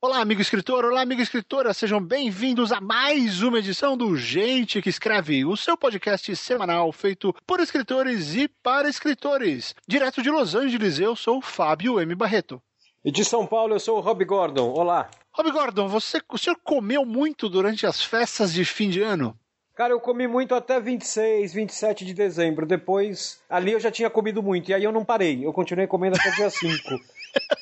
Olá, 0.00 0.20
amigo 0.20 0.40
escritor, 0.40 0.84
olá, 0.84 1.00
amiga 1.00 1.22
escritora, 1.22 1.74
sejam 1.74 2.00
bem-vindos 2.00 2.70
a 2.70 2.80
mais 2.80 3.42
uma 3.42 3.58
edição 3.58 3.96
do 3.96 4.16
Gente 4.16 4.80
que 4.80 4.88
Escreve, 4.88 5.44
o 5.44 5.56
seu 5.56 5.76
podcast 5.76 6.36
semanal 6.36 6.92
feito 6.92 7.34
por 7.44 7.58
escritores 7.58 8.32
e 8.36 8.46
para 8.46 8.88
escritores. 8.88 9.74
Direto 9.88 10.22
de 10.22 10.30
Los 10.30 10.54
Angeles, 10.54 11.00
eu 11.00 11.16
sou 11.16 11.38
o 11.38 11.42
Fábio 11.42 12.00
M. 12.00 12.14
Barreto. 12.14 12.62
E 13.04 13.10
de 13.10 13.24
São 13.24 13.44
Paulo, 13.44 13.74
eu 13.74 13.80
sou 13.80 13.96
o 13.98 14.00
Rob 14.00 14.24
Gordon. 14.24 14.70
Olá. 14.72 15.10
Rob 15.32 15.50
Gordon, 15.50 15.88
você, 15.88 16.20
o 16.32 16.38
senhor 16.38 16.56
comeu 16.62 17.04
muito 17.04 17.48
durante 17.48 17.84
as 17.84 18.00
festas 18.00 18.52
de 18.52 18.64
fim 18.64 18.88
de 18.90 19.02
ano? 19.02 19.36
Cara, 19.74 19.92
eu 19.92 20.00
comi 20.00 20.26
muito 20.28 20.54
até 20.54 20.80
26, 20.80 21.52
27 21.54 22.04
de 22.04 22.12
dezembro. 22.14 22.66
Depois, 22.66 23.40
ali 23.48 23.72
eu 23.72 23.80
já 23.80 23.90
tinha 23.92 24.10
comido 24.10 24.42
muito. 24.42 24.68
E 24.70 24.74
aí 24.74 24.82
eu 24.82 24.90
não 24.90 25.04
parei. 25.04 25.44
Eu 25.44 25.52
continuei 25.52 25.86
comendo 25.86 26.16
até 26.16 26.30
dia 26.32 26.50
5. 26.50 26.76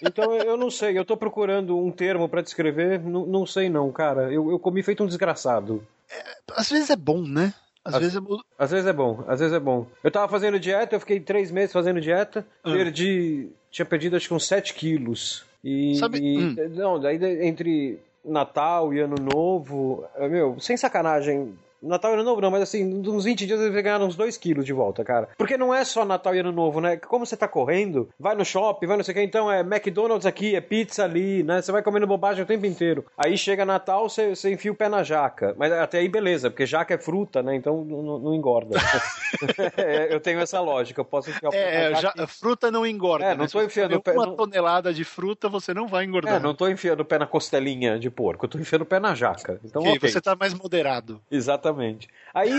Então 0.02 0.34
eu 0.34 0.56
não 0.56 0.70
sei. 0.70 0.98
Eu 0.98 1.04
tô 1.04 1.16
procurando 1.16 1.78
um 1.78 1.90
termo 1.90 2.28
para 2.28 2.42
descrever. 2.42 3.00
Não, 3.00 3.26
não 3.26 3.46
sei 3.46 3.68
não, 3.68 3.90
cara. 3.90 4.32
Eu, 4.32 4.50
eu 4.50 4.58
comi 4.58 4.82
feito 4.82 5.02
um 5.02 5.06
desgraçado. 5.06 5.86
É, 6.10 6.36
às 6.52 6.70
vezes 6.70 6.90
é 6.90 6.96
bom, 6.96 7.22
né? 7.22 7.54
Às, 7.84 7.94
às, 7.94 8.00
vezes 8.00 8.16
é... 8.16 8.20
às 8.58 8.70
vezes 8.70 8.86
é 8.86 8.92
bom. 8.92 9.24
Às 9.26 9.40
vezes 9.40 9.54
é 9.54 9.60
bom. 9.60 9.86
Eu 10.02 10.10
tava 10.10 10.28
fazendo 10.28 10.58
dieta. 10.58 10.94
Eu 10.94 11.00
fiquei 11.00 11.20
três 11.20 11.50
meses 11.50 11.72
fazendo 11.72 12.00
dieta. 12.00 12.46
Ah. 12.62 12.72
Perdi... 12.72 13.48
Tinha 13.70 13.86
perdido 13.86 14.16
acho 14.16 14.28
que 14.28 14.34
uns 14.34 14.46
7 14.46 14.74
quilos. 14.74 15.44
E, 15.62 15.96
Sabe? 15.96 16.18
E, 16.18 16.38
hum. 16.38 16.56
Não, 16.70 16.98
daí 16.98 17.18
entre 17.46 17.98
Natal 18.24 18.92
e 18.92 19.00
Ano 19.00 19.16
Novo, 19.20 20.04
meu, 20.30 20.58
sem 20.60 20.76
sacanagem, 20.76 21.56
Natal 21.86 22.12
e 22.12 22.14
Ano 22.14 22.24
Novo 22.24 22.40
não, 22.40 22.50
mas 22.50 22.62
assim, 22.62 22.84
uns 22.84 23.24
20 23.24 23.46
dias 23.46 23.60
eles 23.60 23.82
ganharam 23.82 24.06
uns 24.06 24.16
2 24.16 24.36
quilos 24.36 24.64
de 24.64 24.72
volta, 24.72 25.04
cara. 25.04 25.28
Porque 25.36 25.56
não 25.56 25.74
é 25.74 25.84
só 25.84 26.04
Natal 26.04 26.34
e 26.34 26.40
Ano 26.40 26.52
Novo, 26.52 26.80
né? 26.80 26.96
Como 26.96 27.24
você 27.24 27.36
tá 27.36 27.48
correndo, 27.48 28.08
vai 28.18 28.34
no 28.34 28.44
shopping, 28.44 28.86
vai 28.86 28.96
não 28.96 29.04
sei 29.04 29.12
o 29.12 29.16
que, 29.16 29.22
então 29.22 29.50
é 29.50 29.60
McDonald's 29.60 30.26
aqui, 30.26 30.54
é 30.54 30.60
pizza 30.60 31.04
ali, 31.04 31.42
né? 31.42 31.62
Você 31.62 31.72
vai 31.72 31.82
comendo 31.82 32.06
bobagem 32.06 32.42
o 32.42 32.46
tempo 32.46 32.66
inteiro. 32.66 33.04
Aí 33.16 33.36
chega 33.38 33.64
Natal, 33.64 34.08
você, 34.08 34.34
você 34.34 34.52
enfia 34.52 34.72
o 34.72 34.74
pé 34.74 34.88
na 34.88 35.02
jaca. 35.02 35.54
Mas 35.58 35.72
até 35.72 35.98
aí 35.98 36.08
beleza, 36.08 36.50
porque 36.50 36.66
jaca 36.66 36.94
é 36.94 36.98
fruta, 36.98 37.42
né? 37.42 37.54
Então 37.54 37.84
não, 37.84 38.18
não 38.18 38.34
engorda. 38.34 38.76
é, 39.76 40.14
eu 40.14 40.20
tenho 40.20 40.40
essa 40.40 40.60
lógica, 40.60 41.00
eu 41.00 41.04
posso 41.04 41.30
enfiar 41.30 41.48
o 41.48 41.52
pé 41.52 41.86
é, 41.86 41.90
na 41.90 42.00
jaca. 42.00 42.20
Já, 42.20 42.26
fruta 42.26 42.70
não 42.70 42.86
engorda. 42.86 43.24
É, 43.24 43.34
não 43.34 43.44
né? 43.44 43.48
tô 43.50 43.62
enfiando 43.62 43.96
o 43.96 44.02
pé. 44.02 44.12
Uma 44.12 44.26
não... 44.26 44.36
tonelada 44.36 44.92
de 44.92 45.04
fruta 45.04 45.48
você 45.48 45.72
não 45.72 45.86
vai 45.86 46.04
engordar. 46.04 46.36
É, 46.36 46.38
não 46.38 46.54
tô 46.54 46.68
enfiando 46.68 47.00
o 47.00 47.04
pé 47.04 47.18
na 47.18 47.26
costelinha 47.26 47.98
de 47.98 48.10
porco, 48.10 48.46
eu 48.46 48.48
tô 48.48 48.58
enfiando 48.58 48.82
o 48.82 48.86
pé 48.86 48.98
na 48.98 49.14
jaca. 49.14 49.60
Então, 49.64 49.82
okay, 49.82 49.96
okay. 49.96 50.10
você 50.10 50.20
tá 50.20 50.34
mais 50.34 50.54
moderado. 50.54 51.20
Exatamente. 51.30 51.75
Aí 52.34 52.50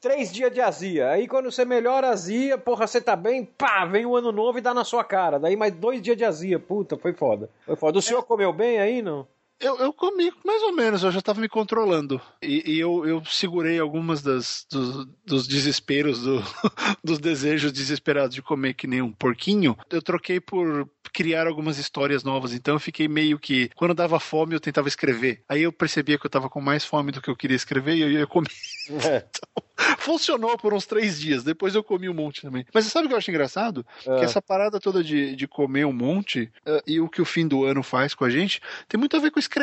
três 0.00 0.30
dias 0.30 0.52
de 0.52 0.60
azia. 0.60 1.08
Aí 1.10 1.26
quando 1.26 1.50
você 1.50 1.64
melhora 1.64 2.08
a 2.08 2.10
azia, 2.10 2.58
porra, 2.58 2.86
você 2.86 3.00
tá 3.00 3.16
bem, 3.16 3.44
pá, 3.44 3.86
vem 3.86 4.04
o 4.04 4.16
ano 4.16 4.30
novo 4.30 4.58
e 4.58 4.60
dá 4.60 4.74
na 4.74 4.84
sua 4.84 5.02
cara. 5.02 5.38
Daí 5.38 5.56
mais 5.56 5.72
dois 5.72 6.02
dias 6.02 6.16
de 6.16 6.24
azia. 6.24 6.58
Puta, 6.58 6.96
foi 6.96 7.14
foda. 7.14 7.48
Foi 7.64 7.74
foda. 7.74 7.98
O 7.98 8.02
senhor 8.02 8.22
comeu 8.22 8.52
bem 8.52 8.78
aí, 8.78 9.00
não? 9.00 9.26
Eu, 9.64 9.78
eu 9.78 9.94
comi 9.94 10.30
mais 10.44 10.62
ou 10.62 10.74
menos, 10.74 11.02
eu 11.02 11.10
já 11.10 11.20
estava 11.20 11.40
me 11.40 11.48
controlando. 11.48 12.20
E, 12.42 12.74
e, 12.74 12.78
eu, 12.78 13.06
eu 13.06 13.24
segurei 13.24 13.78
algumas 13.78 14.20
das, 14.20 14.66
dos, 14.70 15.06
dos 15.24 15.48
desesperos, 15.48 16.20
do, 16.20 16.42
dos 17.02 17.18
desejos 17.18 17.72
desesperados 17.72 18.34
de 18.34 18.42
comer 18.42 18.74
que 18.74 18.86
nem 18.86 19.00
um 19.00 19.10
porquinho. 19.10 19.74
Eu 19.88 20.02
troquei 20.02 20.38
por 20.38 20.86
criar 21.14 21.46
algumas 21.46 21.78
histórias 21.78 22.22
novas. 22.22 22.52
Então 22.52 22.74
eu 22.74 22.80
fiquei 22.80 23.08
meio 23.08 23.38
que. 23.38 23.70
Quando 23.74 23.94
dava 23.94 24.20
fome, 24.20 24.54
eu 24.54 24.60
tentava 24.60 24.86
escrever. 24.86 25.42
Aí 25.48 25.62
eu 25.62 25.72
percebia 25.72 26.18
que 26.18 26.26
eu 26.26 26.28
estava 26.28 26.50
com 26.50 26.60
mais 26.60 26.84
fome 26.84 27.10
do 27.10 27.22
que 27.22 27.30
eu 27.30 27.36
queria 27.36 27.56
escrever 27.56 27.94
e 27.94 28.02
eu 28.02 28.12
ia 28.12 28.26
comer. 28.26 28.50
É. 29.06 29.24
Então, 29.74 29.96
funcionou 29.98 30.56
por 30.56 30.72
uns 30.72 30.86
três 30.86 31.18
dias. 31.18 31.42
Depois 31.42 31.74
eu 31.74 31.82
comi 31.82 32.08
um 32.08 32.14
monte 32.14 32.42
também. 32.42 32.64
Mas 32.72 32.86
sabe 32.86 33.06
o 33.06 33.08
que 33.08 33.14
eu 33.14 33.18
acho 33.18 33.30
engraçado? 33.30 33.84
É. 34.06 34.18
Que 34.18 34.24
essa 34.24 34.40
parada 34.40 34.78
toda 34.78 35.02
de, 35.02 35.34
de 35.34 35.48
comer 35.48 35.84
um 35.84 35.92
monte 35.92 36.50
uh, 36.66 36.80
e 36.86 37.00
o 37.00 37.08
que 37.08 37.20
o 37.20 37.24
fim 37.24 37.46
do 37.46 37.64
ano 37.64 37.82
faz 37.82 38.14
com 38.14 38.24
a 38.24 38.30
gente 38.30 38.60
tem 38.88 38.98
muito 38.98 39.16
a 39.16 39.20
ver 39.20 39.30
com 39.30 39.38
escrever, 39.38 39.53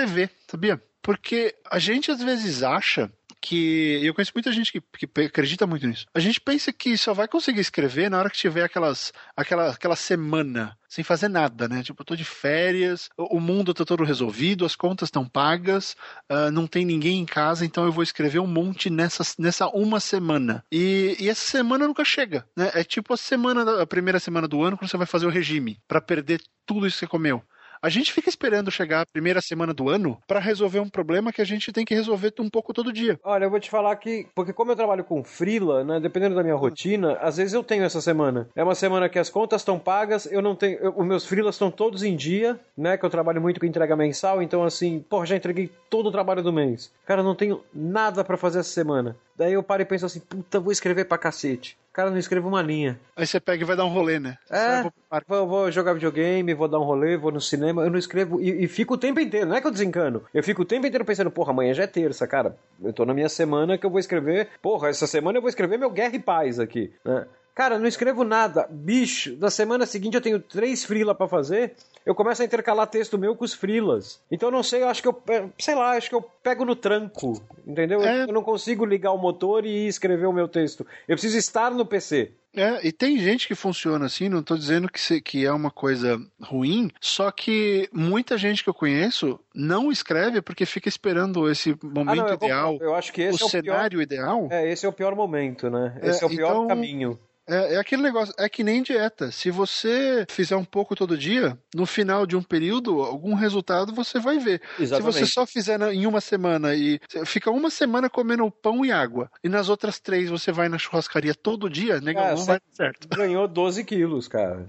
sabia? 0.47 0.81
Porque 1.02 1.56
a 1.70 1.80
gente 1.80 2.11
às 2.11 2.22
vezes 2.22 2.64
acha 2.64 3.11
que 3.42 4.00
eu 4.03 4.14
conheço 4.14 4.32
muita 4.36 4.52
gente 4.52 4.71
que, 4.71 4.80
que 4.80 5.21
acredita 5.21 5.66
muito 5.66 5.88
nisso. 5.88 6.05
A 6.14 6.20
gente 6.20 6.39
pensa 6.39 6.71
que 6.71 6.95
só 6.95 7.11
vai 7.14 7.27
conseguir 7.27 7.60
escrever 7.60 8.10
na 8.10 8.20
hora 8.20 8.30
que 8.30 8.38
tiver 8.38 8.64
aquelas, 8.64 9.11
aquela, 9.36 9.71
aquela 9.71 9.95
semana 9.95 10.77
sem 10.88 11.04
fazer 11.04 11.27
nada, 11.27 11.67
né? 11.67 11.82
Tipo, 11.82 12.02
eu 12.02 12.05
tô 12.05 12.16
de 12.16 12.26
férias, 12.26 13.10
o 13.17 13.39
mundo 13.39 13.73
tá 13.73 13.83
todo 13.83 14.04
resolvido, 14.04 14.66
as 14.66 14.76
contas 14.76 15.08
estão 15.08 15.27
pagas, 15.27 15.95
uh, 16.30 16.52
não 16.52 16.67
tem 16.67 16.86
ninguém 16.86 17.20
em 17.20 17.26
casa, 17.26 17.66
então 17.66 17.86
eu 17.86 17.92
vou 17.92 18.04
escrever 18.04 18.39
um 18.39 18.48
monte 18.48 18.89
nessa, 18.89 19.23
nessa 19.39 19.67
uma 19.70 19.99
semana. 19.99 20.64
E, 20.71 21.16
e 21.20 21.30
essa 21.30 21.49
semana 21.49 21.87
nunca 21.87 22.05
chega, 22.05 22.45
né? 22.55 22.71
É 22.76 22.83
tipo 22.83 23.14
a 23.14 23.17
semana, 23.17 23.82
a 23.82 23.87
primeira 23.87 24.20
semana 24.20 24.48
do 24.48 24.61
ano, 24.61 24.77
quando 24.77 24.89
você 24.89 24.98
vai 24.98 25.08
fazer 25.08 25.26
o 25.26 25.32
regime, 25.32 25.80
para 25.87 26.02
perder 26.02 26.42
tudo 26.66 26.86
isso 26.86 26.98
que 26.98 26.99
você 27.05 27.08
comeu. 27.08 27.42
A 27.81 27.89
gente 27.89 28.14
fica 28.14 28.30
esperando 28.30 28.69
chegar 28.69 29.02
a 29.02 29.05
primeira 29.08 29.42
semana 29.42 29.73
do 29.73 29.89
ano 29.89 30.15
para 30.27 30.39
resolver 30.39 30.80
um 30.80 30.87
problema 30.87 31.33
que 31.33 31.42
a 31.42 31.45
gente 31.45 31.73
tem 31.73 31.83
que 31.83 31.95
resolver 31.95 32.31
um 32.39 32.47
pouco 32.47 32.75
todo 32.75 32.93
dia. 32.93 33.19
Olha, 33.23 33.45
eu 33.45 33.49
vou 33.49 33.59
te 33.59 33.71
falar 33.71 33.95
que, 33.95 34.27
porque 34.36 34.53
como 34.53 34.71
eu 34.71 34.75
trabalho 34.75 35.03
com 35.03 35.23
frila, 35.23 35.83
né, 35.83 35.99
dependendo 35.99 36.36
da 36.36 36.43
minha 36.43 36.55
rotina, 36.55 37.14
às 37.14 37.37
vezes 37.37 37.53
eu 37.53 37.64
tenho 37.64 37.83
essa 37.83 37.99
semana. 37.99 38.47
É 38.55 38.64
uma 38.64 38.75
semana 38.75 39.09
que 39.09 39.17
as 39.17 39.31
contas 39.31 39.61
estão 39.61 39.80
pagas, 39.80 40.31
eu 40.31 40.43
não 40.43 40.55
tenho, 40.55 40.77
eu, 40.77 40.93
os 40.95 41.05
meus 41.08 41.25
frilas 41.25 41.55
estão 41.55 41.71
todos 41.71 42.03
em 42.03 42.15
dia, 42.15 42.59
né, 42.77 42.97
que 42.97 43.03
eu 43.03 43.09
trabalho 43.09 43.42
muito 43.42 43.59
com 43.59 43.65
entrega 43.65 43.95
mensal, 43.95 44.43
então 44.43 44.63
assim, 44.63 45.03
pô, 45.09 45.25
já 45.25 45.36
entreguei 45.36 45.71
todo 45.89 46.09
o 46.09 46.11
trabalho 46.11 46.43
do 46.43 46.53
mês. 46.53 46.93
Cara, 47.03 47.23
não 47.23 47.33
tenho 47.33 47.63
nada 47.73 48.23
para 48.23 48.37
fazer 48.37 48.59
essa 48.59 48.69
semana. 48.69 49.17
Daí 49.36 49.53
eu 49.53 49.63
paro 49.63 49.81
e 49.81 49.86
penso 49.86 50.05
assim, 50.05 50.19
puta, 50.19 50.59
vou 50.59 50.71
escrever 50.71 51.05
pra 51.05 51.17
cacete. 51.17 51.75
Cara, 51.94 52.10
não 52.10 52.18
escrevo 52.18 52.48
uma 52.48 52.62
linha. 52.62 52.98
Aí 53.16 53.28
você 53.28 53.38
pega 53.38 53.64
e 53.64 53.68
vai 53.68 53.76
dar 53.76 53.84
um 53.84 53.90
rolê, 53.90 54.18
né? 54.18 54.38
É, 54.50 54.84
vou, 55.28 55.46
vou, 55.46 55.72
jogar 55.72 55.94
videogame, 55.94 56.54
vou 56.54 56.70
dar 56.70 56.80
um 56.80 56.84
rolê, 56.84 57.18
vou 57.18 57.32
no 57.32 57.42
cinema. 57.42 57.84
Eu 57.84 57.90
não 57.90 58.00
escrevo 58.00 58.42
e, 58.42 58.64
e, 58.64 58.68
fico 58.68 58.94
o 58.94 58.98
tempo 58.98 59.20
inteiro. 59.20 59.46
Não 59.46 59.56
é 59.56 59.62
que 59.62 59.68
eu 59.68 59.72
desencano. 59.72 60.24
Eu 60.34 60.42
fico 60.42 60.62
o 60.62 60.66
tempo 60.66 60.88
inteiro 60.88 61.04
pensando, 61.04 61.30
porra, 61.30 61.52
amanhã 61.52 61.74
já 61.74 61.84
é 61.84 61.88
terça, 61.88 62.26
cara. 62.26 62.56
Eu 62.82 62.94
tô 62.94 63.04
na 63.04 63.14
minha 63.14 63.28
semana 63.28 63.78
que 63.78 63.86
eu 63.86 63.90
vou 63.90 64.00
escrever. 64.00 64.48
Porra, 64.62 64.88
essa 64.88 65.06
semana 65.06 65.38
eu 65.38 65.42
vou 65.42 65.50
escrever 65.50 65.78
meu 65.78 65.90
Guerra 65.90 66.16
e 66.16 66.20
Paz 66.20 66.60
aqui, 66.60 66.94
né? 67.04 67.26
Cara, 67.54 67.78
não 67.78 67.88
escrevo 67.88 68.23
nada. 68.23 68.67
Bicho, 68.70 69.36
da 69.36 69.50
semana 69.50 69.86
seguinte 69.86 70.16
eu 70.16 70.22
tenho 70.22 70.39
três 70.39 70.86
freela 70.86 71.14
para 71.14 71.28
fazer. 71.28 71.73
Eu 72.06 72.16
começo 72.16 72.42
a 72.42 72.45
intercalar 72.45 72.88
texto 72.88 73.17
meu 73.17 73.36
com 73.36 73.45
os 73.45 73.54
freelas. 73.54 74.20
Então 74.32 74.50
eu 74.50 74.54
não 74.54 74.64
sei, 74.64 74.82
eu 74.82 74.88
acho 74.88 75.02
que 75.02 75.08
eu, 75.08 75.22
sei 75.60 75.76
lá, 75.76 75.92
acho 75.92 76.10
que 76.10 76.16
eu 76.16 76.22
pego 76.22 76.66
no 76.66 76.76
tranco, 76.76 77.42
entendeu? 77.66 78.02
É... 78.02 78.23
Eu 78.23 78.34
não 78.34 78.42
consigo 78.42 78.86
ligar 78.86 79.11
o 79.11 79.17
motor 79.17 79.66
e 79.66 79.88
escrever 79.88 80.26
o 80.26 80.34
meu 80.34 80.48
texto. 80.48 80.86
Eu 81.08 81.16
preciso 81.16 81.38
estar 81.38 81.72
no 81.72 81.86
PC. 81.86 82.32
É, 82.54 82.86
e 82.86 82.92
tem 82.92 83.17
gente 83.17 83.48
que 83.48 83.56
funciona 83.56 84.06
assim, 84.06 84.28
não 84.28 84.40
estou 84.40 84.58
dizendo 84.58 84.90
que, 84.90 85.00
se, 85.00 85.22
que 85.22 85.45
é 85.45 85.52
uma 85.52 85.72
coisa 85.72 86.20
ruim, 86.42 86.92
só 87.00 87.32
que 87.32 87.88
muita 87.94 88.38
gente 88.38 88.61
que 88.61 88.70
eu 88.70 88.73
conheço 88.73 89.40
não 89.56 89.90
escreve 89.90 90.42
porque 90.42 90.66
fica 90.66 90.90
esperando 90.90 91.50
esse 91.50 91.78
momento 91.82 92.10
ah, 92.10 92.16
não, 92.16 92.28
eu, 92.28 92.34
ideal. 92.34 92.78
Eu 92.82 92.94
acho 92.94 93.14
que 93.14 93.22
esse 93.22 93.42
o 93.42 93.45
é 93.45 93.48
o 93.48 93.50
cenário 93.50 94.00
pior, 94.00 94.02
ideal. 94.02 94.48
É, 94.52 94.70
esse 94.70 94.86
é 94.86 94.90
o 94.90 94.94
pior 94.94 95.16
momento, 95.16 95.70
né? 95.70 95.98
Esse 96.02 96.22
é, 96.22 96.23
é 96.23 96.28
o 96.28 96.30
pior 96.30 96.52
então, 96.52 96.67
caminho. 96.67 97.17
É, 97.48 97.76
é, 97.76 97.78
aquele 97.78 98.02
negócio, 98.02 98.34
é 98.38 98.48
que 98.48 98.64
nem 98.64 98.84
dieta. 98.84 99.32
Se 99.32 99.50
você 99.50 100.26
fizer 100.30 100.56
um 100.56 100.64
pouco 100.64 100.96
todo 100.96 101.18
dia, 101.18 101.58
no 101.74 101.86
final 101.86 102.26
de 102.26 102.36
um 102.36 102.44
período, 102.44 103.02
algum 103.02 103.34
resultado 103.34 103.94
você 103.94 104.20
vai 104.20 104.38
ver. 104.38 104.62
Exatamente. 104.80 105.14
Se 105.14 105.20
você 105.20 105.26
só 105.32 105.46
fizer 105.46 105.82
em 105.94 106.06
uma 106.06 106.22
semana 106.22 106.76
e 106.76 107.00
fica 107.26 107.52
uma 107.52 107.70
semana 107.70 108.10
comendo 108.10 108.50
pão 108.52 108.86
e 108.86 108.92
água, 108.92 109.30
e 109.44 109.50
nas 109.50 109.70
outras 109.70 110.00
três 110.00 110.30
você 110.30 110.52
vai 110.52 110.70
na 110.70 110.78
churrascaria 110.78 111.34
todo 111.34 111.70
dia, 111.70 112.00
negão, 112.00 112.36
não 112.36 112.46
vai 112.46 112.60
dar 112.60 112.76
certo. 112.76 113.08
Ganhou 113.10 113.48
12 113.48 113.84
quilos, 113.84 114.28
cara. 114.28 114.66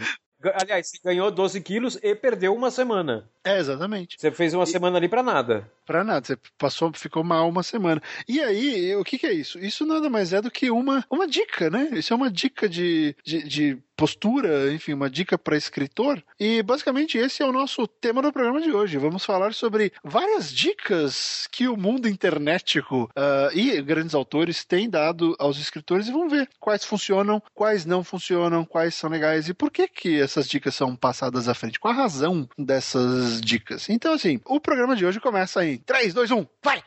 Aliás, 0.55 0.89
você 0.89 0.99
ganhou 1.05 1.31
12 1.31 1.61
quilos 1.61 1.99
e 2.03 2.15
perdeu 2.15 2.55
uma 2.55 2.71
semana. 2.71 3.29
É, 3.45 3.59
exatamente. 3.59 4.17
Você 4.19 4.33
fez 4.33 4.53
uma 4.55 4.65
e... 4.65 4.67
semana 4.67 4.97
ali 4.97 5.09
para 5.09 5.23
nada. 5.23 5.71
Para 5.85 6.05
nada, 6.05 6.27
você 6.27 6.39
passou, 6.57 6.93
ficou 6.95 7.25
mal 7.25 7.49
uma 7.49 7.63
semana. 7.63 8.01
E 8.29 8.41
aí, 8.41 8.95
o 8.97 9.05
que, 9.05 9.19
que, 9.19 9.27
é 9.27 9.33
isso? 9.33 9.59
Isso 9.59 9.85
nada 9.85 10.09
mais 10.09 10.33
é 10.33 10.41
do 10.41 10.51
que 10.51 10.71
uma, 10.71 11.05
uma 11.11 11.27
dica, 11.27 11.69
né? 11.69 11.91
Isso 11.93 12.13
é 12.13 12.17
uma 12.17 12.31
dica 12.31 12.69
de, 12.69 13.17
de, 13.25 13.43
de 13.43 13.79
postura, 14.03 14.73
enfim, 14.73 14.95
uma 14.95 15.09
dica 15.09 15.39
para 15.39 15.57
escritor. 15.57 16.23
E 16.39 16.63
basicamente 16.63 17.17
esse 17.19 17.43
é 17.43 17.47
o 17.47 17.53
nosso 17.53 17.87
tema 17.87 18.21
do 18.21 18.33
programa 18.33 18.61
de 18.61 18.73
hoje. 18.73 18.99
Vamos 18.99 19.25
falar 19.25 19.55
sobre 19.55 19.93
várias 20.03 20.53
dicas 20.53 21.47
que 21.53 21.69
o 21.69 21.77
mundo 21.77 22.09
internetico 22.09 23.05
uh, 23.17 23.57
e 23.57 23.81
grandes 23.83 24.15
autores 24.15 24.65
têm 24.65 24.91
dado 24.91 25.37
aos 25.39 25.59
escritores 25.59 26.09
e 26.09 26.13
vamos 26.13 26.33
ver 26.33 26.49
quais 26.59 26.85
funcionam, 26.85 27.41
quais 27.55 27.85
não 27.85 28.03
funcionam, 28.03 28.65
quais 28.65 28.95
são 28.95 29.09
legais 29.09 29.49
e 29.49 29.55
por 29.55 29.71
que 29.71 29.87
que 29.87 30.21
essas 30.21 30.49
dicas 30.49 30.75
são 30.75 30.97
passadas 30.97 31.49
à 31.49 31.55
frente, 31.55 31.79
qual 31.79 31.95
a 31.95 31.97
razão 31.97 32.49
dessas 32.59 33.41
dicas. 33.41 33.89
Então, 33.89 34.15
assim, 34.15 34.41
o 34.47 34.61
programa 34.61 34.97
de 34.97 35.07
hoje 35.07 35.21
começa 35.21 35.65
em 35.65 35.79
3, 35.83 36.15
2, 36.15 36.31
1, 36.31 36.47
vai! 36.65 36.83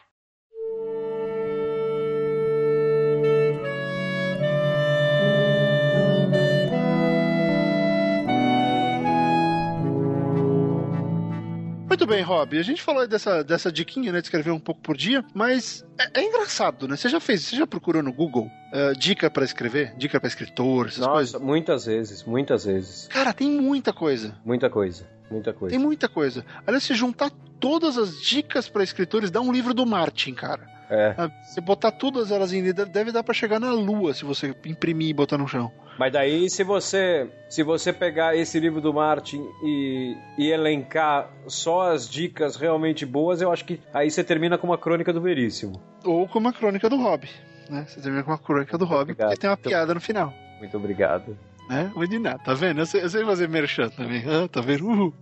Muito 11.88 12.06
bem, 12.08 12.22
Rob. 12.22 12.58
A 12.58 12.62
gente 12.62 12.82
falou 12.82 13.08
dessa, 13.08 13.44
dessa 13.44 13.72
diquinha, 13.72 14.12
né? 14.12 14.20
De 14.20 14.28
escrever 14.28 14.52
um 14.52 14.60
pouco 14.60 14.82
por 14.82 14.98
dia, 14.98 15.24
mas 15.34 15.86
é, 15.98 16.20
é 16.20 16.24
engraçado, 16.24 16.88
né? 16.88 16.98
Você 16.98 17.08
já 17.08 17.20
fez, 17.20 17.44
você 17.44 17.56
já 17.56 17.66
procurou 17.66 18.04
no 18.04 18.12
Google 18.12 18.46
uh, 18.74 18.98
dica 19.00 19.30
para 19.32 19.46
escrever? 19.46 19.96
Dica 19.98 20.20
para 20.20 20.28
escritor, 20.28 20.88
essas 20.88 21.00
Nossa, 21.00 21.14
coisas? 21.14 21.42
muitas 21.42 21.86
vezes, 21.86 22.24
muitas 22.24 22.66
vezes. 22.66 23.08
Cara, 23.08 23.34
tem 23.34 23.50
muita 23.50 23.94
coisa. 23.94 24.36
Muita 24.44 24.70
coisa. 24.70 25.08
Muita 25.30 25.54
coisa. 25.54 25.76
Tem 25.76 25.84
muita 25.84 26.08
coisa. 26.08 26.46
Aliás, 26.66 26.84
se 26.84 26.94
juntar 26.94 27.32
todas 27.60 27.98
as 27.98 28.22
dicas 28.22 28.70
para 28.70 28.84
escritores, 28.84 29.32
dá 29.32 29.42
um 29.42 29.52
livro 29.52 29.74
do 29.74 29.86
Martin, 29.86 30.34
cara. 30.34 30.76
É. 30.90 31.16
Se 31.44 31.60
botar 31.60 31.92
todas 31.92 32.32
elas 32.32 32.54
em 32.54 32.62
deve 32.72 33.12
dar 33.12 33.24
para 33.24 33.34
chegar 33.34 33.60
na 33.60 33.72
lua 33.72 34.14
se 34.14 34.24
você 34.24 34.56
imprimir 34.66 35.10
e 35.10 35.14
botar 35.14 35.38
no 35.38 35.48
chão. 35.48 35.72
Mas 35.98 36.12
daí, 36.12 36.50
se 36.50 36.64
você 36.64 37.28
se 37.50 37.64
você 37.64 37.94
pegar 37.94 38.36
esse 38.36 38.60
livro 38.60 38.82
do 38.82 38.94
Martin 38.94 39.42
e, 39.64 40.16
e 40.38 40.52
elencar 40.52 41.30
só 41.48 41.92
as 41.92 42.08
dicas 42.08 42.56
realmente 42.56 43.06
boas, 43.06 43.42
eu 43.42 43.52
acho 43.52 43.66
que 43.66 43.80
aí 43.94 44.12
você 44.12 44.24
termina 44.24 44.58
com 44.58 44.68
uma 44.68 44.78
crônica 44.78 45.12
do 45.12 45.22
Veríssimo. 45.22 45.82
Ou 46.04 46.28
com 46.28 46.38
uma 46.38 46.54
crônica 46.54 46.90
do 46.90 46.98
Hobby. 46.98 47.30
Né? 47.70 47.86
Você 47.88 48.02
termina 48.02 48.24
com 48.24 48.32
uma 48.32 48.38
crônica 48.38 48.78
do 48.78 48.86
Hobby, 48.86 49.16
porque 49.16 49.38
tem 49.38 49.50
uma 49.50 49.58
piada 49.58 49.94
no 49.94 50.02
final. 50.02 50.34
Muito 50.60 50.76
obrigado. 50.78 51.38
Né? 51.70 51.92
De 52.08 52.20
nada, 52.20 52.38
tá 52.40 52.54
vendo? 52.54 52.80
Eu 52.80 52.86
sei, 52.86 53.02
eu 53.02 53.10
sei 53.10 53.26
fazer 53.26 53.50
merchan 53.50 53.90
também. 53.90 54.24
Ah, 54.28 54.48
tá 54.48 54.62
vendo? 54.62 54.88
Uhul. 54.88 55.14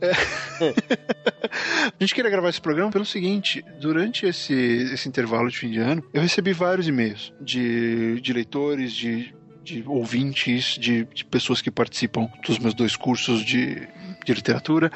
É. 0.00 0.10
a 1.92 1.94
gente 2.00 2.14
queria 2.14 2.30
gravar 2.30 2.48
esse 2.48 2.60
programa 2.60 2.90
pelo 2.90 3.04
seguinte: 3.04 3.62
durante 3.80 4.26
esse, 4.26 4.54
esse 4.54 5.08
intervalo 5.08 5.50
de 5.50 5.58
fim 5.58 5.70
de 5.70 5.78
ano, 5.78 6.02
eu 6.12 6.22
recebi 6.22 6.52
vários 6.52 6.88
e-mails 6.88 7.32
de, 7.40 8.20
de 8.20 8.32
leitores, 8.32 8.92
de 8.92 9.34
de 9.62 9.84
ouvintes, 9.86 10.78
de, 10.78 11.04
de, 11.04 11.24
pessoas 11.24 11.60
que 11.60 11.70
participam 11.70 12.28
dos 12.44 12.58
meus 12.58 12.74
dois 12.74 12.96
cursos 12.96 13.44
de, 13.44 13.86
de 14.24 14.34
literatura. 14.34 14.90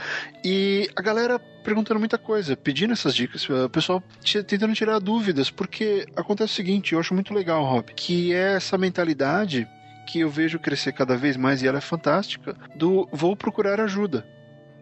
E 0.45 0.89
a 0.97 1.03
galera 1.03 1.39
perguntando 1.39 2.01
muita 2.01 2.19
coisa, 2.19 2.57
pedindo 2.57 2.93
essas 2.93 3.15
dicas. 3.15 3.49
O 3.49 3.69
pessoal 3.69 4.03
tentando 4.47 4.75
tirar 4.75 4.99
dúvidas, 4.99 5.51
porque 5.51 6.07
acontece 6.17 6.53
o 6.53 6.57
seguinte, 6.57 6.93
eu 6.93 7.01
acho 7.01 7.15
muito 7.15 7.33
legal, 7.33 7.65
Rob, 7.65 7.93
que 7.95 8.33
é 8.33 8.55
essa 8.55 8.77
mentalidade 8.77 9.69
que 10.05 10.21
eu 10.21 10.31
vejo 10.31 10.59
crescer 10.59 10.93
cada 10.93 11.17
vez 11.17 11.37
mais 11.37 11.63
e 11.63 11.67
ela 11.67 11.79
é 11.79 11.81
fantástica, 11.81 12.57
do 12.77 13.09
vou 13.13 13.37
procurar 13.37 13.81
ajuda. 13.81 14.25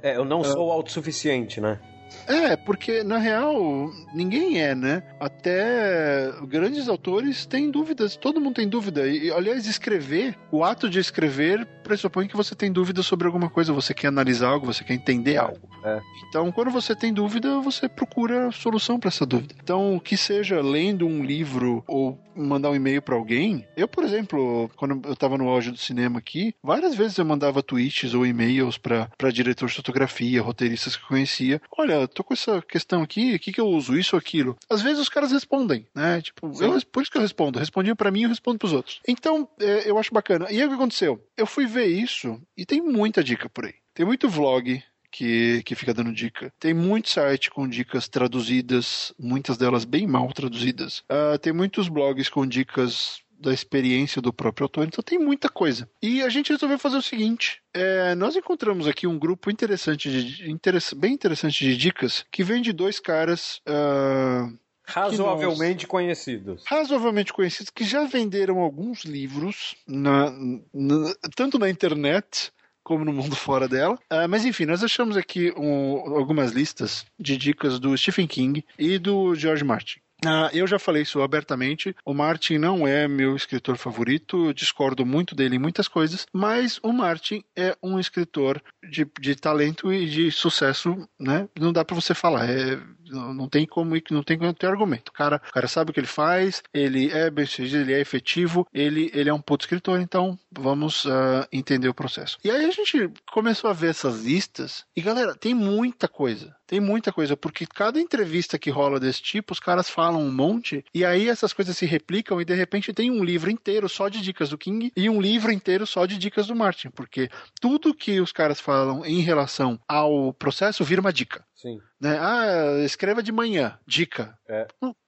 É, 0.02 0.16
eu 0.16 0.24
não 0.24 0.42
sou 0.42 0.70
autossuficiente, 0.72 1.60
né? 1.60 1.78
É, 2.26 2.56
porque 2.56 3.02
na 3.02 3.18
real 3.18 3.90
ninguém 4.14 4.60
é, 4.60 4.74
né? 4.74 5.02
Até 5.20 6.30
grandes 6.46 6.88
autores 6.88 7.46
têm 7.46 7.70
dúvidas, 7.70 8.16
todo 8.16 8.40
mundo 8.40 8.54
tem 8.54 8.68
dúvida. 8.68 9.06
E, 9.06 9.30
aliás, 9.30 9.66
escrever, 9.66 10.36
o 10.50 10.64
ato 10.64 10.88
de 10.88 10.98
escrever 10.98 11.66
pressupõe 11.82 12.28
que 12.28 12.36
você 12.36 12.54
tem 12.54 12.70
dúvida 12.70 13.02
sobre 13.02 13.26
alguma 13.26 13.50
coisa, 13.50 13.72
você 13.72 13.92
quer 13.92 14.08
analisar 14.08 14.48
algo, 14.48 14.66
você 14.66 14.84
quer 14.84 14.94
entender 14.94 15.36
algo. 15.36 15.68
É. 15.84 16.00
Então, 16.28 16.50
quando 16.52 16.70
você 16.70 16.94
tem 16.94 17.12
dúvida, 17.12 17.60
você 17.60 17.88
procura 17.88 18.52
solução 18.52 18.98
para 18.98 19.08
essa 19.08 19.26
dúvida. 19.26 19.54
Então, 19.62 20.00
que 20.02 20.16
seja 20.16 20.60
lendo 20.60 21.06
um 21.06 21.24
livro 21.24 21.82
ou 21.86 22.18
mandar 22.34 22.70
um 22.70 22.76
e-mail 22.76 23.02
para 23.02 23.14
alguém. 23.14 23.66
Eu, 23.76 23.86
por 23.86 24.04
exemplo, 24.04 24.70
quando 24.76 25.06
eu 25.06 25.12
estava 25.12 25.36
no 25.36 25.48
auge 25.48 25.70
do 25.70 25.76
cinema 25.76 26.18
aqui, 26.18 26.54
várias 26.62 26.94
vezes 26.94 27.18
eu 27.18 27.24
mandava 27.24 27.62
tweets 27.62 28.14
ou 28.14 28.24
e-mails 28.24 28.78
para 28.78 29.30
diretores 29.30 29.72
de 29.72 29.76
fotografia, 29.76 30.42
roteiristas 30.42 30.96
que 30.96 31.02
eu 31.02 31.08
conhecia. 31.08 31.60
Olha, 31.76 32.01
tô 32.08 32.24
com 32.24 32.34
essa 32.34 32.62
questão 32.62 33.02
aqui, 33.02 33.34
o 33.34 33.38
que, 33.38 33.52
que 33.52 33.60
eu 33.60 33.68
uso, 33.68 33.96
isso 33.96 34.16
ou 34.16 34.20
aquilo. 34.20 34.56
Às 34.68 34.82
vezes 34.82 35.00
os 35.00 35.08
caras 35.08 35.32
respondem, 35.32 35.86
né? 35.94 36.20
Tipo, 36.20 36.52
eu, 36.62 36.80
por 36.86 37.02
isso 37.02 37.10
que 37.10 37.18
eu 37.18 37.22
respondo. 37.22 37.58
Respondiam 37.58 37.96
para 37.96 38.10
mim 38.10 38.20
e 38.20 38.22
eu 38.24 38.28
respondo 38.28 38.58
pros 38.58 38.72
outros. 38.72 39.00
Então, 39.06 39.48
é, 39.60 39.88
eu 39.88 39.98
acho 39.98 40.12
bacana. 40.12 40.50
E 40.50 40.60
aí 40.60 40.64
o 40.64 40.68
que 40.68 40.74
aconteceu? 40.74 41.24
Eu 41.36 41.46
fui 41.46 41.66
ver 41.66 41.86
isso 41.86 42.40
e 42.56 42.64
tem 42.64 42.80
muita 42.80 43.22
dica 43.22 43.48
por 43.48 43.66
aí. 43.66 43.74
Tem 43.94 44.06
muito 44.06 44.28
vlog, 44.28 44.82
que, 45.12 45.62
que 45.64 45.74
fica 45.74 45.92
dando 45.92 46.12
dica. 46.12 46.52
Tem 46.58 46.72
muito 46.72 47.10
site 47.10 47.50
com 47.50 47.68
dicas 47.68 48.08
traduzidas, 48.08 49.12
muitas 49.18 49.58
delas 49.58 49.84
bem 49.84 50.06
mal 50.06 50.32
traduzidas. 50.32 51.00
Uh, 51.00 51.38
tem 51.38 51.52
muitos 51.52 51.88
blogs 51.88 52.30
com 52.30 52.46
dicas 52.46 53.20
da 53.42 53.52
experiência 53.52 54.22
do 54.22 54.32
próprio 54.32 54.64
autor, 54.64 54.86
então 54.86 55.02
tem 55.02 55.18
muita 55.18 55.48
coisa. 55.48 55.88
E 56.00 56.22
a 56.22 56.28
gente 56.28 56.52
resolveu 56.52 56.78
fazer 56.78 56.96
o 56.96 57.02
seguinte: 57.02 57.60
é, 57.74 58.14
nós 58.14 58.36
encontramos 58.36 58.86
aqui 58.86 59.06
um 59.06 59.18
grupo 59.18 59.50
interessante, 59.50 60.10
de, 60.10 60.56
bem 60.96 61.12
interessante 61.12 61.64
de 61.64 61.76
dicas, 61.76 62.24
que 62.30 62.44
vem 62.44 62.62
de 62.62 62.72
dois 62.72 63.00
caras. 63.00 63.60
Uh, 63.68 64.56
Razoavelmente 64.84 65.84
nós, 65.84 65.90
conhecidos. 65.90 66.64
Razoavelmente 66.66 67.32
conhecidos, 67.32 67.70
que 67.70 67.84
já 67.84 68.04
venderam 68.04 68.58
alguns 68.58 69.04
livros, 69.04 69.76
na, 69.86 70.30
na, 70.72 71.14
tanto 71.36 71.58
na 71.58 71.70
internet 71.70 72.52
como 72.82 73.04
no 73.04 73.12
mundo 73.12 73.34
fora 73.36 73.68
dela. 73.68 73.94
Uh, 74.10 74.28
mas 74.28 74.44
enfim, 74.44 74.66
nós 74.66 74.82
achamos 74.82 75.16
aqui 75.16 75.52
um, 75.56 76.16
algumas 76.16 76.52
listas 76.52 77.06
de 77.18 77.36
dicas 77.36 77.78
do 77.78 77.96
Stephen 77.96 78.26
King 78.26 78.64
e 78.78 78.98
do 78.98 79.34
George 79.34 79.64
Martin. 79.64 80.00
Uh, 80.24 80.48
eu 80.52 80.66
já 80.66 80.78
falei 80.78 81.02
isso 81.02 81.20
abertamente. 81.20 81.94
O 82.04 82.14
Martin 82.14 82.56
não 82.58 82.86
é 82.86 83.08
meu 83.08 83.34
escritor 83.34 83.76
favorito, 83.76 84.46
eu 84.46 84.52
discordo 84.52 85.04
muito 85.04 85.34
dele 85.34 85.56
em 85.56 85.58
muitas 85.58 85.88
coisas, 85.88 86.26
mas 86.32 86.78
o 86.82 86.92
Martin 86.92 87.42
é 87.56 87.76
um 87.82 87.98
escritor 87.98 88.62
de, 88.88 89.06
de 89.20 89.34
talento 89.34 89.92
e 89.92 90.08
de 90.08 90.30
sucesso, 90.30 91.08
né? 91.18 91.48
Não 91.58 91.72
dá 91.72 91.84
para 91.84 91.96
você 91.96 92.14
falar. 92.14 92.48
É, 92.48 92.78
não 93.12 93.48
tem 93.48 93.66
como 93.66 93.94
não 94.10 94.22
tem 94.22 94.38
como 94.38 94.52
ter 94.52 94.66
argumento. 94.66 95.10
O 95.10 95.12
cara, 95.12 95.40
o 95.48 95.52
cara 95.52 95.68
sabe 95.68 95.90
o 95.90 95.94
que 95.94 96.00
ele 96.00 96.06
faz, 96.06 96.62
ele 96.72 97.10
é 97.10 97.30
bem 97.30 97.46
sucedido, 97.46 97.82
ele 97.82 97.92
é 97.92 98.00
efetivo, 98.00 98.66
ele, 98.72 99.10
ele 99.14 99.28
é 99.28 99.34
um 99.34 99.40
puto 99.40 99.64
escritor, 99.64 100.00
então 100.00 100.38
vamos 100.50 101.04
uh, 101.04 101.46
entender 101.52 101.88
o 101.88 101.94
processo. 101.94 102.38
E 102.44 102.50
aí 102.50 102.64
a 102.64 102.70
gente 102.70 103.10
começou 103.30 103.70
a 103.70 103.72
ver 103.72 103.90
essas 103.90 104.22
listas, 104.22 104.84
e 104.96 105.00
galera, 105.00 105.34
tem 105.34 105.54
muita 105.54 106.08
coisa. 106.08 106.54
Tem 106.72 106.80
muita 106.80 107.12
coisa, 107.12 107.36
porque 107.36 107.66
cada 107.66 108.00
entrevista 108.00 108.58
que 108.58 108.70
rola 108.70 108.98
desse 108.98 109.20
tipo, 109.20 109.52
os 109.52 109.60
caras 109.60 109.90
falam 109.90 110.22
um 110.22 110.32
monte, 110.32 110.82
e 110.94 111.04
aí 111.04 111.28
essas 111.28 111.52
coisas 111.52 111.76
se 111.76 111.84
replicam, 111.84 112.40
e 112.40 112.46
de 112.46 112.54
repente 112.54 112.94
tem 112.94 113.10
um 113.10 113.22
livro 113.22 113.50
inteiro 113.50 113.90
só 113.90 114.08
de 114.08 114.22
dicas 114.22 114.48
do 114.48 114.56
King 114.56 114.90
e 114.96 115.10
um 115.10 115.20
livro 115.20 115.52
inteiro 115.52 115.86
só 115.86 116.06
de 116.06 116.16
dicas 116.16 116.46
do 116.46 116.56
Martin, 116.56 116.88
porque 116.88 117.28
tudo 117.60 117.94
que 117.94 118.22
os 118.22 118.32
caras 118.32 118.58
falam 118.58 119.04
em 119.04 119.20
relação 119.20 119.78
ao 119.86 120.32
processo 120.32 120.82
vira 120.82 121.02
uma 121.02 121.12
dica. 121.12 121.44
Sim. 121.62 121.80
Né? 122.00 122.18
Ah, 122.20 122.82
escreva 122.84 123.22
de 123.22 123.30
manhã, 123.30 123.78
dica. 123.86 124.36
É. 124.48 124.66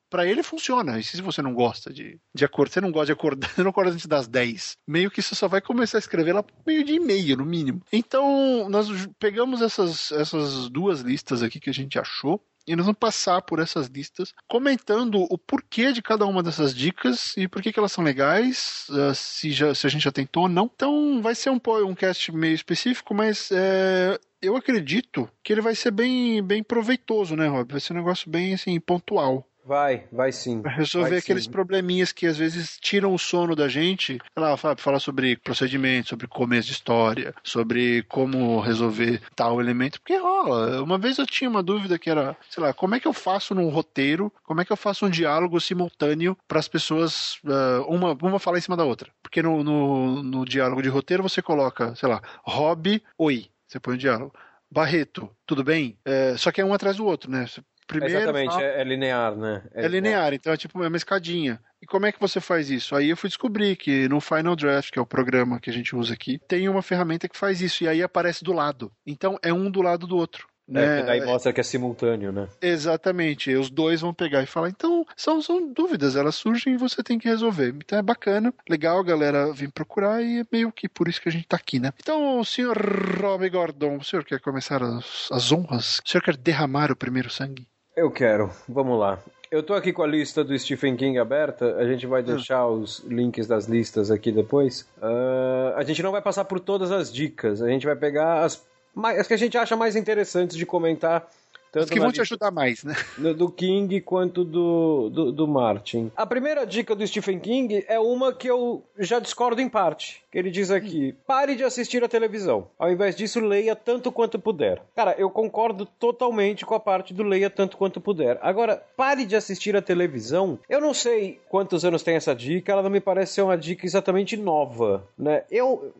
para 0.09 0.25
ele 0.25 0.45
funciona. 0.45 0.97
E 0.97 1.03
se 1.03 1.21
você 1.21 1.43
não 1.43 1.53
gosta 1.53 1.93
de, 1.93 2.21
de 2.33 2.45
acordar, 2.45 2.75
você 2.75 2.81
não 2.81 2.93
gosta 2.93 3.07
de 3.07 3.13
acordar, 3.13 3.51
não 3.59 3.71
acorda 3.71 3.91
antes 3.91 4.07
das 4.07 4.29
10. 4.29 4.77
Meio 4.87 5.11
que 5.11 5.21
você 5.21 5.35
só 5.35 5.49
vai 5.49 5.61
começar 5.61 5.99
a 5.99 6.01
escrever 6.01 6.33
lá 6.33 6.45
meio 6.65 6.85
de 6.85 6.95
e-mail, 6.95 7.37
no 7.37 7.45
mínimo. 7.45 7.83
Então, 7.93 8.69
nós 8.69 8.89
pegamos 9.19 9.61
essas, 9.61 10.13
essas 10.13 10.69
duas 10.69 11.01
listas 11.01 11.43
aqui 11.43 11.59
que 11.59 11.71
a 11.71 11.75
gente 11.75 11.99
achou. 11.99 12.41
E 12.67 12.75
nós 12.75 12.87
vamos 12.87 12.99
passar 12.99 13.43
por 13.43 13.59
essas 13.59 13.89
listas, 13.89 14.33
comentando 14.49 15.27
o 15.29 15.37
porquê 15.37 15.93
de 15.93 16.01
cada 16.01 16.25
uma 16.25 16.43
dessas 16.43 16.75
dicas 16.75 17.37
e 17.37 17.47
por 17.47 17.61
que, 17.61 17.71
que 17.71 17.79
elas 17.79 17.93
são 17.93 18.03
legais, 18.03 18.87
uh, 18.89 19.15
se, 19.15 19.53
já, 19.53 19.75
se 19.75 19.87
a 19.87 19.91
gente 19.91 20.05
já 20.05 20.11
tentou 20.11 20.45
ou 20.45 20.49
não. 20.49 20.71
Então, 20.75 21.21
vai 21.21 21.35
ser 21.35 21.51
um, 21.51 21.61
um 21.87 21.95
cast 21.95 22.33
meio 22.33 22.55
específico, 22.55 23.13
mas 23.13 23.51
é, 23.53 24.19
eu 24.45 24.57
acredito 24.57 25.29
que 25.43 25.53
ele 25.53 25.61
vai 25.61 25.75
ser 25.75 25.91
bem, 25.91 26.43
bem 26.43 26.63
proveitoso, 26.63 27.37
né, 27.37 27.47
Rob? 27.47 27.71
Vai 27.73 27.81
ser 27.81 27.93
um 27.93 27.97
negócio 27.97 28.31
bem 28.31 28.55
assim, 28.55 28.79
pontual. 28.81 29.47
Vai, 29.65 30.05
vai 30.13 30.31
sim. 30.31 30.61
Pra 30.61 30.71
resolver 30.71 31.11
vai 31.11 31.19
aqueles 31.19 31.45
sim. 31.45 31.51
probleminhas 31.51 32.13
que 32.13 32.27
às 32.27 32.37
vezes 32.37 32.77
tiram 32.81 33.15
o 33.15 33.19
sono 33.19 33.57
da 33.57 33.67
gente. 33.67 34.19
Lá, 34.37 34.57
falar 34.57 35.01
sobre 35.01 35.37
procedimento, 35.39 36.11
sobre 36.11 36.27
começo 36.27 36.69
de 36.69 36.75
história, 36.75 37.35
sobre 37.43 38.03
como 38.03 38.61
resolver 38.61 39.23
tal 39.35 39.61
elemento. 39.61 40.01
Porque 40.01 40.17
rola. 40.17 40.83
Uma 40.83 40.99
vez 40.99 41.17
eu 41.17 41.27
tinha 41.27 41.49
uma 41.49 41.63
dúvida 41.63 41.99
que 41.99 42.11
era, 42.11 42.37
sei 42.51 42.63
lá, 42.63 42.75
como 42.75 42.95
é 42.95 43.01
que 43.01 43.09
eu 43.09 43.15
faço 43.15 43.55
num 43.55 43.71
roteiro, 43.71 44.31
como 44.45 44.61
é 44.61 44.65
que 44.65 44.73
eu 44.73 44.77
faço 44.77 45.07
um 45.07 45.11
diálogo 45.11 45.59
simultâneo 45.61 46.37
para 46.47 46.59
as 46.59 46.69
pessoas, 46.69 47.37
uh, 47.45 47.83
uma, 47.89 48.13
uma 48.13 48.39
falar 48.39 48.59
em 48.59 48.63
cima 48.63 48.77
da 48.77 48.85
outra. 48.85 49.11
Porque 49.23 49.43
no, 49.43 49.65
no, 49.65 50.23
no 50.23 50.45
diálogo 50.45 50.83
de 50.83 50.91
roteiro 50.91 51.23
você 51.23 51.41
coloca, 51.41 51.95
sei 51.95 52.09
lá, 52.09 52.21
hobby, 52.45 53.03
oi. 53.17 53.47
Você 53.67 53.81
põe 53.81 53.95
o 53.95 53.99
diálogo. 53.99 54.35
Barreto, 54.71 55.31
tudo 55.47 55.63
bem? 55.63 55.99
É, 56.05 56.37
só 56.37 56.51
que 56.51 56.61
é 56.61 56.65
um 56.65 56.75
atrás 56.75 56.97
do 56.97 57.07
outro, 57.07 57.31
né? 57.31 57.47
Primeiro, 57.87 58.17
Exatamente, 58.17 58.63
é, 58.63 58.81
é, 58.81 58.85
linear, 58.85 59.37
né? 59.37 59.63
É, 59.75 59.85
é 59.85 59.89
linear, 59.89 60.33
então 60.33 60.53
é 60.53 60.57
tipo 60.57 60.83
é 60.83 60.89
uma 60.89 60.97
escadinha. 60.97 61.61
E 61.83 61.87
como 61.87 62.07
é 62.07 62.13
que 62.13 62.21
você 62.21 62.41
faz 62.41 62.71
isso? 62.71 62.97
Aí 62.97 63.11
eu 63.11 63.17
fui 63.17 63.29
descobrir 63.29 63.77
que 63.77 64.09
no 64.09 64.21
Final 64.21 64.57
Draft, 64.57 64.91
que 64.91 64.99
é 64.99 65.03
o 65.03 65.07
programa 65.07 65.61
que 65.61 65.69
a 65.69 65.73
gente 65.73 65.95
usa 65.95 66.15
aqui, 66.15 66.39
tem 66.49 66.67
uma 66.69 66.81
ferramenta 66.81 67.29
que 67.29 67.37
faz 67.37 67.61
isso, 67.61 67.85
e 67.85 67.89
aí 67.89 68.03
aparece 68.03 68.43
do 68.43 68.55
lado. 68.55 68.91
Então 69.07 69.39
é 69.43 69.53
um 69.53 69.71
do 69.71 69.83
lado 69.83 70.07
do 70.07 70.17
outro. 70.17 70.49
Né? 70.67 71.01
É, 71.01 71.03
daí 71.03 71.25
mostra 71.25 71.53
que 71.53 71.61
é 71.61 71.65
simultâneo, 71.65 72.33
né? 72.33 72.49
Exatamente. 72.61 73.55
Os 73.55 73.69
dois 73.69 74.01
vão 74.01 74.15
pegar 74.15 74.43
e 74.43 74.47
falar. 74.47 74.71
Então, 74.71 75.05
são, 75.17 75.41
são 75.43 75.73
dúvidas, 75.73 76.17
elas 76.17 76.35
surgem 76.35 76.75
e 76.75 76.79
você 76.79 77.03
tem 77.03 77.19
que 77.19 77.29
resolver. 77.29 77.75
Então 77.77 77.99
é 77.99 78.03
bacana, 78.03 78.53
legal 78.69 78.99
a 78.99 79.05
galera 79.05 79.53
vir 79.53 79.71
procurar 79.71 80.23
e 80.23 80.41
é 80.41 80.45
meio 80.51 80.73
que 80.73 80.89
por 80.89 81.09
isso 81.09 81.21
que 81.21 81.29
a 81.29 81.33
gente 81.33 81.47
tá 81.47 81.57
aqui, 81.57 81.79
né? 81.79 81.93
Então, 82.01 82.43
senhor 82.45 82.77
Rob 83.21 83.49
Gordon, 83.51 83.99
o 83.99 84.05
senhor 84.05 84.25
quer 84.25 84.41
começar 84.41 84.83
as, 84.83 85.29
as 85.31 85.53
honras? 85.53 86.01
O 86.05 86.09
senhor 86.09 86.23
quer 86.23 86.37
derramar 86.37 86.91
o 86.91 86.97
primeiro 86.97 87.29
sangue? 87.29 87.67
Eu 87.97 88.11
quero. 88.11 88.51
Vamos 88.69 88.99
lá. 88.99 89.19
Eu 89.51 89.63
tô 89.63 89.75
aqui 89.75 89.93
com 89.93 90.03
a 90.03 90.07
lista 90.07 90.43
do 90.43 90.59
Stephen 90.59 90.97
King 90.97 91.17
aberta. 91.19 91.77
A 91.77 91.87
gente 91.87 92.07
vai 92.07 92.23
hum. 92.23 92.25
deixar 92.25 92.67
os 92.67 93.05
links 93.05 93.47
das 93.47 93.67
listas 93.67 94.11
aqui 94.11 94.33
depois. 94.33 94.83
Uh, 94.99 95.77
a 95.77 95.85
gente 95.85 96.03
não 96.03 96.11
vai 96.11 96.21
passar 96.21 96.45
por 96.45 96.59
todas 96.59 96.91
as 96.91 97.13
dicas. 97.13 97.63
A 97.63 97.69
gente 97.69 97.87
vai 97.87 97.95
pegar 97.95 98.43
as 98.43 98.57
mais, 98.95 99.19
as 99.19 99.27
que 99.27 99.35
a 99.35 99.39
gente 99.39 99.57
acha 99.59 99.77
mais 99.77 99.97
interessantes 99.97 100.57
de 100.57 100.65
comentar 100.65 101.29
tanto 101.75 101.93
que 101.93 101.99
vão 101.99 102.13
te 102.13 102.21
ajudar 102.21 102.53
mais, 102.53 102.85
né? 102.85 102.95
Do 103.37 103.51
King 103.51 104.01
quanto 104.01 104.45
do, 104.45 105.11
do, 105.11 105.33
do, 105.33 105.49
Martin. 105.49 106.13
A 106.17 106.25
primeira 106.25 106.65
dica 106.65 106.95
do 106.95 107.05
Stephen 107.05 107.41
King 107.41 107.85
é 107.89 107.99
uma 107.99 108.33
que 108.33 108.47
eu 108.49 108.85
já 108.97 109.19
discordo 109.19 109.61
em 109.61 109.69
parte. 109.69 110.23
Ele 110.35 110.51
diz 110.51 110.71
aqui: 110.71 111.15
pare 111.27 111.55
de 111.55 111.65
assistir 111.65 112.03
a 112.05 112.09
televisão. 112.09 112.69
Ao 112.79 112.91
invés 112.91 113.15
disso, 113.17 113.41
leia 113.41 113.77
tanto 113.77 114.11
quanto 114.13 114.39
puder. 114.39 114.83
Cara, 114.95 115.15
eu 115.17 115.31
concordo 115.31 115.87
totalmente 115.87 116.67
com 116.67 116.75
a 116.75 116.81
parte 116.81 117.15
do 117.15 117.23
leia 117.23 117.49
tanto 117.49 117.77
quanto 117.77 118.01
puder. 118.01 118.39
Agora, 118.43 118.83
pare 118.97 119.25
de 119.25 119.37
assistir 119.37 119.77
a 119.77 119.83
televisão. 119.83 120.59
Eu 120.69 120.81
não 120.81 120.93
sei 120.93 121.41
quantos 121.49 121.85
anos 121.85 122.03
tem 122.03 122.17
essa 122.17 122.35
dica, 122.35 122.73
ela 122.73 122.83
não 122.83 122.91
me 122.91 123.01
parece 123.01 123.35
ser 123.35 123.43
uma 123.43 123.57
dica 123.57 123.87
exatamente 123.87 124.37
nova, 124.37 125.07
né? 125.17 125.45
Eu, 125.51 125.93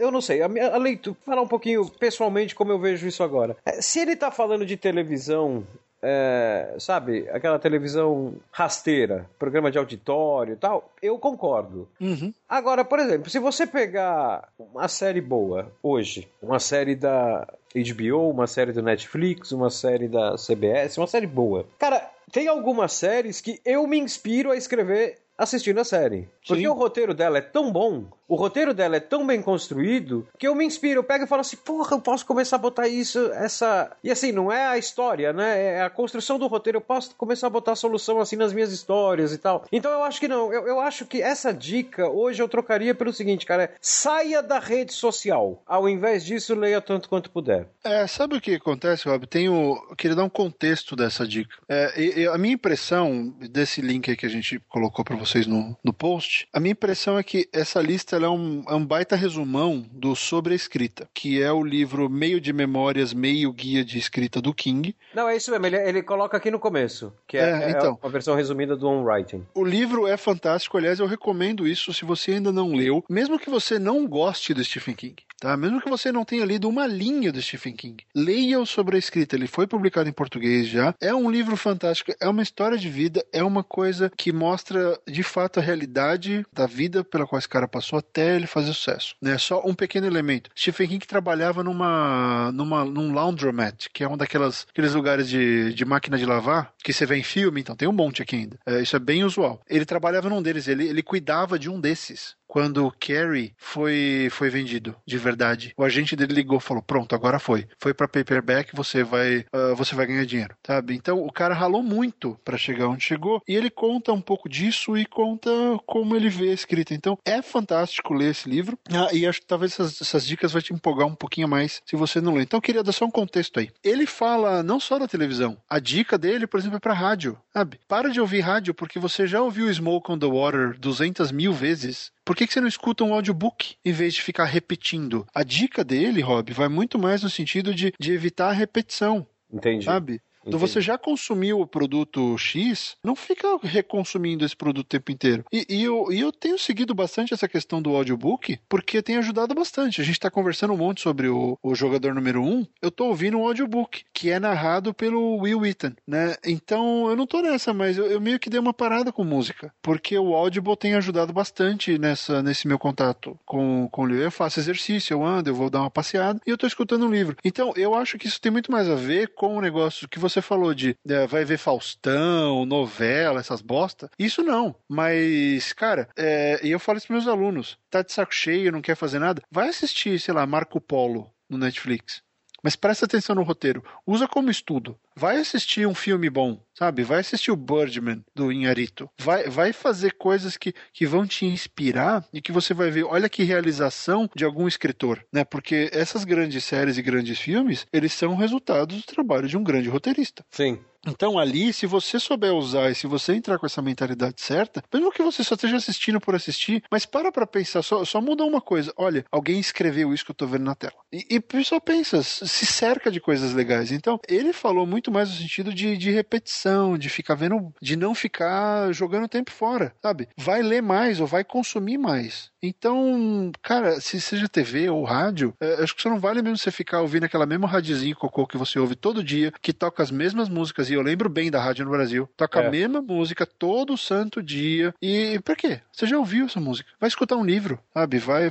eu 0.00 0.10
não 0.10 0.20
sei. 0.20 0.42
A, 0.42 0.46
a 0.46 0.78
leitura, 0.78 1.16
falar 1.24 1.42
um 1.42 1.48
pouquinho 1.48 1.88
pessoalmente 1.98 2.54
como 2.54 2.72
eu 2.72 2.78
vejo 2.78 3.06
isso 3.06 3.22
agora. 3.22 3.56
É, 3.64 3.80
se 3.82 4.00
ele 4.00 4.16
tá 4.16 4.30
falando 4.30 4.64
de 4.64 4.76
televisão, 4.76 5.02
televisão, 5.02 5.66
é, 6.02 6.74
sabe, 6.78 7.28
aquela 7.30 7.58
televisão 7.58 8.34
rasteira, 8.50 9.28
programa 9.38 9.70
de 9.70 9.78
auditório 9.78 10.54
e 10.54 10.56
tal, 10.56 10.92
eu 11.00 11.18
concordo. 11.18 11.88
Uhum. 12.00 12.34
Agora, 12.48 12.84
por 12.84 12.98
exemplo, 12.98 13.30
se 13.30 13.38
você 13.38 13.66
pegar 13.66 14.48
uma 14.58 14.88
série 14.88 15.20
boa 15.20 15.72
hoje, 15.82 16.28
uma 16.42 16.58
série 16.58 16.96
da 16.96 17.46
HBO, 17.74 18.30
uma 18.30 18.46
série 18.46 18.72
do 18.72 18.82
Netflix, 18.82 19.52
uma 19.52 19.70
série 19.70 20.08
da 20.08 20.36
CBS, 20.36 20.98
uma 20.98 21.06
série 21.06 21.26
boa. 21.26 21.66
Cara, 21.78 22.10
tem 22.30 22.48
algumas 22.48 22.92
séries 22.92 23.40
que 23.40 23.60
eu 23.64 23.86
me 23.86 23.98
inspiro 23.98 24.50
a 24.50 24.56
escrever 24.56 25.21
assistindo 25.42 25.78
a 25.80 25.84
série. 25.84 26.28
Porque 26.46 26.62
Sim. 26.62 26.68
o 26.68 26.72
roteiro 26.72 27.14
dela 27.14 27.38
é 27.38 27.42
tão 27.42 27.72
bom 27.72 28.06
o 28.32 28.34
roteiro 28.34 28.72
dela 28.72 28.96
é 28.96 29.00
tão 29.00 29.26
bem 29.26 29.42
construído 29.42 30.26
que 30.38 30.48
eu 30.48 30.54
me 30.54 30.64
inspiro, 30.64 31.00
eu 31.00 31.04
pego 31.04 31.24
e 31.24 31.26
falo 31.26 31.42
assim, 31.42 31.58
porra, 31.58 31.96
eu 31.96 32.00
posso 32.00 32.24
começar 32.24 32.56
a 32.56 32.58
botar 32.58 32.88
isso, 32.88 33.30
essa. 33.34 33.94
E 34.02 34.10
assim, 34.10 34.32
não 34.32 34.50
é 34.50 34.68
a 34.68 34.78
história, 34.78 35.34
né? 35.34 35.74
É 35.74 35.82
a 35.82 35.90
construção 35.90 36.38
do 36.38 36.46
roteiro. 36.46 36.78
Eu 36.78 36.82
posso 36.82 37.14
começar 37.14 37.48
a 37.48 37.50
botar 37.50 37.72
a 37.72 37.76
solução 37.76 38.20
assim 38.20 38.36
nas 38.36 38.54
minhas 38.54 38.72
histórias 38.72 39.34
e 39.34 39.38
tal. 39.38 39.66
Então 39.70 39.92
eu 39.92 40.02
acho 40.02 40.18
que 40.18 40.26
não. 40.26 40.50
Eu, 40.50 40.66
eu 40.66 40.80
acho 40.80 41.04
que 41.04 41.20
essa 41.20 41.52
dica 41.52 42.08
hoje 42.08 42.42
eu 42.42 42.48
trocaria 42.48 42.94
pelo 42.94 43.12
seguinte, 43.12 43.44
cara: 43.44 43.64
é, 43.64 43.74
saia 43.82 44.42
da 44.42 44.58
rede 44.58 44.94
social. 44.94 45.62
Ao 45.66 45.86
invés 45.86 46.24
disso, 46.24 46.54
leia 46.54 46.80
tanto 46.80 47.10
quanto 47.10 47.30
puder. 47.30 47.68
É, 47.84 48.06
sabe 48.06 48.36
o 48.36 48.40
que 48.40 48.54
acontece, 48.54 49.10
Rob? 49.10 49.26
Tenho. 49.26 49.78
Eu 49.90 49.94
queria 49.94 50.16
dar 50.16 50.24
um 50.24 50.30
contexto 50.30 50.96
dessa 50.96 51.28
dica. 51.28 51.54
É, 51.68 52.00
e, 52.00 52.20
e 52.20 52.26
a 52.26 52.38
minha 52.38 52.54
impressão 52.54 53.28
desse 53.50 53.82
link 53.82 54.08
aí 54.08 54.16
que 54.16 54.24
a 54.24 54.30
gente 54.30 54.58
colocou 54.70 55.04
para 55.04 55.16
vocês 55.32 55.46
no, 55.46 55.74
no 55.82 55.94
post, 55.94 56.46
a 56.52 56.60
minha 56.60 56.72
impressão 56.72 57.18
é 57.18 57.22
que 57.22 57.48
essa 57.54 57.80
lista 57.80 58.16
é 58.16 58.28
um, 58.28 58.62
é 58.68 58.74
um 58.74 58.84
baita 58.84 59.16
resumão 59.16 59.82
do 59.90 60.14
Sobre 60.14 60.52
a 60.52 60.56
Escrita, 60.56 61.08
que 61.14 61.42
é 61.42 61.50
o 61.50 61.64
livro 61.64 62.10
meio 62.10 62.38
de 62.38 62.52
memórias, 62.52 63.14
meio 63.14 63.50
guia 63.50 63.82
de 63.82 63.98
escrita 63.98 64.42
do 64.42 64.52
King. 64.52 64.94
Não, 65.14 65.26
é 65.26 65.34
isso 65.34 65.50
mesmo, 65.50 65.64
ele, 65.64 65.76
ele 65.76 66.02
coloca 66.02 66.36
aqui 66.36 66.50
no 66.50 66.58
começo, 66.58 67.14
que 67.26 67.38
é, 67.38 67.40
é, 67.40 67.64
é 67.64 67.70
então, 67.70 67.98
uma 68.02 68.10
versão 68.10 68.34
resumida 68.34 68.76
do 68.76 68.86
On 68.86 69.02
Writing. 69.02 69.46
O 69.54 69.64
livro 69.64 70.06
é 70.06 70.18
fantástico, 70.18 70.76
aliás, 70.76 71.00
eu 71.00 71.06
recomendo 71.06 71.66
isso 71.66 71.94
se 71.94 72.04
você 72.04 72.32
ainda 72.32 72.52
não 72.52 72.74
leu, 72.74 73.02
mesmo 73.08 73.38
que 73.38 73.48
você 73.48 73.78
não 73.78 74.06
goste 74.06 74.52
do 74.52 74.62
Stephen 74.62 74.94
King. 74.94 75.16
Tá? 75.42 75.56
Mesmo 75.56 75.80
que 75.80 75.90
você 75.90 76.12
não 76.12 76.24
tenha 76.24 76.44
lido 76.44 76.68
uma 76.68 76.86
linha 76.86 77.32
do 77.32 77.42
Stephen 77.42 77.74
King, 77.74 78.04
leia-o 78.14 78.64
sobre 78.64 78.94
a 78.94 78.98
escrita. 78.98 79.34
Ele 79.34 79.48
foi 79.48 79.66
publicado 79.66 80.08
em 80.08 80.12
português 80.12 80.68
já. 80.68 80.94
É 81.00 81.12
um 81.12 81.28
livro 81.28 81.56
fantástico, 81.56 82.14
é 82.20 82.28
uma 82.28 82.44
história 82.44 82.78
de 82.78 82.88
vida, 82.88 83.26
é 83.32 83.42
uma 83.42 83.64
coisa 83.64 84.08
que 84.16 84.32
mostra 84.32 84.96
de 85.04 85.24
fato 85.24 85.58
a 85.58 85.62
realidade 85.62 86.46
da 86.52 86.64
vida 86.64 87.02
pela 87.02 87.26
qual 87.26 87.40
esse 87.40 87.48
cara 87.48 87.66
passou 87.66 87.98
até 87.98 88.36
ele 88.36 88.46
fazer 88.46 88.72
sucesso. 88.72 89.16
Né? 89.20 89.36
Só 89.36 89.60
um 89.66 89.74
pequeno 89.74 90.06
elemento. 90.06 90.48
Stephen 90.56 90.86
King 90.86 91.08
trabalhava 91.08 91.64
numa, 91.64 92.52
numa, 92.52 92.84
num 92.84 93.12
laundromat, 93.12 93.88
que 93.92 94.04
é 94.04 94.08
um 94.08 94.16
daqueles 94.16 94.64
aqueles 94.70 94.94
lugares 94.94 95.28
de, 95.28 95.74
de 95.74 95.84
máquina 95.84 96.16
de 96.16 96.24
lavar 96.24 96.72
que 96.84 96.92
você 96.92 97.04
vê 97.04 97.16
em 97.16 97.24
filme, 97.24 97.60
então 97.60 97.74
tem 97.74 97.88
um 97.88 97.92
monte 97.92 98.22
aqui 98.22 98.36
ainda. 98.36 98.60
É, 98.64 98.80
isso 98.80 98.94
é 98.94 99.00
bem 99.00 99.24
usual. 99.24 99.60
Ele 99.68 99.84
trabalhava 99.84 100.28
num 100.28 100.40
deles, 100.40 100.68
ele, 100.68 100.86
ele 100.86 101.02
cuidava 101.02 101.58
de 101.58 101.68
um 101.68 101.80
desses 101.80 102.36
quando 102.52 102.86
o 102.86 102.92
Carrie 102.92 103.54
foi, 103.56 104.28
foi 104.30 104.50
vendido, 104.50 104.94
de 105.06 105.16
verdade. 105.16 105.72
O 105.74 105.82
agente 105.82 106.14
dele 106.14 106.34
ligou 106.34 106.60
falou: 106.60 106.82
pronto, 106.82 107.14
agora 107.14 107.38
foi. 107.38 107.66
Foi 107.78 107.94
para 107.94 108.06
paperback, 108.06 108.76
você 108.76 109.02
vai, 109.02 109.46
uh, 109.54 109.74
você 109.74 109.94
vai 109.94 110.04
ganhar 110.04 110.26
dinheiro, 110.26 110.54
sabe? 110.62 110.94
Então 110.94 111.24
o 111.24 111.32
cara 111.32 111.54
ralou 111.54 111.82
muito 111.82 112.38
para 112.44 112.58
chegar 112.58 112.88
onde 112.88 113.02
chegou 113.04 113.40
e 113.48 113.56
ele 113.56 113.70
conta 113.70 114.12
um 114.12 114.20
pouco 114.20 114.50
disso 114.50 114.98
e 114.98 115.06
conta 115.06 115.50
como 115.86 116.14
ele 116.14 116.28
vê 116.28 116.50
a 116.50 116.52
escrita. 116.52 116.92
Então 116.92 117.16
é 117.24 117.40
fantástico 117.40 118.12
ler 118.12 118.32
esse 118.32 118.50
livro 118.50 118.78
ah, 118.90 119.08
e 119.14 119.26
acho 119.26 119.40
que 119.40 119.46
talvez 119.46 119.72
essas, 119.72 120.02
essas 120.02 120.26
dicas 120.26 120.52
vai 120.52 120.60
te 120.60 120.74
empolgar 120.74 121.08
um 121.08 121.14
pouquinho 121.14 121.48
mais 121.48 121.80
se 121.86 121.96
você 121.96 122.20
não 122.20 122.34
ler. 122.34 122.42
Então 122.42 122.58
eu 122.58 122.62
queria 122.62 122.82
dar 122.82 122.92
só 122.92 123.06
um 123.06 123.10
contexto 123.10 123.60
aí. 123.60 123.70
Ele 123.82 124.04
fala 124.04 124.62
não 124.62 124.78
só 124.78 124.98
da 124.98 125.08
televisão, 125.08 125.56
a 125.70 125.78
dica 125.78 126.18
dele, 126.18 126.46
por 126.46 126.60
exemplo, 126.60 126.76
é 126.76 126.80
para 126.80 126.92
rádio, 126.92 127.38
sabe? 127.50 127.80
Para 127.88 128.10
de 128.10 128.20
ouvir 128.20 128.40
rádio 128.40 128.74
porque 128.74 128.98
você 128.98 129.26
já 129.26 129.40
ouviu 129.40 129.72
Smoke 129.72 130.12
on 130.12 130.18
the 130.18 130.26
Water 130.26 130.78
200 130.78 131.32
mil 131.32 131.54
vezes 131.54 132.12
por 132.24 132.36
que, 132.36 132.46
que 132.46 132.52
você 132.52 132.60
não 132.60 132.68
escuta 132.68 133.04
um 133.04 133.12
audiobook 133.12 133.76
em 133.84 133.92
vez 133.92 134.14
de 134.14 134.22
ficar 134.22 134.44
repetindo? 134.44 135.26
A 135.34 135.42
dica 135.42 135.84
dele, 135.84 136.20
Rob, 136.20 136.52
vai 136.52 136.68
muito 136.68 136.98
mais 136.98 137.22
no 137.22 137.30
sentido 137.30 137.74
de, 137.74 137.92
de 137.98 138.12
evitar 138.12 138.50
a 138.50 138.52
repetição. 138.52 139.26
Entendi. 139.52 139.84
Sabe? 139.84 140.20
Então 140.46 140.58
você 140.58 140.80
já 140.80 140.98
consumiu 140.98 141.60
o 141.60 141.66
produto 141.66 142.36
X, 142.36 142.96
não 143.02 143.14
fica 143.14 143.58
reconsumindo 143.62 144.44
esse 144.44 144.56
produto 144.56 144.86
o 144.86 144.88
tempo 144.88 145.12
inteiro. 145.12 145.44
E, 145.52 145.66
e, 145.68 145.82
eu, 145.84 146.10
e 146.10 146.20
eu 146.20 146.32
tenho 146.32 146.58
seguido 146.58 146.94
bastante 146.94 147.34
essa 147.34 147.48
questão 147.48 147.80
do 147.80 147.94
audiobook, 147.94 148.58
porque 148.68 149.02
tem 149.02 149.16
ajudado 149.16 149.54
bastante. 149.54 150.00
A 150.00 150.04
gente 150.04 150.14
está 150.14 150.30
conversando 150.30 150.72
um 150.72 150.76
monte 150.76 151.00
sobre 151.00 151.28
o, 151.28 151.58
o 151.62 151.74
jogador 151.74 152.14
número 152.14 152.42
1. 152.42 152.44
Um, 152.44 152.66
eu 152.80 152.88
estou 152.88 153.08
ouvindo 153.08 153.38
um 153.38 153.46
audiobook, 153.46 154.04
que 154.12 154.30
é 154.30 154.38
narrado 154.38 154.94
pelo 154.94 155.38
Will 155.38 155.60
Wheaton, 155.60 155.92
né? 156.06 156.36
Então 156.44 157.08
eu 157.08 157.16
não 157.16 157.24
estou 157.24 157.42
nessa, 157.42 157.72
mas 157.72 157.98
eu, 157.98 158.06
eu, 158.06 158.20
meio 158.20 158.38
que 158.38 158.50
dei 158.50 158.60
uma 158.60 158.72
parada 158.72 159.12
com 159.12 159.24
música, 159.24 159.72
porque 159.82 160.18
o 160.18 160.34
Audible 160.34 160.76
tem 160.76 160.94
ajudado 160.94 161.32
bastante 161.32 161.98
nessa, 161.98 162.42
nesse 162.42 162.66
meu 162.66 162.78
contato 162.78 163.38
com, 163.44 163.88
com 163.90 164.02
o 164.02 164.06
livro. 164.06 164.22
Eu 164.22 164.30
faço 164.30 164.60
exercício, 164.60 165.14
eu 165.14 165.24
ando, 165.24 165.50
eu 165.50 165.54
vou 165.54 165.70
dar 165.70 165.80
uma 165.80 165.90
passeada 165.90 166.40
e 166.46 166.50
eu 166.50 166.54
estou 166.54 166.66
escutando 166.66 167.06
um 167.06 167.10
livro. 167.10 167.36
Então 167.44 167.72
eu 167.76 167.94
acho 167.94 168.18
que 168.18 168.26
isso 168.26 168.40
tem 168.40 168.52
muito 168.52 168.70
mais 168.70 168.88
a 168.88 168.94
ver 168.94 169.28
com 169.34 169.56
o 169.56 169.60
negócio 169.60 170.08
que 170.08 170.18
você 170.18 170.31
você 170.32 170.42
falou 170.42 170.74
de 170.74 170.96
é, 171.08 171.26
vai 171.26 171.44
ver 171.44 171.58
Faustão, 171.58 172.64
novela, 172.64 173.40
essas 173.40 173.60
bosta. 173.62 174.10
Isso 174.18 174.42
não. 174.42 174.74
Mas, 174.88 175.72
cara, 175.72 176.08
é, 176.16 176.60
eu 176.62 176.78
falo 176.78 176.98
isso 176.98 177.06
pros 177.06 177.24
meus 177.24 177.32
alunos: 177.32 177.78
tá 177.90 178.02
de 178.02 178.12
saco 178.12 178.34
cheio, 178.34 178.72
não 178.72 178.82
quer 178.82 178.96
fazer 178.96 179.18
nada? 179.18 179.42
Vai 179.50 179.68
assistir, 179.68 180.18
sei 180.20 180.34
lá, 180.34 180.46
Marco 180.46 180.80
Polo 180.80 181.30
no 181.48 181.58
Netflix. 181.58 182.22
Mas 182.62 182.76
presta 182.76 183.06
atenção 183.06 183.34
no 183.34 183.42
roteiro. 183.42 183.82
Usa 184.06 184.28
como 184.28 184.50
estudo. 184.50 184.96
Vai 185.16 185.38
assistir 185.38 185.86
um 185.86 185.94
filme 185.94 186.30
bom, 186.30 186.62
sabe? 186.74 187.02
Vai 187.02 187.20
assistir 187.20 187.50
o 187.50 187.56
Birdman 187.56 188.24
do 188.34 188.52
Inharito. 188.52 189.10
Vai, 189.18 189.48
vai 189.48 189.72
fazer 189.72 190.12
coisas 190.14 190.56
que, 190.56 190.72
que 190.92 191.06
vão 191.06 191.26
te 191.26 191.44
inspirar 191.44 192.24
e 192.32 192.40
que 192.40 192.52
você 192.52 192.72
vai 192.72 192.90
ver, 192.90 193.04
olha 193.04 193.28
que 193.28 193.42
realização 193.42 194.30
de 194.34 194.44
algum 194.44 194.68
escritor, 194.68 195.24
né? 195.32 195.44
Porque 195.44 195.90
essas 195.92 196.24
grandes 196.24 196.64
séries 196.64 196.96
e 196.96 197.02
grandes 197.02 197.38
filmes, 197.38 197.86
eles 197.92 198.12
são 198.12 198.36
resultados 198.36 198.96
do 198.96 199.06
trabalho 199.06 199.48
de 199.48 199.56
um 199.56 199.64
grande 199.64 199.88
roteirista. 199.88 200.44
Sim. 200.50 200.78
Então 201.06 201.38
ali, 201.38 201.72
se 201.72 201.86
você 201.86 202.18
souber 202.20 202.52
usar 202.52 202.90
e 202.90 202.94
se 202.94 203.06
você 203.06 203.34
entrar 203.34 203.58
com 203.58 203.66
essa 203.66 203.82
mentalidade 203.82 204.40
certa, 204.40 204.82
mesmo 204.92 205.10
que 205.10 205.22
você 205.22 205.42
só 205.42 205.54
esteja 205.54 205.76
assistindo 205.76 206.20
por 206.20 206.34
assistir, 206.34 206.82
mas 206.90 207.04
para 207.04 207.32
pra 207.32 207.46
pensar, 207.46 207.82
só, 207.82 208.04
só 208.04 208.20
muda 208.20 208.44
uma 208.44 208.60
coisa. 208.60 208.92
Olha, 208.96 209.24
alguém 209.30 209.58
escreveu 209.58 210.14
isso 210.14 210.24
que 210.24 210.30
eu 210.30 210.34
tô 210.36 210.46
vendo 210.46 210.64
na 210.64 210.74
tela. 210.74 210.94
E, 211.12 211.26
e 211.28 211.64
só 211.64 211.78
pensa, 211.80 212.22
se 212.22 212.66
cerca 212.66 213.10
de 213.10 213.20
coisas 213.20 213.52
legais. 213.52 213.92
Então, 213.92 214.18
ele 214.28 214.52
falou 214.52 214.86
muito 214.86 215.10
mais 215.10 215.30
no 215.30 215.36
sentido 215.36 215.72
de, 215.72 215.96
de 215.96 216.10
repetição, 216.10 216.96
de 216.96 217.08
ficar 217.08 217.34
vendo, 217.34 217.72
de 217.80 217.96
não 217.96 218.14
ficar 218.14 218.92
jogando 218.92 219.28
tempo 219.28 219.50
fora, 219.50 219.94
sabe? 220.02 220.28
Vai 220.36 220.62
ler 220.62 220.82
mais 220.82 221.20
ou 221.20 221.26
vai 221.26 221.44
consumir 221.44 221.98
mais. 221.98 222.50
Então, 222.62 223.50
cara, 223.60 224.00
se 224.00 224.20
seja 224.20 224.48
TV 224.48 224.88
ou 224.88 225.02
rádio, 225.02 225.52
é, 225.60 225.82
acho 225.82 225.96
que 225.96 226.02
você 226.02 226.08
não 226.08 226.20
vale 226.20 226.40
mesmo 226.42 226.56
você 226.56 226.70
ficar 226.70 227.00
ouvindo 227.00 227.24
aquela 227.24 227.44
mesma 227.44 227.66
radiozinha 227.66 228.14
cocô 228.14 228.46
que 228.46 228.56
você 228.56 228.78
ouve 228.78 228.94
todo 228.94 229.24
dia, 229.24 229.52
que 229.60 229.72
toca 229.72 230.00
as 230.00 230.12
mesmas 230.12 230.48
músicas, 230.48 230.88
e 230.92 230.96
eu 230.96 231.02
lembro 231.02 231.28
bem 231.28 231.50
da 231.50 231.60
rádio 231.60 231.84
no 231.84 231.90
Brasil. 231.90 232.28
Toca 232.36 232.60
é. 232.60 232.66
a 232.66 232.70
mesma 232.70 233.02
música 233.02 233.46
todo 233.46 233.96
santo 233.96 234.42
dia. 234.42 234.94
E 235.02 235.40
por 235.44 235.56
quê? 235.56 235.80
Você 235.92 236.06
já 236.06 236.18
ouviu 236.18 236.46
essa 236.46 236.60
música? 236.60 236.90
Vai 237.00 237.08
escutar 237.08 237.36
um 237.36 237.44
livro, 237.44 237.78
sabe? 237.92 238.18
Vai, 238.18 238.50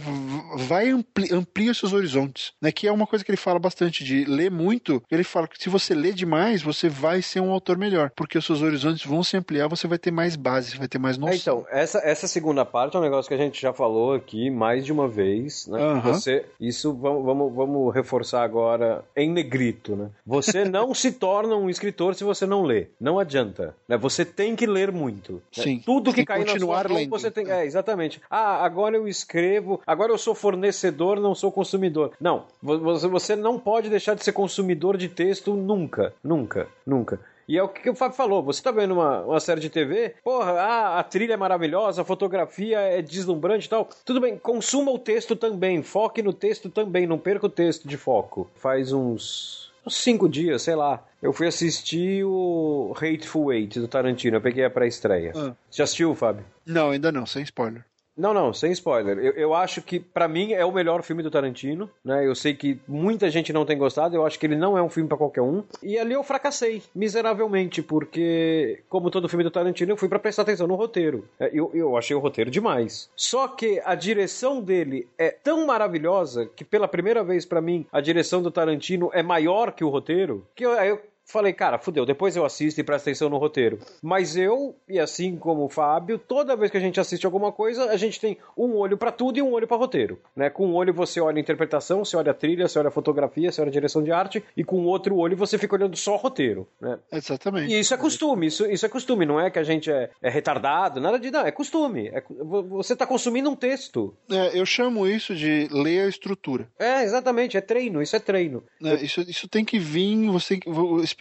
vai 0.57 0.89
ampli, 0.89 1.33
amplia 1.33 1.74
seus 1.74 1.93
horizontes, 1.93 2.53
né? 2.62 2.71
Que 2.71 2.88
é 2.88 2.91
uma 2.91 3.07
coisa 3.07 3.24
que 3.24 3.31
ele 3.31 3.38
fala 3.38 3.60
bastante 3.60 4.03
de 4.03 4.25
ler 4.25 4.51
muito. 4.51 5.01
Ele 5.10 5.24
fala 5.24 5.48
que 5.48 5.62
se 5.62 5.69
você 5.69 5.93
lê 5.93 6.12
demais, 6.12 6.51
mais, 6.51 6.62
você 6.62 6.89
vai 6.89 7.21
ser 7.21 7.39
um 7.39 7.51
autor 7.51 7.77
melhor, 7.77 8.12
porque 8.15 8.38
os 8.38 8.45
seus 8.45 8.62
horizontes 8.62 9.05
vão 9.05 9.24
se 9.24 9.38
ampliar, 9.38 9.67
você 9.67 9.88
vai 9.88 9.98
ter 9.98 10.12
mais 10.12 10.36
base, 10.36 10.77
vai 10.77 10.88
ter 10.88 10.98
mais 10.98 11.17
noção. 11.17 11.33
É, 11.33 11.38
então, 11.38 11.65
essa, 11.69 12.00
essa 12.00 12.27
segunda 12.27 12.65
parte 12.65 12.95
é 12.95 13.00
um 13.00 13.03
negócio 13.03 13.27
que 13.27 13.36
a 13.36 13.38
gente 13.38 13.62
já 13.62 13.74
falou 13.74 14.13
aqui 14.13 14.50
mais 14.50 14.86
de 14.86 14.91
uma 14.91 15.07
vez, 15.07 15.67
né? 15.67 15.79
Uhum. 15.79 16.01
Você, 16.01 16.45
isso 16.60 16.93
vamos, 16.93 17.24
vamos, 17.24 17.53
vamos 17.53 17.93
reforçar 17.93 18.43
agora 18.43 19.03
em 19.15 19.29
negrito, 19.29 19.95
né? 19.95 20.10
Você 20.25 20.65
não 20.65 20.93
se 20.93 21.12
torna 21.12 21.55
um 21.55 21.69
escritor 21.69 22.15
se 22.15 22.24
você 22.24 22.31
não 22.46 22.64
lê. 22.64 22.88
Não 23.00 23.20
adianta. 23.20 23.76
Né? 23.88 23.98
Você 23.98 24.26
tem 24.26 24.56
que 24.56 24.66
ler 24.66 24.92
muito. 24.92 25.34
Né? 25.34 25.64
Sim. 25.64 25.82
Tudo 25.86 26.14
que 26.14 26.26
cair 26.26 26.46
na 26.46 26.60
sua 26.60 26.84
mão, 26.88 27.10
você 27.10 27.30
tem. 27.30 27.50
É, 27.50 27.66
exatamente. 27.66 28.22
Ah, 28.30 28.64
agora 28.64 28.96
eu 28.96 29.08
escrevo, 29.08 29.82
agora 29.86 30.12
eu 30.12 30.18
sou 30.18 30.34
fornecedor, 30.36 31.20
não 31.20 31.36
sou 31.36 31.52
consumidor. 31.52 32.14
Não. 32.20 32.46
Você 32.62 33.36
não 33.36 33.60
pode 33.60 33.90
deixar 33.90 34.16
de 34.16 34.24
ser 34.24 34.32
consumidor 34.32 34.98
de 34.98 35.10
texto 35.10 35.54
nunca. 35.54 36.14
Nunca. 36.24 36.68
Nunca. 36.86 37.20
E 37.48 37.58
é 37.58 37.64
o 37.64 37.68
que 37.68 37.90
o 37.90 37.96
Fábio 37.96 38.16
falou. 38.16 38.42
Você 38.44 38.62
tá 38.62 38.72
vendo 38.72 38.94
uma, 38.94 39.22
uma 39.26 39.40
série 39.40 39.60
de 39.60 39.70
TV, 39.70 40.16
porra, 40.24 40.54
ah, 40.54 41.00
a 41.00 41.04
trilha 41.04 41.34
é 41.34 41.38
maravilhosa, 41.38 42.02
a 42.02 42.06
fotografia 42.06 42.80
é 42.80 43.02
deslumbrante 43.02 43.66
e 43.66 43.70
tal. 43.70 43.90
Tudo 44.06 44.22
bem, 44.22 44.38
consuma 44.38 44.92
o 44.92 45.00
texto 45.00 45.36
também, 45.36 45.84
foque 45.84 46.22
no 46.22 46.32
texto 46.32 46.70
também, 46.70 47.06
não 47.06 47.18
perca 47.18 47.48
o 47.48 47.50
texto 47.50 47.88
de 47.88 47.98
foco. 47.98 48.50
Faz 48.56 48.94
uns 48.94 49.71
cinco 49.90 50.28
dias, 50.30 50.62
sei 50.62 50.76
lá. 50.76 51.04
Eu 51.22 51.34
fui 51.34 51.48
assistir 51.48 52.24
o 52.26 52.94
Hateful 52.96 53.54
Eight 53.54 53.80
do 53.80 53.88
Tarantino. 53.88 54.38
Eu 54.38 54.42
peguei 54.42 54.66
a 54.66 54.70
pré-estreia. 54.70 55.34
Ah. 55.36 55.54
Já 55.70 55.84
assistiu, 55.84 56.16
Fábio? 56.16 56.44
Não, 56.66 56.90
ainda 56.92 57.12
não, 57.12 57.26
sem 57.26 57.44
spoiler. 57.44 57.86
Não, 58.22 58.36
não, 58.36 58.54
sem 58.54 58.72
spoiler. 58.72 59.18
Eu, 59.18 59.32
eu 59.34 59.54
acho 59.56 59.82
que, 59.82 60.00
para 60.00 60.28
mim, 60.28 60.54
é 60.54 60.63
o 60.63 60.72
melhor 60.72 61.01
filme 61.01 61.24
do 61.24 61.32
Tarantino, 61.32 61.90
né? 62.06 62.25
Eu 62.28 62.36
sei 62.36 62.54
que 62.54 62.80
muita 62.88 63.32
gente 63.32 63.51
não 63.51 63.66
tem 63.66 63.75
gostado, 63.75 64.16
eu 64.16 64.24
acho 64.24 64.38
que 64.38 64.46
ele 64.46 64.56
não 64.56 64.78
é 64.78 64.84
um 64.84 64.90
filme 64.90 65.10
para 65.10 65.18
qualquer 65.18 65.42
um. 65.42 65.63
E 65.82 65.98
ali 65.98 66.13
eu 66.13 66.22
fracassei, 66.22 66.84
miseravelmente, 66.94 67.82
porque, 67.82 68.84
como 68.88 69.10
todo 69.10 69.28
filme 69.28 69.44
do 69.44 69.50
Tarantino, 69.50 69.92
eu 69.94 69.98
fui 69.98 70.08
para 70.08 70.20
prestar 70.20 70.44
atenção 70.44 70.68
no 70.68 70.75
roteiro. 70.75 71.28
É, 71.40 71.50
eu, 71.51 71.72
eu 71.74 71.98
achei 71.98 72.16
o 72.16 72.20
roteiro 72.20 72.51
demais. 72.51 73.10
Só 73.16 73.48
que 73.48 73.82
a 73.84 73.96
direção 73.96 74.62
dele 74.62 75.08
é 75.18 75.32
tão 75.32 75.66
maravilhosa 75.66 76.46
que, 76.56 76.63
pela 76.63 76.88
primeira 76.88 77.24
vez 77.24 77.44
para 77.44 77.60
mim, 77.60 77.88
a 77.92 78.00
direção 78.00 78.44
do 78.44 78.51
Tarantino 78.51 79.10
é 79.13 79.24
maior 79.24 79.72
que 79.72 79.84
o 79.84 79.90
roteiro, 79.90 80.46
que 80.54 80.63
eu, 80.63 80.72
eu 80.74 81.01
Falei, 81.32 81.54
cara, 81.54 81.78
fudeu, 81.78 82.06
depois 82.06 82.36
eu 82.36 82.44
assisto 82.44 82.82
e 82.82 82.84
presto 82.84 83.04
atenção 83.04 83.30
no 83.30 83.38
roteiro. 83.38 83.80
Mas 84.02 84.36
eu, 84.36 84.76
e 84.88 85.00
assim 85.00 85.38
como 85.38 85.64
o 85.64 85.70
Fábio, 85.70 86.20
toda 86.20 86.58
vez 86.58 86.70
que 86.70 86.76
a 86.76 86.82
gente 86.82 87.00
assiste 87.00 87.26
alguma 87.26 87.54
coisa, 87.54 87.86
a 87.86 87.96
gente 87.96 88.20
tem 88.20 88.38
um 88.58 88.76
olho 88.76 88.98
para 88.98 89.14
tudo 89.14 89.38
e 89.40 89.42
um 89.42 89.54
olho 89.54 89.66
para 89.66 89.78
roteiro. 89.78 90.20
Né? 90.36 90.50
Com 90.50 90.68
um 90.68 90.76
olho 90.76 90.94
você 90.94 91.22
olha 91.22 91.38
a 91.38 91.40
interpretação, 91.40 92.04
você 92.04 92.18
olha 92.18 92.32
a 92.32 92.34
trilha, 92.34 92.68
você 92.68 92.78
olha 92.78 92.90
a 92.90 92.92
fotografia, 92.92 93.50
você 93.50 93.62
olha 93.62 93.70
a 93.70 93.72
direção 93.72 94.04
de 94.04 94.12
arte, 94.12 94.44
e 94.58 94.64
com 94.64 94.82
o 94.82 94.84
outro 94.84 95.16
olho 95.16 95.38
você 95.38 95.58
fica 95.58 95.74
olhando 95.74 95.96
só 95.96 96.18
roteiro. 96.18 96.68
Né? 96.82 97.00
Exatamente. 97.10 97.74
E 97.74 97.80
isso 97.80 97.94
é 97.94 97.98
costume, 97.98 98.48
isso, 98.48 98.70
isso 98.70 98.86
é 98.86 98.90
costume, 98.90 99.26
não 99.26 99.40
é 99.40 99.50
que 99.50 99.60
a 99.60 99.64
gente 99.64 99.90
é, 99.90 100.10
é 100.22 100.30
retardado, 100.30 101.00
nada 101.00 101.18
de. 101.18 101.32
Não, 101.32 101.46
é 101.46 101.52
costume. 101.52 102.10
É, 102.10 102.22
você 102.70 102.94
tá 102.94 103.08
consumindo 103.08 103.50
um 103.50 103.56
texto. 103.56 104.14
É, 104.30 104.60
eu 104.60 104.66
chamo 104.66 105.08
isso 105.08 105.34
de 105.34 105.70
ler 105.72 106.02
a 106.02 106.08
estrutura. 106.10 106.68
É, 106.78 107.04
exatamente, 107.04 107.56
é 107.56 107.62
treino, 107.62 108.02
isso 108.02 108.18
é 108.18 108.20
treino. 108.20 108.62
É, 108.84 108.96
isso, 108.96 109.22
isso 109.22 109.48
tem 109.48 109.64
que 109.64 109.80
vir, 109.80 110.30
você 110.30 110.60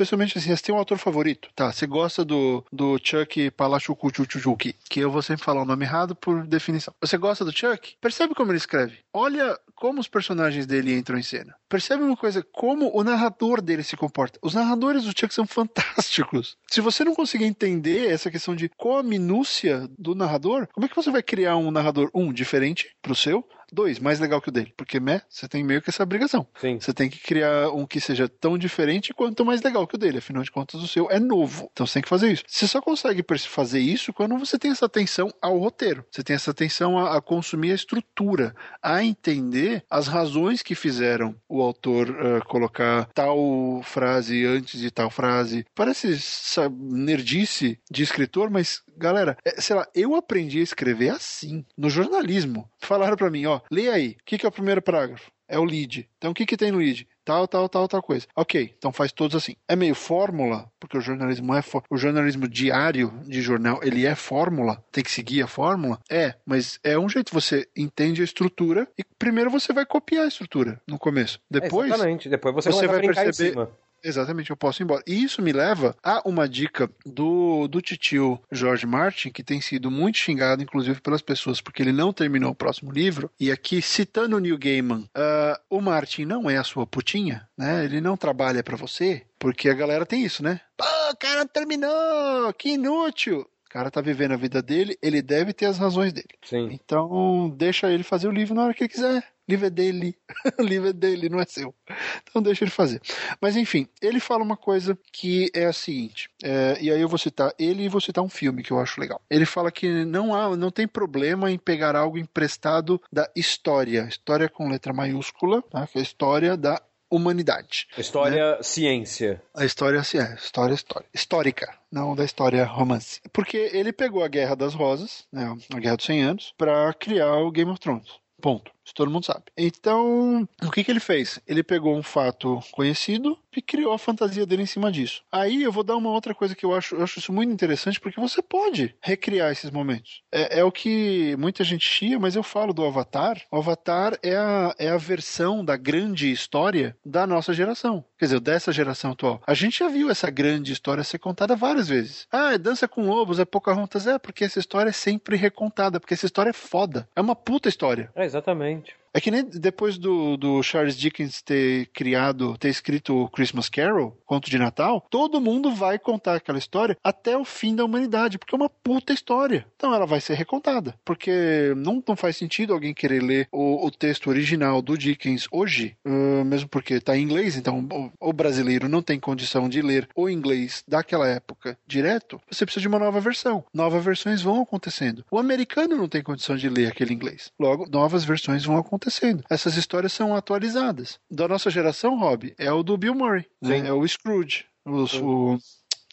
especialmente 0.00 0.38
assim, 0.38 0.54
você 0.54 0.62
tem 0.62 0.74
um 0.74 0.78
autor 0.78 0.98
favorito, 0.98 1.50
tá? 1.54 1.70
Você 1.70 1.86
gosta 1.86 2.24
do, 2.24 2.64
do 2.72 2.98
Chuck 3.02 3.50
Palachucuchuchuchuki, 3.50 4.74
que 4.88 5.00
eu 5.00 5.10
vou 5.10 5.20
sempre 5.20 5.44
falar 5.44 5.62
o 5.62 5.66
nome 5.66 5.84
errado 5.84 6.16
por 6.16 6.46
definição. 6.46 6.94
Você 7.00 7.18
gosta 7.18 7.44
do 7.44 7.52
Chuck? 7.52 7.96
Percebe 8.00 8.34
como 8.34 8.50
ele 8.50 8.58
escreve. 8.58 8.98
Olha 9.12 9.58
como 9.74 10.00
os 10.00 10.08
personagens 10.08 10.66
dele 10.66 10.94
entram 10.94 11.18
em 11.18 11.22
cena. 11.22 11.54
Percebe 11.68 12.02
uma 12.02 12.16
coisa, 12.16 12.44
como 12.52 12.90
o 12.94 13.04
narrador 13.04 13.60
dele 13.60 13.82
se 13.82 13.96
comporta. 13.96 14.38
Os 14.42 14.54
narradores 14.54 15.04
do 15.04 15.18
Chuck 15.18 15.32
são 15.32 15.46
fantásticos. 15.48 16.56
Se 16.70 16.80
você 16.80 17.04
não 17.04 17.14
conseguir 17.14 17.44
entender 17.44 18.10
essa 18.10 18.30
questão 18.30 18.54
de 18.54 18.68
qual 18.70 18.98
a 18.98 19.02
minúcia 19.02 19.88
do 19.98 20.14
narrador, 20.14 20.66
como 20.72 20.86
é 20.86 20.88
que 20.88 20.96
você 20.96 21.10
vai 21.10 21.22
criar 21.22 21.56
um 21.56 21.70
narrador, 21.70 22.10
um, 22.14 22.32
diferente 22.32 22.90
pro 23.02 23.14
seu, 23.14 23.46
Dois, 23.72 23.98
mais 23.98 24.20
legal 24.20 24.40
que 24.40 24.48
o 24.48 24.52
dele. 24.52 24.72
Porque, 24.76 24.98
né, 25.00 25.22
você 25.28 25.48
tem 25.48 25.62
meio 25.62 25.82
que 25.82 25.90
essa 25.90 26.02
obrigação. 26.02 26.46
Sim. 26.60 26.78
Você 26.80 26.92
tem 26.92 27.08
que 27.08 27.18
criar 27.18 27.70
um 27.70 27.86
que 27.86 28.00
seja 28.00 28.28
tão 28.28 28.58
diferente 28.58 29.12
quanto 29.14 29.44
mais 29.44 29.62
legal 29.62 29.86
que 29.86 29.94
o 29.96 29.98
dele. 29.98 30.18
Afinal 30.18 30.42
de 30.42 30.50
contas, 30.50 30.82
o 30.82 30.88
seu 30.88 31.10
é 31.10 31.18
novo. 31.18 31.70
Então 31.72 31.86
você 31.86 31.94
tem 31.94 32.02
que 32.02 32.08
fazer 32.08 32.30
isso. 32.32 32.44
Você 32.46 32.66
só 32.66 32.80
consegue 32.80 33.24
fazer 33.48 33.80
isso 33.80 34.12
quando 34.12 34.38
você 34.38 34.58
tem 34.58 34.70
essa 34.70 34.86
atenção 34.86 35.32
ao 35.40 35.58
roteiro. 35.58 36.04
Você 36.10 36.22
tem 36.22 36.34
essa 36.36 36.50
atenção 36.50 36.98
a, 36.98 37.16
a 37.16 37.20
consumir 37.20 37.72
a 37.72 37.74
estrutura, 37.74 38.54
a 38.82 39.02
entender 39.02 39.84
as 39.90 40.06
razões 40.06 40.62
que 40.62 40.74
fizeram 40.74 41.34
o 41.48 41.62
autor 41.62 42.08
uh, 42.10 42.44
colocar 42.46 43.08
tal 43.14 43.82
frase 43.82 44.44
antes 44.44 44.80
de 44.80 44.90
tal 44.90 45.10
frase. 45.10 45.64
Parece 45.74 46.18
sabe, 46.18 46.76
nerdice 46.80 47.78
de 47.90 48.02
escritor, 48.02 48.50
mas 48.50 48.82
galera, 49.00 49.36
é, 49.44 49.60
sei 49.60 49.74
lá, 49.74 49.88
eu 49.94 50.14
aprendi 50.14 50.60
a 50.60 50.62
escrever 50.62 51.10
assim, 51.10 51.64
no 51.76 51.90
jornalismo. 51.90 52.70
Falaram 52.78 53.16
para 53.16 53.30
mim, 53.30 53.46
ó, 53.46 53.60
lê 53.70 53.88
aí. 53.88 54.10
O 54.20 54.24
que, 54.24 54.38
que 54.38 54.46
é 54.46 54.48
o 54.48 54.52
primeiro 54.52 54.82
parágrafo? 54.82 55.30
É 55.48 55.58
o 55.58 55.64
lead. 55.64 56.08
Então 56.16 56.30
o 56.30 56.34
que, 56.34 56.46
que 56.46 56.56
tem 56.56 56.70
no 56.70 56.78
lead? 56.78 57.08
Tal, 57.24 57.48
tal, 57.48 57.68
tal, 57.68 57.88
tal 57.88 58.02
coisa. 58.02 58.26
Ok, 58.36 58.72
então 58.78 58.92
faz 58.92 59.10
todos 59.10 59.34
assim. 59.34 59.56
É 59.66 59.74
meio 59.74 59.94
fórmula, 59.94 60.70
porque 60.78 60.96
o 60.96 61.00
jornalismo 61.00 61.54
é 61.54 61.62
o 61.90 61.96
jornalismo 61.96 62.46
diário 62.46 63.12
de 63.24 63.42
jornal, 63.42 63.80
ele 63.82 64.06
é 64.06 64.14
fórmula, 64.14 64.82
tem 64.92 65.02
que 65.02 65.10
seguir 65.10 65.42
a 65.42 65.48
fórmula. 65.48 65.98
É, 66.08 66.34
mas 66.46 66.78
é 66.84 66.96
um 66.96 67.08
jeito 67.08 67.32
você 67.32 67.66
entende 67.76 68.20
a 68.20 68.24
estrutura 68.24 68.86
e 68.96 69.04
primeiro 69.18 69.50
você 69.50 69.72
vai 69.72 69.84
copiar 69.84 70.24
a 70.24 70.28
estrutura 70.28 70.80
no 70.86 70.98
começo. 70.98 71.40
Depois, 71.50 71.88
Exatamente. 71.88 72.28
Depois 72.28 72.54
você, 72.54 72.70
você 72.70 72.86
vai 72.86 73.00
perceber 73.00 73.68
Exatamente, 74.02 74.50
eu 74.50 74.56
posso 74.56 74.82
ir 74.82 74.84
embora. 74.84 75.02
E 75.06 75.22
isso 75.22 75.42
me 75.42 75.52
leva 75.52 75.96
a 76.02 76.22
uma 76.28 76.48
dica 76.48 76.90
do, 77.04 77.68
do 77.68 77.80
titio 77.80 78.40
George 78.50 78.86
Martin, 78.86 79.30
que 79.30 79.42
tem 79.42 79.60
sido 79.60 79.90
muito 79.90 80.18
xingado, 80.18 80.62
inclusive, 80.62 81.00
pelas 81.00 81.22
pessoas, 81.22 81.60
porque 81.60 81.82
ele 81.82 81.92
não 81.92 82.12
terminou 82.12 82.50
o 82.50 82.54
próximo 82.54 82.90
livro. 82.90 83.30
E 83.38 83.50
aqui, 83.50 83.82
citando 83.82 84.36
o 84.36 84.40
Neil 84.40 84.58
Gaiman, 84.58 85.00
uh, 85.16 85.58
o 85.68 85.80
Martin 85.80 86.24
não 86.24 86.48
é 86.48 86.56
a 86.56 86.64
sua 86.64 86.86
putinha, 86.86 87.48
né? 87.56 87.84
Ele 87.84 88.00
não 88.00 88.16
trabalha 88.16 88.62
para 88.62 88.76
você, 88.76 89.24
porque 89.38 89.68
a 89.68 89.74
galera 89.74 90.06
tem 90.06 90.24
isso, 90.24 90.42
né? 90.42 90.60
Pô, 90.76 90.84
o 91.12 91.16
cara 91.16 91.46
terminou, 91.46 92.52
que 92.54 92.70
inútil. 92.70 93.40
O 93.40 93.72
cara 93.72 93.90
tá 93.90 94.00
vivendo 94.00 94.32
a 94.32 94.36
vida 94.36 94.60
dele, 94.60 94.98
ele 95.00 95.22
deve 95.22 95.52
ter 95.52 95.66
as 95.66 95.78
razões 95.78 96.12
dele. 96.12 96.28
Sim. 96.42 96.70
Então, 96.72 97.48
deixa 97.56 97.88
ele 97.92 98.02
fazer 98.02 98.26
o 98.26 98.32
livro 98.32 98.52
na 98.52 98.64
hora 98.64 98.74
que 98.74 98.82
ele 98.82 98.92
quiser 98.92 99.24
livro 99.50 99.66
é 99.66 99.70
dele, 99.70 100.16
o 100.58 100.62
livro 100.62 100.88
é 100.88 100.92
dele, 100.92 101.28
não 101.28 101.40
é 101.40 101.44
seu. 101.44 101.74
Então 102.22 102.42
deixa 102.42 102.64
ele 102.64 102.70
fazer. 102.70 103.00
Mas 103.40 103.56
enfim, 103.56 103.88
ele 104.00 104.20
fala 104.20 104.42
uma 104.42 104.56
coisa 104.56 104.96
que 105.12 105.50
é 105.54 105.66
a 105.66 105.72
seguinte, 105.72 106.30
é, 106.42 106.78
e 106.80 106.90
aí 106.90 107.00
eu 107.00 107.08
vou 107.08 107.18
citar 107.18 107.52
ele 107.58 107.84
e 107.84 107.88
vou 107.88 108.00
citar 108.00 108.24
um 108.24 108.28
filme 108.28 108.62
que 108.62 108.70
eu 108.70 108.78
acho 108.78 109.00
legal. 109.00 109.20
Ele 109.28 109.44
fala 109.44 109.70
que 109.70 110.04
não 110.04 110.34
há, 110.34 110.56
não 110.56 110.70
tem 110.70 110.86
problema 110.86 111.50
em 111.50 111.58
pegar 111.58 111.96
algo 111.96 112.18
emprestado 112.18 113.00
da 113.12 113.28
história, 113.34 114.06
história 114.08 114.48
com 114.48 114.70
letra 114.70 114.92
maiúscula, 114.92 115.62
tá? 115.62 115.86
que 115.86 115.98
é 115.98 116.00
a 116.00 116.04
história 116.04 116.56
da 116.56 116.80
humanidade. 117.10 117.88
História, 117.98 118.56
né? 118.56 118.62
ciência. 118.62 119.42
A 119.54 119.64
história, 119.64 119.98
é, 119.98 120.34
história, 120.34 120.74
história. 120.74 121.08
Histórica, 121.12 121.74
não 121.90 122.14
da 122.14 122.24
história 122.24 122.64
romance. 122.64 123.20
Porque 123.32 123.70
ele 123.72 123.92
pegou 123.92 124.22
a 124.22 124.28
Guerra 124.28 124.54
das 124.54 124.74
Rosas, 124.74 125.26
né, 125.32 125.52
a 125.74 125.78
Guerra 125.78 125.96
dos 125.96 126.06
100 126.06 126.22
Anos, 126.22 126.54
para 126.56 126.92
criar 126.94 127.36
o 127.38 127.50
Game 127.50 127.70
of 127.70 127.80
Thrones. 127.80 128.08
Ponto. 128.40 128.70
Isso 128.90 128.94
todo 128.94 129.10
mundo 129.10 129.24
sabe. 129.24 129.44
Então, 129.56 130.48
o 130.62 130.70
que, 130.70 130.82
que 130.82 130.90
ele 130.90 130.98
fez? 130.98 131.38
Ele 131.46 131.62
pegou 131.62 131.96
um 131.96 132.02
fato 132.02 132.60
conhecido 132.72 133.38
e 133.56 133.62
criou 133.62 133.92
a 133.92 133.98
fantasia 133.98 134.44
dele 134.44 134.62
em 134.62 134.66
cima 134.66 134.90
disso. 134.90 135.22
Aí 135.30 135.62
eu 135.62 135.70
vou 135.70 135.84
dar 135.84 135.96
uma 135.96 136.10
outra 136.10 136.34
coisa 136.34 136.56
que 136.56 136.64
eu 136.64 136.74
acho, 136.74 136.96
eu 136.96 137.04
acho 137.04 137.20
isso 137.20 137.32
muito 137.32 137.52
interessante, 137.52 138.00
porque 138.00 138.20
você 138.20 138.42
pode 138.42 138.94
recriar 139.00 139.52
esses 139.52 139.70
momentos. 139.70 140.22
É, 140.32 140.58
é 140.58 140.64
o 140.64 140.72
que 140.72 141.36
muita 141.38 141.62
gente 141.62 141.86
chia, 141.86 142.18
mas 142.18 142.34
eu 142.34 142.42
falo 142.42 142.72
do 142.72 142.84
Avatar. 142.84 143.40
O 143.50 143.58
Avatar 143.58 144.18
é 144.22 144.36
a, 144.36 144.74
é 144.76 144.88
a 144.88 144.96
versão 144.96 145.64
da 145.64 145.76
grande 145.76 146.30
história 146.30 146.96
da 147.04 147.26
nossa 147.26 147.54
geração. 147.54 148.04
Quer 148.18 148.26
dizer, 148.26 148.40
dessa 148.40 148.72
geração 148.72 149.12
atual. 149.12 149.40
A 149.46 149.54
gente 149.54 149.78
já 149.78 149.88
viu 149.88 150.10
essa 150.10 150.30
grande 150.30 150.72
história 150.72 151.04
ser 151.04 151.18
contada 151.18 151.54
várias 151.54 151.88
vezes. 151.88 152.26
Ah, 152.30 152.54
é 152.54 152.58
Dança 152.58 152.88
com 152.88 153.06
Lobos, 153.06 153.38
é 153.38 153.44
Pocahontas. 153.44 154.06
É, 154.06 154.18
porque 154.18 154.44
essa 154.44 154.58
história 154.58 154.90
é 154.90 154.92
sempre 154.92 155.36
recontada, 155.36 156.00
porque 156.00 156.14
essa 156.14 156.26
história 156.26 156.50
é 156.50 156.54
foda. 156.54 157.08
É 157.14 157.20
uma 157.20 157.36
puta 157.36 157.68
história. 157.68 158.10
É, 158.14 158.24
exatamente 158.24 158.79
gente. 158.80 158.96
É 159.12 159.20
que 159.20 159.30
nem 159.30 159.44
depois 159.44 159.98
do, 159.98 160.36
do 160.36 160.62
Charles 160.62 160.96
Dickens 160.96 161.42
ter 161.42 161.86
criado, 161.86 162.56
ter 162.58 162.68
escrito 162.68 163.28
Christmas 163.32 163.68
Carol, 163.68 164.16
conto 164.24 164.48
de 164.48 164.58
Natal, 164.58 165.04
todo 165.10 165.40
mundo 165.40 165.74
vai 165.74 165.98
contar 165.98 166.36
aquela 166.36 166.58
história 166.58 166.96
até 167.02 167.36
o 167.36 167.44
fim 167.44 167.74
da 167.74 167.84
humanidade, 167.84 168.38
porque 168.38 168.54
é 168.54 168.58
uma 168.58 168.70
puta 168.70 169.12
história. 169.12 169.66
Então 169.74 169.92
ela 169.92 170.06
vai 170.06 170.20
ser 170.20 170.34
recontada, 170.34 170.94
porque 171.04 171.74
não, 171.76 172.02
não 172.06 172.14
faz 172.14 172.36
sentido 172.36 172.72
alguém 172.72 172.94
querer 172.94 173.20
ler 173.20 173.48
o, 173.50 173.84
o 173.84 173.90
texto 173.90 174.30
original 174.30 174.80
do 174.80 174.96
Dickens 174.96 175.48
hoje, 175.50 175.96
uh, 176.06 176.44
mesmo 176.44 176.68
porque 176.68 176.94
está 176.94 177.16
em 177.16 177.22
inglês, 177.22 177.56
então 177.56 177.80
o, 178.20 178.28
o 178.28 178.32
brasileiro 178.32 178.88
não 178.88 179.02
tem 179.02 179.18
condição 179.18 179.68
de 179.68 179.82
ler 179.82 180.08
o 180.14 180.28
inglês 180.28 180.84
daquela 180.86 181.26
época 181.26 181.76
direto, 181.84 182.40
você 182.48 182.64
precisa 182.64 182.82
de 182.82 182.88
uma 182.88 182.98
nova 182.98 183.18
versão. 183.18 183.64
Novas 183.74 184.04
versões 184.04 184.40
vão 184.40 184.62
acontecendo. 184.62 185.24
O 185.30 185.38
americano 185.38 185.96
não 185.96 186.08
tem 186.08 186.22
condição 186.22 186.56
de 186.56 186.68
ler 186.68 186.86
aquele 186.86 187.12
inglês. 187.12 187.50
Logo, 187.58 187.88
novas 187.90 188.24
versões 188.24 188.64
vão 188.64 188.76
acontecendo 188.76 188.99
acontecendo. 189.00 189.42
Essas 189.48 189.76
histórias 189.76 190.12
são 190.12 190.34
atualizadas. 190.34 191.18
Da 191.30 191.48
nossa 191.48 191.70
geração, 191.70 192.18
Rob, 192.18 192.54
é 192.58 192.70
o 192.70 192.82
do 192.82 192.96
Bill 192.96 193.14
Murray, 193.14 193.46
né? 193.60 193.86
é 193.86 193.92
o 193.92 194.06
Scrooge. 194.06 194.66
Os, 194.84 195.14
o, 195.14 195.58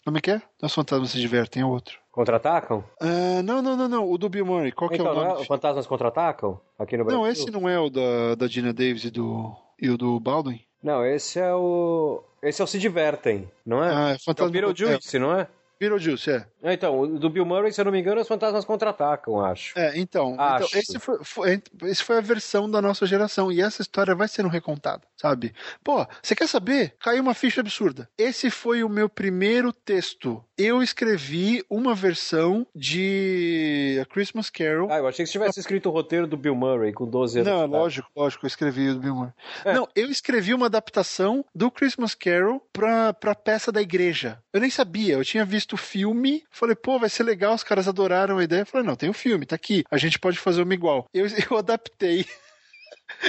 como 0.06 0.18
é 0.18 0.22
que 0.22 0.32
é? 0.32 0.42
Os 0.62 0.74
fantasmas 0.74 1.12
se 1.12 1.20
divertem, 1.20 1.62
é 1.62 1.66
outro. 1.66 2.00
Contra-atacam? 2.12 2.84
Uh, 3.02 3.44
não, 3.44 3.62
não, 3.62 3.78
não, 3.78 3.88
não. 3.88 4.10
O 4.10 4.18
do 4.18 4.28
Bill 4.28 4.46
Murray. 4.46 4.72
Qual 4.72 4.92
então, 4.92 5.06
que 5.06 5.08
é 5.08 5.12
o 5.12 5.14
então, 5.14 5.30
nome? 5.30 5.42
É, 5.44 5.46
Fantasmas 5.46 5.86
Contra-Atacam? 5.86 6.60
Aqui 6.80 6.98
no 6.98 7.04
Brasil? 7.04 7.22
Não, 7.22 7.30
esse 7.30 7.52
não 7.52 7.70
é 7.70 7.80
o 7.80 7.90
da, 7.90 8.36
da 8.36 8.48
Gina 8.48 8.74
Davis 8.74 9.04
e, 9.04 9.12
do, 9.12 9.56
e 9.80 9.90
o 9.90 9.98
do 9.98 10.20
Baldwin? 10.20 10.62
Não, 10.82 11.06
esse 11.06 11.40
é 11.40 11.54
o. 11.54 12.24
Esse 12.42 12.62
é 12.62 12.64
o 12.64 12.68
Se 12.68 12.80
Divertem, 12.80 13.52
não 13.66 13.84
é? 13.84 13.94
Ah, 13.94 14.10
é 14.12 14.18
Fantasma. 14.20 14.46
É 14.46 14.48
o 14.48 14.52
Beetlejuice, 14.52 15.18
é. 15.18 15.20
não 15.20 15.38
é? 15.38 15.48
Beetlejuice, 15.80 16.32
é. 16.32 16.48
é. 16.64 16.74
Então, 16.74 17.16
do 17.16 17.30
Bill 17.30 17.46
Murray, 17.46 17.72
se 17.72 17.80
eu 17.80 17.86
não 17.86 17.92
me 17.92 18.00
engano, 18.00 18.22
os 18.22 18.28
fantasmas 18.28 18.66
contra-atacam, 18.66 19.40
acho. 19.40 19.78
É, 19.78 19.98
então. 19.98 20.34
então 20.34 20.46
acho. 20.46 20.68
então 20.68 20.80
esse, 20.80 21.00
foi, 21.00 21.20
foi, 21.24 21.64
esse 21.84 22.04
foi 22.04 22.18
a 22.18 22.22
versão 22.22 22.70
da 22.70 22.82
nossa 22.82 23.06
geração. 23.06 23.52
E 23.52 23.62
essa 23.62 23.82
história 23.82 24.16
vai 24.16 24.28
sendo 24.28 24.50
recontada, 24.50 25.04
sabe? 25.16 25.54
Pô, 25.84 26.06
você 26.22 26.36
quer 26.36 26.48
saber? 26.48 26.96
Caiu 27.00 27.22
uma 27.22 27.34
ficha 27.34 27.62
absurda. 27.62 28.10
Esse 28.18 28.50
foi 28.50 28.84
o 28.84 28.90
meu 28.90 29.08
primeiro 29.08 29.72
texto. 29.72 30.44
Eu 30.58 30.82
escrevi 30.82 31.64
uma 31.70 31.94
versão 31.94 32.66
de 32.76 34.00
A 34.02 34.06
Christmas 34.06 34.50
Carol. 34.50 34.92
Ah, 34.92 34.98
eu 34.98 35.08
achei 35.08 35.24
que 35.24 35.28
você 35.28 35.34
tivesse 35.34 35.60
escrito 35.60 35.88
o 35.88 35.92
roteiro 35.92 36.26
do 36.26 36.36
Bill 36.36 36.56
Murray 36.56 36.92
com 36.92 37.08
12 37.08 37.42
anos. 37.42 37.52
Não, 37.52 37.66
lógico, 37.68 38.10
lógico, 38.16 38.44
eu 38.44 38.48
escrevi 38.48 38.90
o 38.90 38.96
do 38.96 39.00
Bill 39.00 39.16
Murray. 39.16 39.34
É. 39.64 39.74
Não, 39.74 39.88
eu 39.96 40.10
escrevi 40.10 40.56
uma 40.56 40.66
adaptação 40.66 41.46
do 41.54 41.70
Christmas 41.70 42.16
Carol 42.16 42.60
pra, 42.74 43.14
pra 43.14 43.36
peça 43.36 43.72
da 43.72 43.84
igreja. 43.84 44.42
Eu 44.52 44.60
nem 44.60 44.72
sabia, 44.72 45.14
eu 45.14 45.24
tinha 45.24 45.46
visto 45.46 45.74
o 45.74 45.78
filme, 45.78 46.44
falei, 46.50 46.76
pô, 46.76 46.98
vai 46.98 47.10
ser 47.10 47.22
legal, 47.22 47.54
os 47.54 47.64
caras 47.64 47.88
adoraram 47.88 48.40
a 48.40 48.44
ideia. 48.44 48.62
Eu 48.62 48.66
falei, 48.66 48.88
não, 48.88 48.96
tem 48.96 49.10
o 49.10 49.12
um 49.12 49.14
filme, 49.14 49.46
tá 49.46 49.56
aqui, 49.56 49.84
a 49.92 49.98
gente 49.98 50.18
pode 50.18 50.40
fazer 50.40 50.64
uma 50.64 50.74
igual. 50.74 51.06
Eu, 51.14 51.28
eu 51.52 51.58
adaptei. 51.58 52.26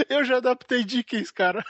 eu 0.09 0.25
já 0.25 0.39
adaptei 0.39 0.83
Dickens, 0.83 1.31
cara. 1.31 1.63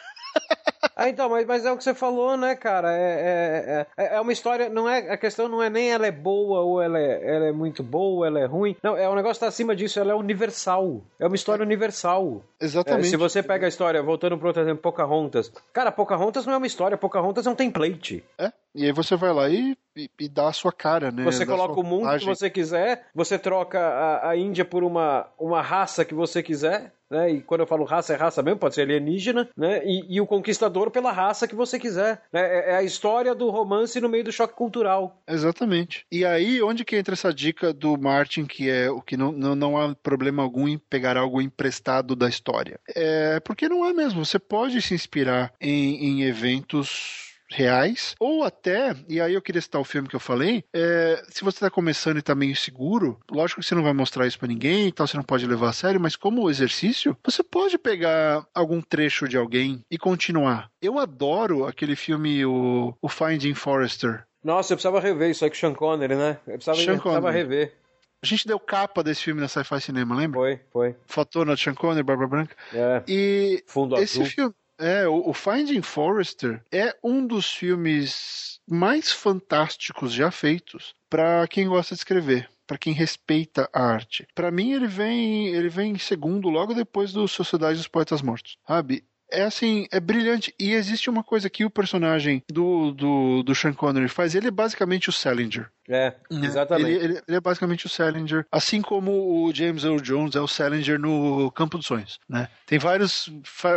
Ah, 0.99 1.09
então, 1.09 1.29
mas, 1.29 1.47
mas 1.47 1.65
é 1.65 1.71
o 1.71 1.77
que 1.77 1.85
você 1.85 1.95
falou, 1.95 2.37
né, 2.37 2.57
cara? 2.57 2.93
É, 2.93 3.87
é, 3.97 4.05
é, 4.05 4.17
é, 4.17 4.21
uma 4.21 4.33
história, 4.33 4.69
não 4.69 4.89
é, 4.89 5.13
a 5.13 5.17
questão 5.17 5.49
não 5.49 5.63
é 5.63 5.71
nem 5.71 5.93
ela 5.93 6.09
é 6.09 6.11
boa 6.11 6.61
ou 6.63 6.83
ela 6.83 6.99
é, 6.99 7.37
ela 7.37 7.47
é 7.47 7.53
muito 7.53 7.85
boa, 7.85 8.27
ela 8.27 8.41
é 8.41 8.47
ruim. 8.47 8.75
Não, 8.83 8.97
é 8.97 9.09
um 9.09 9.15
negócio 9.15 9.35
que 9.35 9.41
tá 9.41 9.47
acima 9.47 9.77
disso, 9.77 10.01
ela 10.01 10.11
é 10.11 10.15
universal. 10.17 11.01
É 11.17 11.29
uma 11.29 11.37
história 11.37 11.65
universal. 11.65 12.43
Exatamente. 12.61 13.07
É, 13.07 13.11
se 13.11 13.17
você 13.17 13.45
pega 13.45 13.67
a 13.67 13.69
história, 13.69 14.03
voltando 14.03 14.37
para 14.37 14.49
outro 14.49 14.61
exemplo, 14.61 14.83
Pocahontas. 14.83 15.53
Cara, 15.73 15.93
Pocahontas 15.93 16.45
não 16.45 16.55
é 16.55 16.57
uma 16.57 16.67
história, 16.67 16.99
Pocahontas 16.99 17.47
é 17.47 17.51
um 17.51 17.55
template. 17.55 18.25
É, 18.37 18.53
e 18.75 18.85
aí 18.85 18.93
você 18.93 19.15
vai 19.15 19.33
lá 19.33 19.49
e, 19.49 19.79
e, 19.97 20.11
e 20.19 20.29
dá 20.29 20.49
a 20.49 20.53
sua 20.53 20.73
cara, 20.73 21.13
né? 21.13 21.23
Você 21.23 21.47
coloca 21.47 21.79
o 21.79 21.85
mundo 21.85 22.19
que 22.19 22.25
você 22.25 22.51
quiser, 22.51 23.07
você 23.15 23.39
troca 23.39 23.79
a, 23.79 24.31
a 24.31 24.37
Índia 24.37 24.65
por 24.65 24.83
uma, 24.83 25.27
uma 25.39 25.63
raça 25.63 26.05
que 26.05 26.15
você 26.15 26.43
quiser, 26.43 26.93
né? 27.11 27.31
E 27.31 27.41
quando 27.41 27.61
eu 27.61 27.67
falo 27.67 27.85
raça, 27.85 28.13
é 28.13 28.17
raça 28.17 28.43
mesmo, 28.43 28.59
pode 28.59 28.75
ser 28.75 28.83
alienígena, 28.83 29.49
né? 29.57 29.83
E, 29.85 30.17
e 30.17 30.21
o 30.21 30.27
conquistador 30.27 30.91
pela 30.91 31.13
raça 31.13 31.49
que 31.49 31.55
você 31.55 31.79
quiser. 31.79 32.23
Né? 32.33 32.41
É, 32.41 32.71
é, 32.73 32.77
a 32.77 32.83
história 32.83 33.35
do 33.35 33.51
romance 33.51 34.01
no 34.01 34.09
meio 34.09 34.25
do 34.25 34.33
choque 34.33 34.55
cultural. 34.55 35.21
Exatamente. 35.27 36.07
E 36.11 36.25
aí, 36.25 36.63
onde 36.63 36.85
que 36.85 36.97
entra 36.97 37.15
essa 37.15 37.33
dica 37.33 37.73
do 37.73 37.97
Martin, 37.97 38.47
que 38.47 38.69
é 38.69 38.91
o 38.91 39.01
que 39.01 39.17
não, 39.17 39.33
não, 39.33 39.55
não 39.55 39.79
há 39.79 39.95
problema 39.95 40.43
algum 40.43 40.69
em 40.69 40.79
pegar 40.79 41.17
algo 41.17 41.41
emprestado 41.41 42.15
da 42.15 42.29
história? 42.29 42.79
É 42.95 43.41
porque 43.41 43.69
não 43.69 43.85
é 43.85 43.93
mesmo. 43.93 44.25
Você 44.25 44.39
pode 44.39 44.81
se 44.83 44.95
inspirar 44.95 45.53
em, 45.61 46.21
em 46.21 46.23
eventos 46.23 47.28
reais, 47.51 48.15
ou 48.21 48.45
até, 48.45 48.95
e 49.09 49.21
aí 49.21 49.35
eu 49.35 49.43
queria 49.43 49.61
citar 49.61 49.81
o 49.81 49.85
filme 49.85 50.09
que 50.09 50.17
eu 50.17 50.21
falei, 50.21 50.65
é, 50.73 51.23
se 51.29 51.43
você 51.43 51.57
está 51.57 51.71
começando 51.71 52.17
e 52.17 52.21
está 52.21 52.35
meio 52.35 52.55
seguro, 52.55 53.19
lógico 53.31 53.61
que 53.61 53.67
você 53.67 53.75
não 53.75 53.83
vai 53.83 53.93
mostrar 53.93 54.27
isso 54.27 54.39
para 54.39 54.49
ninguém, 54.49 54.89
então 54.89 55.07
você 55.07 55.17
não 55.17 55.25
pode 55.25 55.47
levar 55.47 55.71
a 55.71 55.73
sério, 55.73 56.01
mas 56.01 56.17
como 56.17 56.51
exercício, 56.51 57.17
você 57.25 57.43
pode 57.43 57.79
pegar 57.79 58.47
algum 58.55 58.81
trecho 58.81 59.27
de 59.29 59.37
alguém 59.37 59.83
e 59.91 59.97
continuar. 59.97 60.71
Eu 60.81 60.99
adoro 60.99 61.67
aquele 61.67 61.97
filme, 61.97 62.45
o, 62.45 62.95
o 63.01 63.09
Finding 63.09 63.55
Forrester. 63.55 64.25
Nossa, 64.43 64.73
eu 64.73 64.77
precisava 64.77 65.01
rever 65.01 65.31
isso 65.31 65.45
aí 65.45 65.51
com 65.51 65.57
o 65.57 65.59
Sean 65.59 65.75
Connery, 65.75 66.15
né? 66.15 66.39
Eu 66.47 66.55
precisava, 66.55 66.79
Sean 66.79 66.95
eu 66.95 67.01
precisava 67.01 67.31
rever. 67.31 67.75
A 68.23 68.27
gente 68.27 68.47
deu 68.47 68.59
capa 68.59 69.03
desse 69.03 69.23
filme 69.23 69.41
na 69.41 69.47
Sci-Fi 69.47 69.81
Cinema, 69.81 70.17
lembra? 70.17 70.41
Foi, 70.41 70.61
foi. 70.73 70.97
Fatona 71.07 71.55
de 71.55 71.63
Sean 71.63 71.75
Connery, 71.75 72.03
Barbara 72.03 72.29
Branca. 72.29 72.57
É. 72.75 73.03
E 73.07 73.63
Fundo 73.67 73.97
esse 73.97 74.21
azul. 74.21 74.27
filme, 74.27 74.55
é, 74.79 75.09
o, 75.09 75.33
Finding 75.33 75.83
Forrester 75.83 76.63
é 76.71 76.97
um 77.03 77.27
dos 77.27 77.53
filmes 77.53 78.61
mais 78.69 79.11
fantásticos 79.11 80.13
já 80.13 80.31
feitos 80.31 80.95
para 81.11 81.47
quem 81.49 81.69
gosta 81.69 81.95
de 81.95 82.01
escrever 82.01 82.49
para 82.67 82.77
quem 82.77 82.93
respeita 82.93 83.67
a 83.73 83.83
arte. 83.83 84.29
Para 84.35 84.51
mim 84.51 84.73
ele 84.73 84.87
vem, 84.87 85.47
ele 85.47 85.71
vem 85.71 85.93
em 85.93 85.99
segundo 85.99 86.51
logo 86.51 86.75
depois 86.75 87.15
do 87.15 87.27
Sociedade 87.27 87.79
dos 87.79 87.89
Poetas 87.89 88.21
Mortos. 88.21 88.59
Sabe? 88.69 89.03
é 89.31 89.43
assim, 89.43 89.87
é 89.91 90.01
brilhante. 90.01 90.55
E 90.59 90.73
existe 90.73 91.11
uma 91.11 91.23
coisa 91.23 91.51
que 91.51 91.65
o 91.65 91.71
personagem 91.71 92.43
do, 92.51 92.93
do, 92.93 93.43
do 93.43 93.55
Sean 93.55 93.73
Connery 93.73 94.09
faz, 94.09 94.35
ele 94.35 94.49
é 94.49 94.51
basicamente 94.51 95.09
o 95.09 95.13
Salinger. 95.13 95.71
É, 95.89 96.15
né? 96.31 96.47
exatamente. 96.47 96.91
Ele, 96.91 97.05
ele, 97.05 97.23
ele, 97.27 97.37
é 97.37 97.41
basicamente 97.41 97.87
o 97.87 97.89
Salinger, 97.89 98.47
assim 98.53 98.83
como 98.83 99.47
o 99.47 99.55
James 99.55 99.85
Earl 99.85 100.01
Jones 100.01 100.37
é 100.37 100.41
o 100.41 100.47
Salinger 100.47 100.99
no 100.99 101.51
Campo 101.53 101.79
dos 101.79 101.87
Sonhos, 101.87 102.21
né? 102.29 102.49
Tem 102.67 102.79
vários, 102.79 103.31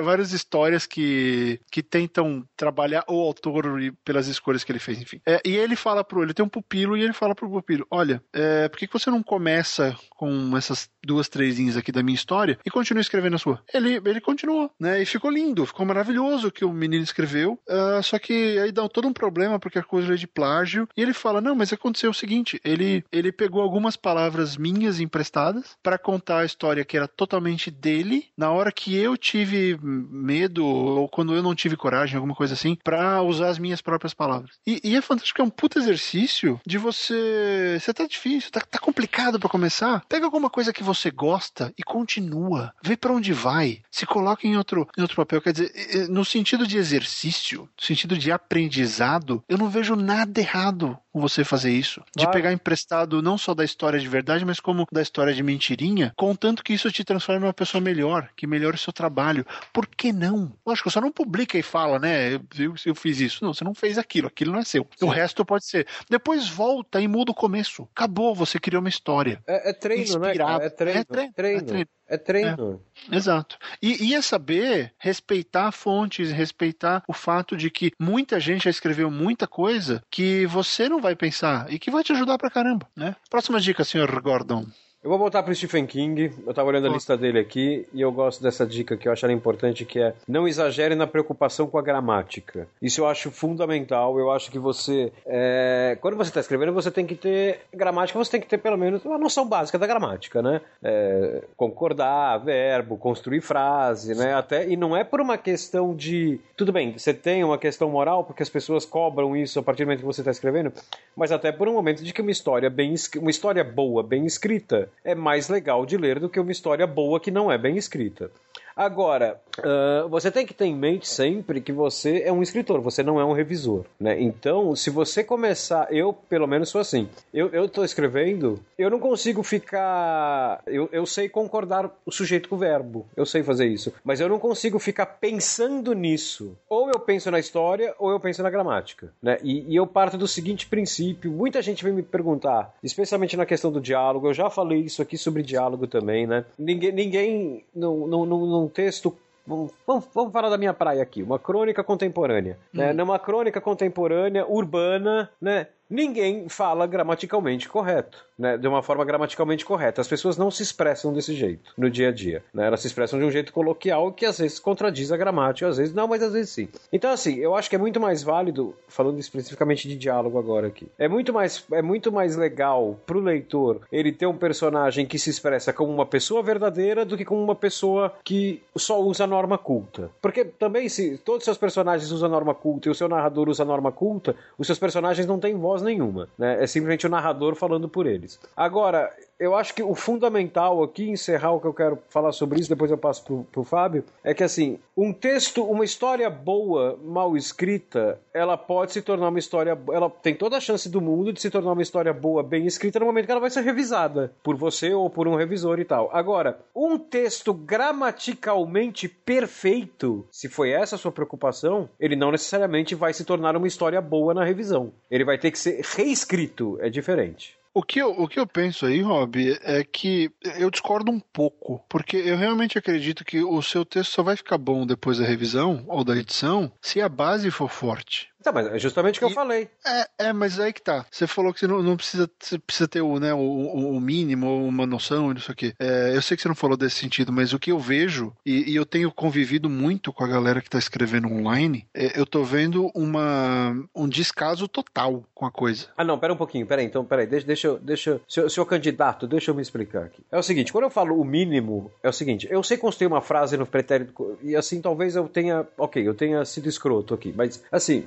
várias 0.04 0.34
histórias 0.34 0.86
que, 0.86 1.60
que 1.72 1.82
tentam 1.82 2.46
trabalhar 2.58 3.04
o 3.08 3.20
autor 3.22 3.66
pelas 4.04 4.28
escolhas 4.28 4.64
que 4.64 4.72
ele 4.72 4.80
fez, 4.80 5.02
enfim. 5.02 5.22
É, 5.26 5.40
e 5.46 5.56
ele 5.56 5.76
fala 5.76 6.04
pro, 6.04 6.22
ele 6.22 6.34
tem 6.34 6.46
um 6.46 6.50
pupilo 6.50 6.98
e 6.98 7.02
ele 7.02 7.14
fala 7.14 7.34
pro 7.34 7.50
pupilo, 7.50 7.88
olha, 7.90 8.22
é, 8.34 8.68
por 8.68 8.78
que, 8.78 8.88
que 8.88 8.94
você 8.94 9.10
não 9.10 9.24
começa 9.24 9.96
com 10.10 10.56
essas 10.58 10.90
duas, 11.04 11.30
três 11.30 11.58
linhas 11.58 11.78
aqui 11.78 11.92
da 11.92 12.04
minha 12.04 12.16
história 12.16 12.60
e 12.66 12.70
continua 12.70 13.02
escrevendo 13.02 13.36
a 13.36 13.40
sua? 13.40 13.64
Ele, 13.74 14.02
ele 14.06 14.22
continuou, 14.22 14.70
né? 14.80 15.02
E 15.02 15.06
ficou 15.06 15.32
lindo, 15.32 15.66
ficou 15.66 15.86
maravilhoso 15.86 16.48
o 16.48 16.52
que 16.52 16.66
o 16.66 16.74
menino 16.74 17.04
escreveu, 17.04 17.60
uh, 17.70 18.04
só 18.04 18.20
que 18.20 18.60
aí 18.60 18.72
dá 18.72 18.88
todo 18.90 19.08
um 19.08 19.14
problema 19.14 19.60
porque 19.60 19.80
a 19.80 19.84
coisa 19.84 20.14
é 20.14 20.18
de 20.18 20.28
plágio 20.28 20.88
e 20.96 21.02
ele 21.02 21.14
fala, 21.14 21.40
não, 21.40 21.56
mas 21.56 21.72
aconteceu 21.72 22.01
o 22.10 22.14
seguinte, 22.14 22.60
ele, 22.64 23.04
ele 23.12 23.32
pegou 23.32 23.62
algumas 23.62 23.96
palavras 23.96 24.58
minhas 24.58 25.00
emprestadas 25.00 25.78
para 25.82 25.98
contar 25.98 26.40
a 26.40 26.46
história 26.46 26.86
que 26.86 26.98
era 26.98 27.08
totalmente 27.08 27.70
dele, 27.70 28.28
na 28.38 28.52
hora 28.52 28.72
que 28.72 28.96
eu 28.96 29.18
tive 29.18 29.78
medo 29.82 30.66
ou 30.66 31.08
quando 31.10 31.36
eu 31.36 31.44
não 31.44 31.56
tive 31.56 31.76
coragem, 31.76 32.16
alguma 32.16 32.36
coisa 32.36 32.54
assim, 32.54 32.78
para 32.84 33.22
usar 33.22 33.50
as 33.50 33.60
minhas 33.60 33.82
próprias 33.82 34.14
palavras. 34.14 34.58
E, 34.66 34.80
e, 34.84 34.96
é 34.96 35.02
fantástico, 35.02 35.42
é 35.42 35.46
um 35.46 35.50
puto 35.50 35.80
exercício 35.80 36.60
de 36.66 36.78
você. 36.78 37.78
Você 37.80 37.94
tá 37.94 38.06
difícil, 38.06 38.52
tá, 38.52 38.62
tá 38.62 38.80
complicado 38.80 39.40
para 39.40 39.50
começar. 39.50 40.04
Pega 40.08 40.26
alguma 40.26 40.50
coisa 40.50 40.74
que 40.74 40.84
você 40.84 41.12
gosta 41.12 41.74
e 41.78 41.84
continua. 41.84 42.74
Vê 42.84 42.96
para 42.96 43.14
onde 43.14 43.34
vai. 43.34 43.82
Se 43.92 44.06
coloca 44.06 44.48
em 44.48 44.58
outro, 44.58 44.88
em 44.98 45.02
outro 45.02 45.18
papel. 45.18 45.42
Quer 45.42 45.54
dizer, 45.54 46.10
no 46.10 46.24
sentido 46.24 46.68
de 46.68 46.78
exercício, 46.78 47.62
no 47.62 47.86
sentido 47.86 48.18
de 48.18 48.32
aprendizado, 48.32 49.44
eu 49.48 49.58
não 49.58 49.70
vejo 49.70 49.96
nada 49.96 50.40
errado 50.40 50.98
com 51.12 51.20
você 51.20 51.44
fazer 51.44 51.72
isso. 51.72 52.02
De 52.16 52.24
claro. 52.24 52.32
pegar 52.32 52.54
emprestado 52.54 53.22
não 53.22 53.38
só 53.38 53.54
da 53.54 53.64
história 53.64 54.00
de 54.00 54.08
verdade, 54.08 54.46
mas 54.46 54.60
como 54.60 54.88
da 54.92 55.02
história 55.02 55.34
de 55.34 55.44
mentirinha, 55.44 56.14
contanto 56.16 56.64
que 56.64 56.74
isso 56.74 56.92
te 56.92 57.04
transforme 57.04 57.42
em 57.42 57.48
uma 57.48 57.54
pessoa 57.54 57.82
melhor, 57.82 58.30
que 58.36 58.48
melhore 58.48 58.76
o 58.76 58.80
seu 58.80 58.94
trabalho. 58.94 59.46
Por 59.74 59.88
que 59.88 60.14
não? 60.14 60.54
Lógico, 60.66 60.90
só 60.90 61.02
não 61.02 61.12
publica 61.12 61.58
e 61.58 61.64
fala, 61.64 62.00
né? 62.00 62.36
Eu, 62.58 62.76
eu 62.86 62.96
fiz 62.96 63.20
isso. 63.20 63.44
Não, 63.44 63.54
você 63.54 63.64
não 63.64 63.74
fez 63.74 63.98
aquilo, 63.98 64.28
aquilo 64.28 64.52
não 64.52 64.60
é 64.60 64.64
seu. 64.64 64.88
Sim. 64.96 65.06
O 65.06 65.10
resto 65.10 65.46
pode 65.46 65.66
ser. 65.66 65.88
Depois 66.10 66.48
volta 66.48 67.02
e 67.02 67.08
muda 67.08 67.32
o 67.32 67.36
começo. 67.36 67.88
Acabou, 67.96 68.34
você 68.34 68.60
criou 68.60 68.82
uma 68.82 68.90
história. 68.90 69.42
É, 69.48 69.70
é 69.70 69.74
treino, 69.74 70.04
Inspirado. 70.04 70.60
né? 70.60 70.66
É 70.66 70.70
treino. 70.70 71.00
É 71.00 71.04
treino. 71.04 71.34
treino. 71.34 71.60
É 71.60 71.62
treino. 71.62 71.90
É 72.12 72.18
treino. 72.18 72.82
É, 73.10 73.16
exato. 73.16 73.58
E, 73.82 74.10
e 74.10 74.14
é 74.14 74.22
saber 74.22 74.94
respeitar 74.98 75.72
fontes, 75.72 76.30
respeitar 76.30 77.02
o 77.08 77.14
fato 77.14 77.56
de 77.56 77.72
que 77.72 77.94
muita 77.98 78.38
gente 78.38 78.66
já 78.66 78.70
escreveu 78.70 79.10
muita 79.10 79.48
coisa 79.48 80.04
que 80.12 80.46
você 80.46 80.90
não 80.90 81.00
vai 81.00 81.16
pensar 81.16 81.72
e 81.72 81.80
que 81.80 81.90
vai 81.90 82.04
te 82.04 82.12
ajudar 82.12 82.38
pra 82.38 82.52
caramba, 82.52 82.86
né? 82.94 83.16
Próxima 83.30 83.62
dica, 83.62 83.86
senhor 83.86 84.22
Gordon. 84.22 84.66
Eu 85.04 85.10
vou 85.10 85.18
voltar 85.18 85.42
para 85.42 85.56
Stephen 85.56 85.88
King. 85.88 86.32
Eu 86.46 86.52
estava 86.52 86.70
olhando 86.70 86.86
a 86.86 86.92
lista 86.92 87.18
dele 87.18 87.40
aqui 87.40 87.88
e 87.92 88.02
eu 88.02 88.12
gosto 88.12 88.44
dessa 88.44 88.68
dica 88.68 88.96
que 88.96 89.08
eu 89.08 89.12
acho 89.12 89.26
importante, 89.32 89.84
que 89.84 90.00
é 90.00 90.14
não 90.28 90.48
exagere 90.48 90.94
na 90.94 91.08
preocupação 91.08 91.66
com 91.66 91.80
a 91.80 91.82
gramática. 91.82 92.68
Isso 92.80 93.02
eu 93.02 93.08
acho 93.08 93.32
fundamental. 93.32 94.20
Eu 94.20 94.30
acho 94.30 94.52
que 94.52 94.60
você, 94.60 95.12
é... 95.26 95.98
quando 96.00 96.18
você 96.18 96.30
está 96.30 96.40
escrevendo, 96.40 96.72
você 96.72 96.92
tem 96.92 97.04
que 97.04 97.16
ter 97.16 97.62
gramática. 97.74 98.20
Você 98.20 98.30
tem 98.30 98.42
que 98.42 98.48
ter 98.48 98.60
pelo 98.60 98.78
menos 98.78 99.04
uma 99.04 99.18
noção 99.18 99.48
básica 99.48 99.80
da 99.80 99.88
gramática, 99.88 100.40
né? 100.40 100.62
É... 100.84 101.46
Concordar, 101.58 102.38
verbo, 102.38 102.96
construir 102.96 103.42
frase, 103.42 104.14
né? 104.14 104.36
Até 104.36 104.70
e 104.70 104.78
não 104.78 104.96
é 104.96 105.04
por 105.04 105.20
uma 105.20 105.36
questão 105.36 105.96
de 105.96 106.40
tudo 106.56 106.72
bem. 106.72 106.96
Você 106.96 107.12
tem 107.12 107.44
uma 107.44 107.58
questão 107.58 107.90
moral 107.90 108.24
porque 108.24 108.44
as 108.44 108.50
pessoas 108.50 108.86
cobram 108.86 109.36
isso 109.36 109.58
a 109.58 109.64
partir 109.64 109.84
do 109.84 109.88
momento 109.88 110.02
que 110.02 110.06
você 110.06 110.22
está 110.22 110.30
escrevendo, 110.30 110.72
mas 111.16 111.32
até 111.32 111.52
por 111.52 111.68
um 111.68 111.74
momento 111.74 112.04
de 112.04 112.14
que 112.14 112.22
uma 112.22 112.30
história 112.30 112.70
bem 112.70 112.94
uma 113.18 113.32
história 113.32 113.64
boa, 113.64 114.04
bem 114.04 114.28
escrita 114.28 114.91
é 115.04 115.16
mais 115.16 115.50
legal 115.50 115.86
de 115.86 115.98
ler 115.98 116.20
do 116.20 116.30
que 116.30 116.40
uma 116.40 116.52
história 116.52 116.86
boa 116.86 117.20
que 117.20 117.32
não 117.32 117.52
é 117.52 117.58
bem 117.58 117.78
escrita. 117.78 118.32
Agora, 118.76 119.40
uh, 119.60 120.08
você 120.10 120.32
tem 120.32 120.46
que 120.46 120.54
ter 120.54 120.66
em 120.66 120.76
mente 120.76 121.08
sempre 121.08 121.62
que 121.62 121.72
você 121.72 122.22
é 122.26 122.32
um 122.32 122.42
escritor, 122.42 122.82
você 122.82 123.04
não 123.04 123.20
é 123.20 123.26
um 123.26 123.34
revisor, 123.34 123.86
né? 124.00 124.20
Então, 124.22 124.76
se 124.76 124.90
você 124.90 125.24
começar, 125.24 125.88
eu 125.94 126.14
pelo 126.14 126.48
menos 126.48 126.70
sou 126.70 126.82
assim, 126.82 127.10
eu, 127.34 127.50
eu 127.50 127.68
tô 127.68 127.84
escrevendo, 127.84 128.60
eu 128.78 128.90
não 128.90 129.00
consigo 129.00 129.44
ficar, 129.44 130.62
eu, 130.66 130.90
eu 130.92 131.06
sei 131.06 131.28
concordar 131.28 131.90
o 132.06 132.12
sujeito 132.12 132.50
com 132.50 132.56
o 132.56 132.60
verbo, 132.60 133.06
eu 133.16 133.26
sei 133.26 133.44
fazer 133.44 133.68
isso, 133.68 133.94
mas 134.04 134.20
eu 134.20 134.30
não 134.30 134.40
consigo 134.40 134.80
ficar 134.80 135.06
pensando 135.06 135.94
nisso. 135.94 136.58
Ou 136.70 136.90
eu 136.90 137.00
penso 137.00 137.30
na 137.30 137.40
história, 137.40 137.94
ou 138.00 138.12
eu 138.12 138.20
penso 138.20 138.42
na 138.42 138.50
gramática, 138.50 139.12
né? 139.22 139.38
E, 139.44 139.74
e 139.74 139.76
eu 139.76 139.86
parto 139.86 140.18
do 140.18 140.28
seguinte 140.28 140.68
princípio, 140.68 141.32
muita 141.32 141.62
gente 141.62 141.84
vem 141.84 141.94
me 141.94 142.04
perguntar, 142.04 142.74
especialmente 142.84 143.36
na 143.36 143.46
questão 143.46 143.72
do 143.72 143.82
diálogo, 143.82 144.28
eu 144.28 144.34
já 144.34 144.50
falei 144.50 144.80
isso 144.80 145.02
aqui 145.02 145.18
sobre 145.18 145.44
diálogo 145.44 145.88
também, 145.88 146.26
né? 146.26 146.46
Ninguém, 146.58 146.92
ninguém 146.92 147.66
num, 147.76 148.08
num, 148.08 148.26
num 148.62 148.68
texto 148.70 149.18
Vamos, 149.46 149.72
vamos, 150.14 150.32
falar 150.32 150.50
da 150.50 150.58
minha 150.58 150.74
praia 150.74 151.02
aqui, 151.02 151.24
uma 151.24 151.40
crônica 151.40 151.84
contemporânea. 151.84 152.60
Né? 152.72 152.92
Hum. 152.92 152.94
Numa 152.94 153.18
crônica 153.18 153.60
contemporânea, 153.60 154.46
urbana, 154.48 155.32
né? 155.42 155.68
Ninguém 155.92 156.48
fala 156.48 156.88
gramaticalmente 156.88 157.68
correto, 157.68 158.26
né? 158.40 158.58
De 158.58 158.68
uma 158.68 158.82
forma 158.82 159.04
gramaticalmente 159.04 159.66
correta. 159.66 160.00
As 160.00 160.08
pessoas 160.08 160.38
não 160.38 160.50
se 160.50 160.64
expressam 160.64 161.12
desse 161.12 161.36
jeito 161.36 161.74
no 161.78 161.90
dia 161.90 162.08
a 162.08 162.12
dia, 162.12 162.44
né? 162.54 162.66
Elas 162.66 162.80
se 162.80 162.88
expressam 162.88 163.20
de 163.20 163.26
um 163.26 163.32
jeito 163.32 163.52
coloquial 163.52 164.14
que 164.14 164.26
às 164.26 164.40
vezes 164.40 164.58
contradiz 164.58 165.12
a 165.12 165.18
gramática, 165.18 165.68
às 165.68 165.78
vezes 165.78 165.94
não, 165.94 166.08
mas 166.08 166.24
às 166.24 166.32
vezes 166.32 166.52
sim. 166.52 166.70
Então 166.92 167.12
assim, 167.12 167.36
eu 167.36 167.54
acho 167.54 167.70
que 167.70 167.76
é 167.76 167.80
muito 167.80 168.00
mais 168.00 168.24
válido, 168.24 168.74
falando 168.88 169.20
especificamente 169.20 169.88
de 169.88 169.98
diálogo 169.98 170.40
agora 170.40 170.68
aqui, 170.68 170.88
é 170.98 171.10
muito 171.10 171.34
mais 171.34 171.64
é 171.74 171.82
muito 171.82 172.12
mais 172.12 172.38
legal 172.38 172.98
pro 173.06 173.20
leitor 173.20 173.82
ele 173.92 174.14
ter 174.14 174.26
um 174.26 174.38
personagem 174.38 175.06
que 175.06 175.20
se 175.20 175.30
expressa 175.30 175.74
como 175.74 175.92
uma 175.92 176.06
pessoa 176.06 176.42
verdadeira 176.42 177.04
do 177.04 177.18
que 177.18 177.26
como 177.26 177.44
uma 177.44 177.56
pessoa 177.56 178.14
que 178.24 178.64
só 178.78 179.02
usa 179.02 179.28
norma 179.28 179.58
culta. 179.58 180.10
Porque 180.22 180.46
também 180.46 180.88
se 180.88 181.18
todos 181.18 181.40
os 181.40 181.46
seus 181.46 181.58
personagens 181.58 182.12
usam 182.12 182.30
norma 182.30 182.56
culta 182.56 182.88
e 182.88 182.92
o 182.92 182.96
seu 182.96 183.10
narrador 183.10 183.50
usa 183.50 183.66
norma 183.66 183.92
culta, 183.92 184.36
os 184.58 184.68
seus 184.68 184.80
personagens 184.80 185.28
não 185.28 185.40
têm 185.40 185.56
voz 185.56 185.81
nenhuma, 185.84 186.28
né? 186.38 186.64
É 186.64 186.68
simplesmente 186.68 187.06
o 187.06 187.10
narrador 187.10 187.56
falando 187.56 187.90
por 187.90 188.06
eles. 188.06 188.40
Agora, 188.56 189.12
eu 189.42 189.56
acho 189.56 189.74
que 189.74 189.82
o 189.82 189.96
fundamental 189.96 190.84
aqui, 190.84 191.10
encerrar 191.10 191.54
o 191.54 191.60
que 191.60 191.66
eu 191.66 191.74
quero 191.74 191.98
falar 192.10 192.32
sobre 192.32 192.60
isso, 192.60 192.70
depois 192.70 192.92
eu 192.92 192.98
passo 192.98 193.24
pro, 193.24 193.44
pro 193.52 193.64
Fábio, 193.64 194.04
é 194.24 194.36
que 194.36 194.44
assim, 194.44 194.78
um 194.96 195.12
texto, 195.12 195.64
uma 195.64 195.84
história 195.84 196.30
boa, 196.30 197.00
mal 197.04 197.36
escrita, 197.36 198.20
ela 198.32 198.56
pode 198.56 198.92
se 198.92 199.02
tornar 199.02 199.30
uma 199.30 199.40
história. 199.40 199.76
Ela 199.92 200.12
tem 200.12 200.36
toda 200.36 200.58
a 200.58 200.62
chance 200.62 200.88
do 200.88 201.02
mundo 201.02 201.34
de 201.34 201.42
se 201.42 201.50
tornar 201.50 201.72
uma 201.72 201.82
história 201.82 202.14
boa, 202.14 202.44
bem 202.44 202.68
escrita, 202.68 203.00
no 203.00 203.08
momento 203.08 203.26
que 203.26 203.32
ela 203.32 203.42
vai 203.42 203.50
ser 203.50 203.62
revisada 203.62 204.32
por 204.44 204.56
você 204.56 204.94
ou 204.94 205.10
por 205.10 205.28
um 205.28 205.36
revisor 205.36 205.80
e 205.80 205.86
tal. 205.86 206.12
Agora, 206.14 206.60
um 206.76 207.00
texto 207.00 207.52
gramaticalmente 207.52 209.10
perfeito, 209.10 210.24
se 210.30 210.50
foi 210.50 210.70
essa 210.70 210.98
a 210.98 211.00
sua 211.00 211.12
preocupação, 211.12 211.90
ele 212.00 212.16
não 212.16 212.32
necessariamente 212.32 212.94
vai 212.94 213.12
se 213.12 213.26
tornar 213.26 213.58
uma 213.58 213.68
história 213.68 214.00
boa 214.00 214.36
na 214.36 214.46
revisão. 214.46 214.94
Ele 215.10 215.26
vai 215.26 215.40
ter 215.40 215.50
que 215.50 215.58
ser 215.58 215.82
reescrito, 215.96 216.78
é 216.80 216.92
diferente. 216.92 217.60
O 217.74 217.82
que, 217.82 218.00
eu, 218.00 218.12
o 218.12 218.28
que 218.28 218.38
eu 218.38 218.46
penso 218.46 218.86
aí, 218.86 219.02
Rob, 219.02 219.58
é 219.62 219.82
que 219.84 220.30
eu 220.58 220.70
discordo 220.70 221.10
um 221.10 221.22
pouco, 221.22 221.80
porque 221.88 222.18
eu 222.18 222.36
realmente 222.36 222.78
acredito 222.78 223.24
que 223.24 223.42
o 223.42 223.62
seu 223.62 223.86
texto 223.86 224.12
só 224.12 224.24
vai 224.24 224.36
ficar 224.36 224.58
bom 224.58 224.86
depois 224.86 225.20
da 225.20 225.26
revisão 225.26 225.86
ou 225.88 226.04
da 226.04 226.18
edição 226.18 226.70
se 226.82 227.00
a 227.00 227.08
base 227.08 227.50
for 227.50 227.70
forte. 227.70 228.31
Tá, 228.44 228.52
mas 228.52 228.68
é 228.68 228.80
justamente 228.80 229.18
o 229.18 229.20
que 229.20 229.26
e, 229.26 229.30
eu 229.30 229.36
falei. 229.36 229.70
É, 229.86 230.08
é, 230.28 230.34
mas 230.34 230.60
aí 230.60 230.74
que 230.74 230.82
tá. 230.82 231.06
Você 231.12 231.28
falou 231.28 231.54
que 231.54 231.60
você 231.60 231.68
não, 231.68 231.82
não 231.84 231.96
precisa, 231.96 232.30
você 232.40 232.58
precisa 232.58 232.88
ter 232.88 233.02
o, 233.02 233.20
né, 233.20 233.34
o, 233.34 233.40
o 233.40 234.00
mínimo, 234.00 234.66
uma 234.66 234.86
noção 234.86 235.34
disso 235.34 235.52
aqui. 235.52 235.74
É, 235.80 236.16
eu 236.16 236.22
sei 236.22 236.36
que 236.36 236.42
você 236.42 236.48
não 236.48 236.56
falou 236.56 236.76
desse 236.76 236.96
sentido, 236.96 237.32
mas 237.32 237.54
o 237.54 237.60
que 237.60 237.72
eu 237.72 237.80
vejo, 237.80 238.34
e, 238.46 238.72
e 238.72 238.76
eu 238.76 238.86
tenho 238.86 239.12
convivido 239.12 239.70
muito 239.70 240.12
com 240.12 240.24
a 240.24 240.28
galera 240.28 240.62
que 240.62 240.70
tá 240.70 240.80
escrevendo 240.80 241.28
online, 241.28 241.88
é, 241.94 242.20
eu 242.20 242.26
tô 242.26 242.44
vendo 242.44 242.92
uma, 242.96 243.76
um 243.96 244.08
descaso 244.08 244.68
total 244.68 245.24
com 245.34 245.46
a 245.46 245.52
coisa. 245.52 245.88
Ah, 245.96 246.04
não, 246.04 246.18
pera 246.18 246.34
um 246.34 246.38
pouquinho, 246.38 246.66
pera 246.66 246.82
aí, 246.82 246.88
então, 246.88 247.06
pera 247.06 247.22
aí, 247.22 247.28
deixa, 247.28 247.46
deixa, 247.46 247.68
eu, 247.68 247.80
deixa 247.80 248.22
seu, 248.28 248.50
seu 248.50 248.66
candidato, 248.66 249.28
deixa 249.28 249.52
eu 249.52 249.56
me 249.56 249.62
explicar 249.62 250.06
aqui. 250.06 250.24
É 250.32 250.38
o 250.38 250.44
seguinte, 250.44 250.72
quando 250.72 250.86
eu 250.86 250.90
falo 250.90 251.20
o 251.20 251.26
mínimo, 251.26 251.92
é 252.02 252.10
o 252.10 252.14
seguinte, 252.14 252.48
eu 252.50 252.64
sei 252.64 252.78
construir 252.78 253.08
uma 253.08 253.22
frase 253.22 253.56
no 253.56 253.66
pretérito, 253.66 254.38
e 254.42 254.56
assim, 254.56 254.82
talvez 254.82 255.16
eu 255.16 255.28
tenha, 255.28 255.68
ok, 255.78 256.08
eu 256.08 256.14
tenha 256.14 256.44
sido 256.46 256.68
escroto 256.68 257.14
aqui, 257.14 257.34
mas, 257.36 257.64
assim... 257.72 258.06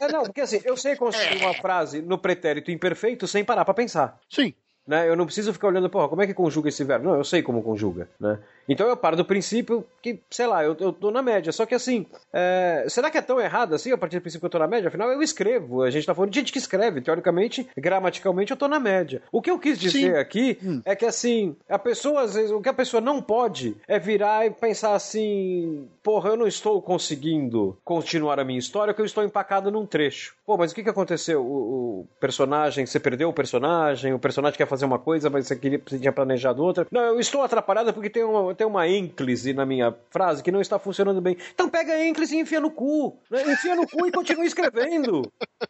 É, 0.00 0.12
não, 0.12 0.22
porque 0.22 0.40
assim, 0.40 0.60
eu 0.64 0.76
sei 0.76 0.96
construir 0.96 1.38
uma 1.38 1.54
frase 1.54 2.00
no 2.02 2.18
pretérito 2.18 2.70
imperfeito 2.70 3.26
sem 3.26 3.44
parar 3.44 3.64
pra 3.64 3.74
pensar. 3.74 4.18
Sim. 4.28 4.54
Né? 4.90 5.08
Eu 5.08 5.14
não 5.14 5.26
preciso 5.26 5.52
ficar 5.52 5.68
olhando, 5.68 5.88
porra, 5.88 6.08
como 6.08 6.20
é 6.20 6.26
que 6.26 6.34
conjuga 6.34 6.68
esse 6.68 6.82
verbo? 6.82 7.04
Não, 7.04 7.14
eu 7.14 7.22
sei 7.22 7.42
como 7.42 7.62
conjuga, 7.62 8.08
né? 8.18 8.38
Então 8.68 8.88
eu 8.88 8.96
paro 8.96 9.16
do 9.16 9.24
princípio 9.24 9.86
que, 10.02 10.20
sei 10.30 10.46
lá, 10.46 10.64
eu, 10.64 10.76
eu 10.80 10.92
tô 10.92 11.10
na 11.10 11.22
média. 11.22 11.52
Só 11.52 11.66
que 11.66 11.74
assim, 11.74 12.06
é... 12.32 12.86
será 12.88 13.10
que 13.10 13.18
é 13.18 13.22
tão 13.22 13.40
errado 13.40 13.74
assim 13.74 13.92
a 13.92 13.98
partir 13.98 14.18
do 14.18 14.22
princípio 14.22 14.40
que 14.40 14.46
eu 14.46 14.50
tô 14.50 14.58
na 14.58 14.66
média? 14.66 14.88
Afinal, 14.88 15.10
eu 15.10 15.22
escrevo. 15.22 15.82
A 15.82 15.90
gente 15.90 16.06
tá 16.06 16.14
falando 16.14 16.30
de 16.30 16.38
gente 16.40 16.52
que 16.52 16.58
escreve. 16.58 17.00
Teoricamente, 17.00 17.68
gramaticalmente, 17.76 18.50
eu 18.50 18.56
tô 18.56 18.66
na 18.66 18.80
média. 18.80 19.22
O 19.30 19.40
que 19.40 19.50
eu 19.50 19.58
quis 19.58 19.78
dizer 19.78 20.12
Sim. 20.12 20.18
aqui 20.18 20.58
hum. 20.60 20.82
é 20.84 20.96
que 20.96 21.04
assim, 21.06 21.54
a 21.68 21.78
pessoa, 21.78 22.22
às 22.22 22.34
vezes, 22.34 22.50
o 22.50 22.60
que 22.60 22.68
a 22.68 22.74
pessoa 22.74 23.00
não 23.00 23.20
pode 23.22 23.76
é 23.86 23.98
virar 23.98 24.46
e 24.46 24.50
pensar 24.50 24.94
assim, 24.94 25.88
porra, 26.02 26.30
eu 26.30 26.36
não 26.36 26.46
estou 26.46 26.80
conseguindo 26.82 27.78
continuar 27.84 28.38
a 28.40 28.44
minha 28.44 28.58
história, 28.58 28.92
porque 28.92 29.02
eu 29.02 29.06
estou 29.06 29.24
empacado 29.24 29.70
num 29.70 29.86
trecho. 29.86 30.34
Pô, 30.44 30.56
mas 30.56 30.72
o 30.72 30.74
que 30.74 30.82
que 30.82 30.90
aconteceu? 30.90 31.42
O, 31.42 32.00
o 32.00 32.08
personagem, 32.18 32.86
você 32.86 32.98
perdeu 32.98 33.28
o 33.28 33.32
personagem, 33.32 34.12
o 34.12 34.18
personagem 34.18 34.56
quer 34.56 34.66
fazer 34.66 34.84
uma 34.84 34.98
coisa, 34.98 35.30
mas 35.30 35.46
você, 35.46 35.56
queria, 35.56 35.80
você 35.84 35.98
tinha 35.98 36.12
planejado 36.12 36.62
outra. 36.62 36.86
Não, 36.90 37.02
eu 37.02 37.20
estou 37.20 37.42
atrapalhado 37.42 37.92
porque 37.92 38.10
tem 38.10 38.24
uma 38.24 38.54
tem 38.54 38.66
uma 38.66 38.88
ênclise 38.88 39.52
na 39.52 39.64
minha 39.64 39.94
frase 40.10 40.42
que 40.42 40.50
não 40.50 40.60
está 40.60 40.78
funcionando 40.78 41.20
bem. 41.20 41.36
Então 41.54 41.68
pega 41.68 41.92
a 41.92 42.04
ênclise 42.04 42.36
e 42.36 42.40
enfia 42.40 42.60
no 42.60 42.70
cu. 42.70 43.18
Né? 43.30 43.52
Enfia 43.52 43.74
no 43.74 43.86
cu 43.86 44.06
e 44.06 44.12
continua 44.12 44.44
escrevendo. 44.44 45.22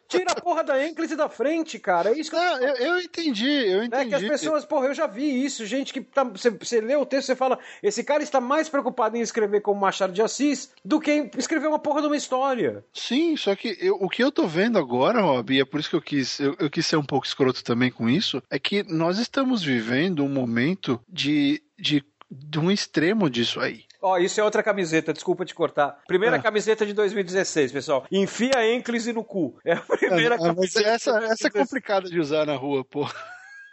Tira 0.07 0.31
a 0.31 0.35
porra 0.35 0.63
da 0.63 0.85
ênclise 0.85 1.15
da 1.15 1.29
frente, 1.29 1.79
cara. 1.79 2.09
É 2.09 2.19
isso 2.19 2.31
que 2.31 2.37
não, 2.37 2.59
eu, 2.59 2.75
eu 2.75 2.99
entendi, 2.99 3.67
eu 3.67 3.83
entendi. 3.83 4.01
É 4.01 4.05
que 4.05 4.15
as 4.15 4.23
pessoas, 4.23 4.65
porra, 4.65 4.87
eu 4.87 4.93
já 4.93 5.07
vi 5.07 5.43
isso. 5.43 5.65
Gente 5.65 5.93
que 5.93 6.01
tá, 6.01 6.23
você, 6.23 6.49
você 6.49 6.81
lê 6.81 6.95
o 6.95 7.05
texto 7.05 7.31
e 7.31 7.35
fala: 7.35 7.59
esse 7.83 8.03
cara 8.03 8.23
está 8.23 8.39
mais 8.39 8.69
preocupado 8.69 9.17
em 9.17 9.21
escrever 9.21 9.61
como 9.61 9.79
Machado 9.79 10.13
de 10.13 10.20
Assis 10.23 10.71
do 10.83 10.99
que 10.99 11.29
escrever 11.37 11.67
uma 11.67 11.79
porra 11.79 12.01
de 12.01 12.07
uma 12.07 12.17
história. 12.17 12.83
Sim, 12.93 13.35
só 13.35 13.55
que 13.55 13.77
eu, 13.79 13.95
o 13.95 14.09
que 14.09 14.23
eu 14.23 14.31
tô 14.31 14.47
vendo 14.47 14.77
agora, 14.77 15.21
Rob, 15.21 15.53
e 15.53 15.59
é 15.59 15.65
por 15.65 15.79
isso 15.79 15.89
que 15.89 15.95
eu 15.95 16.01
quis, 16.01 16.39
eu, 16.39 16.55
eu 16.59 16.69
quis 16.69 16.85
ser 16.85 16.97
um 16.97 17.03
pouco 17.03 17.25
escroto 17.25 17.63
também 17.63 17.91
com 17.91 18.09
isso, 18.09 18.41
é 18.49 18.57
que 18.57 18.83
nós 18.83 19.17
estamos 19.17 19.63
vivendo 19.63 20.23
um 20.23 20.29
momento 20.29 20.99
de, 21.07 21.61
de 21.77 22.03
de 22.31 22.59
um 22.59 22.71
extremo 22.71 23.29
disso 23.29 23.59
aí. 23.59 23.83
Ó, 24.01 24.13
oh, 24.13 24.17
isso 24.17 24.39
é 24.39 24.43
outra 24.43 24.63
camiseta, 24.63 25.13
desculpa 25.13 25.45
te 25.45 25.53
cortar. 25.53 25.99
Primeira 26.07 26.37
ah. 26.37 26.41
camiseta 26.41 26.85
de 26.85 26.93
2016, 26.93 27.71
pessoal. 27.71 28.05
Enfia 28.11 28.51
a 28.55 28.65
ênclise 28.65 29.13
no 29.13 29.23
cu. 29.23 29.59
É 29.63 29.73
a 29.73 29.81
primeira 29.81 30.35
ah, 30.35 30.39
camiseta. 30.39 30.89
essa, 30.89 31.17
essa 31.25 31.47
é 31.47 31.51
complicada 31.51 32.09
de 32.09 32.19
usar 32.19 32.45
na 32.45 32.55
rua, 32.55 32.83
pô. 32.83 33.07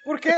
Por 0.08 0.18
quê? 0.18 0.30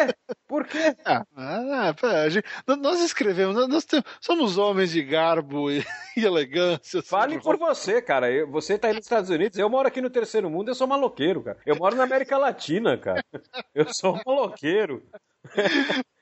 Por 0.49 0.67
quê? 0.67 0.97
Ah, 1.07 1.25
ah 1.37 1.95
pera, 1.95 2.29
gente, 2.29 2.45
nós 2.67 3.01
escrevemos, 3.01 3.55
nós 3.69 3.85
temos, 3.85 4.05
somos 4.21 4.59
homens 4.59 4.91
de 4.91 5.01
garbo 5.01 5.71
e, 5.71 5.79
e 6.17 6.25
elegância. 6.25 7.01
Fale 7.05 7.37
por, 7.37 7.57
por 7.57 7.69
você, 7.69 8.03
cara. 8.03 8.29
Eu, 8.33 8.51
você 8.51 8.77
tá 8.77 8.89
aí 8.89 8.95
nos 8.95 9.05
Estados 9.05 9.31
Unidos, 9.31 9.57
eu 9.57 9.71
moro 9.71 9.87
aqui 9.87 10.01
no 10.01 10.11
terceiro 10.11 10.51
mundo, 10.51 10.69
eu 10.69 10.75
sou 10.75 10.89
maloqueiro, 10.89 11.45
cara. 11.45 11.59
Eu 11.65 11.77
moro 11.77 11.95
na 11.95 12.03
América 12.03 12.37
Latina, 12.37 12.99
cara. 12.99 13.25
Eu 13.73 13.95
sou 13.95 14.17
um 14.17 14.21
maloqueiro 14.27 15.05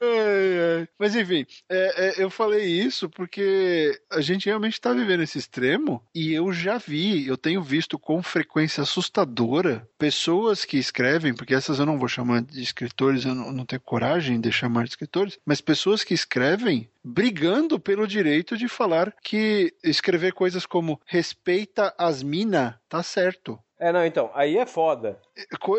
ai, 0.00 0.81
ai. 0.81 0.88
Mas 0.98 1.16
enfim, 1.16 1.44
é, 1.68 2.20
é, 2.20 2.22
eu 2.22 2.31
falei 2.31 2.64
isso 2.64 3.09
porque 3.09 3.98
a 4.11 4.20
gente 4.20 4.46
realmente 4.46 4.74
está 4.74 4.92
vivendo 4.92 5.22
esse 5.22 5.38
extremo 5.38 6.02
e 6.14 6.33
eu 6.33 6.52
já 6.52 6.78
vi, 6.78 7.26
eu 7.26 7.37
tenho 7.37 7.62
visto 7.62 7.98
com 7.98 8.22
frequência 8.22 8.83
assustadora 8.83 9.88
pessoas 9.98 10.64
que 10.64 10.78
escrevem, 10.78 11.35
porque 11.35 11.54
essas 11.54 11.78
eu 11.78 11.87
não 11.87 11.98
vou 11.98 12.09
chamar 12.09 12.42
de 12.42 12.62
escritores, 12.62 13.24
eu 13.24 13.35
não, 13.35 13.52
não 13.52 13.66
tenho 13.66 13.81
coragem 13.81 14.40
de 14.40 14.52
chamar 14.52 14.85
de 14.85 14.90
escritores, 14.90 15.38
mas 15.44 15.61
pessoas 15.61 16.04
que 16.04 16.14
escrevem 16.14 16.88
brigando 17.04 17.81
pelo 17.81 18.07
direito 18.07 18.57
de 18.57 18.68
falar 18.68 19.14
que 19.22 19.74
escrever 19.83 20.33
coisas 20.33 20.66
como 20.66 21.00
respeita 21.07 21.94
as 21.98 22.22
minas 22.22 22.74
tá 22.88 23.02
certo. 23.02 23.59
É, 23.81 23.93
não, 23.93 24.05
então, 24.05 24.31
aí 24.35 24.59
é 24.59 24.67
foda. 24.67 25.21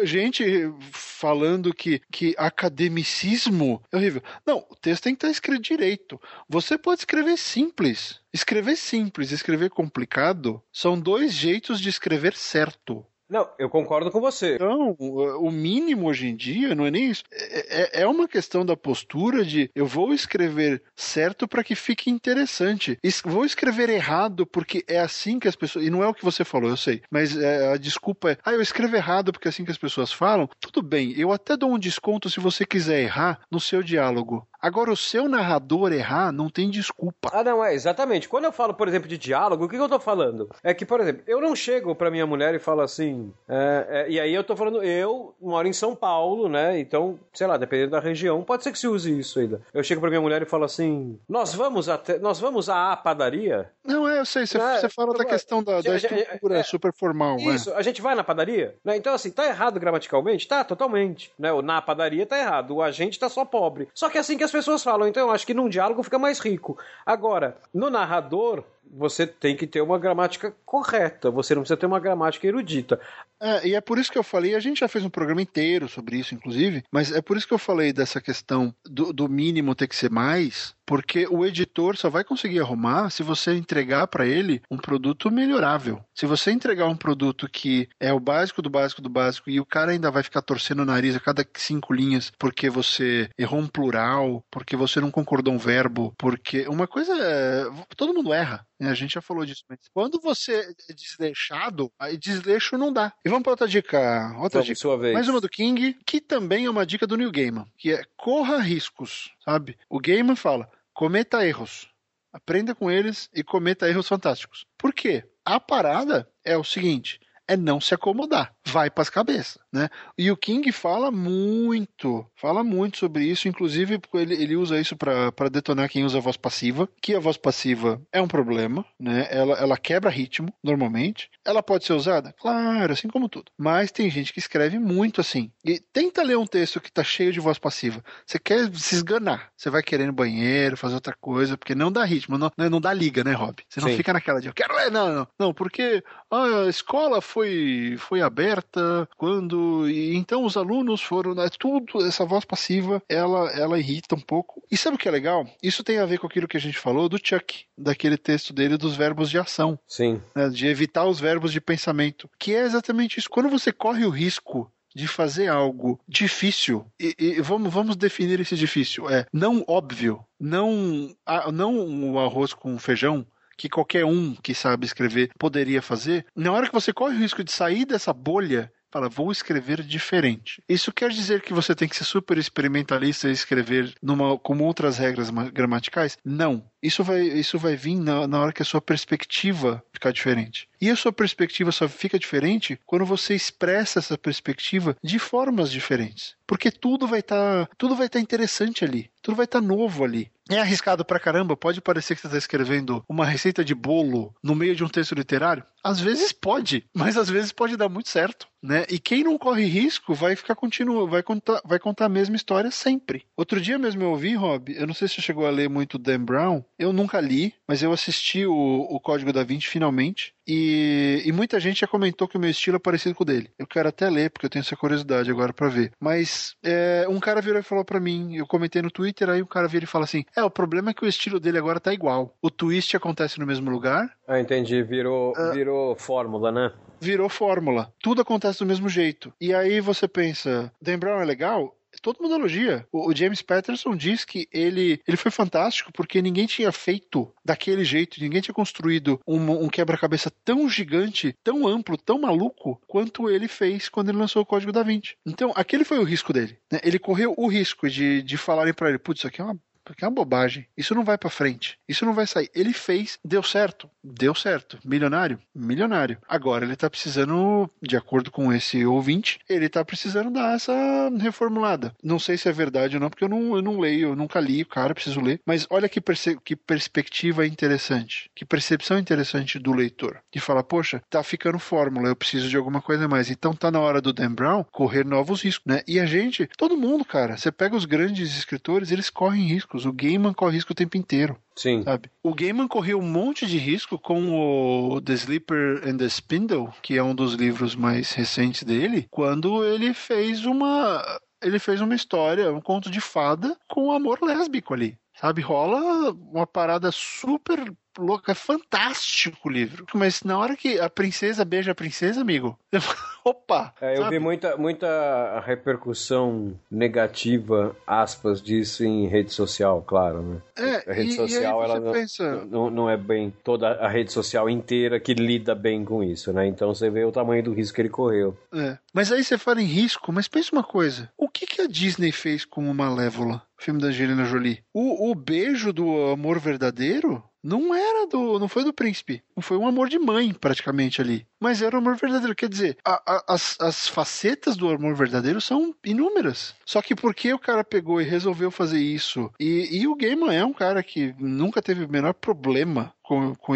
Gente 0.03 0.43
falando 0.91 1.73
que, 1.73 1.99
que 2.09 2.33
academicismo 2.37 3.83
é 3.91 3.97
horrível. 3.97 4.23
Não, 4.45 4.65
o 4.69 4.75
texto 4.75 5.03
tem 5.03 5.13
que 5.13 5.17
estar 5.17 5.29
escrito 5.29 5.61
direito. 5.61 6.19
Você 6.47 6.77
pode 6.77 7.01
escrever 7.01 7.37
simples. 7.37 8.21
Escrever 8.33 8.77
simples, 8.77 9.31
escrever 9.31 9.69
complicado 9.69 10.63
são 10.71 10.99
dois 10.99 11.33
jeitos 11.33 11.81
de 11.81 11.89
escrever 11.89 12.35
certo. 12.35 13.05
Não, 13.29 13.47
eu 13.59 13.69
concordo 13.69 14.09
com 14.09 14.19
você. 14.19 14.55
Então, 14.55 14.95
o 14.99 15.51
mínimo 15.51 16.07
hoje 16.07 16.27
em 16.27 16.35
dia 16.35 16.73
não 16.73 16.85
é 16.85 16.91
nem 16.91 17.11
isso. 17.11 17.23
É, 17.31 17.99
é, 17.99 18.01
é 18.01 18.07
uma 18.07 18.27
questão 18.27 18.65
da 18.65 18.75
postura 18.75 19.45
de 19.45 19.69
eu 19.75 19.85
vou 19.85 20.13
escrever 20.13 20.81
certo 20.95 21.47
para 21.47 21.63
que 21.63 21.75
fique 21.75 22.09
interessante. 22.09 22.97
Vou 23.23 23.45
escrever 23.45 23.89
errado 23.89 24.47
porque 24.47 24.83
é 24.87 24.99
assim 24.99 25.39
que 25.39 25.47
as 25.47 25.55
pessoas. 25.55 25.85
E 25.85 25.89
não 25.89 26.03
é 26.03 26.07
o 26.07 26.13
que 26.13 26.25
você 26.25 26.43
falou, 26.43 26.69
eu 26.69 26.77
sei. 26.77 27.01
Mas 27.11 27.37
é, 27.37 27.73
a 27.73 27.77
desculpa 27.77 28.31
é. 28.31 28.37
Ah, 28.43 28.53
eu 28.53 28.61
escrevo 28.61 28.95
errado 28.95 29.31
porque 29.31 29.47
é 29.47 29.49
assim 29.49 29.63
que 29.63 29.71
as 29.71 29.77
pessoas 29.77 30.11
falam. 30.11 30.49
Tudo 30.59 30.81
bem, 30.81 31.13
eu 31.15 31.31
até 31.31 31.55
dou 31.55 31.71
um 31.71 31.79
desconto 31.79 32.29
se 32.29 32.39
você 32.39 32.65
quiser 32.65 33.01
errar 33.01 33.41
no 33.51 33.59
seu 33.59 33.83
diálogo. 33.83 34.47
Agora, 34.61 34.91
o 34.91 34.97
seu 34.97 35.29
narrador 35.29 35.93
errar, 35.93 36.31
não 36.31 36.49
tem 36.49 36.69
desculpa. 36.69 37.29
Ah, 37.31 37.43
não, 37.43 37.63
é, 37.63 37.73
exatamente. 37.73 38.27
Quando 38.27 38.45
eu 38.45 38.51
falo, 38.51 38.73
por 38.73 38.87
exemplo, 38.87 39.07
de 39.07 39.17
diálogo, 39.17 39.65
o 39.65 39.69
que, 39.69 39.77
que 39.77 39.81
eu 39.81 39.87
tô 39.87 39.99
falando? 39.99 40.49
É 40.61 40.73
que, 40.73 40.85
por 40.85 40.99
exemplo, 40.99 41.23
eu 41.25 41.39
não 41.39 41.55
chego 41.55 41.95
pra 41.95 42.11
minha 42.11 42.27
mulher 42.27 42.53
e 42.53 42.59
falo 42.59 42.81
assim. 42.81 43.31
É, 43.47 43.87
é, 43.89 44.09
e 44.09 44.19
aí 44.19 44.33
eu 44.33 44.43
tô 44.43 44.57
falando, 44.57 44.83
eu 44.83 45.33
moro 45.41 45.67
em 45.67 45.73
São 45.73 45.95
Paulo, 45.95 46.49
né? 46.49 46.77
Então, 46.77 47.17
sei 47.33 47.47
lá, 47.47 47.55
dependendo 47.55 47.91
da 47.91 47.99
região, 48.01 48.43
pode 48.43 48.63
ser 48.63 48.71
que 48.73 48.79
se 48.79 48.87
use 48.87 49.17
isso 49.17 49.39
ainda. 49.39 49.61
Eu 49.73 49.83
chego 49.83 50.01
pra 50.01 50.09
minha 50.09 50.21
mulher 50.21 50.41
e 50.41 50.45
falo 50.45 50.65
assim: 50.65 51.17
nós 51.27 51.53
vamos 51.53 51.87
até. 51.87 52.19
Nós 52.19 52.39
vamos 52.39 52.69
à 52.69 52.97
padaria? 52.97 53.71
Não, 53.85 54.07
é, 54.07 54.19
eu 54.19 54.25
sei. 54.25 54.45
Você, 54.45 54.57
é, 54.57 54.79
você 54.81 54.89
fala 54.89 55.13
da 55.13 55.23
questão 55.23 55.63
da, 55.63 55.81
da 55.81 55.95
estrutura 55.95 56.59
é, 56.59 56.63
super 56.63 56.91
formal. 56.93 57.37
Né? 57.37 57.55
Isso, 57.55 57.73
a 57.73 57.81
gente 57.81 58.01
vai 58.01 58.13
na 58.13 58.23
padaria? 58.23 58.75
Né? 58.83 58.97
Então, 58.97 59.13
assim, 59.13 59.31
tá 59.31 59.45
errado 59.45 59.79
gramaticalmente? 59.79 60.47
Tá, 60.47 60.65
totalmente. 60.65 61.31
Né? 61.39 61.51
O 61.53 61.61
na 61.61 61.81
padaria 61.81 62.25
tá 62.25 62.37
errado. 62.37 62.75
O 62.75 62.81
agente 62.81 63.17
tá 63.17 63.29
só 63.29 63.45
pobre. 63.45 63.87
Só 63.93 64.09
que 64.09 64.17
é 64.17 64.21
assim 64.21 64.37
que 64.37 64.48
as 64.49 64.51
pessoas 64.51 64.83
falam. 64.83 65.07
Então, 65.07 65.27
eu 65.27 65.31
acho 65.31 65.45
que 65.45 65.53
num 65.53 65.69
diálogo 65.69 66.03
fica 66.03 66.19
mais 66.19 66.39
rico. 66.39 66.77
Agora, 67.05 67.57
no 67.73 67.89
narrador, 67.89 68.63
você 68.91 69.27
tem 69.27 69.55
que 69.55 69.67
ter 69.67 69.81
uma 69.81 69.99
gramática 69.99 70.53
correta, 70.65 71.29
você 71.29 71.53
não 71.53 71.61
precisa 71.61 71.77
ter 71.77 71.85
uma 71.85 71.99
gramática 71.99 72.47
erudita. 72.47 72.99
É, 73.39 73.67
e 73.67 73.75
é 73.75 73.81
por 73.81 73.99
isso 73.99 74.11
que 74.11 74.17
eu 74.17 74.23
falei, 74.23 74.55
a 74.55 74.59
gente 74.59 74.79
já 74.79 74.87
fez 74.87 75.05
um 75.05 75.09
programa 75.09 75.41
inteiro 75.41 75.87
sobre 75.87 76.17
isso, 76.17 76.33
inclusive, 76.33 76.83
mas 76.91 77.11
é 77.11 77.21
por 77.21 77.37
isso 77.37 77.47
que 77.47 77.53
eu 77.53 77.59
falei 77.59 77.93
dessa 77.93 78.19
questão 78.19 78.73
do, 78.83 79.13
do 79.13 79.29
mínimo 79.29 79.75
ter 79.75 79.87
que 79.87 79.95
ser 79.95 80.09
mais, 80.09 80.75
porque 80.89 81.27
o 81.29 81.45
editor 81.45 81.95
só 81.95 82.09
vai 82.09 82.23
conseguir 82.23 82.59
arrumar 82.61 83.11
se 83.11 83.21
você 83.21 83.53
entregar 83.53 84.07
para 84.07 84.25
ele 84.25 84.59
um 84.71 84.77
produto 84.77 85.29
melhorável. 85.29 86.03
Se 86.15 86.25
você 86.25 86.49
entregar 86.49 86.87
um 86.87 86.95
produto 86.95 87.47
que 87.47 87.87
é 87.99 88.11
o 88.11 88.19
básico 88.19 88.59
do 88.59 88.71
básico 88.71 88.99
do 88.99 89.07
básico 89.07 89.51
e 89.51 89.59
o 89.59 89.65
cara 89.67 89.91
ainda 89.91 90.09
vai 90.09 90.23
ficar 90.23 90.41
torcendo 90.41 90.79
o 90.79 90.85
nariz 90.85 91.15
a 91.15 91.19
cada 91.19 91.47
cinco 91.53 91.93
linhas 91.93 92.31
porque 92.39 92.71
você 92.71 93.29
errou 93.37 93.59
um 93.59 93.67
plural, 93.67 94.43
porque 94.49 94.75
você 94.75 94.99
não 94.99 95.11
concordou 95.11 95.53
um 95.53 95.59
verbo, 95.59 96.11
porque 96.17 96.67
uma 96.67 96.87
coisa 96.87 97.13
é. 97.15 97.65
Todo 97.95 98.11
mundo 98.11 98.33
erra. 98.33 98.65
Né? 98.79 98.89
A 98.89 98.95
gente 98.95 99.13
já 99.13 99.21
falou 99.21 99.45
disso. 99.45 99.63
Mas 99.69 99.79
quando 99.93 100.19
você 100.19 100.73
é 100.89 100.93
desleixado, 100.93 101.91
aí 101.99 102.17
desleixo 102.17 102.77
não 102.77 102.93
dá. 102.93 103.13
E 103.23 103.29
vamos 103.29 103.43
para 103.43 103.51
outra 103.51 103.67
dica. 103.67 104.33
Outra 104.39 104.63
dica. 104.63 104.75
Sua 104.75 104.97
vez. 104.97 105.13
Mais 105.13 105.27
uma 105.27 105.41
do 105.41 105.49
King, 105.49 105.97
que 106.05 106.21
também 106.21 106.65
é 106.65 106.69
uma 106.69 106.85
dica 106.85 107.05
do 107.05 107.17
New 107.17 107.31
Gaiman, 107.31 107.67
que 107.77 107.91
é 107.91 108.01
corra 108.15 108.57
riscos, 108.57 109.31
sabe? 109.43 109.77
O 109.89 109.99
Gaiman 109.99 110.35
fala, 110.35 110.69
cometa 110.99 111.47
erros. 111.47 111.89
Aprenda 112.29 112.75
com 112.75 112.91
eles 112.91 113.29
e 113.33 113.41
cometa 113.41 113.87
erros 113.87 114.05
fantásticos. 114.05 114.65
Por 114.77 114.93
quê? 114.93 115.23
A 115.45 115.57
parada 115.57 116.29
é 116.43 116.57
o 116.57 116.63
seguinte: 116.63 117.21
é 117.49 117.57
não 117.57 117.81
se 117.81 117.95
acomodar, 117.95 118.53
vai 118.63 118.91
para 118.91 119.01
as 119.01 119.09
cabeças, 119.09 119.57
né? 119.73 119.89
E 120.15 120.29
o 120.29 120.37
King 120.37 120.71
fala 120.71 121.09
muito, 121.09 122.23
fala 122.35 122.63
muito 122.63 122.99
sobre 122.99 123.25
isso, 123.25 123.47
inclusive 123.47 123.99
ele, 124.13 124.35
ele 124.35 124.55
usa 124.55 124.79
isso 124.79 124.95
para 124.95 125.49
detonar 125.49 125.89
quem 125.89 126.05
usa 126.05 126.19
a 126.19 126.21
voz 126.21 126.37
passiva, 126.37 126.87
que 127.01 127.15
a 127.15 127.19
voz 127.19 127.37
passiva 127.37 127.99
é 128.11 128.21
um 128.21 128.27
problema, 128.27 128.85
né? 128.99 129.27
Ela, 129.31 129.55
ela 129.55 129.77
quebra 129.77 130.11
ritmo, 130.11 130.53
normalmente. 130.63 131.31
Ela 131.43 131.63
pode 131.63 131.85
ser 131.85 131.93
usada? 131.93 132.35
Claro, 132.39 132.93
assim 132.93 133.07
como 133.07 133.27
tudo. 133.27 133.51
Mas 133.57 133.91
tem 133.91 134.11
gente 134.11 134.31
que 134.31 134.37
escreve 134.37 134.77
muito 134.77 135.19
assim. 135.19 135.51
E 135.65 135.79
tenta 135.79 136.21
ler 136.21 136.37
um 136.37 136.45
texto 136.45 136.79
que 136.79 136.91
tá 136.91 137.03
cheio 137.03 137.33
de 137.33 137.39
voz 137.39 137.57
passiva. 137.57 138.03
Você 138.27 138.37
quer 138.37 138.71
se 138.75 138.93
esganar. 138.93 139.49
Você 139.57 139.71
vai 139.71 139.81
querer 139.81 140.03
ir 140.03 140.07
no 140.07 140.13
banheiro, 140.13 140.77
fazer 140.77 140.93
outra 140.93 141.15
coisa, 141.19 141.57
porque 141.57 141.73
não 141.73 141.91
dá 141.91 142.03
ritmo, 142.05 142.37
não, 142.37 142.51
não 142.69 142.79
dá 142.79 142.93
liga, 142.93 143.23
né, 143.23 143.33
Rob? 143.33 143.63
Você 143.67 143.81
não 143.81 143.87
Sim. 143.87 143.97
fica 143.97 144.13
naquela 144.13 144.39
de 144.39 144.47
eu 144.47 144.53
quero 144.53 144.75
ler, 144.75 144.91
não, 144.91 145.13
não. 145.13 145.27
Não, 145.39 145.53
porque 145.53 146.03
ah, 146.29 146.65
a 146.65 146.69
escola 146.69 147.21
foi 147.21 147.38
foi, 147.39 147.95
foi 147.97 148.21
aberta 148.21 149.07
quando. 149.17 149.89
E 149.89 150.15
então 150.15 150.43
os 150.43 150.57
alunos 150.57 151.01
foram. 151.01 151.33
Né, 151.33 151.47
tudo, 151.57 152.05
essa 152.05 152.25
voz 152.25 152.43
passiva, 152.43 153.01
ela, 153.07 153.49
ela 153.51 153.79
irrita 153.79 154.15
um 154.15 154.19
pouco. 154.19 154.61
E 154.69 154.75
sabe 154.75 154.95
o 154.95 154.99
que 154.99 155.07
é 155.07 155.11
legal? 155.11 155.47
Isso 155.63 155.83
tem 155.83 155.99
a 155.99 156.05
ver 156.05 156.19
com 156.19 156.27
aquilo 156.27 156.47
que 156.47 156.57
a 156.57 156.61
gente 156.61 156.77
falou 156.77 157.07
do 157.07 157.17
Chuck, 157.17 157.65
daquele 157.77 158.17
texto 158.17 158.51
dele 158.51 158.77
dos 158.77 158.95
verbos 158.95 159.29
de 159.29 159.37
ação. 159.37 159.79
Sim. 159.87 160.21
Né, 160.35 160.49
de 160.49 160.67
evitar 160.67 161.05
os 161.05 161.19
verbos 161.19 161.53
de 161.53 161.61
pensamento. 161.61 162.29
Que 162.37 162.53
é 162.53 162.63
exatamente 162.63 163.19
isso. 163.19 163.29
Quando 163.29 163.49
você 163.49 163.71
corre 163.71 164.05
o 164.05 164.09
risco 164.09 164.69
de 164.93 165.07
fazer 165.07 165.47
algo 165.47 165.99
difícil 166.07 166.85
e, 166.99 167.15
e, 167.17 167.41
vamos, 167.41 167.71
vamos 167.71 167.95
definir 167.95 168.39
esse 168.39 168.55
difícil 168.55 169.07
é 169.07 169.27
não 169.31 169.63
óbvio 169.67 170.25
não 170.39 171.15
não 171.53 172.11
o 172.11 172.19
arroz 172.19 172.55
com 172.55 172.77
feijão 172.79 173.23
que 173.59 173.67
qualquer 173.67 174.05
um 174.05 174.33
que 174.35 174.55
sabe 174.55 174.85
escrever 174.85 175.31
poderia 175.37 175.81
fazer, 175.81 176.25
na 176.33 176.53
hora 176.53 176.67
que 176.67 176.73
você 176.73 176.93
corre 176.93 177.15
o 177.15 177.19
risco 177.19 177.43
de 177.43 177.51
sair 177.51 177.85
dessa 177.85 178.13
bolha 178.13 178.71
fala, 178.91 179.09
vou 179.09 179.31
escrever 179.31 179.83
diferente. 179.83 180.63
Isso 180.67 180.91
quer 180.91 181.09
dizer 181.09 181.41
que 181.41 181.53
você 181.53 181.75
tem 181.75 181.87
que 181.87 181.95
ser 181.95 182.05
super 182.05 182.37
experimentalista 182.37 183.27
e 183.27 183.31
escrever 183.31 183.93
numa, 184.01 184.37
com 184.39 184.57
outras 184.59 184.97
regras 184.97 185.29
gramaticais? 185.53 186.17
Não. 186.25 186.63
Isso 186.81 187.03
vai, 187.03 187.21
isso 187.21 187.59
vai 187.59 187.75
vir 187.75 187.99
na, 187.99 188.27
na 188.27 188.39
hora 188.39 188.53
que 188.53 188.61
a 188.61 188.65
sua 188.65 188.81
perspectiva 188.81 189.83
ficar 189.93 190.11
diferente. 190.11 190.68
E 190.81 190.89
a 190.89 190.95
sua 190.95 191.11
perspectiva 191.11 191.71
só 191.71 191.87
fica 191.89 192.17
diferente 192.17 192.79
quando 192.85 193.05
você 193.05 193.35
expressa 193.35 193.99
essa 193.99 194.17
perspectiva 194.17 194.95
de 195.03 195.19
formas 195.19 195.71
diferentes. 195.71 196.35
Porque 196.47 196.71
tudo 196.71 197.05
vai 197.05 197.19
estar 197.19 197.67
tá, 197.67 197.71
tudo 197.77 197.95
vai 197.95 198.07
estar 198.07 198.17
tá 198.17 198.23
interessante 198.23 198.83
ali, 198.83 199.11
tudo 199.21 199.35
vai 199.35 199.45
estar 199.45 199.61
tá 199.61 199.67
novo 199.67 200.03
ali. 200.03 200.31
É 200.49 200.57
arriscado 200.57 201.05
pra 201.05 201.19
caramba, 201.19 201.55
pode 201.55 201.79
parecer 201.79 202.15
que 202.15 202.21
você 202.21 202.27
está 202.27 202.37
escrevendo 202.39 203.03
uma 203.07 203.23
receita 203.23 203.63
de 203.63 203.75
bolo 203.75 204.33
no 204.41 204.55
meio 204.55 204.75
de 204.75 204.83
um 204.83 204.87
texto 204.87 205.13
literário. 205.13 205.63
Às 205.83 205.99
vezes 205.99 206.31
pode, 206.31 206.83
mas 206.91 207.15
às 207.17 207.29
vezes 207.29 207.51
pode 207.51 207.77
dar 207.77 207.87
muito 207.87 208.09
certo, 208.09 208.47
né? 208.61 208.83
E 208.89 208.97
quem 208.97 209.23
não 209.23 209.37
corre 209.37 209.63
risco 209.65 210.13
vai 210.15 210.35
ficar 210.35 210.55
continua, 210.55 211.07
vai 211.07 211.21
contar, 211.21 211.61
vai 211.63 211.77
contar 211.77 212.05
a 212.05 212.09
mesma 212.09 212.35
história 212.35 212.71
sempre. 212.71 213.25
Outro 213.37 213.61
dia 213.61 213.77
mesmo 213.77 214.01
eu 214.01 214.09
ouvi, 214.09 214.33
Rob, 214.33 214.73
eu 214.75 214.87
não 214.87 214.93
sei 214.95 215.07
se 215.07 215.15
você 215.15 215.21
chegou 215.21 215.45
a 215.45 215.51
ler 215.51 215.69
muito 215.69 215.99
Dan 215.99 216.25
Brown, 216.25 216.63
eu 216.79 216.91
nunca 216.91 217.21
li, 217.21 217.53
mas 217.67 217.83
eu 217.83 217.93
assisti 217.93 218.45
o, 218.45 218.87
o 218.89 218.99
Código 218.99 219.31
da 219.31 219.43
Vinci 219.43 219.67
finalmente. 219.67 220.33
E, 220.51 221.21
e, 221.25 221.31
muita 221.31 221.59
gente 221.59 221.81
já 221.81 221.87
comentou 221.87 222.27
que 222.27 222.35
o 222.35 222.39
meu 222.39 222.49
estilo 222.49 222.77
é 222.77 222.79
parecido 222.79 223.13
com 223.13 223.21
o 223.21 223.25
dele. 223.25 223.51
Eu 223.57 223.67
quero 223.67 223.87
até 223.87 224.09
ler, 224.09 224.31
porque 224.31 224.47
eu 224.47 224.49
tenho 224.49 224.61
essa 224.61 224.75
curiosidade 224.75 225.29
agora 225.29 225.53
para 225.53 225.69
ver. 225.69 225.91
Mas 225.99 226.55
é, 226.63 227.05
um 227.07 227.19
cara 227.19 227.39
virou 227.39 227.59
e 227.59 227.63
falou 227.63 227.85
para 227.85 227.99
mim, 227.99 228.35
eu 228.35 228.47
comentei 228.47 228.81
no 228.81 228.89
Twitter, 228.89 229.29
aí 229.29 229.43
o 229.43 229.47
cara 229.47 229.67
vira 229.67 229.83
e 229.83 229.87
fala 229.87 230.05
assim: 230.05 230.25
É, 230.35 230.43
o 230.43 230.49
problema 230.49 230.89
é 230.89 230.93
que 230.93 231.05
o 231.05 231.07
estilo 231.07 231.39
dele 231.39 231.59
agora 231.59 231.79
tá 231.79 231.93
igual. 231.93 232.35
O 232.41 232.49
twist 232.49 232.97
acontece 232.97 233.39
no 233.39 233.45
mesmo 233.45 233.69
lugar. 233.69 234.09
Ah, 234.27 234.39
entendi. 234.39 234.81
Virou, 234.81 235.33
uh, 235.37 235.53
virou 235.53 235.95
fórmula, 235.95 236.51
né? 236.51 236.71
Virou 236.99 237.29
fórmula. 237.29 237.93
Tudo 238.01 238.21
acontece 238.23 238.59
do 238.59 238.65
mesmo 238.65 238.89
jeito. 238.89 239.31
E 239.39 239.53
aí 239.53 239.79
você 239.79 240.07
pensa, 240.07 240.71
Dan 240.81 240.97
Brown 240.97 241.21
é 241.21 241.25
legal? 241.25 241.75
Todo 242.01 242.21
mundo 242.21 242.35
elogia. 242.35 242.85
O, 242.91 243.09
o, 243.09 243.15
James 243.15 243.41
Patterson 243.41 243.95
diz 243.95 244.23
que 244.23 244.47
ele, 244.51 245.01
ele 245.07 245.17
foi 245.17 245.31
fantástico 245.31 245.91
porque 245.91 246.21
ninguém 246.21 246.45
tinha 246.45 246.71
feito 246.71 247.31
daquele 247.43 247.83
jeito, 247.83 248.21
ninguém 248.21 248.41
tinha 248.41 248.53
construído 248.53 249.19
um, 249.27 249.65
um 249.65 249.69
quebra-cabeça 249.69 250.31
tão 250.43 250.69
gigante, 250.69 251.35
tão 251.43 251.67
amplo, 251.67 251.97
tão 251.97 252.19
maluco 252.19 252.79
quanto 252.87 253.29
ele 253.29 253.47
fez 253.47 253.89
quando 253.89 254.09
ele 254.09 254.17
lançou 254.17 254.41
o 254.41 254.45
Código 254.45 254.71
da 254.71 254.83
Vinci. 254.83 255.15
Então, 255.25 255.51
aquele 255.55 255.83
foi 255.83 255.99
o 255.99 256.03
risco 256.03 256.33
dele. 256.33 256.57
Né? 256.71 256.79
Ele 256.83 256.99
correu 256.99 257.33
o 257.37 257.47
risco 257.47 257.89
de, 257.89 258.21
de 258.21 258.37
falarem 258.37 258.73
para 258.73 258.89
ele: 258.89 258.99
putz, 258.99 259.21
isso 259.21 259.27
aqui 259.27 259.41
é 259.41 259.43
uma 259.43 259.59
porque 259.89 260.05
é 260.05 260.07
uma 260.07 260.13
bobagem. 260.13 260.67
Isso 260.77 260.93
não 260.93 261.03
vai 261.03 261.17
para 261.17 261.29
frente. 261.29 261.77
Isso 261.87 262.05
não 262.05 262.13
vai 262.13 262.27
sair. 262.27 262.49
Ele 262.53 262.73
fez, 262.73 263.17
deu 263.25 263.41
certo. 263.41 263.89
Deu 264.03 264.35
certo. 264.35 264.77
Milionário? 264.85 265.39
Milionário. 265.53 266.17
Agora 266.27 266.63
ele 266.63 266.75
tá 266.75 266.89
precisando, 266.89 267.69
de 267.81 267.97
acordo 267.97 268.31
com 268.31 268.53
esse 268.53 268.85
ouvinte, 268.85 269.39
ele 269.49 269.67
tá 269.67 269.83
precisando 269.83 270.29
dar 270.29 270.55
essa 270.55 270.73
reformulada. 271.19 271.93
Não 272.03 272.19
sei 272.19 272.37
se 272.37 272.47
é 272.47 272.51
verdade 272.51 272.95
ou 272.95 273.01
não, 273.01 273.09
porque 273.09 273.23
eu 273.23 273.29
não, 273.29 273.55
eu 273.55 273.61
não 273.61 273.79
leio, 273.79 274.09
eu 274.09 274.15
nunca 274.15 274.39
li, 274.39 274.63
cara, 274.63 274.93
preciso 274.93 275.21
ler. 275.21 275.41
Mas 275.45 275.65
olha 275.69 275.89
que, 275.89 276.01
que 276.43 276.55
perspectiva 276.55 277.45
interessante. 277.45 278.29
Que 278.35 278.45
percepção 278.45 278.99
interessante 278.99 279.57
do 279.57 279.73
leitor. 279.73 280.19
De 280.31 280.39
falar, 280.39 280.63
poxa, 280.63 281.01
tá 281.09 281.23
ficando 281.23 281.57
fórmula, 281.57 282.09
eu 282.09 282.15
preciso 282.15 282.47
de 282.47 282.57
alguma 282.57 282.81
coisa 282.81 283.07
mais. 283.07 283.29
Então 283.29 283.53
tá 283.53 283.71
na 283.71 283.79
hora 283.79 284.01
do 284.01 284.13
Dan 284.13 284.33
Brown 284.33 284.63
correr 284.71 285.05
novos 285.05 285.41
riscos, 285.41 285.65
né? 285.65 285.81
E 285.87 285.99
a 285.99 286.05
gente, 286.05 286.47
todo 286.57 286.77
mundo, 286.77 287.03
cara, 287.03 287.37
você 287.37 287.51
pega 287.51 287.75
os 287.75 287.85
grandes 287.85 288.37
escritores, 288.37 288.91
eles 288.91 289.09
correm 289.09 289.47
riscos 289.47 289.78
riscos. 289.79 289.85
O 289.85 289.93
Gaiman 289.93 290.33
corre 290.33 290.55
risco 290.55 290.73
o 290.73 290.75
tempo 290.75 290.97
inteiro. 290.97 291.37
Sim. 291.55 291.83
Sabe? 291.83 292.09
O 292.23 292.33
Gaiman 292.33 292.67
correu 292.67 292.99
um 292.99 293.09
monte 293.09 293.45
de 293.45 293.57
risco 293.57 293.97
com 293.97 294.93
o 294.93 295.01
The 295.01 295.13
Sleeper 295.13 295.81
and 295.87 295.97
the 295.97 296.05
Spindle, 296.05 296.69
que 296.81 296.97
é 296.97 297.03
um 297.03 297.15
dos 297.15 297.33
livros 297.33 297.75
mais 297.75 298.11
recentes 298.13 298.63
dele, 298.63 299.07
quando 299.09 299.63
ele 299.63 299.93
fez 299.93 300.45
uma 300.45 301.03
ele 301.41 301.57
fez 301.57 301.79
uma 301.79 301.95
história, 301.95 302.51
um 302.51 302.59
conto 302.59 302.91
de 302.91 302.99
fada 302.99 303.55
com 303.69 303.93
amor 303.93 304.19
lésbico 304.21 304.73
ali. 304.73 304.97
Sabe, 305.15 305.41
rola 305.41 306.11
uma 306.11 306.45
parada 306.45 306.91
super 306.91 307.73
louca, 307.99 308.31
é 308.31 308.35
fantástico 308.35 309.47
o 309.47 309.51
livro. 309.51 309.85
Mas 309.93 310.23
na 310.23 310.37
hora 310.37 310.55
que 310.55 310.79
a 310.79 310.89
princesa 310.89 311.45
beija 311.45 311.71
a 311.71 311.75
princesa, 311.75 312.21
amigo, 312.21 312.57
opa! 313.23 313.73
É, 313.81 313.93
eu 313.93 314.03
sabe? 314.03 314.11
vi 314.11 314.19
muita, 314.19 314.57
muita 314.57 315.39
repercussão 315.45 316.59
negativa, 316.69 317.75
aspas, 317.85 318.41
disso 318.41 318.83
em 318.83 319.07
rede 319.07 319.31
social, 319.31 319.83
claro, 319.85 320.21
né? 320.21 320.41
É, 320.57 320.91
a 320.91 320.93
rede 320.93 321.11
e, 321.11 321.15
social, 321.15 321.61
e 321.61 321.63
ela 321.63 321.79
não, 321.79 321.91
pensa... 321.91 322.45
não, 322.45 322.69
não 322.69 322.89
é 322.89 322.97
bem 322.97 323.33
toda 323.43 323.69
a 323.69 323.87
rede 323.87 324.11
social 324.11 324.49
inteira 324.49 324.99
que 324.99 325.13
lida 325.13 325.53
bem 325.53 325.83
com 325.83 326.03
isso, 326.03 326.33
né? 326.33 326.47
Então 326.47 326.73
você 326.73 326.89
vê 326.89 327.03
o 327.05 327.11
tamanho 327.11 327.43
do 327.43 327.53
risco 327.53 327.75
que 327.75 327.81
ele 327.81 327.89
correu. 327.89 328.37
É. 328.53 328.77
Mas 328.93 329.11
aí 329.11 329.23
você 329.23 329.37
fala 329.37 329.61
em 329.61 329.65
risco, 329.65 330.11
mas 330.11 330.27
pensa 330.27 330.49
uma 330.51 330.63
coisa: 330.63 331.09
o 331.17 331.27
que, 331.27 331.45
que 331.45 331.61
a 331.61 331.67
Disney 331.67 332.11
fez 332.11 332.45
com 332.45 332.69
o 332.69 332.73
Malévola? 332.73 333.41
Filme 333.59 333.81
da 333.81 333.87
Angelina 333.87 334.25
Jolie. 334.25 334.63
O, 334.73 335.11
o 335.11 335.15
beijo 335.15 335.71
do 335.71 336.07
amor 336.07 336.39
verdadeiro 336.39 337.23
não 337.43 337.73
era 337.73 338.05
do. 338.07 338.37
não 338.39 338.47
foi 338.47 338.63
do 338.63 338.73
príncipe. 338.73 339.23
Foi 339.41 339.57
um 339.57 339.67
amor 339.67 339.87
de 339.89 339.97
mãe, 339.97 340.33
praticamente, 340.33 341.01
ali. 341.01 341.25
Mas 341.39 341.61
era 341.61 341.75
um 341.75 341.79
amor 341.79 341.95
verdadeiro. 341.95 342.35
Quer 342.35 342.49
dizer, 342.49 342.77
a, 342.85 343.01
a, 343.05 343.33
as, 343.33 343.55
as 343.59 343.87
facetas 343.87 344.57
do 344.57 344.69
amor 344.69 344.95
verdadeiro 344.95 345.39
são 345.39 345.73
inúmeras. 345.83 346.53
Só 346.65 346.81
que 346.81 346.95
porque 346.95 347.33
o 347.33 347.39
cara 347.39 347.63
pegou 347.63 348.01
e 348.01 348.05
resolveu 348.05 348.51
fazer 348.51 348.79
isso. 348.79 349.31
E, 349.39 349.69
e 349.71 349.87
o 349.87 349.95
Gaiman 349.95 350.33
é 350.33 350.43
um 350.43 350.53
cara 350.53 350.83
que 350.83 351.15
nunca 351.17 351.61
teve 351.61 351.85
o 351.85 351.89
menor 351.89 352.13
problema 352.13 352.93
com, 353.09 353.33
com, 353.33 353.55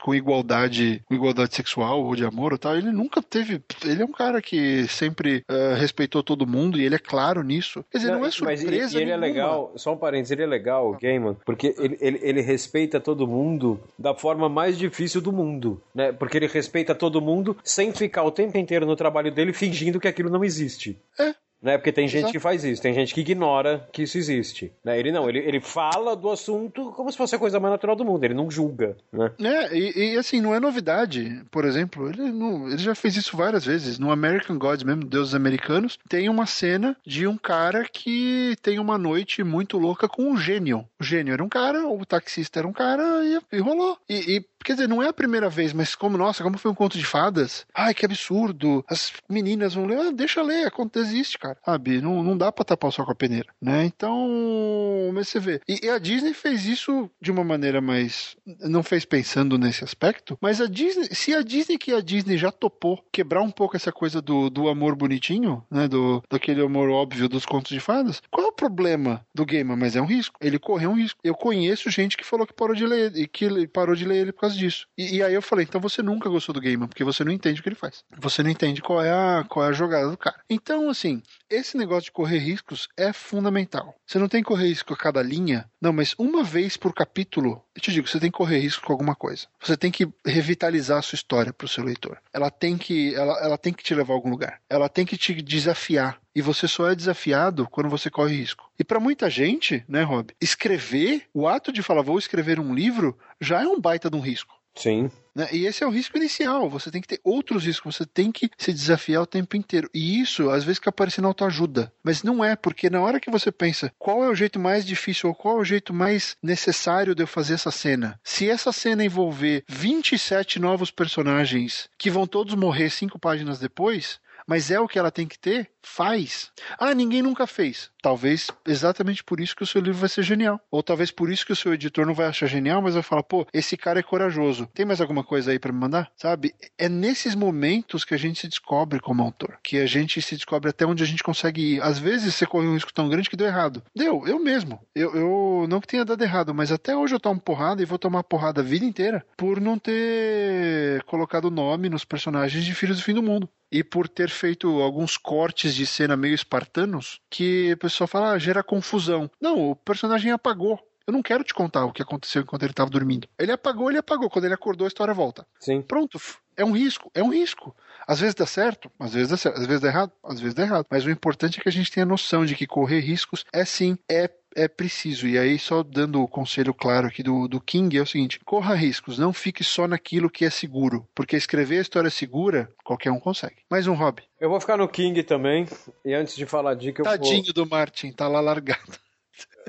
com 0.00 0.14
igualdade 0.14 1.04
com 1.06 1.14
igualdade 1.14 1.54
sexual 1.54 2.02
ou 2.02 2.16
de 2.16 2.24
amor 2.24 2.52
ou 2.52 2.58
tal, 2.58 2.78
ele 2.78 2.90
nunca 2.90 3.20
teve. 3.20 3.60
Ele 3.84 4.00
é 4.00 4.04
um 4.04 4.12
cara 4.12 4.40
que 4.40 4.88
sempre 4.88 5.44
uh, 5.50 5.74
respeitou 5.74 6.22
todo 6.22 6.46
mundo 6.46 6.80
e 6.80 6.86
ele 6.86 6.94
é 6.94 6.98
claro 6.98 7.42
nisso. 7.42 7.84
Quer 7.90 7.98
dizer, 7.98 8.10
não, 8.12 8.20
não 8.20 8.26
é 8.26 8.30
surpresa. 8.30 8.64
Mas 8.64 8.94
ele, 8.94 9.02
ele 9.02 9.10
é 9.10 9.16
legal, 9.18 9.72
só 9.76 9.92
um 9.92 9.98
parênteses, 9.98 10.30
ele 10.30 10.44
é 10.44 10.46
legal, 10.46 10.88
o 10.88 10.98
Gaiman, 10.98 11.36
porque 11.44 11.74
ele, 11.78 11.98
ele, 12.00 12.20
ele 12.22 12.40
respeita 12.40 12.98
todo 12.98 13.26
mundo 13.26 13.78
da 13.98 14.14
forma 14.14 14.48
mais 14.48 14.78
difícil 14.78 15.20
do 15.20 15.30
mundo, 15.30 15.82
né? 15.94 16.10
Porque 16.12 16.38
ele 16.38 16.46
respeita 16.46 16.94
todo 16.94 17.20
mundo 17.20 17.54
sem 17.62 17.92
ficar 17.92 18.22
o 18.22 18.30
tempo 18.30 18.56
inteiro 18.56 18.86
no 18.86 18.96
trabalho 18.96 19.30
dele 19.30 19.52
fingindo 19.52 20.00
que 20.00 20.08
aquilo 20.08 20.30
não 20.30 20.42
existe. 20.42 20.98
É, 21.18 21.34
né? 21.62 21.76
Porque 21.76 21.92
tem 21.92 22.08
gente 22.08 22.32
que 22.32 22.38
faz 22.38 22.64
isso, 22.64 22.82
tem 22.82 22.94
gente 22.94 23.14
que 23.14 23.20
ignora 23.20 23.88
que 23.92 24.02
isso 24.02 24.18
existe. 24.18 24.72
Né? 24.84 24.98
Ele 24.98 25.12
não, 25.12 25.28
ele, 25.28 25.38
ele 25.38 25.60
fala 25.60 26.16
do 26.16 26.30
assunto 26.30 26.92
como 26.92 27.10
se 27.10 27.18
fosse 27.18 27.34
a 27.34 27.38
coisa 27.38 27.60
mais 27.60 27.72
natural 27.72 27.96
do 27.96 28.04
mundo, 28.04 28.24
ele 28.24 28.34
não 28.34 28.50
julga. 28.50 28.96
Né? 29.12 29.32
É, 29.40 29.76
e, 29.76 30.14
e 30.14 30.18
assim, 30.18 30.40
não 30.40 30.54
é 30.54 30.60
novidade. 30.60 31.42
Por 31.50 31.64
exemplo, 31.64 32.08
ele, 32.08 32.30
não, 32.30 32.68
ele 32.68 32.78
já 32.78 32.94
fez 32.94 33.16
isso 33.16 33.36
várias 33.36 33.64
vezes. 33.64 33.98
No 33.98 34.10
American 34.10 34.58
Gods 34.58 34.84
mesmo, 34.84 35.04
Deuses 35.04 35.34
Americanos, 35.34 35.98
tem 36.08 36.28
uma 36.28 36.46
cena 36.46 36.96
de 37.06 37.26
um 37.26 37.36
cara 37.36 37.86
que 37.90 38.56
tem 38.62 38.78
uma 38.78 38.96
noite 38.96 39.42
muito 39.42 39.78
louca 39.78 40.08
com 40.08 40.30
um 40.30 40.36
gênio. 40.36 40.86
O 40.98 41.04
gênio 41.04 41.32
era 41.32 41.44
um 41.44 41.48
cara, 41.48 41.86
o 41.86 42.04
taxista 42.04 42.58
era 42.58 42.68
um 42.68 42.72
cara 42.72 43.02
e, 43.24 43.56
e 43.56 43.60
rolou. 43.60 43.98
E, 44.08 44.36
e 44.36 44.44
Quer 44.62 44.74
dizer, 44.74 44.88
não 44.88 45.02
é 45.02 45.08
a 45.08 45.12
primeira 45.12 45.48
vez, 45.48 45.72
mas 45.72 45.94
como, 45.94 46.18
nossa, 46.18 46.42
como 46.42 46.58
foi 46.58 46.70
um 46.70 46.74
conto 46.74 46.98
de 46.98 47.04
fadas? 47.04 47.66
Ai, 47.74 47.94
que 47.94 48.04
absurdo. 48.04 48.84
As 48.86 49.12
meninas 49.26 49.74
vão 49.74 49.86
ler. 49.86 49.98
Ah, 49.98 50.10
deixa 50.10 50.42
ler, 50.42 50.66
a 50.66 50.70
conta 50.70 50.98
existe, 50.98 51.38
cara. 51.38 51.49
Sabe? 51.64 52.00
Não, 52.00 52.22
não 52.22 52.36
dá 52.36 52.50
pra 52.52 52.64
tapar 52.64 52.88
o 52.88 52.92
sol 52.92 53.04
com 53.04 53.12
a 53.12 53.14
peneira, 53.14 53.48
né? 53.60 53.84
Então, 53.84 55.10
mas 55.12 55.28
você 55.28 55.40
vê. 55.40 55.60
E, 55.68 55.86
e, 55.86 55.90
a 55.90 55.98
Disney 55.98 56.34
fez 56.34 56.66
isso 56.66 57.10
de 57.20 57.30
uma 57.30 57.44
maneira 57.44 57.80
mais. 57.80 58.36
Não 58.60 58.82
fez 58.82 59.04
pensando 59.04 59.58
nesse 59.58 59.84
aspecto, 59.84 60.38
mas 60.40 60.60
a 60.60 60.66
Disney, 60.66 61.08
se 61.14 61.34
a 61.34 61.42
Disney 61.42 61.78
que 61.78 61.92
a 61.92 62.00
Disney 62.00 62.36
já 62.36 62.50
topou 62.50 63.02
quebrar 63.12 63.42
um 63.42 63.50
pouco 63.50 63.76
essa 63.76 63.92
coisa 63.92 64.20
do, 64.20 64.50
do 64.50 64.68
amor 64.68 64.94
bonitinho, 64.94 65.64
né? 65.70 65.88
Do, 65.88 66.22
daquele 66.30 66.62
amor 66.62 66.88
óbvio 66.90 67.28
dos 67.28 67.46
contos 67.46 67.72
de 67.72 67.80
fadas, 67.80 68.22
qual 68.30 68.46
é 68.46 68.50
o 68.50 68.52
problema 68.52 69.24
do 69.34 69.44
Gamer? 69.44 69.76
Mas 69.76 69.96
é 69.96 70.02
um 70.02 70.06
risco. 70.06 70.38
Ele 70.40 70.58
correu 70.58 70.90
um 70.90 70.96
risco. 70.96 71.20
Eu 71.22 71.34
conheço 71.34 71.90
gente 71.90 72.16
que 72.16 72.24
falou 72.24 72.46
que 72.46 72.52
parou 72.52 72.74
de 72.74 72.86
ler 72.86 73.16
e 73.16 73.26
que 73.26 73.66
parou 73.68 73.94
de 73.94 74.04
ler 74.04 74.18
ele 74.18 74.32
por 74.32 74.42
causa 74.42 74.56
disso. 74.56 74.86
E, 74.96 75.16
e, 75.16 75.22
aí 75.22 75.34
eu 75.34 75.42
falei, 75.42 75.64
então 75.68 75.80
você 75.80 76.02
nunca 76.02 76.28
gostou 76.28 76.52
do 76.52 76.60
Gaiman, 76.60 76.88
porque 76.88 77.04
você 77.04 77.24
não 77.24 77.32
entende 77.32 77.60
o 77.60 77.62
que 77.62 77.68
ele 77.68 77.76
faz. 77.76 78.04
Você 78.18 78.42
não 78.42 78.50
entende 78.50 78.82
qual 78.82 79.02
é 79.02 79.10
a, 79.10 79.44
qual 79.48 79.64
é 79.64 79.68
a 79.68 79.72
jogada 79.72 80.10
do 80.10 80.16
cara. 80.16 80.36
Então, 80.48 80.88
assim, 80.88 81.22
esse 81.50 81.76
negócio 81.76 82.04
de 82.04 82.12
correr 82.12 82.38
riscos 82.38 82.88
é 82.96 83.12
fundamental. 83.12 83.94
Você 84.06 84.18
não 84.18 84.28
tem 84.28 84.42
que 84.42 84.48
correr 84.48 84.68
risco 84.68 84.94
a 84.94 84.96
cada 84.96 85.22
linha, 85.22 85.68
não, 85.80 85.92
mas 85.92 86.14
uma 86.16 86.44
vez 86.44 86.76
por 86.76 86.94
capítulo, 86.94 87.62
eu 87.74 87.82
te 87.82 87.92
digo, 87.92 88.06
você 88.06 88.20
tem 88.20 88.30
que 88.30 88.38
correr 88.38 88.60
risco 88.60 88.86
com 88.86 88.92
alguma 88.92 89.14
coisa. 89.14 89.46
Você 89.60 89.76
tem 89.76 89.90
que 89.90 90.08
revitalizar 90.24 90.98
a 90.98 91.02
sua 91.02 91.16
história 91.16 91.52
para 91.52 91.64
o 91.64 91.68
seu 91.68 91.82
leitor. 91.84 92.18
Ela 92.32 92.50
tem 92.50 92.78
que, 92.78 93.14
ela, 93.14 93.38
ela 93.40 93.58
tem 93.58 93.72
que 93.72 93.82
te 93.82 93.94
levar 93.94 94.14
a 94.14 94.16
algum 94.16 94.30
lugar. 94.30 94.60
Ela 94.70 94.88
tem 94.88 95.04
que 95.04 95.16
te 95.16 95.34
desafiar. 95.42 96.20
E 96.34 96.40
você 96.40 96.68
só 96.68 96.88
é 96.88 96.94
desafiado 96.94 97.66
quando 97.68 97.90
você 97.90 98.08
corre 98.08 98.36
risco. 98.36 98.70
E 98.78 98.84
para 98.84 99.00
muita 99.00 99.28
gente, 99.28 99.84
né, 99.88 100.02
Rob, 100.02 100.32
escrever, 100.40 101.24
o 101.34 101.48
ato 101.48 101.72
de 101.72 101.82
falar 101.82 102.02
vou 102.02 102.18
escrever 102.18 102.60
um 102.60 102.72
livro, 102.72 103.18
já 103.40 103.62
é 103.62 103.66
um 103.66 103.80
baita 103.80 104.08
de 104.08 104.16
um 104.16 104.20
risco. 104.20 104.59
Sim. 104.74 105.10
Né? 105.34 105.48
E 105.52 105.66
esse 105.66 105.82
é 105.82 105.86
o 105.86 105.90
risco 105.90 106.16
inicial. 106.16 106.68
Você 106.68 106.90
tem 106.90 107.00
que 107.00 107.08
ter 107.08 107.20
outros 107.22 107.64
riscos, 107.64 107.96
você 107.96 108.06
tem 108.06 108.32
que 108.32 108.50
se 108.58 108.72
desafiar 108.72 109.22
o 109.22 109.26
tempo 109.26 109.56
inteiro. 109.56 109.88
E 109.94 110.20
isso, 110.20 110.50
às 110.50 110.64
vezes, 110.64 110.78
que 110.78 110.88
aparece 110.88 111.20
na 111.20 111.28
autoajuda. 111.28 111.92
Mas 112.02 112.22
não 112.22 112.44
é, 112.44 112.56
porque 112.56 112.90
na 112.90 113.00
hora 113.00 113.20
que 113.20 113.30
você 113.30 113.52
pensa 113.52 113.92
qual 113.98 114.24
é 114.24 114.28
o 114.28 114.34
jeito 114.34 114.58
mais 114.58 114.84
difícil 114.84 115.28
ou 115.28 115.34
qual 115.34 115.58
é 115.58 115.60
o 115.60 115.64
jeito 115.64 115.94
mais 115.94 116.36
necessário 116.42 117.14
de 117.14 117.22
eu 117.22 117.26
fazer 117.26 117.54
essa 117.54 117.70
cena, 117.70 118.18
se 118.24 118.48
essa 118.48 118.72
cena 118.72 119.04
envolver 119.04 119.64
27 119.68 120.58
novos 120.58 120.90
personagens 120.90 121.88
que 121.96 122.10
vão 122.10 122.26
todos 122.26 122.54
morrer 122.54 122.90
cinco 122.90 123.18
páginas 123.18 123.58
depois, 123.58 124.20
mas 124.46 124.70
é 124.70 124.80
o 124.80 124.88
que 124.88 124.98
ela 124.98 125.12
tem 125.12 125.28
que 125.28 125.38
ter, 125.38 125.70
faz. 125.82 126.50
Ah, 126.78 126.94
ninguém 126.94 127.22
nunca 127.22 127.46
fez. 127.46 127.90
Talvez 128.02 128.48
exatamente 128.66 129.22
por 129.22 129.40
isso 129.40 129.56
que 129.56 129.62
o 129.62 129.66
seu 129.66 129.80
livro 129.80 130.00
vai 130.00 130.08
ser 130.08 130.22
genial. 130.22 130.60
Ou 130.70 130.82
talvez 130.82 131.10
por 131.10 131.30
isso 131.30 131.46
que 131.46 131.52
o 131.52 131.56
seu 131.56 131.74
editor 131.74 132.06
não 132.06 132.14
vai 132.14 132.26
achar 132.26 132.46
genial, 132.46 132.82
mas 132.82 132.94
vai 132.94 133.02
falar, 133.02 133.22
pô, 133.22 133.46
esse 133.52 133.76
cara 133.76 134.00
é 134.00 134.02
corajoso. 134.02 134.68
Tem 134.74 134.86
mais 134.86 135.00
alguma 135.00 135.24
coisa 135.24 135.50
aí 135.50 135.58
para 135.58 135.72
me 135.72 135.78
mandar? 135.78 136.10
Sabe? 136.16 136.54
É 136.78 136.88
nesses 136.88 137.34
momentos 137.34 138.04
que 138.04 138.14
a 138.14 138.18
gente 138.18 138.40
se 138.40 138.48
descobre 138.48 139.00
como 139.00 139.22
autor. 139.22 139.58
Que 139.62 139.78
a 139.78 139.86
gente 139.86 140.20
se 140.22 140.34
descobre 140.34 140.70
até 140.70 140.86
onde 140.86 141.02
a 141.02 141.06
gente 141.06 141.22
consegue 141.22 141.74
ir. 141.74 141.82
Às 141.82 141.98
vezes 141.98 142.34
você 142.34 142.46
corre 142.46 142.66
um 142.66 142.74
risco 142.74 142.92
tão 142.92 143.08
grande 143.08 143.28
que 143.28 143.36
deu 143.36 143.46
errado. 143.46 143.82
Deu, 143.94 144.26
eu 144.26 144.38
mesmo. 144.38 144.80
Eu, 144.94 145.14
eu 145.14 145.66
não 145.68 145.80
que 145.80 145.86
tenha 145.86 146.04
dado 146.04 146.22
errado, 146.22 146.54
mas 146.54 146.72
até 146.72 146.96
hoje 146.96 147.14
eu 147.14 147.20
tomo 147.20 147.40
porrada 147.40 147.82
e 147.82 147.86
vou 147.86 147.98
tomar 147.98 148.22
porrada 148.24 148.60
a 148.60 148.64
vida 148.64 148.84
inteira 148.84 149.24
por 149.36 149.60
não 149.60 149.78
ter 149.78 151.02
colocado 151.04 151.50
nome 151.50 151.88
nos 151.88 152.04
personagens 152.04 152.64
de 152.64 152.74
Filhos 152.74 152.98
do 152.98 153.04
Fim 153.04 153.14
do 153.14 153.22
Mundo. 153.22 153.48
E 153.72 153.84
por 153.84 154.08
ter 154.08 154.28
feito 154.28 154.80
alguns 154.80 155.16
cortes 155.16 155.74
de 155.74 155.86
cena 155.86 156.16
meio 156.16 156.34
espartanos 156.34 157.20
que 157.30 157.76
pessoal 157.90 158.08
fala, 158.08 158.32
ah, 158.32 158.38
gera 158.38 158.62
confusão. 158.62 159.30
Não, 159.40 159.70
o 159.70 159.76
personagem 159.76 160.32
apagou. 160.32 160.78
Eu 161.06 161.12
não 161.12 161.22
quero 161.22 161.42
te 161.42 161.52
contar 161.52 161.84
o 161.84 161.92
que 161.92 162.02
aconteceu 162.02 162.42
enquanto 162.42 162.62
ele 162.62 162.72
estava 162.72 162.88
dormindo. 162.88 163.26
Ele 163.38 163.50
apagou, 163.50 163.90
ele 163.90 163.98
apagou. 163.98 164.30
Quando 164.30 164.44
ele 164.44 164.54
acordou, 164.54 164.84
a 164.84 164.88
história 164.88 165.12
volta. 165.12 165.44
Sim. 165.58 165.82
Pronto. 165.82 166.20
É 166.56 166.64
um 166.64 166.72
risco, 166.72 167.10
é 167.14 167.22
um 167.22 167.32
risco. 167.32 167.74
Às 168.06 168.20
vezes 168.20 168.34
dá 168.34 168.46
certo, 168.46 168.90
às 168.98 169.14
vezes 169.14 169.28
dá 169.28 169.36
certo, 169.36 169.58
às 169.58 169.66
vezes 169.66 169.80
dá 169.80 169.88
errado, 169.88 170.12
às 170.22 170.38
vezes 170.38 170.54
dá 170.54 170.62
errado. 170.62 170.86
Mas 170.90 171.04
o 171.04 171.10
importante 171.10 171.58
é 171.58 171.62
que 171.62 171.68
a 171.68 171.72
gente 171.72 171.90
tenha 171.90 172.06
noção 172.06 172.44
de 172.44 172.54
que 172.54 172.66
correr 172.66 173.00
riscos 173.00 173.44
é 173.52 173.64
sim, 173.64 173.98
é 174.08 174.30
é 174.54 174.68
preciso. 174.68 175.26
E 175.26 175.38
aí, 175.38 175.58
só 175.58 175.82
dando 175.82 176.22
o 176.22 176.28
conselho 176.28 176.74
claro 176.74 177.06
aqui 177.06 177.22
do, 177.22 177.48
do 177.48 177.60
King, 177.60 177.96
é 177.96 178.02
o 178.02 178.06
seguinte: 178.06 178.40
corra 178.44 178.74
riscos, 178.74 179.18
não 179.18 179.32
fique 179.32 179.62
só 179.62 179.86
naquilo 179.86 180.30
que 180.30 180.44
é 180.44 180.50
seguro. 180.50 181.06
Porque 181.14 181.36
escrever 181.36 181.78
a 181.78 181.82
história 181.82 182.10
segura, 182.10 182.70
qualquer 182.84 183.10
um 183.10 183.20
consegue. 183.20 183.56
Mais 183.70 183.86
um 183.86 183.94
hobby. 183.94 184.22
Eu 184.40 184.50
vou 184.50 184.60
ficar 184.60 184.76
no 184.76 184.88
King 184.88 185.22
também. 185.22 185.66
E 186.04 186.14
antes 186.14 186.36
de 186.36 186.46
falar 186.46 186.72
a 186.72 186.74
dica, 186.74 187.00
eu 187.00 187.04
Tadinho 187.04 187.44
vou... 187.44 187.54
do 187.54 187.66
Martin, 187.68 188.12
tá 188.12 188.28
lá 188.28 188.40
largado. 188.40 188.98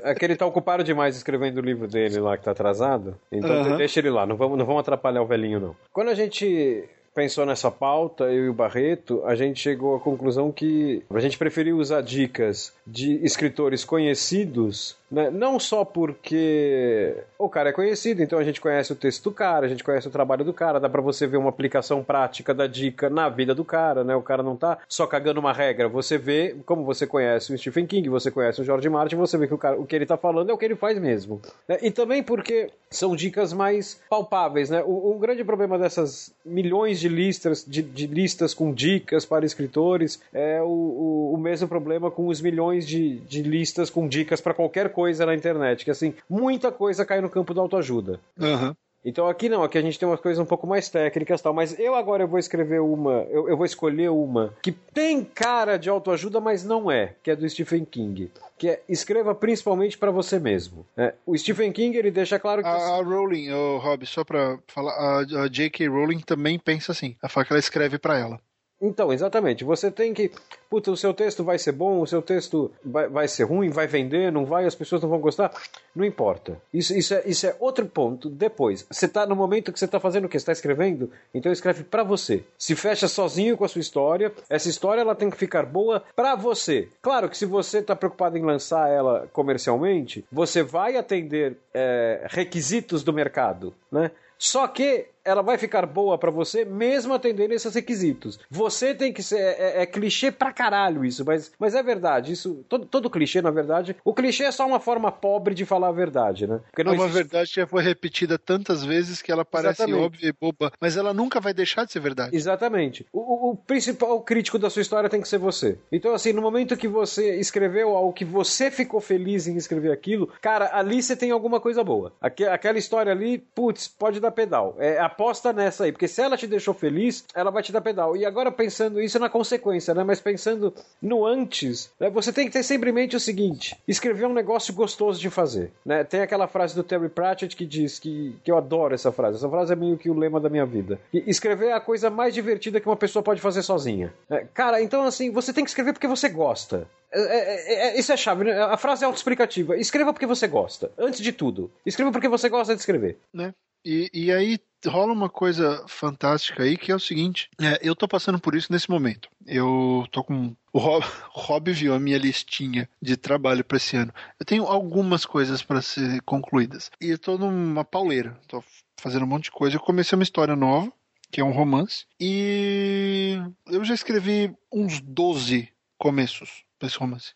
É 0.02 0.14
que 0.14 0.24
ele 0.24 0.36
tá 0.36 0.44
ocupado 0.44 0.82
demais 0.82 1.16
escrevendo 1.16 1.58
o 1.58 1.62
livro 1.62 1.86
dele 1.86 2.18
lá, 2.18 2.36
que 2.36 2.44
tá 2.44 2.50
atrasado. 2.50 3.16
Então 3.30 3.62
uhum. 3.62 3.76
deixa 3.76 4.00
ele 4.00 4.10
lá, 4.10 4.26
não 4.26 4.36
vamos, 4.36 4.58
não 4.58 4.66
vamos 4.66 4.80
atrapalhar 4.80 5.22
o 5.22 5.26
velhinho, 5.26 5.60
não. 5.60 5.76
Quando 5.92 6.08
a 6.08 6.14
gente 6.14 6.88
pensou 7.14 7.44
nessa 7.44 7.70
pauta, 7.70 8.24
eu 8.24 8.46
e 8.46 8.48
o 8.48 8.54
Barreto, 8.54 9.22
a 9.24 9.34
gente 9.34 9.60
chegou 9.60 9.94
à 9.94 10.00
conclusão 10.00 10.50
que 10.50 11.02
a 11.10 11.20
gente 11.20 11.38
preferiu 11.38 11.78
usar 11.78 12.00
dicas 12.00 12.72
de 12.86 13.24
escritores 13.24 13.84
conhecidos 13.84 14.96
né? 15.12 15.30
Não 15.30 15.60
só 15.60 15.84
porque 15.84 17.14
o 17.38 17.48
cara 17.48 17.68
é 17.68 17.72
conhecido, 17.72 18.22
então 18.22 18.38
a 18.38 18.44
gente 18.44 18.60
conhece 18.60 18.92
o 18.92 18.96
texto 18.96 19.24
do 19.24 19.30
cara, 19.30 19.66
a 19.66 19.68
gente 19.68 19.84
conhece 19.84 20.08
o 20.08 20.10
trabalho 20.10 20.42
do 20.42 20.54
cara, 20.54 20.80
dá 20.80 20.88
para 20.88 21.02
você 21.02 21.26
ver 21.26 21.36
uma 21.36 21.50
aplicação 21.50 22.02
prática 22.02 22.54
da 22.54 22.66
dica 22.66 23.10
na 23.10 23.28
vida 23.28 23.54
do 23.54 23.64
cara, 23.64 24.02
né? 24.02 24.16
O 24.16 24.22
cara 24.22 24.42
não 24.42 24.56
tá 24.56 24.78
só 24.88 25.06
cagando 25.06 25.38
uma 25.38 25.52
regra, 25.52 25.86
você 25.86 26.16
vê, 26.16 26.56
como 26.64 26.82
você 26.82 27.06
conhece 27.06 27.52
o 27.52 27.58
Stephen 27.58 27.86
King, 27.86 28.08
você 28.08 28.30
conhece 28.30 28.62
o 28.62 28.64
George 28.64 28.88
Martin, 28.88 29.16
você 29.16 29.36
vê 29.36 29.46
que 29.46 29.54
o, 29.54 29.58
cara, 29.58 29.78
o 29.78 29.84
que 29.84 29.94
ele 29.94 30.06
tá 30.06 30.16
falando 30.16 30.48
é 30.48 30.52
o 30.54 30.58
que 30.58 30.64
ele 30.64 30.76
faz 30.76 30.98
mesmo. 30.98 31.42
Né? 31.68 31.78
E 31.82 31.90
também 31.90 32.22
porque 32.22 32.70
são 32.88 33.14
dicas 33.14 33.52
mais 33.52 34.00
palpáveis, 34.08 34.70
né? 34.70 34.82
O, 34.82 35.12
o 35.12 35.18
grande 35.18 35.44
problema 35.44 35.78
dessas 35.78 36.32
milhões 36.42 36.98
de 36.98 37.08
listas, 37.08 37.64
de, 37.66 37.82
de, 37.82 38.06
listas 38.06 38.54
com 38.54 38.72
dicas 38.72 39.26
para 39.26 39.44
escritores 39.44 40.22
é 40.32 40.62
o, 40.62 40.66
o, 40.66 41.34
o 41.34 41.36
mesmo 41.36 41.68
problema 41.68 42.10
com 42.10 42.28
os 42.28 42.40
milhões 42.40 42.86
de, 42.86 43.16
de 43.20 43.42
listas 43.42 43.90
com 43.90 44.08
dicas 44.08 44.40
para 44.40 44.54
qualquer 44.54 44.88
coisa 44.90 45.01
coisa 45.02 45.26
na 45.26 45.34
internet, 45.34 45.84
que 45.84 45.90
assim, 45.90 46.14
muita 46.30 46.70
coisa 46.70 47.04
cai 47.04 47.20
no 47.20 47.28
campo 47.28 47.52
da 47.52 47.60
autoajuda. 47.60 48.20
Uhum. 48.38 48.72
Então 49.04 49.26
aqui 49.26 49.48
não, 49.48 49.64
aqui 49.64 49.76
a 49.76 49.82
gente 49.82 49.98
tem 49.98 50.08
umas 50.08 50.20
coisas 50.20 50.40
um 50.40 50.46
pouco 50.46 50.64
mais 50.64 50.88
técnicas 50.88 51.42
tal, 51.42 51.52
mas 51.52 51.76
eu 51.76 51.96
agora 51.96 52.22
eu 52.22 52.28
vou 52.28 52.38
escrever 52.38 52.80
uma, 52.80 53.26
eu, 53.30 53.48
eu 53.48 53.56
vou 53.56 53.66
escolher 53.66 54.10
uma 54.10 54.54
que 54.62 54.70
tem 54.70 55.24
cara 55.24 55.76
de 55.76 55.90
autoajuda, 55.90 56.40
mas 56.40 56.62
não 56.62 56.88
é, 56.88 57.16
que 57.20 57.32
é 57.32 57.34
do 57.34 57.48
Stephen 57.48 57.84
King. 57.84 58.30
Que 58.56 58.68
é 58.68 58.82
escreva 58.88 59.34
principalmente 59.34 59.98
para 59.98 60.12
você 60.12 60.38
mesmo. 60.38 60.86
É, 60.96 61.14
o 61.26 61.36
Stephen 61.36 61.72
King 61.72 61.98
ele 61.98 62.12
deixa 62.12 62.38
claro 62.38 62.62
que. 62.62 62.68
A, 62.68 62.72
a 62.72 63.02
Rowling, 63.02 63.50
oh, 63.50 63.78
Rob, 63.78 64.06
só 64.06 64.22
pra 64.22 64.56
falar, 64.68 64.92
a, 64.92 65.18
a 65.42 65.48
J.K. 65.48 65.88
Rowling 65.88 66.20
também 66.20 66.56
pensa 66.60 66.92
assim. 66.92 67.16
Fala 67.28 67.44
que 67.44 67.52
ela 67.52 67.58
escreve 67.58 67.98
para 67.98 68.16
ela. 68.16 68.38
Então, 68.82 69.12
exatamente. 69.12 69.62
Você 69.62 69.92
tem 69.92 70.12
que. 70.12 70.32
Puta, 70.68 70.90
o 70.90 70.96
seu 70.96 71.14
texto 71.14 71.44
vai 71.44 71.56
ser 71.56 71.70
bom, 71.70 72.00
o 72.00 72.06
seu 72.06 72.20
texto 72.20 72.72
vai, 72.84 73.06
vai 73.06 73.28
ser 73.28 73.44
ruim, 73.44 73.70
vai 73.70 73.86
vender, 73.86 74.32
não 74.32 74.44
vai, 74.44 74.64
as 74.64 74.74
pessoas 74.74 75.00
não 75.00 75.08
vão 75.08 75.20
gostar. 75.20 75.52
Não 75.94 76.04
importa. 76.04 76.60
Isso, 76.74 76.92
isso, 76.96 77.14
é, 77.14 77.22
isso 77.24 77.46
é 77.46 77.54
outro 77.60 77.86
ponto. 77.86 78.28
Depois, 78.28 78.84
você 78.90 79.06
está 79.06 79.24
no 79.24 79.36
momento 79.36 79.72
que 79.72 79.78
você 79.78 79.84
está 79.84 80.00
fazendo 80.00 80.24
o 80.24 80.28
que? 80.28 80.38
Você 80.38 80.42
está 80.42 80.52
escrevendo? 80.52 81.10
Então 81.32 81.52
escreve 81.52 81.84
para 81.84 82.02
você. 82.02 82.42
Se 82.58 82.74
fecha 82.74 83.06
sozinho 83.06 83.56
com 83.56 83.64
a 83.64 83.68
sua 83.68 83.80
história. 83.80 84.32
Essa 84.50 84.68
história 84.68 85.02
ela 85.02 85.14
tem 85.14 85.30
que 85.30 85.36
ficar 85.36 85.64
boa 85.64 86.02
para 86.16 86.34
você. 86.34 86.88
Claro 87.00 87.28
que 87.28 87.38
se 87.38 87.46
você 87.46 87.78
está 87.78 87.94
preocupado 87.94 88.36
em 88.36 88.42
lançar 88.42 88.90
ela 88.90 89.28
comercialmente, 89.32 90.24
você 90.32 90.62
vai 90.62 90.96
atender 90.96 91.56
é, 91.72 92.26
requisitos 92.30 93.04
do 93.04 93.12
mercado, 93.12 93.72
né? 93.90 94.10
Só 94.42 94.66
que 94.66 95.06
ela 95.24 95.42
vai 95.42 95.58
ficar 95.58 95.86
boa 95.86 96.18
para 96.18 96.30
você 96.30 96.64
mesmo 96.64 97.14
atendendo 97.14 97.54
esses 97.54 97.74
requisitos. 97.74 98.38
Você 98.50 98.94
tem 98.94 99.12
que 99.12 99.22
ser. 99.22 99.38
É, 99.38 99.56
é, 99.58 99.82
é, 99.82 99.86
clichê 99.86 100.30
pra 100.30 100.52
caralho 100.52 101.04
isso, 101.04 101.24
mas, 101.24 101.52
mas 101.58 101.74
é 101.74 101.82
verdade. 101.82 102.32
Isso, 102.32 102.64
todo, 102.68 102.86
todo 102.86 103.10
clichê, 103.10 103.40
na 103.40 103.50
verdade. 103.50 103.96
O 104.04 104.14
clichê 104.14 104.44
é 104.44 104.52
só 104.52 104.66
uma 104.66 104.80
forma 104.80 105.10
pobre 105.10 105.54
de 105.54 105.64
falar 105.64 105.88
a 105.88 105.92
verdade, 105.92 106.46
né? 106.46 106.60
Porque 106.70 106.84
não 106.84 106.92
é 106.92 106.96
uma 106.96 107.04
existe... 107.04 107.22
verdade 107.22 107.48
que 107.50 107.60
já 107.60 107.66
foi 107.66 107.82
repetida 107.82 108.38
tantas 108.38 108.84
vezes 108.84 109.22
que 109.22 109.30
ela 109.30 109.44
parece 109.44 109.82
Exatamente. 109.82 110.04
óbvia 110.04 110.28
e 110.28 110.32
boba, 110.32 110.72
mas 110.80 110.96
ela 110.96 111.12
nunca 111.12 111.40
vai 111.40 111.54
deixar 111.54 111.84
de 111.84 111.92
ser 111.92 112.00
verdade. 112.00 112.34
Exatamente. 112.34 113.06
O, 113.12 113.50
o, 113.50 113.56
principal 113.56 114.20
crítico 114.22 114.58
da 114.58 114.70
sua 114.70 114.82
história 114.82 115.08
tem 115.08 115.20
que 115.20 115.28
ser 115.28 115.38
você. 115.38 115.78
Então, 115.90 116.14
assim, 116.14 116.32
no 116.32 116.42
momento 116.42 116.76
que 116.76 116.88
você 116.88 117.36
escreveu 117.36 117.96
algo 117.96 118.12
que 118.12 118.24
você 118.24 118.70
ficou 118.70 119.00
feliz 119.00 119.46
em 119.46 119.56
escrever 119.56 119.92
aquilo, 119.92 120.28
cara, 120.40 120.70
ali 120.72 121.02
você 121.02 121.16
tem 121.16 121.30
alguma 121.30 121.60
coisa 121.60 121.82
boa. 121.84 122.12
Aquela 122.20 122.78
história 122.78 123.12
ali, 123.12 123.38
putz, 123.38 123.88
pode 123.88 124.20
dar 124.20 124.30
pedal. 124.30 124.76
É, 124.78 124.98
aposta 125.12 125.52
nessa 125.52 125.84
aí, 125.84 125.92
porque 125.92 126.08
se 126.08 126.20
ela 126.20 126.36
te 126.36 126.46
deixou 126.46 126.74
feliz, 126.74 127.24
ela 127.34 127.50
vai 127.50 127.62
te 127.62 127.72
dar 127.72 127.80
pedal. 127.80 128.16
E 128.16 128.24
agora 128.24 128.50
pensando 128.50 129.00
isso 129.00 129.18
na 129.18 129.28
consequência, 129.28 129.94
né? 129.94 130.02
Mas 130.02 130.20
pensando 130.20 130.74
no 131.00 131.24
antes, 131.24 131.90
né? 132.00 132.10
você 132.10 132.32
tem 132.32 132.46
que 132.46 132.52
ter 132.52 132.62
sempre 132.62 132.90
em 132.90 132.92
mente 132.92 133.16
o 133.16 133.20
seguinte: 133.20 133.76
escrever 133.86 134.26
um 134.26 134.32
negócio 134.32 134.74
gostoso 134.74 135.20
de 135.20 135.30
fazer, 135.30 135.70
né? 135.84 136.02
Tem 136.04 136.20
aquela 136.20 136.48
frase 136.48 136.74
do 136.74 136.82
Terry 136.82 137.08
Pratchett 137.08 137.54
que 137.54 137.66
diz 137.66 137.98
que, 137.98 138.36
que 138.42 138.50
eu 138.50 138.56
adoro 138.56 138.94
essa 138.94 139.12
frase. 139.12 139.36
Essa 139.36 139.48
frase 139.48 139.72
é 139.72 139.76
meio 139.76 139.98
que 139.98 140.10
o 140.10 140.18
lema 140.18 140.40
da 140.40 140.48
minha 140.48 140.66
vida. 140.66 140.98
E 141.12 141.22
escrever 141.30 141.68
é 141.68 141.72
a 141.74 141.80
coisa 141.80 142.10
mais 142.10 142.34
divertida 142.34 142.80
que 142.80 142.88
uma 142.88 142.96
pessoa 142.96 143.22
pode 143.22 143.40
fazer 143.40 143.62
sozinha. 143.62 144.12
É, 144.28 144.46
cara, 144.52 144.82
então 144.82 145.04
assim, 145.04 145.30
você 145.30 145.52
tem 145.52 145.64
que 145.64 145.70
escrever 145.70 145.92
porque 145.92 146.08
você 146.08 146.28
gosta. 146.28 146.88
É, 147.12 147.20
é, 147.20 147.74
é, 147.74 147.98
isso 147.98 148.10
é 148.12 148.16
chave, 148.16 148.44
né? 148.44 148.62
A 148.62 148.76
frase 148.76 149.04
é 149.04 149.06
autoexplicativa. 149.06 149.76
Escreva 149.76 150.12
porque 150.12 150.26
você 150.26 150.48
gosta. 150.48 150.90
Antes 150.96 151.20
de 151.20 151.32
tudo. 151.32 151.70
Escreva 151.84 152.10
porque 152.10 152.28
você 152.28 152.48
gosta 152.48 152.74
de 152.74 152.80
escrever. 152.80 153.18
Né? 153.32 153.52
E, 153.84 154.10
e 154.12 154.32
aí 154.32 154.58
rola 154.86 155.12
uma 155.12 155.28
coisa 155.28 155.84
fantástica 155.86 156.62
aí 156.62 156.76
que 156.76 156.90
é 156.90 156.94
o 156.94 157.00
seguinte: 157.00 157.48
é, 157.60 157.78
eu 157.82 157.94
tô 157.94 158.08
passando 158.08 158.38
por 158.38 158.54
isso 158.54 158.72
nesse 158.72 158.90
momento. 158.90 159.28
Eu 159.46 160.06
tô 160.10 160.22
com. 160.24 160.54
O 160.72 160.78
Rob, 160.78 161.04
Rob 161.30 161.72
viu 161.72 161.94
a 161.94 162.00
minha 162.00 162.18
listinha 162.18 162.88
de 163.00 163.16
trabalho 163.16 163.64
para 163.64 163.76
esse 163.76 163.96
ano. 163.96 164.12
Eu 164.40 164.46
tenho 164.46 164.64
algumas 164.64 165.26
coisas 165.26 165.62
para 165.62 165.82
ser 165.82 166.22
concluídas. 166.22 166.90
E 167.00 167.10
eu 167.10 167.18
tô 167.18 167.36
numa 167.36 167.84
pauleira. 167.84 168.38
Tô 168.48 168.64
fazendo 168.98 169.24
um 169.24 169.28
monte 169.28 169.44
de 169.44 169.50
coisa. 169.50 169.76
Eu 169.76 169.80
comecei 169.80 170.16
uma 170.16 170.22
história 170.22 170.56
nova, 170.56 170.90
que 171.30 171.40
é 171.40 171.44
um 171.44 171.52
romance. 171.52 172.06
E 172.18 173.38
eu 173.66 173.84
já 173.84 173.94
escrevi 173.94 174.54
uns 174.72 175.00
12 175.00 175.68
começos 175.98 176.64
desse 176.80 176.96
romance. 176.98 177.34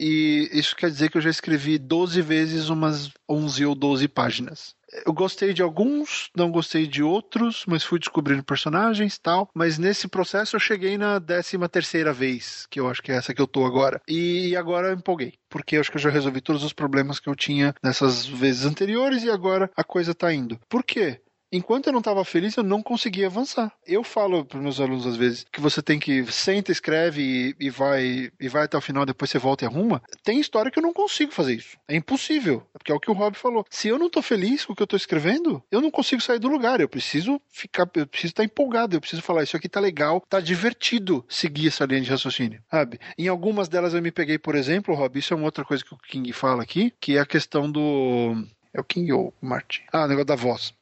E 0.00 0.48
isso 0.52 0.74
quer 0.74 0.90
dizer 0.90 1.10
que 1.10 1.18
eu 1.18 1.22
já 1.22 1.28
escrevi 1.28 1.76
12 1.76 2.22
vezes 2.22 2.70
umas 2.70 3.10
11 3.28 3.66
ou 3.66 3.74
12 3.74 4.08
páginas 4.08 4.74
eu 5.06 5.12
gostei 5.12 5.52
de 5.52 5.62
alguns, 5.62 6.30
não 6.36 6.50
gostei 6.50 6.86
de 6.86 7.02
outros, 7.02 7.64
mas 7.66 7.84
fui 7.84 7.98
descobrindo 7.98 8.42
personagens 8.42 9.18
tal. 9.18 9.48
Mas 9.54 9.78
nesse 9.78 10.08
processo 10.08 10.56
eu 10.56 10.60
cheguei 10.60 10.98
na 10.98 11.20
13 11.20 11.58
terceira 11.68 12.12
vez, 12.12 12.66
que 12.70 12.80
eu 12.80 12.88
acho 12.88 13.02
que 13.02 13.12
é 13.12 13.16
essa 13.16 13.34
que 13.34 13.40
eu 13.40 13.46
tô 13.46 13.64
agora. 13.64 14.00
E 14.08 14.56
agora 14.56 14.88
eu 14.88 14.94
empolguei, 14.94 15.34
porque 15.48 15.76
eu 15.76 15.80
acho 15.80 15.90
que 15.90 15.96
eu 15.96 16.02
já 16.02 16.10
resolvi 16.10 16.40
todos 16.40 16.64
os 16.64 16.72
problemas 16.72 17.20
que 17.20 17.28
eu 17.28 17.36
tinha 17.36 17.74
nessas 17.82 18.26
vezes 18.26 18.64
anteriores 18.64 19.22
e 19.22 19.30
agora 19.30 19.70
a 19.76 19.84
coisa 19.84 20.14
tá 20.14 20.32
indo. 20.32 20.58
Por 20.68 20.82
quê? 20.82 21.20
Enquanto 21.52 21.86
eu 21.86 21.92
não 21.92 22.00
estava 22.00 22.24
feliz, 22.24 22.56
eu 22.56 22.62
não 22.62 22.82
conseguia 22.82 23.26
avançar. 23.26 23.72
Eu 23.86 24.02
falo 24.02 24.44
para 24.44 24.60
meus 24.60 24.80
alunos 24.80 25.06
às 25.06 25.16
vezes 25.16 25.46
que 25.50 25.60
você 25.60 25.82
tem 25.82 25.98
que 25.98 26.24
senta, 26.30 26.72
escreve 26.72 27.22
e, 27.22 27.66
e, 27.66 27.70
vai 27.70 28.30
e 28.40 28.48
vai 28.48 28.64
até 28.64 28.76
o 28.76 28.80
final, 28.80 29.04
depois 29.04 29.30
você 29.30 29.38
volta 29.38 29.64
e 29.64 29.66
arruma. 29.66 30.02
Tem 30.22 30.40
história 30.40 30.70
que 30.70 30.78
eu 30.78 30.82
não 30.82 30.92
consigo 30.92 31.32
fazer 31.32 31.54
isso. 31.54 31.76
É 31.88 31.96
impossível, 31.96 32.62
porque 32.72 32.92
é 32.92 32.94
o 32.94 33.00
que 33.00 33.10
o 33.10 33.14
Rob 33.14 33.36
falou. 33.36 33.64
Se 33.70 33.88
eu 33.88 33.98
não 33.98 34.06
estou 34.06 34.22
feliz 34.22 34.64
com 34.64 34.72
o 34.72 34.76
que 34.76 34.82
eu 34.82 34.84
estou 34.84 34.96
escrevendo, 34.96 35.62
eu 35.70 35.80
não 35.80 35.90
consigo 35.90 36.22
sair 36.22 36.38
do 36.38 36.48
lugar. 36.48 36.80
Eu 36.80 36.88
preciso 36.88 37.40
ficar, 37.48 37.88
eu 37.94 38.06
preciso 38.06 38.32
estar 38.32 38.44
empolgado, 38.44 38.96
eu 38.96 39.00
preciso 39.00 39.22
falar 39.22 39.42
isso 39.42 39.56
aqui 39.56 39.68
tá 39.68 39.80
legal, 39.80 40.22
tá 40.28 40.40
divertido 40.40 41.24
seguir 41.28 41.68
essa 41.68 41.84
linha 41.84 42.00
de 42.00 42.10
raciocínio, 42.10 42.62
sabe? 42.70 42.98
Em 43.16 43.28
algumas 43.28 43.68
delas 43.68 43.94
eu 43.94 44.02
me 44.02 44.10
peguei, 44.10 44.38
por 44.38 44.54
exemplo, 44.54 44.94
Rob, 44.94 45.18
isso 45.18 45.32
é 45.32 45.36
uma 45.36 45.46
outra 45.46 45.64
coisa 45.64 45.84
que 45.84 45.94
o 45.94 45.98
King 45.98 46.32
fala 46.32 46.62
aqui, 46.62 46.92
que 47.00 47.16
é 47.16 47.20
a 47.20 47.26
questão 47.26 47.70
do 47.70 48.34
é 48.72 48.80
o 48.80 48.84
King 48.84 49.12
ou 49.12 49.34
o 49.40 49.46
Martin? 49.46 49.82
Ah, 49.92 50.04
o 50.04 50.08
negócio 50.08 50.26
da 50.26 50.36
voz. 50.36 50.72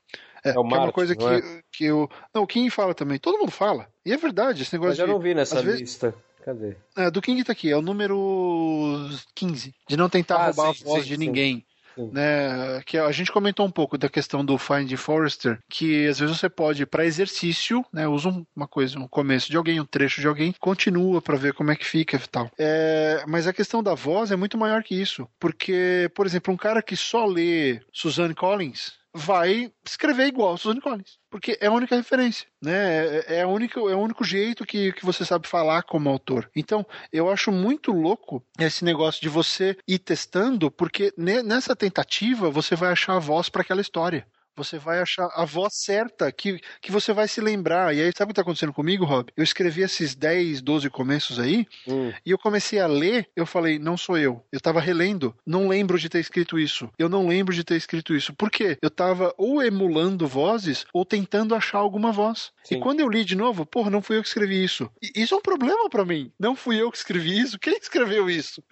É, 0.44 0.50
é, 0.50 0.58
o 0.58 0.66
que 0.66 0.74
é 0.74 0.78
uma 0.78 0.92
coisa 0.92 1.16
que, 1.16 1.24
é? 1.24 1.62
que 1.72 1.84
eu. 1.84 2.08
Não, 2.34 2.42
o 2.42 2.46
King 2.46 2.70
fala 2.70 2.94
também. 2.94 3.18
Todo 3.18 3.38
mundo 3.38 3.50
fala. 3.50 3.88
E 4.04 4.12
é 4.12 4.16
verdade, 4.16 4.62
esse 4.62 4.72
negócio 4.72 4.92
Mas 4.92 4.98
eu 4.98 5.06
de, 5.06 5.12
não 5.12 5.20
vi 5.20 5.34
nessa 5.34 5.60
lista. 5.60 6.10
Vezes... 6.10 6.28
Cadê? 6.44 6.76
É, 6.96 7.10
do 7.10 7.20
King 7.20 7.44
tá 7.44 7.52
aqui, 7.52 7.70
é 7.70 7.76
o 7.76 7.82
número 7.82 9.08
15. 9.34 9.74
De 9.86 9.96
não 9.96 10.08
tentar 10.08 10.36
ah, 10.36 10.46
roubar 10.46 10.74
sim, 10.74 10.82
a 10.82 10.86
voz 10.86 11.02
sim, 11.02 11.08
de 11.10 11.14
sim. 11.16 11.20
ninguém. 11.20 11.64
Né, 12.12 12.80
que 12.86 12.96
a 12.96 13.10
gente 13.10 13.32
comentou 13.32 13.66
um 13.66 13.70
pouco 13.72 13.98
da 13.98 14.08
questão 14.08 14.44
do 14.44 14.56
Find 14.56 14.94
Forrester, 14.96 15.58
que 15.68 16.06
às 16.06 16.20
vezes 16.20 16.38
você 16.38 16.48
pode, 16.48 16.86
para 16.86 17.04
exercício, 17.04 17.84
né, 17.92 18.06
usa 18.06 18.32
uma 18.54 18.68
coisa, 18.68 18.96
um 19.00 19.08
começo 19.08 19.50
de 19.50 19.56
alguém, 19.56 19.80
um 19.80 19.84
trecho 19.84 20.20
de 20.20 20.28
alguém, 20.28 20.54
continua 20.60 21.20
para 21.20 21.36
ver 21.36 21.54
como 21.54 21.72
é 21.72 21.76
que 21.76 21.84
fica 21.84 22.16
e 22.16 22.28
tal. 22.28 22.48
É, 22.56 23.24
mas 23.26 23.48
a 23.48 23.52
questão 23.52 23.82
da 23.82 23.94
voz 23.94 24.30
é 24.30 24.36
muito 24.36 24.56
maior 24.56 24.84
que 24.84 24.94
isso, 24.94 25.28
porque, 25.40 26.08
por 26.14 26.24
exemplo, 26.24 26.54
um 26.54 26.56
cara 26.56 26.80
que 26.80 26.94
só 26.94 27.26
lê 27.26 27.80
Suzanne 27.92 28.32
Collins, 28.32 28.92
vai 29.14 29.72
escrever 29.84 30.26
igual 30.26 30.54
a 30.54 30.56
Suzanne 30.56 30.80
Collins. 30.80 31.18
Porque 31.30 31.58
é 31.60 31.66
a 31.66 31.72
única 31.72 31.96
referência, 31.96 32.46
né? 32.62 33.06
É, 33.06 33.36
é, 33.36 33.42
a 33.42 33.48
única, 33.48 33.80
é 33.80 33.94
o 33.94 34.00
único 34.00 34.24
jeito 34.24 34.64
que, 34.64 34.92
que 34.92 35.04
você 35.04 35.24
sabe 35.24 35.46
falar 35.46 35.82
como 35.82 36.08
autor. 36.08 36.50
Então, 36.54 36.86
eu 37.12 37.30
acho 37.30 37.50
muito 37.52 37.92
louco 37.92 38.42
esse 38.58 38.84
negócio 38.84 39.20
de 39.20 39.28
você 39.28 39.76
ir 39.86 39.98
testando, 39.98 40.70
porque 40.70 41.12
nessa 41.16 41.74
tentativa 41.76 42.50
você 42.50 42.74
vai 42.74 42.92
achar 42.92 43.16
a 43.16 43.20
voz 43.20 43.48
para 43.48 43.62
aquela 43.62 43.80
história 43.80 44.26
você 44.58 44.78
vai 44.78 45.00
achar 45.00 45.30
a 45.34 45.44
voz 45.44 45.74
certa 45.74 46.30
que, 46.30 46.60
que 46.82 46.90
você 46.90 47.12
vai 47.12 47.28
se 47.28 47.40
lembrar. 47.40 47.94
E 47.94 48.02
aí, 48.02 48.12
sabe 48.16 48.24
o 48.24 48.26
que 48.28 48.32
está 48.32 48.42
acontecendo 48.42 48.72
comigo, 48.72 49.04
Rob? 49.04 49.30
Eu 49.36 49.44
escrevi 49.44 49.82
esses 49.82 50.14
10, 50.14 50.60
12 50.60 50.90
começos 50.90 51.38
aí, 51.38 51.66
hum. 51.86 52.12
e 52.26 52.30
eu 52.30 52.38
comecei 52.38 52.80
a 52.80 52.86
ler, 52.86 53.28
eu 53.36 53.46
falei, 53.46 53.78
não 53.78 53.96
sou 53.96 54.18
eu. 54.18 54.44
Eu 54.52 54.58
estava 54.58 54.80
relendo, 54.80 55.34
não 55.46 55.68
lembro 55.68 55.98
de 55.98 56.08
ter 56.08 56.18
escrito 56.18 56.58
isso. 56.58 56.90
Eu 56.98 57.08
não 57.08 57.28
lembro 57.28 57.54
de 57.54 57.62
ter 57.62 57.76
escrito 57.76 58.14
isso. 58.14 58.34
Por 58.34 58.50
quê? 58.50 58.76
Eu 58.82 58.88
estava 58.88 59.32
ou 59.38 59.62
emulando 59.62 60.26
vozes, 60.26 60.84
ou 60.92 61.04
tentando 61.04 61.54
achar 61.54 61.78
alguma 61.78 62.10
voz. 62.10 62.50
Sim. 62.64 62.76
E 62.76 62.80
quando 62.80 63.00
eu 63.00 63.08
li 63.08 63.24
de 63.24 63.36
novo, 63.36 63.64
porra, 63.64 63.90
não 63.90 64.02
fui 64.02 64.16
eu 64.16 64.22
que 64.22 64.28
escrevi 64.28 64.62
isso. 64.62 64.90
E 65.00 65.22
isso 65.22 65.34
é 65.34 65.38
um 65.38 65.42
problema 65.42 65.88
para 65.88 66.04
mim. 66.04 66.32
Não 66.38 66.56
fui 66.56 66.80
eu 66.80 66.90
que 66.90 66.98
escrevi 66.98 67.38
isso. 67.38 67.58
Quem 67.58 67.76
escreveu 67.76 68.28
isso? 68.28 68.62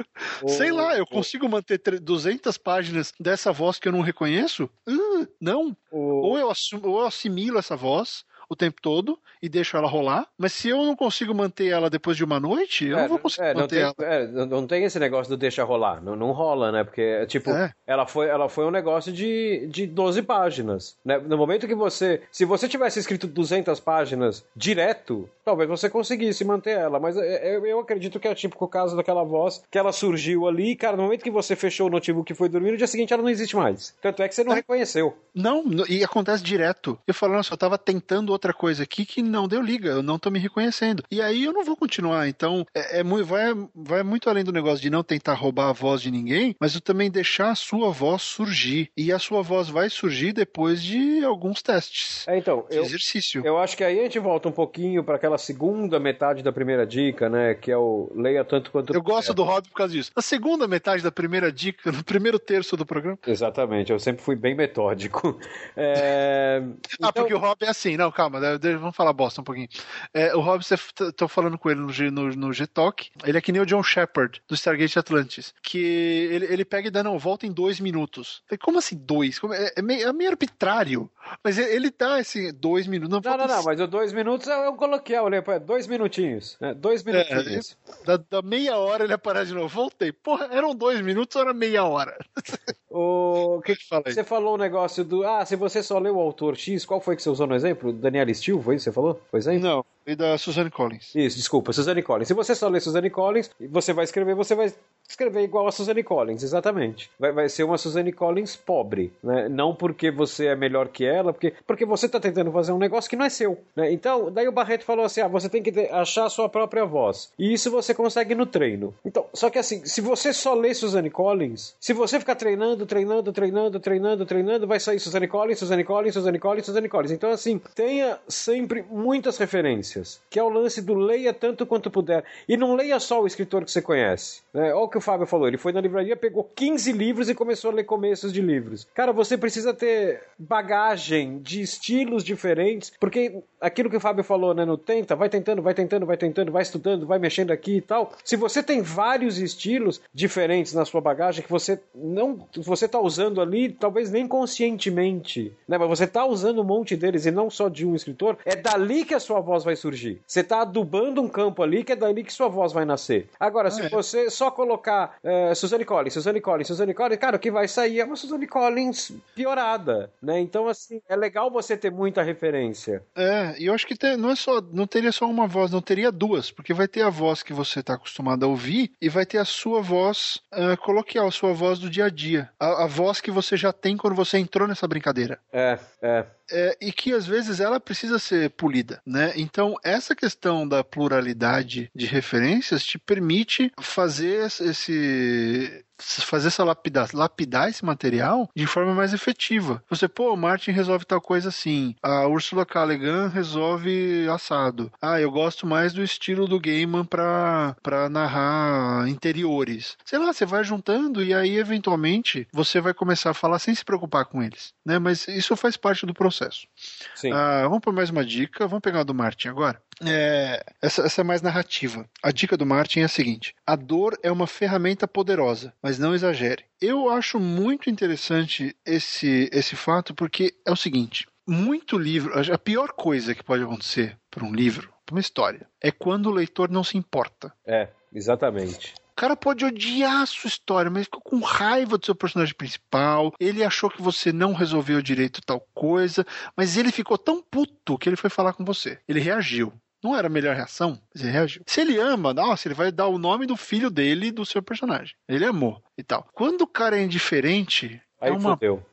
Oh, 0.43 0.49
Sei 0.49 0.73
lá, 0.73 0.97
eu 0.97 1.05
oh. 1.05 1.07
consigo 1.07 1.49
manter 1.49 1.79
200 2.01 2.59
páginas 2.59 3.13
dessa 3.19 3.53
voz 3.53 3.79
que 3.79 3.89
eu 3.89 3.93
não 3.93 4.01
reconheço? 4.01 4.69
Uh, 4.89 5.27
não. 5.41 5.76
Ou, 5.91 6.39
eu 6.39 6.53
ou 6.83 7.01
eu 7.01 7.07
assimilo 7.07 7.59
essa 7.59 7.77
voz, 7.77 8.25
o 8.49 8.57
tempo 8.57 8.81
todo 8.81 9.19
e 9.43 9.49
deixo 9.49 9.77
ela 9.77 9.89
rolar. 9.89 10.27
Mas 10.39 10.53
se 10.53 10.69
eu 10.69 10.79
não 10.79 10.97
consigo 10.97 11.35
manter 11.35 11.69
ela 11.69 11.91
depois 11.91 12.17
de 12.17 12.25
uma 12.25 12.41
noite, 12.41 12.87
eu 12.87 12.99
é, 12.99 13.03
não 13.03 13.09
vou 13.09 13.19
conseguir 13.19 13.49
é, 13.49 13.55
manter 13.55 13.83
não 13.85 13.95
tem, 13.95 14.07
ela. 14.07 14.15
É, 14.15 14.27
não 14.47 14.67
tem 14.67 14.85
esse 14.85 14.99
negócio 14.99 15.31
do 15.31 15.37
deixa 15.37 15.65
rolar. 15.65 16.03
Não, 16.03 16.17
não 16.17 16.33
rola, 16.33 16.73
né? 16.73 16.85
Porque, 16.85 17.27
tipo, 17.27 17.51
é. 17.51 17.73
ela, 17.87 18.07
foi, 18.07 18.29
ela 18.29 18.49
foi 18.49 18.65
um 18.65 18.71
negócio 18.71 19.13
de, 19.13 19.67
de 19.69 19.87
12 19.87 20.23
páginas. 20.23 20.97
Né? 21.05 21.19
No 21.19 21.37
momento 21.37 21.67
que 21.67 21.75
você. 21.75 22.23
Se 22.31 22.45
você 22.45 22.69
tivesse 22.69 22.99
escrito 22.99 23.27
200 23.27 23.79
páginas 23.81 24.45
direto, 24.55 25.29
talvez 25.45 25.69
você 25.69 25.89
conseguisse 25.89 26.45
manter 26.45 26.79
ela. 26.79 26.99
Mas 26.99 27.17
é, 27.17 27.53
é, 27.53 27.57
eu, 27.57 27.67
eu 27.67 27.81
acredito 27.81 28.19
que 28.19 28.29
é 28.29 28.35
tipo 28.35 28.57
o 28.65 28.69
caso 28.69 28.97
daquela 28.97 29.23
voz 29.23 29.63
que 29.71 29.79
ela 29.79 29.93
surgiu 29.93 30.47
ali, 30.47 30.75
cara, 30.75 30.97
no 30.97 31.05
momento 31.05 31.23
que 31.23 31.31
você 31.31 31.55
fechou 31.55 31.87
o 31.87 31.91
notebook 31.91 32.31
e 32.31 32.35
foi 32.35 32.49
dormir, 32.49 32.73
no 32.73 32.77
dia 32.77 32.87
seguinte 32.87 33.13
ela 33.13 33.23
não 33.23 33.31
existe 33.31 33.57
mais. 33.57 33.95
Tanto 34.01 34.23
é 34.23 34.29
que 34.29 34.35
você 34.35 34.45
não 34.45 34.55
reconheceu. 34.55 35.17
Não, 35.35 35.65
e 35.89 36.03
acontece 36.03 36.43
direto. 36.43 36.99
Eu 37.07 37.15
falo, 37.15 37.35
nossa, 37.35 37.53
eu 37.53 37.59
tava 37.59 37.79
tentando 37.79 38.33
outra 38.37 38.53
coisa 38.53 38.83
aqui 38.83 39.05
que 39.05 39.23
não 39.23 39.49
deu 39.49 39.61
liga, 39.61 39.89
eu 39.89 40.03
não 40.03 40.19
tô 40.19 40.31
me 40.31 40.39
reconhecendo. 40.39 41.03
E 41.11 41.21
aí 41.21 41.45
eu 41.45 41.53
não 41.53 41.65
vou 41.65 41.77
continuar. 41.77 42.29
Então, 42.29 42.67
é, 42.75 43.01
é 43.01 43.03
vai, 43.03 43.55
vai 43.75 44.03
muito 44.03 44.29
além 44.29 44.45
do 44.45 44.53
negócio 44.53 44.81
de 44.81 44.91
não 44.91 45.03
tentar 45.03 45.35
roubar 45.35 45.71
a 45.71 45.73
voz 45.73 46.01
de 46.01 46.11
ninguém, 46.11 46.55
mas 46.61 46.75
eu 46.75 46.81
também 46.81 47.11
deixar 47.11 47.51
a 47.51 47.55
sua 47.55 47.91
voz 47.91 48.23
surgir. 48.23 48.91
E 48.97 49.13
a 49.13 49.19
sua 49.19 49.43
voz 49.43 49.69
vai 49.69 49.89
surgir 49.91 50.33
depois 50.33 50.83
de 50.83 51.25
alguns 51.25 51.63
testes. 51.63 52.27
É, 52.29 52.37
então, 52.39 52.67
eu, 52.71 52.83
exercício. 52.85 53.43
Eu 53.45 53.59
acho 53.59 53.77
que 53.77 53.85
aí 53.85 53.99
a 53.99 54.03
gente 54.03 54.19
volta 54.19 54.49
um 54.49 54.53
pouquinho 54.53 55.03
para 55.03 55.17
aquela 55.17 55.39
segunda 55.39 55.99
metade 55.99 56.43
da 56.43 56.53
primeira 56.53 56.87
dica, 56.87 57.29
né? 57.29 57.55
Que 57.55 57.71
é 57.71 57.77
o 57.77 58.11
leia 58.15 58.45
tanto 58.45 58.71
quanto. 58.71 58.93
Eu 58.93 59.03
gosto 59.03 59.33
do 59.33 59.43
Rob 59.43 59.69
por 59.69 59.77
causa 59.77 59.93
disso. 59.93 60.11
A 60.15 60.23
segunda 60.23 60.69
metade 60.69 61.03
da 61.03 61.11
primeira 61.11 61.51
dica, 61.51 61.91
no 61.91 62.05
primeiro 62.05 62.39
terço 62.39 62.77
do 62.77 62.85
programa. 62.85 63.19
Exatamente, 63.27 63.93
eu 63.93 63.99
sempre 63.99 64.23
fui 64.23 64.37
bem 64.37 64.55
metódico. 64.55 65.39
É... 65.79 66.63
ah, 66.63 67.09
então... 67.09 67.13
porque 67.13 67.35
o 67.35 67.39
Rob 67.39 67.57
é 67.63 67.69
assim, 67.69 67.97
não, 67.97 68.11
calma 68.11 68.26
calma, 68.31 68.59
vamos 68.79 68.97
falar 68.97 69.13
bosta 69.13 69.41
um 69.41 69.45
pouquinho. 69.45 69.69
É, 70.13 70.35
o 70.35 70.41
Hobbs, 70.41 70.69
tô 71.17 71.29
falando 71.29 71.59
com 71.59 71.71
ele 71.71 71.81
no, 71.81 72.11
no, 72.11 72.29
no 72.35 72.53
G-Talk, 72.53 73.11
ele 73.25 73.39
é 73.39 73.41
que 73.41 73.53
nem 73.53 73.63
o 73.63 73.67
John 73.67 73.83
Shepard, 73.83 74.43
do 74.49 74.55
Stargate 74.55 74.99
Atlantis, 74.99 75.55
que 75.63 75.79
ele, 75.79 76.47
ele 76.47 76.65
pega 76.65 76.89
e 76.89 76.91
dá 76.91 77.03
não, 77.03 77.19
volta 77.19 77.47
em 77.47 77.53
dois 77.53 77.81
minutos. 77.81 78.43
Falei, 78.47 78.59
como 78.59 78.79
assim 78.79 78.97
dois? 78.97 79.39
Como, 79.39 79.55
é, 79.55 79.73
é, 79.77 79.83
meio, 79.83 80.09
é 80.09 80.13
meio 80.13 80.31
arbitrário, 80.31 81.11
mas 81.43 81.59
ele, 81.59 81.93
dá 81.97 82.21
esse 82.21 82.53
dois 82.53 82.87
minutos. 82.87 83.11
Não, 83.11 83.21
não, 83.21 83.47
não, 83.47 83.57
não, 83.57 83.65
mas 83.65 83.81
o 83.81 83.87
dois 83.87 84.13
minutos 84.13 84.47
eu, 84.47 84.59
eu 84.59 84.75
coloquei, 84.75 85.17
eu 85.17 85.27
é 85.29 85.59
dois 85.59 85.87
minutinhos, 85.87 86.57
né? 86.61 86.75
dois 86.75 87.07
é, 87.07 87.13
minutinhos. 87.13 87.77
É, 87.89 88.07
da, 88.07 88.17
da, 88.17 88.43
meia 88.43 88.77
hora 88.77 89.05
ele 89.05 89.13
aparece 89.13 89.49
de 89.49 89.55
novo, 89.55 89.69
voltei. 89.69 90.13
Porra, 90.13 90.49
eram 90.51 90.75
dois 90.75 91.01
minutos 91.01 91.37
ou 91.37 91.43
era 91.43 91.55
meia 91.55 91.85
hora? 91.85 92.17
O 92.99 93.61
que, 93.61 93.77
que 93.77 93.87
fala 93.87 94.05
aí? 94.07 94.15
Você 94.15 94.25
falou 94.25 94.55
o 94.55 94.57
negócio 94.57 95.05
do. 95.05 95.23
Ah, 95.23 95.45
se 95.45 95.55
você 95.55 95.83
só 95.83 95.99
leu 95.99 96.17
o 96.17 96.21
autor 96.21 96.57
X, 96.57 96.87
qual 96.87 96.99
foi 96.99 97.15
que 97.15 97.23
você 97.23 97.29
usou 97.29 97.47
no 97.47 97.55
exemplo? 97.55 97.93
Daniel 97.93 98.16
Steele, 98.35 98.63
foi 98.63 98.77
isso 98.77 98.85
que 98.85 98.91
você 98.91 98.95
falou? 98.95 99.21
Pois 99.31 99.47
é? 99.47 99.59
Não, 99.59 99.85
e 100.07 100.15
da 100.15 100.39
Suzanne 100.39 100.71
Collins. 100.71 101.15
Isso, 101.15 101.37
desculpa, 101.37 101.73
Suzanne 101.73 102.03
Collins. 102.03 102.29
Se 102.29 102.35
você 102.35 102.55
só 102.55 102.69
lê 102.69 102.81
Suzanne 102.81 103.11
Collins, 103.11 103.51
você 103.71 103.93
vai 103.93 104.05
escrever, 104.05 104.35
você 104.35 104.55
vai 104.55 104.73
escrever 105.09 105.43
igual 105.43 105.67
a 105.67 105.73
Suzanne 105.73 106.03
Collins, 106.03 106.43
exatamente. 106.43 107.11
Vai, 107.19 107.33
vai 107.33 107.49
ser 107.49 107.65
uma 107.65 107.79
Suzanne 107.79 108.13
Collins 108.13 108.57
pobre, 108.57 109.13
né? 109.23 109.49
Não 109.49 109.75
porque 109.75 110.11
você 110.11 110.47
é 110.47 110.57
melhor 110.57 110.89
que 110.89 111.05
ela, 111.05 111.33
porque, 111.33 111.55
porque 111.67 111.85
você 111.85 112.07
está 112.07 112.19
tentando 112.21 112.51
fazer 112.53 112.73
um 112.73 112.79
negócio 112.79 113.09
que 113.09 113.17
não 113.17 113.25
é 113.25 113.31
seu, 113.31 113.59
né? 113.75 113.93
Então, 113.93 114.31
daí 114.31 114.49
o 114.49 114.53
Barreto 114.53 114.85
falou 114.85 115.05
assim, 115.05 115.21
ah, 115.21 115.29
você 115.29 115.49
tem 115.49 115.63
que 115.63 115.79
achar 115.91 116.27
a 116.27 116.31
sua 116.31 116.49
própria 116.49 116.85
voz. 116.85 117.33
E 117.39 117.53
isso 117.53 117.71
você 117.71 117.95
consegue 117.95 118.35
no 118.35 118.47
treino. 118.47 118.95
Então, 119.05 119.27
só 119.33 119.49
que 119.49 119.59
assim, 119.59 119.85
se 119.85 120.01
você 120.01 120.33
só 120.33 120.55
lê 120.55 120.75
Suzanne 120.75 121.11
Collins, 121.11 121.75
se 121.81 121.93
você 121.93 122.19
ficar 122.19 122.35
treinando, 122.35 122.85
treinando, 122.87 123.33
treinando, 123.33 123.81
treinando, 123.81 124.27
treinando, 124.27 124.67
vai 124.67 124.81
sair 124.81 124.99
Suzanne 124.99 125.29
Collins, 125.29 125.59
Suzanne 125.59 125.85
Collins, 125.85 126.15
Suzanne 126.15 126.39
Collins, 126.39 126.67
Suzanne 126.67 126.89
Collins. 126.89 127.13
Então, 127.13 127.31
assim, 127.31 127.61
tenha 127.75 128.19
sempre 128.29 128.85
muitas 128.91 129.39
referências, 129.39 129.96
que 130.31 130.39
é 130.39 130.43
o 130.43 130.49
lance 130.49 130.83
do 130.83 130.95
leia 130.95 131.33
tanto 131.33 131.67
quanto 131.67 131.91
puder. 131.91 132.25
E 132.49 132.57
não 132.57 132.75
leia 132.75 132.99
só 132.99 133.23
o 133.23 133.27
escritor 133.27 133.65
que 133.65 133.71
você 133.71 133.83
conhece. 133.83 134.43
Né? 134.53 134.73
Olha 134.73 134.85
o 134.85 134.89
que 134.89 134.99
o 134.99 135.01
Fábio 135.01 135.27
falou, 135.27 135.49
ele 135.49 135.59
foi 135.59 135.73
na 135.73 135.81
livraria, 135.81 136.17
pegou 136.17 136.45
15 136.55 136.93
livros 136.93 137.29
e 137.29 137.35
começou 137.35 137.71
a 137.71 137.75
ler 137.75 137.85
começos 137.85 138.33
de 138.33 138.41
livros. 138.41 138.87
Cara, 138.95 139.13
você 139.13 139.37
precisa 139.37 139.73
ter 139.73 140.23
bagagem 140.39 141.39
de 141.39 141.61
estilos 141.61 142.25
diferentes, 142.25 142.93
porque 142.99 143.43
aquilo 143.61 143.91
que 143.91 143.97
o 143.97 144.01
Fábio 144.01 144.25
falou, 144.25 144.55
né, 144.55 144.65
no 144.65 144.77
tenta, 144.77 145.17
vai 145.17 145.29
tentando, 145.29 145.63
vai 145.63 145.75
tentando, 145.75 146.07
vai 146.07 146.17
tentando, 146.17 146.53
vai 146.53 146.63
estudando, 146.63 147.07
vai 147.07 147.19
mexendo 147.19 147.51
aqui 147.51 147.77
e 147.77 147.81
tal. 147.81 148.13
Se 148.25 148.37
você 148.37 148.63
tem 148.63 148.83
vários 148.83 149.39
estilos 149.39 150.01
diferentes 150.13 150.73
na 150.73 150.85
sua 150.85 151.01
bagagem 151.01 151.43
que 151.43 151.51
você 151.51 151.81
não, 151.95 152.47
você 152.57 152.89
tá 152.89 153.01
usando 153.01 153.41
ali, 153.41 153.73
talvez 153.73 154.11
nem 154.11 154.27
conscientemente, 154.27 155.53
né, 155.69 155.79
mas 155.79 155.89
você 155.89 156.07
tá 156.07 156.25
usando 156.25 156.61
um 156.61 156.65
monte 156.65 156.97
deles 156.97 157.27
e 157.27 157.31
não 157.31 157.51
só 157.51 157.69
de 157.69 157.87
um 157.87 157.95
escritor, 157.95 158.39
é 158.45 158.57
dali 158.57 159.05
que 159.05 159.15
a 159.15 159.21
sua 159.21 159.41
voz 159.41 159.65
vai 159.65 159.77
surgir. 159.87 160.21
Você 160.27 160.43
tá 160.43 160.63
adubando 160.63 161.23
um 161.23 161.29
campo 161.29 161.63
ali 161.63 161.85
que 161.85 161.93
é 161.93 161.97
dali 161.97 162.25
que 162.25 162.33
sua 162.33 162.49
voz 162.49 162.73
vai 162.73 162.85
nascer. 162.85 163.29
Agora, 163.39 163.69
ah, 163.69 163.71
se 163.71 163.83
é. 163.83 163.89
você 163.89 164.29
só 164.31 164.51
colocar 164.51 165.17
uh, 165.23 165.55
Suzanne 165.55 165.85
Collins, 165.85 166.15
Suzanne 166.15 166.41
Collins, 166.41 166.67
Suzanne 166.67 166.95
Collins, 166.95 167.19
cara, 167.19 167.37
o 167.37 167.39
que 167.39 167.51
vai 167.51 167.69
sair 167.69 168.01
é 168.01 168.05
uma 168.05 168.17
Suzanne 168.17 168.47
Collins 168.47 169.13
piorada, 169.35 170.11
né? 170.21 170.41
Então, 170.41 170.69
assim, 170.69 171.01
é 171.09 171.15
legal 171.15 171.51
você 171.51 171.77
ter 171.77 171.91
muita 171.91 172.23
referência. 172.23 173.03
É, 173.15 173.55
e 173.59 173.67
eu 173.67 173.75
acho 173.75 173.87
que 173.87 173.97
ter, 173.97 174.17
não 174.17 174.31
é 174.31 174.37
só, 174.37 174.61
não 174.61 174.87
teria 174.87 175.13
só 175.13 175.27
uma 175.27 175.47
voz, 175.47 175.71
não 175.71 175.81
teria 175.81 176.11
duas, 176.11 176.51
porque 176.51 176.75
vai 176.75 176.89
ter 176.89 177.03
a 177.03 177.11
voz 177.11 177.43
que 177.43 177.53
você 177.53 177.81
está 177.81 177.95
acostumado 177.95 178.45
a 178.45 178.49
ouvir 178.49 178.93
e 179.01 179.09
vai 179.09 179.25
ter 179.25 179.39
a 179.39 179.45
sua 179.45 179.81
voz 179.81 180.41
uh, 180.53 180.77
coloquial, 180.83 181.29
a 181.29 181.33
sua 181.33 181.53
voz 181.53 181.79
do 181.79 181.89
dia 181.89 182.07
a 182.07 182.11
dia, 182.11 182.51
a, 182.59 182.85
a 182.85 182.87
voz 182.87 183.21
que 183.21 183.31
você 183.31 183.57
já 183.57 183.73
tem 183.73 183.97
quando 183.97 184.17
você 184.17 184.39
entrou 184.39 184.67
nessa 184.67 184.89
brincadeira. 184.89 185.39
É, 185.53 185.79
é 186.03 186.27
é, 186.51 186.77
e 186.81 186.93
que 186.93 187.13
às 187.13 187.27
vezes 187.27 187.61
ela 187.61 187.81
precisa 187.81 188.19
ser 188.19 188.51
polida, 188.51 189.01
né? 189.05 189.33
Então 189.37 189.75
essa 189.83 190.15
questão 190.15 190.67
da 190.67 190.85
pluralidade 190.85 191.91
de 191.95 192.07
referências 192.07 192.85
te 192.85 192.99
permite 192.99 193.73
fazer 193.81 194.47
esse 194.61 195.85
fazer 195.99 196.49
essa 196.49 196.65
lapidar, 196.65 197.09
lapidar 197.13 197.69
esse 197.69 197.85
material 197.85 198.49
de 198.55 198.67
forma 198.67 198.95
mais 198.95 199.13
efetiva. 199.13 199.83
Você, 199.89 200.09
pô, 200.09 200.33
o 200.33 200.37
Martin 200.37 200.71
resolve 200.71 201.05
tal 201.05 201.21
coisa 201.21 201.49
assim, 201.49 201.95
a 202.03 202.27
Ursula 202.27 202.65
Callaghan 202.65 203.29
resolve 203.29 204.29
assado. 204.29 204.91
Ah, 205.01 205.21
eu 205.21 205.31
gosto 205.31 205.67
mais 205.67 205.93
do 205.93 206.03
estilo 206.03 206.47
do 206.47 206.61
Gaiman 206.61 207.05
pra, 207.05 207.77
pra 207.83 208.09
narrar 208.09 209.09
interiores. 209.09 209.97
Sei 210.05 210.19
lá, 210.19 210.33
você 210.33 210.47
vai 210.47 210.65
juntando 210.65 211.23
e 211.23 211.35
aí, 211.35 211.57
eventualmente, 211.57 212.47
você 212.53 212.81
vai 212.81 212.95
começar 212.95 213.31
a 213.31 213.35
falar 213.35 213.59
sem 213.59 213.75
se 213.75 213.85
preocupar 213.85 214.27
com 214.27 214.43
eles, 214.43 214.73
né? 214.85 214.99
Mas 214.99 215.27
isso 215.29 215.57
faz 215.57 215.77
parte 215.77 216.07
do 216.07 216.15
processo 216.15 216.37
processo. 216.37 216.67
Sim. 217.15 217.33
Ah, 217.33 217.63
vamos 217.63 217.81
por 217.81 217.93
mais 217.93 218.11
uma 218.11 218.25
dica. 218.25 218.67
Vamos 218.67 218.83
pegar 218.83 219.01
a 219.01 219.05
do 219.05 219.15
Martin 219.15 219.49
agora. 219.49 219.81
É, 220.05 220.63
essa, 220.83 221.03
essa 221.03 221.21
é 221.23 221.25
mais 221.25 221.41
narrativa. 221.41 222.07
A 222.23 222.31
dica 222.31 222.57
do 222.57 222.67
Martin 222.67 223.01
é 223.01 223.05
a 223.05 223.09
seguinte: 223.09 223.55
a 223.67 223.75
dor 223.75 224.19
é 224.23 224.31
uma 224.31 224.47
ferramenta 224.47 225.09
poderosa, 225.09 225.73
mas 225.87 226.01
não 226.01 226.17
exagere. 226.17 226.65
Eu 226.81 227.09
acho 227.09 227.39
muito 227.39 227.89
interessante 227.89 228.75
esse, 228.85 229.49
esse 229.53 229.77
fato 229.77 230.13
porque 230.17 230.53
é 230.67 230.73
o 230.73 230.77
seguinte: 230.77 231.29
muito 231.47 231.97
livro, 231.97 232.33
a 232.37 232.59
pior 232.59 232.91
coisa 232.91 233.37
que 233.37 233.45
pode 233.45 233.63
acontecer 233.63 234.19
para 234.29 234.45
um 234.45 234.53
livro, 234.53 234.93
para 235.05 235.15
uma 235.15 235.21
história, 235.21 235.65
é 235.81 235.93
quando 235.93 236.27
o 236.27 236.33
leitor 236.33 236.69
não 236.69 236.83
se 236.83 236.99
importa. 236.99 237.53
É, 237.65 237.89
exatamente. 238.13 238.95
O 239.13 239.15
cara 239.15 239.37
pode 239.37 239.65
odiar 239.65 240.23
a 240.23 240.27
sua 240.27 240.49
história, 240.49 240.91
mas 240.91 241.05
ficou 241.05 241.21
com 241.21 241.39
raiva 241.39 241.97
do 241.97 242.05
seu 242.05 242.17
personagem 242.17 242.57
principal. 242.57 243.33
Ele 243.39 243.63
achou 243.63 243.89
que 243.89 244.03
você 244.03 244.33
não 244.33 244.55
resolveu 244.55 245.01
direito 245.01 245.41
tal 245.41 245.61
coisa, 245.73 246.27
mas 246.57 246.77
ele 246.77 246.91
ficou 246.91 247.17
tão 247.17 247.41
puto 247.41 247.97
que 247.97 248.09
ele 248.09 248.17
foi 248.17 248.29
falar 248.29 248.55
com 248.55 248.65
você. 248.65 248.99
Ele 249.07 249.21
reagiu. 249.21 249.73
Não 250.03 250.17
era 250.17 250.27
a 250.27 250.31
melhor 250.31 250.55
reação, 250.55 251.01
ele 251.15 251.31
reagiu. 251.31 251.63
Se 251.67 251.81
ele 251.81 251.99
ama, 251.99 252.33
nossa, 252.33 252.69
ele 252.69 252.75
vai 252.75 252.93
dar 252.93 253.09
o 253.09 253.19
nome 253.19 253.47
do 253.47 253.57
filho 253.57 253.91
dele 253.91 254.31
do 254.31 254.45
seu 254.45 254.63
personagem. 254.63 255.15
Ele 255.29 255.45
amou 255.45 255.83
e 255.97 256.03
tal. 256.03 256.29
Quando 256.33 256.63
o 256.63 256.67
cara 256.67 256.99
é 256.99 257.03
indiferente, 257.03 258.01
Aí 258.21 258.31
é 258.31 258.33
uma... 258.33 258.53
fudeu. 258.55 258.85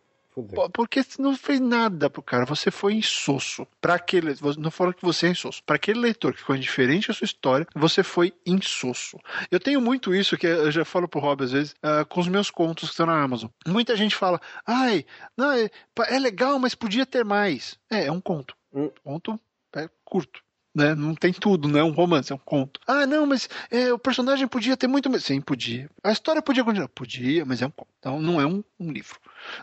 Porque 0.73 1.03
você 1.03 1.21
não 1.21 1.35
fez 1.37 1.59
nada 1.59 2.09
pro 2.09 2.23
cara, 2.23 2.45
você 2.45 2.71
foi 2.71 2.93
insosso. 2.93 3.67
Para 3.79 3.95
aquele, 3.95 4.35
não 4.57 4.71
falo 4.71 4.93
que 4.93 5.05
você 5.05 5.27
é 5.27 5.29
insosso. 5.29 5.63
Para 5.63 5.75
aquele 5.75 5.99
leitor 5.99 6.33
que 6.33 6.39
ficou 6.39 6.55
indiferente 6.55 7.11
à 7.11 7.13
sua 7.13 7.25
história, 7.25 7.67
você 7.75 8.01
foi 8.01 8.33
insosso. 8.45 9.19
Eu 9.51 9.59
tenho 9.59 9.79
muito 9.79 10.13
isso 10.13 10.37
que 10.37 10.47
eu 10.47 10.71
já 10.71 10.83
falo 10.83 11.07
pro 11.07 11.19
Rob 11.19 11.43
às 11.43 11.51
vezes 11.51 11.73
uh, 11.73 12.05
com 12.07 12.19
os 12.19 12.27
meus 12.27 12.49
contos 12.49 12.89
que 12.89 12.93
estão 12.93 13.05
na 13.05 13.21
Amazon. 13.21 13.49
Muita 13.67 13.95
gente 13.95 14.15
fala: 14.15 14.41
"Ai, 14.65 15.05
não, 15.37 15.51
é, 15.51 15.69
é 16.07 16.19
legal, 16.19 16.57
mas 16.57 16.73
podia 16.73 17.05
ter 17.05 17.23
mais". 17.23 17.77
É, 17.91 18.05
é 18.05 18.11
um 18.11 18.21
conto. 18.21 18.55
Um 18.73 18.89
conto 19.03 19.39
é 19.75 19.87
curto 20.03 20.42
né? 20.73 20.95
Não 20.95 21.13
tem 21.13 21.31
tudo, 21.31 21.67
não 21.67 21.79
é 21.79 21.83
um 21.83 21.91
romance, 21.91 22.31
é 22.31 22.35
um 22.35 22.39
conto. 22.39 22.79
Ah, 22.87 23.05
não, 23.05 23.25
mas 23.25 23.47
é, 23.69 23.93
o 23.93 23.99
personagem 23.99 24.47
podia 24.47 24.75
ter 24.75 24.87
muito 24.87 25.09
mais. 25.09 25.23
Sim, 25.23 25.39
podia. 25.39 25.89
A 26.03 26.11
história 26.11 26.41
podia 26.41 26.63
continuar. 26.63 26.89
Podia, 26.89 27.45
mas 27.45 27.61
é 27.61 27.67
um 27.67 27.71
conto. 27.71 27.89
Então 27.99 28.21
não 28.21 28.41
é 28.41 28.45
um, 28.45 28.63
um 28.79 28.91
livro. 28.91 29.19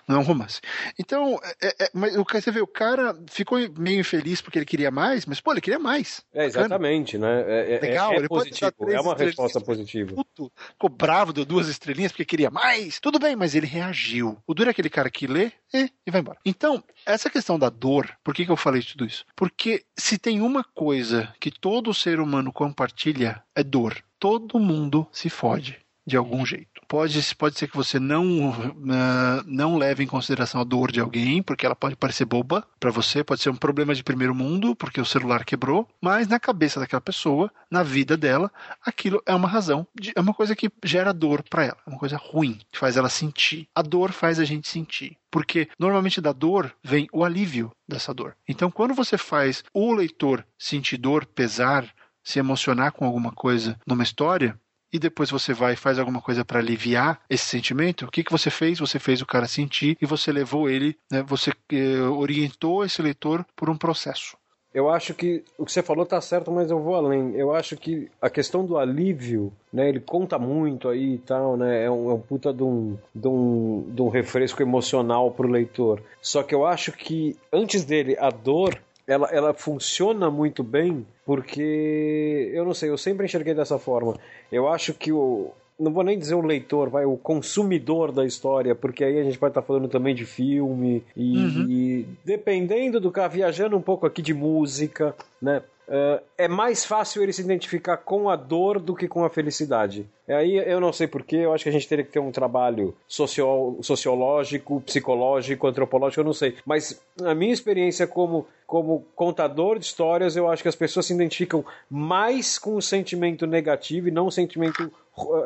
Não 0.06 0.16
é 0.16 0.18
um 0.18 0.22
romance. 0.22 0.60
Então, 0.98 1.38
é, 1.60 1.84
é, 1.84 1.90
mas 1.92 2.14
você 2.14 2.50
vê, 2.50 2.60
o 2.60 2.66
cara 2.66 3.16
ficou 3.30 3.58
meio 3.78 4.00
infeliz 4.00 4.40
porque 4.40 4.58
ele 4.58 4.66
queria 4.66 4.90
mais, 4.90 5.26
mas, 5.26 5.40
pô, 5.40 5.52
ele 5.52 5.60
queria 5.60 5.78
mais. 5.78 6.22
É, 6.32 6.44
exatamente, 6.44 7.18
né? 7.18 7.44
É, 7.46 7.74
é 7.74 7.80
Legal, 7.80 8.12
é 8.12 8.16
ele 8.16 8.28
positivo, 8.28 8.72
é 8.90 9.00
uma 9.00 9.14
resposta 9.14 9.60
positiva. 9.60 10.14
Puto, 10.14 10.52
ficou 10.72 10.90
bravo, 10.90 11.32
deu 11.32 11.44
duas 11.44 11.68
estrelinhas 11.68 12.12
porque 12.12 12.24
queria 12.24 12.50
mais. 12.50 13.00
Tudo 13.00 13.18
bem, 13.18 13.34
mas 13.34 13.54
ele 13.54 13.66
reagiu. 13.66 14.38
O 14.46 14.54
duro 14.54 14.68
é 14.68 14.72
aquele 14.72 14.90
cara 14.90 15.10
que 15.10 15.26
lê 15.26 15.52
é, 15.72 15.88
e 16.06 16.10
vai 16.10 16.20
embora. 16.20 16.38
Então, 16.44 16.82
essa 17.06 17.30
questão 17.30 17.58
da 17.58 17.68
dor, 17.68 18.10
por 18.24 18.34
que, 18.34 18.44
que 18.44 18.50
eu 18.50 18.56
falei 18.56 18.82
tudo 18.82 19.04
isso? 19.04 19.24
Porque 19.36 19.84
se 19.96 20.18
tem 20.18 20.40
uma 20.40 20.64
coisa 20.64 21.32
que 21.40 21.50
todo 21.50 21.94
ser 21.94 22.20
humano 22.20 22.52
compartilha, 22.52 23.42
é 23.54 23.62
dor. 23.62 24.02
Todo 24.18 24.58
mundo 24.58 25.06
se 25.12 25.30
fode 25.30 25.78
de 26.06 26.16
algum 26.16 26.44
jeito. 26.44 26.79
Pode, 26.90 27.36
pode 27.36 27.56
ser 27.56 27.68
que 27.68 27.76
você 27.76 28.00
não, 28.00 28.50
uh, 28.50 29.44
não 29.46 29.78
leve 29.78 30.02
em 30.02 30.08
consideração 30.08 30.60
a 30.60 30.64
dor 30.64 30.90
de 30.90 30.98
alguém, 30.98 31.40
porque 31.40 31.64
ela 31.64 31.76
pode 31.76 31.94
parecer 31.94 32.24
boba 32.24 32.66
para 32.80 32.90
você, 32.90 33.22
pode 33.22 33.40
ser 33.40 33.48
um 33.48 33.54
problema 33.54 33.94
de 33.94 34.02
primeiro 34.02 34.34
mundo, 34.34 34.74
porque 34.74 35.00
o 35.00 35.04
celular 35.04 35.44
quebrou, 35.44 35.86
mas 36.00 36.26
na 36.26 36.40
cabeça 36.40 36.80
daquela 36.80 37.00
pessoa, 37.00 37.48
na 37.70 37.84
vida 37.84 38.16
dela, 38.16 38.50
aquilo 38.84 39.22
é 39.24 39.32
uma 39.32 39.46
razão, 39.46 39.86
de, 39.94 40.12
é 40.16 40.20
uma 40.20 40.34
coisa 40.34 40.56
que 40.56 40.68
gera 40.84 41.14
dor 41.14 41.44
para 41.48 41.62
ela, 41.62 41.76
é 41.86 41.90
uma 41.90 41.98
coisa 41.98 42.16
ruim, 42.16 42.58
que 42.72 42.78
faz 42.80 42.96
ela 42.96 43.08
sentir. 43.08 43.68
A 43.72 43.82
dor 43.82 44.10
faz 44.10 44.40
a 44.40 44.44
gente 44.44 44.68
sentir. 44.68 45.16
Porque 45.30 45.68
normalmente 45.78 46.20
da 46.20 46.32
dor 46.32 46.74
vem 46.82 47.06
o 47.12 47.24
alívio 47.24 47.70
dessa 47.88 48.12
dor. 48.12 48.34
Então, 48.48 48.68
quando 48.68 48.94
você 48.94 49.16
faz 49.16 49.62
o 49.72 49.92
leitor 49.92 50.44
sentir 50.58 50.96
dor, 50.96 51.24
pesar, 51.24 51.88
se 52.20 52.40
emocionar 52.40 52.90
com 52.90 53.04
alguma 53.04 53.30
coisa 53.30 53.78
numa 53.86 54.02
história, 54.02 54.58
e 54.92 54.98
depois 54.98 55.30
você 55.30 55.52
vai 55.52 55.74
e 55.74 55.76
faz 55.76 55.98
alguma 55.98 56.20
coisa 56.20 56.44
para 56.44 56.58
aliviar 56.58 57.20
esse 57.28 57.44
sentimento, 57.44 58.06
o 58.06 58.10
que, 58.10 58.24
que 58.24 58.32
você 58.32 58.50
fez? 58.50 58.78
Você 58.78 58.98
fez 58.98 59.20
o 59.20 59.26
cara 59.26 59.46
sentir 59.46 59.96
e 60.00 60.06
você 60.06 60.32
levou 60.32 60.68
ele, 60.68 60.96
né, 61.10 61.22
você 61.22 61.52
eh, 61.72 62.00
orientou 62.02 62.84
esse 62.84 63.00
leitor 63.00 63.44
por 63.54 63.70
um 63.70 63.76
processo. 63.76 64.36
Eu 64.72 64.88
acho 64.88 65.14
que 65.14 65.42
o 65.58 65.64
que 65.64 65.72
você 65.72 65.82
falou 65.82 66.06
tá 66.06 66.20
certo, 66.20 66.52
mas 66.52 66.70
eu 66.70 66.80
vou 66.80 66.94
além. 66.94 67.34
Eu 67.34 67.52
acho 67.52 67.76
que 67.76 68.08
a 68.22 68.30
questão 68.30 68.64
do 68.64 68.78
alívio, 68.78 69.52
né, 69.72 69.88
ele 69.88 69.98
conta 69.98 70.38
muito 70.38 70.88
aí 70.88 71.14
e 71.14 71.18
tal, 71.18 71.56
né, 71.56 71.84
é 71.84 71.90
um, 71.90 72.08
é 72.08 72.14
um 72.14 72.20
puta 72.20 72.52
de 72.52 72.62
um, 72.62 72.96
de, 73.12 73.26
um, 73.26 73.84
de 73.88 74.00
um 74.00 74.08
refresco 74.08 74.62
emocional 74.62 75.32
pro 75.32 75.48
leitor. 75.48 76.00
Só 76.22 76.44
que 76.44 76.54
eu 76.54 76.64
acho 76.64 76.92
que 76.92 77.36
antes 77.52 77.84
dele, 77.84 78.16
a 78.18 78.30
dor 78.30 78.80
ela, 79.10 79.28
ela 79.32 79.52
funciona 79.52 80.30
muito 80.30 80.62
bem 80.62 81.04
porque, 81.26 82.50
eu 82.54 82.64
não 82.64 82.72
sei, 82.72 82.90
eu 82.90 82.96
sempre 82.96 83.26
enxerguei 83.26 83.52
dessa 83.52 83.76
forma. 83.76 84.16
Eu 84.52 84.68
acho 84.68 84.94
que 84.94 85.10
o, 85.10 85.50
não 85.78 85.92
vou 85.92 86.04
nem 86.04 86.16
dizer 86.16 86.36
o 86.36 86.40
leitor, 86.40 86.88
vai, 86.88 87.04
o 87.04 87.16
consumidor 87.16 88.12
da 88.12 88.24
história, 88.24 88.72
porque 88.72 89.02
aí 89.02 89.18
a 89.18 89.24
gente 89.24 89.36
pode 89.36 89.50
estar 89.50 89.62
tá 89.62 89.66
falando 89.66 89.88
também 89.88 90.14
de 90.14 90.24
filme 90.24 91.02
e, 91.16 91.36
uhum. 91.36 91.66
e, 91.68 92.06
dependendo 92.24 93.00
do 93.00 93.10
cara, 93.10 93.26
viajando 93.28 93.76
um 93.76 93.82
pouco 93.82 94.06
aqui 94.06 94.22
de 94.22 94.32
música, 94.32 95.12
né? 95.42 95.60
Uh, 95.90 96.22
é 96.38 96.46
mais 96.46 96.84
fácil 96.84 97.20
ele 97.20 97.32
se 97.32 97.42
identificar 97.42 97.96
com 97.96 98.30
a 98.30 98.36
dor 98.36 98.78
do 98.78 98.94
que 98.94 99.08
com 99.08 99.24
a 99.24 99.28
felicidade. 99.28 100.06
E 100.28 100.32
aí 100.32 100.56
eu 100.56 100.78
não 100.78 100.92
sei 100.92 101.08
porquê, 101.08 101.38
eu 101.38 101.52
acho 101.52 101.64
que 101.64 101.68
a 101.68 101.72
gente 101.72 101.88
teria 101.88 102.04
que 102.04 102.12
ter 102.12 102.20
um 102.20 102.30
trabalho 102.30 102.94
socio 103.08 103.76
sociológico, 103.82 104.80
psicológico, 104.82 105.66
antropológico, 105.66 106.20
eu 106.20 106.24
não 106.24 106.32
sei. 106.32 106.54
Mas 106.64 107.02
a 107.24 107.34
minha 107.34 107.52
experiência 107.52 108.06
como, 108.06 108.46
como 108.68 109.04
contador 109.16 109.80
de 109.80 109.86
histórias, 109.86 110.36
eu 110.36 110.48
acho 110.48 110.62
que 110.62 110.68
as 110.68 110.76
pessoas 110.76 111.06
se 111.06 111.12
identificam 111.12 111.64
mais 111.90 112.56
com 112.56 112.76
o 112.76 112.82
sentimento 112.82 113.44
negativo 113.44 114.06
e 114.06 114.12
não 114.12 114.28
o 114.28 114.30
sentimento 114.30 114.92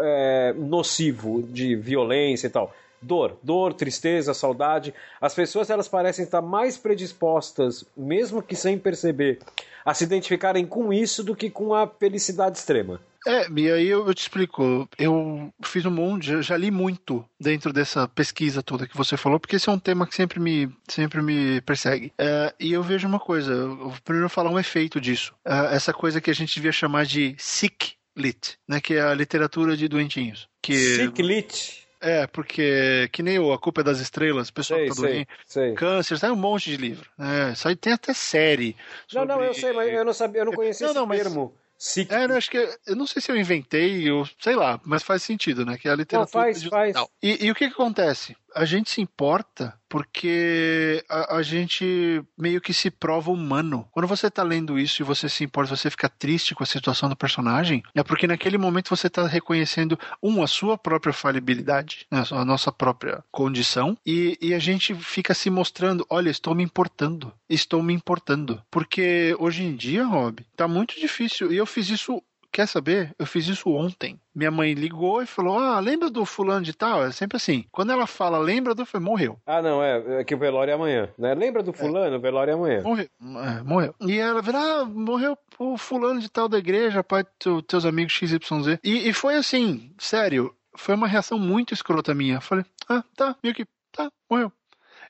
é, 0.02 0.52
nocivo 0.58 1.42
de 1.42 1.74
violência 1.74 2.48
e 2.48 2.50
tal 2.50 2.70
dor, 3.04 3.38
dor, 3.42 3.74
tristeza, 3.74 4.34
saudade. 4.34 4.94
As 5.20 5.34
pessoas 5.34 5.70
elas 5.70 5.88
parecem 5.88 6.24
estar 6.24 6.42
mais 6.42 6.76
predispostas, 6.76 7.84
mesmo 7.96 8.42
que 8.42 8.56
sem 8.56 8.78
perceber, 8.78 9.38
a 9.84 9.92
se 9.92 10.04
identificarem 10.04 10.66
com 10.66 10.92
isso 10.92 11.22
do 11.22 11.36
que 11.36 11.50
com 11.50 11.74
a 11.74 11.86
felicidade 11.86 12.58
extrema. 12.58 13.00
É, 13.26 13.46
e 13.56 13.70
aí 13.70 13.86
eu, 13.86 14.12
te 14.12 14.20
explico. 14.20 14.88
Eu 14.98 15.50
fiz 15.64 15.84
um 15.86 15.90
monte, 15.90 16.26
já, 16.26 16.42
já, 16.42 16.56
li 16.56 16.70
muito 16.70 17.24
dentro 17.40 17.72
dessa 17.72 18.06
pesquisa 18.06 18.62
toda 18.62 18.86
que 18.86 18.96
você 18.96 19.16
falou, 19.16 19.40
porque 19.40 19.56
esse 19.56 19.68
é 19.68 19.72
um 19.72 19.78
tema 19.78 20.06
que 20.06 20.14
sempre 20.14 20.38
me, 20.38 20.70
sempre 20.88 21.22
me 21.22 21.60
persegue. 21.62 22.12
É, 22.18 22.52
e 22.60 22.72
eu 22.72 22.82
vejo 22.82 23.08
uma 23.08 23.18
coisa, 23.18 23.52
eu 23.52 23.76
vou 23.76 23.94
primeiro 24.04 24.28
falar 24.28 24.50
um 24.50 24.58
efeito 24.58 25.00
disso. 25.00 25.34
É, 25.44 25.74
essa 25.74 25.92
coisa 25.92 26.20
que 26.20 26.30
a 26.30 26.34
gente 26.34 26.54
devia 26.54 26.72
chamar 26.72 27.06
de 27.06 27.34
sick 27.38 27.94
lit, 28.16 28.58
né, 28.68 28.80
que 28.80 28.94
é 28.94 29.00
a 29.00 29.14
literatura 29.14 29.76
de 29.76 29.88
doentinhos. 29.88 30.46
Que... 30.62 30.76
Sick 30.96 31.22
lit? 31.22 31.83
É, 32.04 32.26
porque 32.26 33.08
que 33.12 33.22
nem 33.22 33.38
o 33.38 33.50
A 33.50 33.58
Culpa 33.58 33.80
é 33.80 33.84
das 33.84 33.98
Estrelas, 33.98 34.50
o 34.50 34.52
pessoal 34.52 34.78
sei, 34.80 34.88
tá 34.88 34.94
doente, 34.94 35.28
sei. 35.46 35.72
câncer, 35.72 36.18
sai 36.18 36.30
um 36.30 36.36
monte 36.36 36.68
de 36.68 36.76
livro. 36.76 37.08
É, 37.18 37.54
sai, 37.54 37.74
tem 37.74 37.94
até 37.94 38.12
série. 38.12 38.76
Sobre... 39.08 39.26
Não, 39.26 39.36
não, 39.36 39.44
eu 39.44 39.54
sei, 39.54 39.72
mas 39.72 39.90
eu 39.90 40.04
não 40.04 40.12
sabia, 40.12 40.42
eu 40.42 40.44
não 40.44 40.52
conhecia 40.52 40.86
não, 40.88 40.92
esse 40.92 41.00
não, 41.00 41.08
termo. 41.08 41.54
Mas... 41.56 41.64
É, 42.10 42.24
eu 42.26 42.36
acho 42.36 42.50
que 42.50 42.78
eu 42.86 42.94
não 42.94 43.06
sei 43.06 43.22
se 43.22 43.32
eu 43.32 43.36
inventei, 43.36 44.10
ou 44.10 44.28
sei 44.38 44.54
lá, 44.54 44.78
mas 44.84 45.02
faz 45.02 45.22
sentido, 45.22 45.64
né? 45.64 45.78
Que 45.78 45.88
é 45.88 45.92
a 45.92 45.96
literatura. 45.96 46.44
Não, 46.46 46.52
faz, 46.52 46.64
faz. 46.64 46.96
E, 47.22 47.46
e 47.46 47.50
o 47.50 47.54
que, 47.54 47.68
que 47.68 47.74
acontece? 47.74 48.36
A 48.54 48.64
gente 48.64 48.90
se 48.90 49.00
importa 49.00 49.78
porque 49.88 51.04
a, 51.08 51.36
a, 51.36 51.42
gente 51.42 52.20
meio 52.36 52.60
que 52.60 52.74
se 52.74 52.90
prova 52.90 53.30
humano. 53.30 53.86
Quando 53.92 54.08
você 54.08 54.28
tá 54.28 54.42
lendo 54.42 54.76
isso 54.76 55.00
e 55.00 55.04
você 55.04 55.28
se 55.28 55.44
importa, 55.44 55.76
você 55.76 55.88
fica 55.88 56.08
triste 56.08 56.54
com 56.54 56.64
a 56.64 56.66
situação 56.66 57.08
do 57.08 57.16
personagem, 57.16 57.82
é 57.94 58.02
porque 58.02 58.26
naquele 58.26 58.58
momento 58.58 58.88
você 58.88 59.08
tá 59.08 59.26
reconhecendo, 59.26 59.98
um, 60.22 60.42
a 60.42 60.48
sua 60.48 60.76
própria 60.76 61.12
falibilidade, 61.12 62.06
né, 62.10 62.24
a 62.28 62.44
nossa 62.44 62.72
própria 62.72 63.22
condição, 63.30 63.96
e, 64.04 64.36
e 64.40 64.52
a 64.52 64.58
gente 64.58 64.94
fica 64.96 65.32
se 65.32 65.48
mostrando, 65.48 66.04
olha, 66.10 66.30
estou 66.30 66.54
me 66.56 66.64
importando, 66.64 67.32
estou 67.48 67.80
me 67.80 67.94
importando. 67.94 68.60
Porque 68.70 69.36
hoje 69.38 69.62
em 69.62 69.76
dia, 69.76 70.04
Rob, 70.04 70.44
tá 70.56 70.66
muito 70.66 70.98
difícil, 70.98 71.52
e 71.52 71.56
eu 71.56 71.66
fiz 71.66 71.88
isso 71.88 72.20
Quer 72.54 72.68
saber? 72.68 73.12
Eu 73.18 73.26
fiz 73.26 73.48
isso 73.48 73.68
ontem. 73.68 74.16
Minha 74.32 74.48
mãe 74.52 74.74
ligou 74.74 75.20
e 75.20 75.26
falou: 75.26 75.58
Ah, 75.58 75.80
lembra 75.80 76.08
do 76.08 76.24
fulano 76.24 76.64
de 76.64 76.72
tal? 76.72 77.04
É 77.04 77.10
sempre 77.10 77.36
assim. 77.36 77.64
Quando 77.72 77.90
ela 77.90 78.06
fala, 78.06 78.38
lembra 78.38 78.76
do. 78.76 78.86
Morreu. 79.00 79.40
Ah, 79.44 79.60
não, 79.60 79.82
é, 79.82 80.20
é 80.20 80.24
que 80.24 80.36
o 80.36 80.38
velório 80.38 80.70
é 80.70 80.74
amanhã. 80.74 81.08
Né? 81.18 81.34
Lembra 81.34 81.64
do 81.64 81.72
fulano? 81.72 82.14
É. 82.14 82.16
O 82.16 82.20
velório 82.20 82.52
é 82.52 82.54
amanhã. 82.54 82.82
Morreu. 82.82 83.08
É, 83.20 83.62
morreu. 83.64 83.94
E 84.02 84.20
ela 84.20 84.40
virou: 84.40 84.60
Ah, 84.60 84.84
morreu 84.84 85.36
o 85.58 85.76
fulano 85.76 86.20
de 86.20 86.30
tal 86.30 86.48
da 86.48 86.56
igreja, 86.56 87.02
pai 87.02 87.24
dos 87.44 87.64
teus 87.64 87.84
amigos 87.84 88.12
XYZ. 88.12 88.78
E, 88.84 89.08
e 89.08 89.12
foi 89.12 89.34
assim, 89.34 89.92
sério. 89.98 90.54
Foi 90.76 90.94
uma 90.94 91.08
reação 91.08 91.40
muito 91.40 91.74
escrota 91.74 92.14
minha. 92.14 92.40
Falei: 92.40 92.64
Ah, 92.88 93.02
tá, 93.16 93.34
meio 93.42 93.52
que. 93.52 93.66
Tá, 93.90 94.08
morreu. 94.30 94.52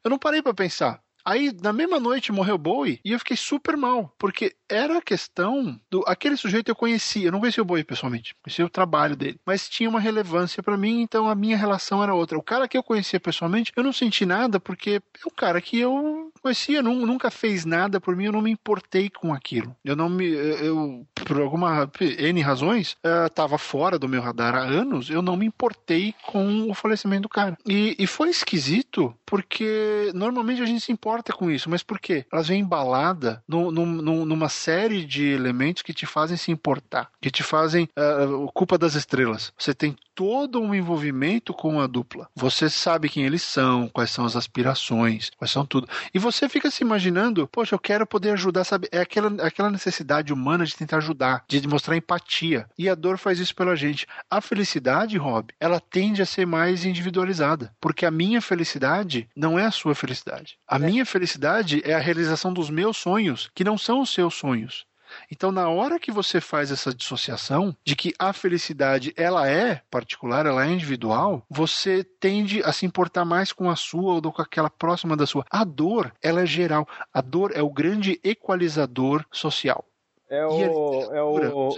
Eu 0.03 0.09
não 0.09 0.19
parei 0.19 0.41
para 0.41 0.55
pensar. 0.55 1.04
Aí, 1.25 1.51
na 1.63 1.73
mesma 1.73 1.99
noite, 1.99 2.33
morreu 2.33 2.59
Bowie 2.59 3.01
e 3.05 3.13
eu 3.13 3.19
fiquei 3.19 3.37
super 3.37 3.77
mal, 3.77 4.15
porque 4.19 4.55
era 4.69 4.99
a 4.99 5.03
questão 5.03 5.81
do. 5.91 6.05
Aquele 6.07 6.37
sujeito 6.37 6.69
eu 6.69 6.77
conhecia, 6.77 7.29
eu 7.29 7.33
não 7.33 7.41
conhecia 7.41 7.63
o 7.63 7.67
Bowie 7.67 7.85
pessoalmente, 7.85 8.35
conhecia 8.43 8.67
o 8.67 8.71
trabalho 8.71 9.17
dele, 9.17 9.41
mas 9.47 9.69
tinha 9.69 9.89
uma 9.89 10.01
relevância 10.01 10.63
para 10.63 10.77
mim, 10.77 11.01
então 11.01 11.29
a 11.29 11.35
minha 11.35 11.57
relação 11.57 12.03
era 12.03 12.15
outra. 12.15 12.39
O 12.39 12.43
cara 12.43 12.69
que 12.69 12.77
eu 12.77 12.83
conhecia 12.83 13.19
pessoalmente, 13.19 13.73
eu 13.75 13.83
não 13.83 13.93
senti 13.93 14.27
nada, 14.27 14.61
porque 14.61 15.01
é 15.01 15.27
o 15.27 15.31
cara 15.31 15.61
que 15.61 15.79
eu 15.79 16.31
conhecia, 16.43 16.83
nunca 16.83 17.31
fez 17.31 17.65
nada 17.65 18.01
por 18.01 18.15
mim, 18.15 18.27
eu 18.27 18.33
não 18.33 18.43
me 18.43 18.51
importei 18.51 19.09
com 19.09 19.33
aquilo. 19.33 19.75
Eu 19.83 19.97
não 19.97 20.11
me. 20.11 20.27
Eu, 20.27 21.07
por 21.15 21.41
alguma 21.41 21.91
N 22.19 22.41
razões, 22.43 22.97
estava 23.27 23.57
fora 23.57 23.99
do 23.99 24.09
meu 24.09 24.21
radar 24.21 24.55
há 24.55 24.63
anos, 24.63 25.09
eu 25.09 25.23
não 25.23 25.37
me 25.37 25.47
importei 25.47 26.15
com 26.27 26.71
o 26.71 26.75
falecimento 26.75 27.23
do 27.23 27.29
cara. 27.29 27.57
E, 27.67 27.97
e 27.99 28.07
foi 28.07 28.29
esquisito, 28.29 29.15
porque 29.25 30.11
normalmente 30.15 30.61
a 30.61 30.67
gente 30.67 30.85
se 30.85 30.93
importa 30.93 31.14
importa 31.15 31.33
com 31.33 31.51
isso, 31.51 31.71
mas 31.71 31.83
por 31.83 32.01
quê? 32.01 32.27
Elas 32.33 32.49
vêm 32.49 32.61
embalada 32.61 33.43
no, 33.47 33.71
no, 33.71 33.87
no, 33.87 34.27
numa 34.27 34.49
série 34.49 35.05
de 35.05 35.25
elementos 35.29 35.83
que 35.83 35.95
te 35.95 36.07
fazem 36.07 36.37
se 36.37 36.51
importar, 36.51 37.09
que 37.21 37.31
te 37.31 37.43
fazem 37.43 37.89
uh, 37.97 38.51
culpa 38.53 38.77
das 38.77 38.95
estrelas. 38.95 39.53
Você 39.57 39.73
tem 39.73 39.97
todo 40.15 40.61
um 40.61 40.75
envolvimento 40.75 41.53
com 41.53 41.81
a 41.81 41.87
dupla. 41.87 42.29
Você 42.35 42.71
sabe 42.71 43.09
quem 43.09 43.25
eles 43.25 43.43
são, 43.43 43.89
quais 43.89 44.11
são 44.11 44.25
as 44.25 44.37
aspirações, 44.37 45.31
quais 45.37 45.51
são 45.51 45.67
tudo. 45.67 45.89
E 46.13 46.19
você 46.19 46.49
fica 46.49 46.71
se 46.71 46.83
imaginando, 46.83 47.49
poxa, 47.49 47.75
eu 47.75 47.79
quero 47.79 48.07
poder 48.07 48.31
ajudar, 48.31 48.65
sabe? 48.65 48.89
É 48.93 49.01
aquela, 49.01 49.45
aquela 49.45 49.71
necessidade 49.71 50.33
humana 50.33 50.65
de 50.65 50.77
tentar 50.77 50.99
ajudar, 50.99 51.45
de 51.49 51.67
mostrar 51.67 51.97
empatia. 51.97 52.67
E 52.79 52.89
a 52.89 52.95
dor 52.95 53.19
faz 53.19 53.39
isso 53.39 53.55
pela 53.55 53.77
gente. 53.77 54.07
A 54.31 54.41
felicidade, 54.41 55.17
Rob, 55.19 55.53
ela 55.59 55.81
tende 55.81 56.23
a 56.23 56.27
ser 56.27 56.47
mais 56.47 56.85
individualizada, 56.85 57.75
porque 57.81 58.07
a 58.07 58.11
minha 58.11 58.41
felicidade 58.41 59.29
não 59.35 59.59
é 59.59 59.65
a 59.65 59.71
sua 59.71 59.95
felicidade. 59.95 60.57
A 60.69 60.77
é. 60.77 60.79
minha 60.79 61.07
felicidade 61.07 61.83
é 61.85 61.95
a 61.95 62.01
realização 62.01 62.53
dos 62.53 62.71
meus 62.71 62.97
sonhos, 62.97 63.51
que 63.55 63.65
não 63.65 63.77
são 63.77 64.01
os 64.01 64.11
seus 64.11 64.35
sonhos. 64.35 64.87
Então, 65.31 65.51
na 65.51 65.69
hora 65.69 65.99
que 65.99 66.11
você 66.11 66.41
faz 66.41 66.71
essa 66.71 66.95
dissociação 66.95 67.77
de 67.85 67.97
que 67.97 68.13
a 68.19 68.33
felicidade 68.33 69.13
ela 69.17 69.49
é 69.49 69.81
particular, 69.91 70.47
ela 70.47 70.65
é 70.67 70.71
individual, 70.71 71.43
você 71.49 72.05
tende 72.05 72.63
a 72.63 72.73
se 72.73 72.87
importar 72.87 73.25
mais 73.25 73.53
com 73.53 73.71
a 73.71 73.77
sua 73.77 74.15
ou 74.15 74.33
com 74.33 74.43
aquela 74.43 74.71
próxima 74.71 75.17
da 75.17 75.27
sua. 75.27 75.45
A 75.51 75.65
dor, 75.65 76.13
ela 76.23 76.43
é 76.43 76.47
geral. 76.47 76.87
A 77.13 77.21
dor 77.21 77.53
é 77.55 77.63
o 77.63 77.71
grande 77.71 78.21
equalizador 78.23 79.25
social. 79.31 79.85
É 80.29 80.45
o, 80.45 81.13
é, 81.13 81.23
o, 81.23 81.71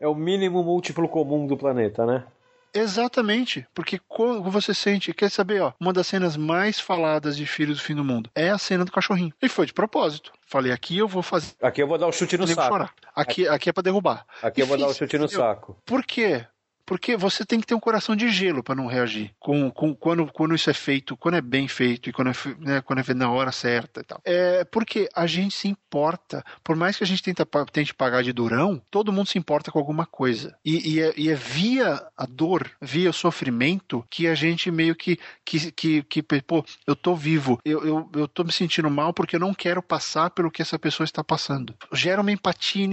é 0.00 0.08
o 0.08 0.14
mínimo 0.14 0.62
múltiplo 0.62 1.08
comum 1.08 1.46
do 1.46 1.56
planeta, 1.56 2.06
né? 2.06 2.24
Exatamente, 2.78 3.66
porque 3.74 4.00
quando 4.06 4.50
você 4.50 4.72
sente, 4.72 5.12
quer 5.12 5.30
saber, 5.30 5.60
ó, 5.60 5.72
uma 5.80 5.92
das 5.92 6.06
cenas 6.06 6.36
mais 6.36 6.78
faladas 6.78 7.36
de 7.36 7.46
Filhos 7.46 7.78
do 7.78 7.82
Fim 7.82 7.94
do 7.94 8.04
Mundo 8.04 8.30
é 8.34 8.50
a 8.50 8.58
cena 8.58 8.84
do 8.84 8.92
cachorrinho. 8.92 9.32
E 9.42 9.48
foi 9.48 9.66
de 9.66 9.72
propósito. 9.72 10.32
Falei, 10.46 10.72
aqui 10.72 10.96
eu 10.96 11.08
vou 11.08 11.22
fazer. 11.22 11.52
Aqui 11.60 11.82
eu 11.82 11.88
vou 11.88 11.98
dar 11.98 12.06
o 12.06 12.08
um 12.10 12.12
chute 12.12 12.38
no 12.38 12.46
saco. 12.46 12.68
Chorar. 12.68 12.94
Aqui, 13.14 13.48
aqui 13.48 13.68
é 13.68 13.72
para 13.72 13.82
derrubar. 13.82 14.24
Aqui 14.42 14.62
eu 14.62 14.66
vou 14.66 14.78
dar 14.78 14.86
o 14.86 14.90
um 14.90 14.94
chute 14.94 15.18
no 15.18 15.28
saco. 15.28 15.76
Por 15.84 16.04
quê? 16.04 16.46
Porque 16.88 17.18
você 17.18 17.44
tem 17.44 17.60
que 17.60 17.66
ter 17.66 17.74
um 17.74 17.80
coração 17.80 18.16
de 18.16 18.30
gelo 18.30 18.62
para 18.62 18.74
não 18.74 18.86
reagir. 18.86 19.30
Com, 19.38 19.70
com, 19.70 19.94
quando, 19.94 20.26
quando 20.32 20.54
isso 20.54 20.70
é 20.70 20.72
feito, 20.72 21.18
quando 21.18 21.34
é 21.34 21.40
bem 21.42 21.68
feito 21.68 22.08
e 22.08 22.12
quando 22.14 22.30
é, 22.30 22.34
né, 22.60 22.80
quando 22.80 23.00
é 23.00 23.02
feito 23.02 23.18
na 23.18 23.30
hora 23.30 23.52
certa 23.52 24.00
e 24.00 24.04
tal. 24.04 24.18
É 24.24 24.64
porque 24.64 25.06
a 25.14 25.26
gente 25.26 25.54
se 25.54 25.68
importa. 25.68 26.42
Por 26.64 26.74
mais 26.76 26.96
que 26.96 27.04
a 27.04 27.06
gente 27.06 27.22
tenta, 27.22 27.46
tente 27.70 27.92
pagar 27.94 28.22
de 28.22 28.32
durão, 28.32 28.80
todo 28.90 29.12
mundo 29.12 29.28
se 29.28 29.36
importa 29.36 29.70
com 29.70 29.78
alguma 29.78 30.06
coisa. 30.06 30.56
E, 30.64 30.94
e, 30.94 31.02
é, 31.02 31.12
e 31.14 31.28
é, 31.28 31.34
via 31.34 32.02
a 32.16 32.24
dor, 32.24 32.70
via 32.80 33.10
o 33.10 33.12
sofrimento, 33.12 34.02
que 34.08 34.26
a 34.26 34.34
gente 34.34 34.70
meio 34.70 34.94
que, 34.94 35.18
que, 35.44 35.70
que, 35.70 36.02
que 36.04 36.22
pô, 36.22 36.64
eu 36.86 36.96
tô 36.96 37.14
vivo, 37.14 37.60
eu, 37.66 37.84
eu, 37.86 38.10
eu 38.14 38.26
tô 38.26 38.44
me 38.44 38.52
sentindo 38.52 38.88
mal 38.88 39.12
porque 39.12 39.36
eu 39.36 39.40
não 39.40 39.52
quero 39.52 39.82
passar 39.82 40.30
pelo 40.30 40.50
que 40.50 40.62
essa 40.62 40.78
pessoa 40.78 41.04
está 41.04 41.22
passando. 41.22 41.74
Gera 41.92 42.22
uma 42.22 42.32
empatia, 42.32 42.88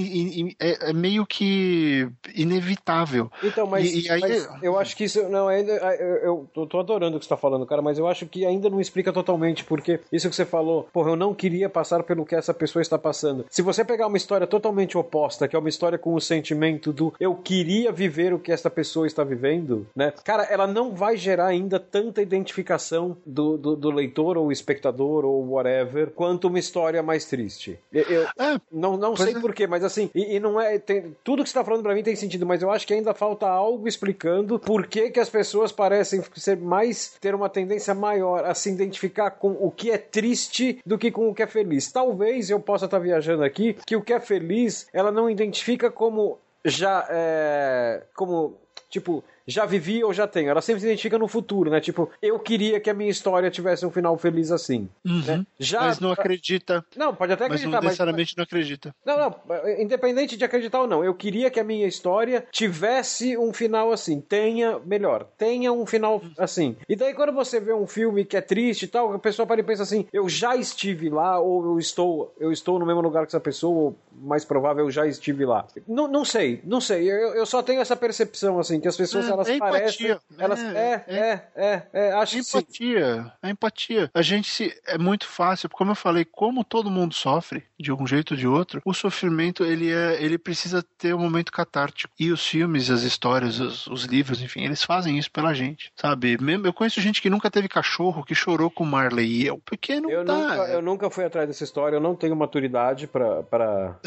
é, 0.59 0.89
é 0.89 0.93
meio 0.93 1.25
que 1.25 2.09
inevitável. 2.33 3.31
Então, 3.41 3.65
mas 3.65 3.84
e, 3.85 4.05
e 4.05 4.11
aí... 4.11 4.45
eu 4.61 4.77
acho 4.77 4.95
que 4.95 5.05
isso. 5.05 5.27
Não, 5.29 5.47
ainda. 5.47 5.73
Eu, 5.73 6.47
eu 6.55 6.65
tô 6.67 6.79
adorando 6.79 7.17
o 7.17 7.19
que 7.19 7.25
você 7.25 7.29
tá 7.29 7.37
falando, 7.37 7.65
cara, 7.65 7.81
mas 7.81 7.97
eu 7.97 8.07
acho 8.07 8.25
que 8.25 8.45
ainda 8.45 8.69
não 8.69 8.79
explica 8.79 9.11
totalmente, 9.11 9.63
porque 9.63 9.99
isso 10.11 10.29
que 10.29 10.35
você 10.35 10.45
falou, 10.45 10.87
porra, 10.93 11.11
eu 11.11 11.15
não 11.15 11.33
queria 11.33 11.69
passar 11.69 12.03
pelo 12.03 12.25
que 12.25 12.35
essa 12.35 12.53
pessoa 12.53 12.81
está 12.81 12.97
passando. 12.97 13.45
Se 13.49 13.61
você 13.61 13.83
pegar 13.83 14.07
uma 14.07 14.17
história 14.17 14.47
totalmente 14.47 14.97
oposta, 14.97 15.47
que 15.47 15.55
é 15.55 15.59
uma 15.59 15.69
história 15.69 15.97
com 15.97 16.13
o 16.13 16.21
sentimento 16.21 16.91
do 16.91 17.13
eu 17.19 17.35
queria 17.35 17.91
viver 17.91 18.33
o 18.33 18.39
que 18.39 18.51
essa 18.51 18.69
pessoa 18.69 19.07
está 19.07 19.23
vivendo, 19.23 19.87
né? 19.95 20.13
Cara, 20.23 20.43
ela 20.43 20.67
não 20.67 20.93
vai 20.93 21.17
gerar 21.17 21.47
ainda 21.47 21.79
tanta 21.79 22.21
identificação 22.21 23.17
do, 23.25 23.57
do, 23.57 23.75
do 23.75 23.91
leitor 23.91 24.37
ou 24.37 24.51
espectador 24.51 25.25
ou 25.25 25.49
whatever 25.49 26.11
quanto 26.11 26.47
uma 26.47 26.59
história 26.59 27.01
mais 27.01 27.25
triste. 27.25 27.79
Eu, 27.91 28.03
eu 28.03 28.23
é, 28.37 28.59
não, 28.71 28.97
não 28.97 29.15
sei 29.15 29.33
é. 29.33 29.39
porquê, 29.39 29.67
mas 29.67 29.83
assim, 29.83 30.09
e, 30.13 30.35
e 30.35 30.39
não 30.39 30.59
é. 30.59 30.77
Tem, 30.79 31.15
tudo 31.23 31.43
que 31.43 31.49
você 31.49 31.51
está 31.51 31.63
falando 31.63 31.83
para 31.83 31.93
mim 31.93 32.03
tem 32.03 32.15
sentido, 32.15 32.45
mas 32.45 32.61
eu 32.61 32.71
acho 32.71 32.85
que 32.85 32.93
ainda 32.93 33.13
falta 33.13 33.47
algo 33.47 33.74
algo 33.75 33.87
explicando 33.87 34.57
por 34.57 34.87
que, 34.87 35.11
que 35.11 35.19
as 35.19 35.29
pessoas 35.29 35.71
parecem 35.71 36.23
ser 36.35 36.57
mais 36.57 37.15
ter 37.19 37.35
uma 37.35 37.49
tendência 37.49 37.93
maior 37.93 38.45
a 38.45 38.53
se 38.53 38.71
identificar 38.71 39.31
com 39.31 39.51
o 39.51 39.69
que 39.69 39.91
é 39.91 39.97
triste 39.97 40.79
do 40.85 40.97
que 40.97 41.11
com 41.11 41.29
o 41.29 41.35
que 41.35 41.43
é 41.43 41.47
feliz. 41.47 41.91
Talvez 41.91 42.49
eu 42.49 42.59
possa 42.59 42.85
estar 42.85 42.99
viajando 42.99 43.43
aqui 43.43 43.75
que 43.85 43.95
o 43.95 44.01
que 44.01 44.13
é 44.13 44.19
feliz 44.19 44.87
ela 44.93 45.11
não 45.11 45.29
identifica 45.29 45.91
como 45.91 46.39
já 46.63 47.05
é, 47.09 48.03
como 48.15 48.57
tipo 48.89 49.23
já 49.47 49.65
vivi 49.65 50.03
ou 50.03 50.13
já 50.13 50.27
tenho. 50.27 50.49
Ela 50.49 50.61
sempre 50.61 50.81
se 50.81 50.87
identifica 50.87 51.17
no 51.17 51.27
futuro, 51.27 51.69
né? 51.69 51.79
Tipo, 51.79 52.09
eu 52.21 52.39
queria 52.39 52.79
que 52.79 52.89
a 52.89 52.93
minha 52.93 53.09
história 53.09 53.51
tivesse 53.51 53.85
um 53.85 53.91
final 53.91 54.17
feliz 54.17 54.51
assim. 54.51 54.89
Uhum. 55.05 55.23
Né? 55.25 55.45
Já, 55.59 55.81
mas 55.81 55.99
não 55.99 56.11
acredita. 56.11 56.85
Não, 56.95 57.13
pode 57.13 57.33
até 57.33 57.45
acreditar. 57.45 57.69
Mas 57.69 57.81
não 57.81 57.89
necessariamente 57.89 58.33
mas... 58.33 58.37
não 58.37 58.43
acredita. 58.43 58.95
Não, 59.05 59.17
não. 59.17 59.35
Independente 59.79 60.37
de 60.37 60.43
acreditar 60.43 60.81
ou 60.81 60.87
não, 60.87 61.03
eu 61.03 61.13
queria 61.13 61.49
que 61.49 61.59
a 61.59 61.63
minha 61.63 61.87
história 61.87 62.45
tivesse 62.51 63.37
um 63.37 63.53
final 63.53 63.91
assim. 63.91 64.19
Tenha, 64.21 64.79
melhor, 64.79 65.27
tenha 65.37 65.71
um 65.71 65.85
final 65.85 66.21
assim. 66.37 66.75
E 66.87 66.95
daí 66.95 67.13
quando 67.13 67.33
você 67.33 67.59
vê 67.59 67.73
um 67.73 67.87
filme 67.87 68.25
que 68.25 68.37
é 68.37 68.41
triste 68.41 68.83
e 68.83 68.87
tal, 68.87 69.13
a 69.13 69.19
pessoa 69.19 69.45
para 69.45 69.61
e 69.61 69.63
pensa 69.63 69.83
assim, 69.83 70.05
eu 70.11 70.27
já 70.27 70.55
estive 70.55 71.09
lá 71.09 71.39
ou 71.39 71.63
eu 71.65 71.79
estou, 71.79 72.33
eu 72.39 72.51
estou 72.51 72.79
no 72.79 72.85
mesmo 72.85 73.01
lugar 73.01 73.25
que 73.25 73.29
essa 73.29 73.39
pessoa, 73.39 73.75
ou 73.75 73.95
mais 74.11 74.43
provável 74.45 74.85
eu 74.85 74.91
já 74.91 75.07
estive 75.07 75.45
lá. 75.45 75.65
Não, 75.87 76.07
não 76.07 76.25
sei, 76.25 76.61
não 76.63 76.81
sei. 76.81 77.09
Eu, 77.09 77.35
eu 77.35 77.45
só 77.45 77.61
tenho 77.61 77.81
essa 77.81 77.95
percepção 77.95 78.59
assim 78.59 78.79
que 78.79 78.87
as 78.87 78.97
pessoas 78.97 79.27
é 79.29 79.34
elas 79.35 79.49
é 79.49 79.57
parecem. 79.57 80.07
Empatia. 80.07 80.21
Elas, 80.37 80.63
é, 80.63 81.03
é, 81.07 81.15
é, 81.15 81.43
é, 81.55 81.87
é, 81.93 82.11
acho 82.13 82.37
empatia. 82.37 83.33
É 83.41 83.49
empatia. 83.49 84.11
A 84.13 84.21
gente 84.21 84.49
se. 84.49 84.73
É 84.87 84.97
muito 84.97 85.27
fácil, 85.27 85.69
como 85.69 85.91
eu 85.91 85.95
falei, 85.95 86.25
como 86.25 86.63
todo 86.63 86.89
mundo 86.89 87.13
sofre, 87.13 87.63
de 87.79 87.91
um 87.91 88.07
jeito 88.07 88.31
ou 88.31 88.37
de 88.37 88.47
outro, 88.47 88.81
o 88.85 88.93
sofrimento 88.93 89.63
ele, 89.63 89.91
é, 89.91 90.21
ele 90.21 90.37
precisa 90.37 90.83
ter 90.97 91.13
um 91.13 91.19
momento 91.19 91.51
catártico. 91.51 92.13
E 92.19 92.31
os 92.31 92.45
filmes, 92.45 92.89
as 92.89 93.03
histórias, 93.03 93.59
os, 93.59 93.87
os 93.87 94.03
livros, 94.05 94.41
enfim, 94.41 94.63
eles 94.63 94.83
fazem 94.83 95.17
isso 95.17 95.31
pela 95.31 95.53
gente, 95.53 95.91
sabe? 95.95 96.37
Eu 96.63 96.73
conheço 96.73 97.01
gente 97.01 97.21
que 97.21 97.29
nunca 97.29 97.51
teve 97.51 97.67
cachorro, 97.67 98.23
que 98.23 98.33
chorou 98.33 98.69
com 98.69 98.85
Marley 98.85 99.25
e 99.25 99.45
eu, 99.45 99.61
porque 99.65 99.99
não 99.99 100.09
eu 100.09 100.23
dá. 100.23 100.33
Nunca, 100.33 100.71
eu 100.71 100.81
nunca 100.81 101.09
fui 101.09 101.25
atrás 101.25 101.47
dessa 101.47 101.63
história, 101.63 101.97
eu 101.97 102.01
não 102.01 102.15
tenho 102.15 102.35
maturidade 102.35 103.07
para. 103.07 103.43
Pra... 103.43 103.99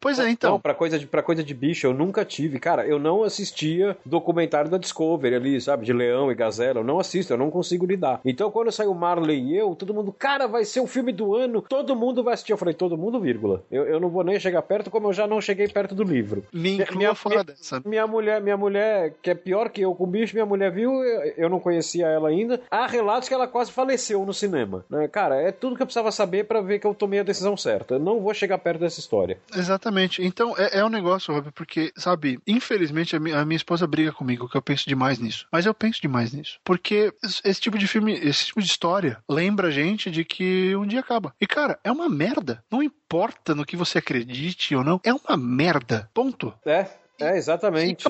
Pois 0.00 0.18
é, 0.18 0.28
então. 0.30 0.52
Não, 0.52 0.60
pra 0.60 0.74
coisa, 0.74 0.98
de, 0.98 1.06
pra 1.06 1.22
coisa 1.22 1.42
de 1.42 1.54
bicho, 1.54 1.86
eu 1.86 1.94
nunca 1.94 2.24
tive. 2.24 2.58
Cara, 2.58 2.86
eu 2.86 2.98
não 2.98 3.22
assistia 3.22 3.96
documentário 4.04 4.70
da 4.70 4.78
Discovery 4.78 5.34
ali, 5.34 5.60
sabe? 5.60 5.84
De 5.84 5.92
leão 5.92 6.30
e 6.30 6.34
gazela. 6.34 6.80
Eu 6.80 6.84
não 6.84 6.98
assisto, 6.98 7.32
eu 7.32 7.38
não 7.38 7.50
consigo 7.50 7.86
lidar. 7.86 8.20
Então, 8.24 8.50
quando 8.50 8.72
saiu 8.72 8.94
Marley 8.94 9.40
e 9.40 9.56
eu, 9.56 9.74
todo 9.74 9.94
mundo, 9.94 10.12
cara, 10.12 10.46
vai 10.46 10.64
ser 10.64 10.80
o 10.80 10.86
filme 10.86 11.12
do 11.12 11.34
ano, 11.34 11.62
todo 11.62 11.96
mundo 11.96 12.22
vai 12.22 12.34
assistir. 12.34 12.52
Eu 12.52 12.58
falei, 12.58 12.74
todo 12.74 12.96
mundo, 12.96 13.20
vírgula. 13.20 13.62
Eu, 13.70 13.84
eu 13.86 14.00
não 14.00 14.08
vou 14.08 14.24
nem 14.24 14.38
chegar 14.38 14.62
perto, 14.62 14.90
como 14.90 15.08
eu 15.08 15.12
já 15.12 15.26
não 15.26 15.40
cheguei 15.40 15.68
perto 15.68 15.94
do 15.94 16.02
livro. 16.02 16.44
Me 16.52 16.72
inclua 16.78 16.98
minha, 16.98 17.14
fora 17.14 17.36
minha, 17.36 17.44
dessa. 17.44 17.82
Minha 17.84 18.06
mulher, 18.06 18.40
minha 18.40 18.56
mulher, 18.56 19.14
que 19.22 19.30
é 19.30 19.34
pior 19.34 19.70
que 19.70 19.80
eu 19.80 19.94
com 19.94 20.06
bicho, 20.06 20.34
minha 20.34 20.46
mulher 20.46 20.70
viu, 20.70 20.92
eu, 21.04 21.32
eu 21.36 21.48
não 21.48 21.60
conhecia 21.60 22.06
ela 22.06 22.28
ainda. 22.28 22.60
Há 22.70 22.86
relatos 22.86 23.28
que 23.28 23.34
ela 23.34 23.46
quase 23.46 23.72
faleceu 23.72 24.24
no 24.24 24.34
cinema. 24.34 24.84
Né? 24.88 25.08
Cara, 25.08 25.36
é 25.36 25.52
tudo 25.52 25.76
que 25.76 25.82
eu 25.82 25.86
precisava 25.86 26.10
saber 26.12 26.44
para 26.44 26.60
ver 26.60 26.78
que 26.78 26.86
eu 26.86 26.94
tomei 26.94 27.20
a 27.20 27.24
decisão 27.24 27.56
certa. 27.56 27.94
Eu 27.94 27.98
não 27.98 28.20
vou 28.20 28.34
chegar 28.34 28.58
perto 28.58 28.80
dessa 28.80 29.00
história. 29.00 29.38
Exatamente. 29.70 30.22
Então, 30.22 30.54
é, 30.58 30.78
é 30.78 30.84
um 30.84 30.88
negócio, 30.88 31.32
Rob, 31.32 31.52
porque, 31.52 31.92
sabe, 31.96 32.40
infelizmente 32.46 33.14
a 33.14 33.20
minha, 33.20 33.38
a 33.38 33.44
minha 33.44 33.56
esposa 33.56 33.86
briga 33.86 34.12
comigo 34.12 34.48
que 34.48 34.56
eu 34.56 34.62
penso 34.62 34.88
demais 34.88 35.18
nisso. 35.18 35.46
Mas 35.50 35.64
eu 35.64 35.72
penso 35.72 36.02
demais 36.02 36.32
nisso. 36.32 36.58
Porque 36.64 37.12
esse 37.44 37.60
tipo 37.60 37.78
de 37.78 37.86
filme, 37.86 38.12
esse 38.14 38.46
tipo 38.46 38.60
de 38.60 38.66
história 38.66 39.22
lembra 39.28 39.68
a 39.68 39.70
gente 39.70 40.10
de 40.10 40.24
que 40.24 40.74
um 40.74 40.86
dia 40.86 41.00
acaba. 41.00 41.32
E, 41.40 41.46
cara, 41.46 41.78
é 41.84 41.92
uma 41.92 42.08
merda. 42.08 42.64
Não 42.70 42.82
importa 42.82 43.54
no 43.54 43.64
que 43.64 43.76
você 43.76 43.98
acredite 43.98 44.74
ou 44.74 44.82
não, 44.82 45.00
é 45.04 45.12
uma 45.12 45.36
merda. 45.36 46.10
Ponto. 46.12 46.52
É. 46.66 46.86
É, 47.20 47.36
exatamente. 47.36 48.04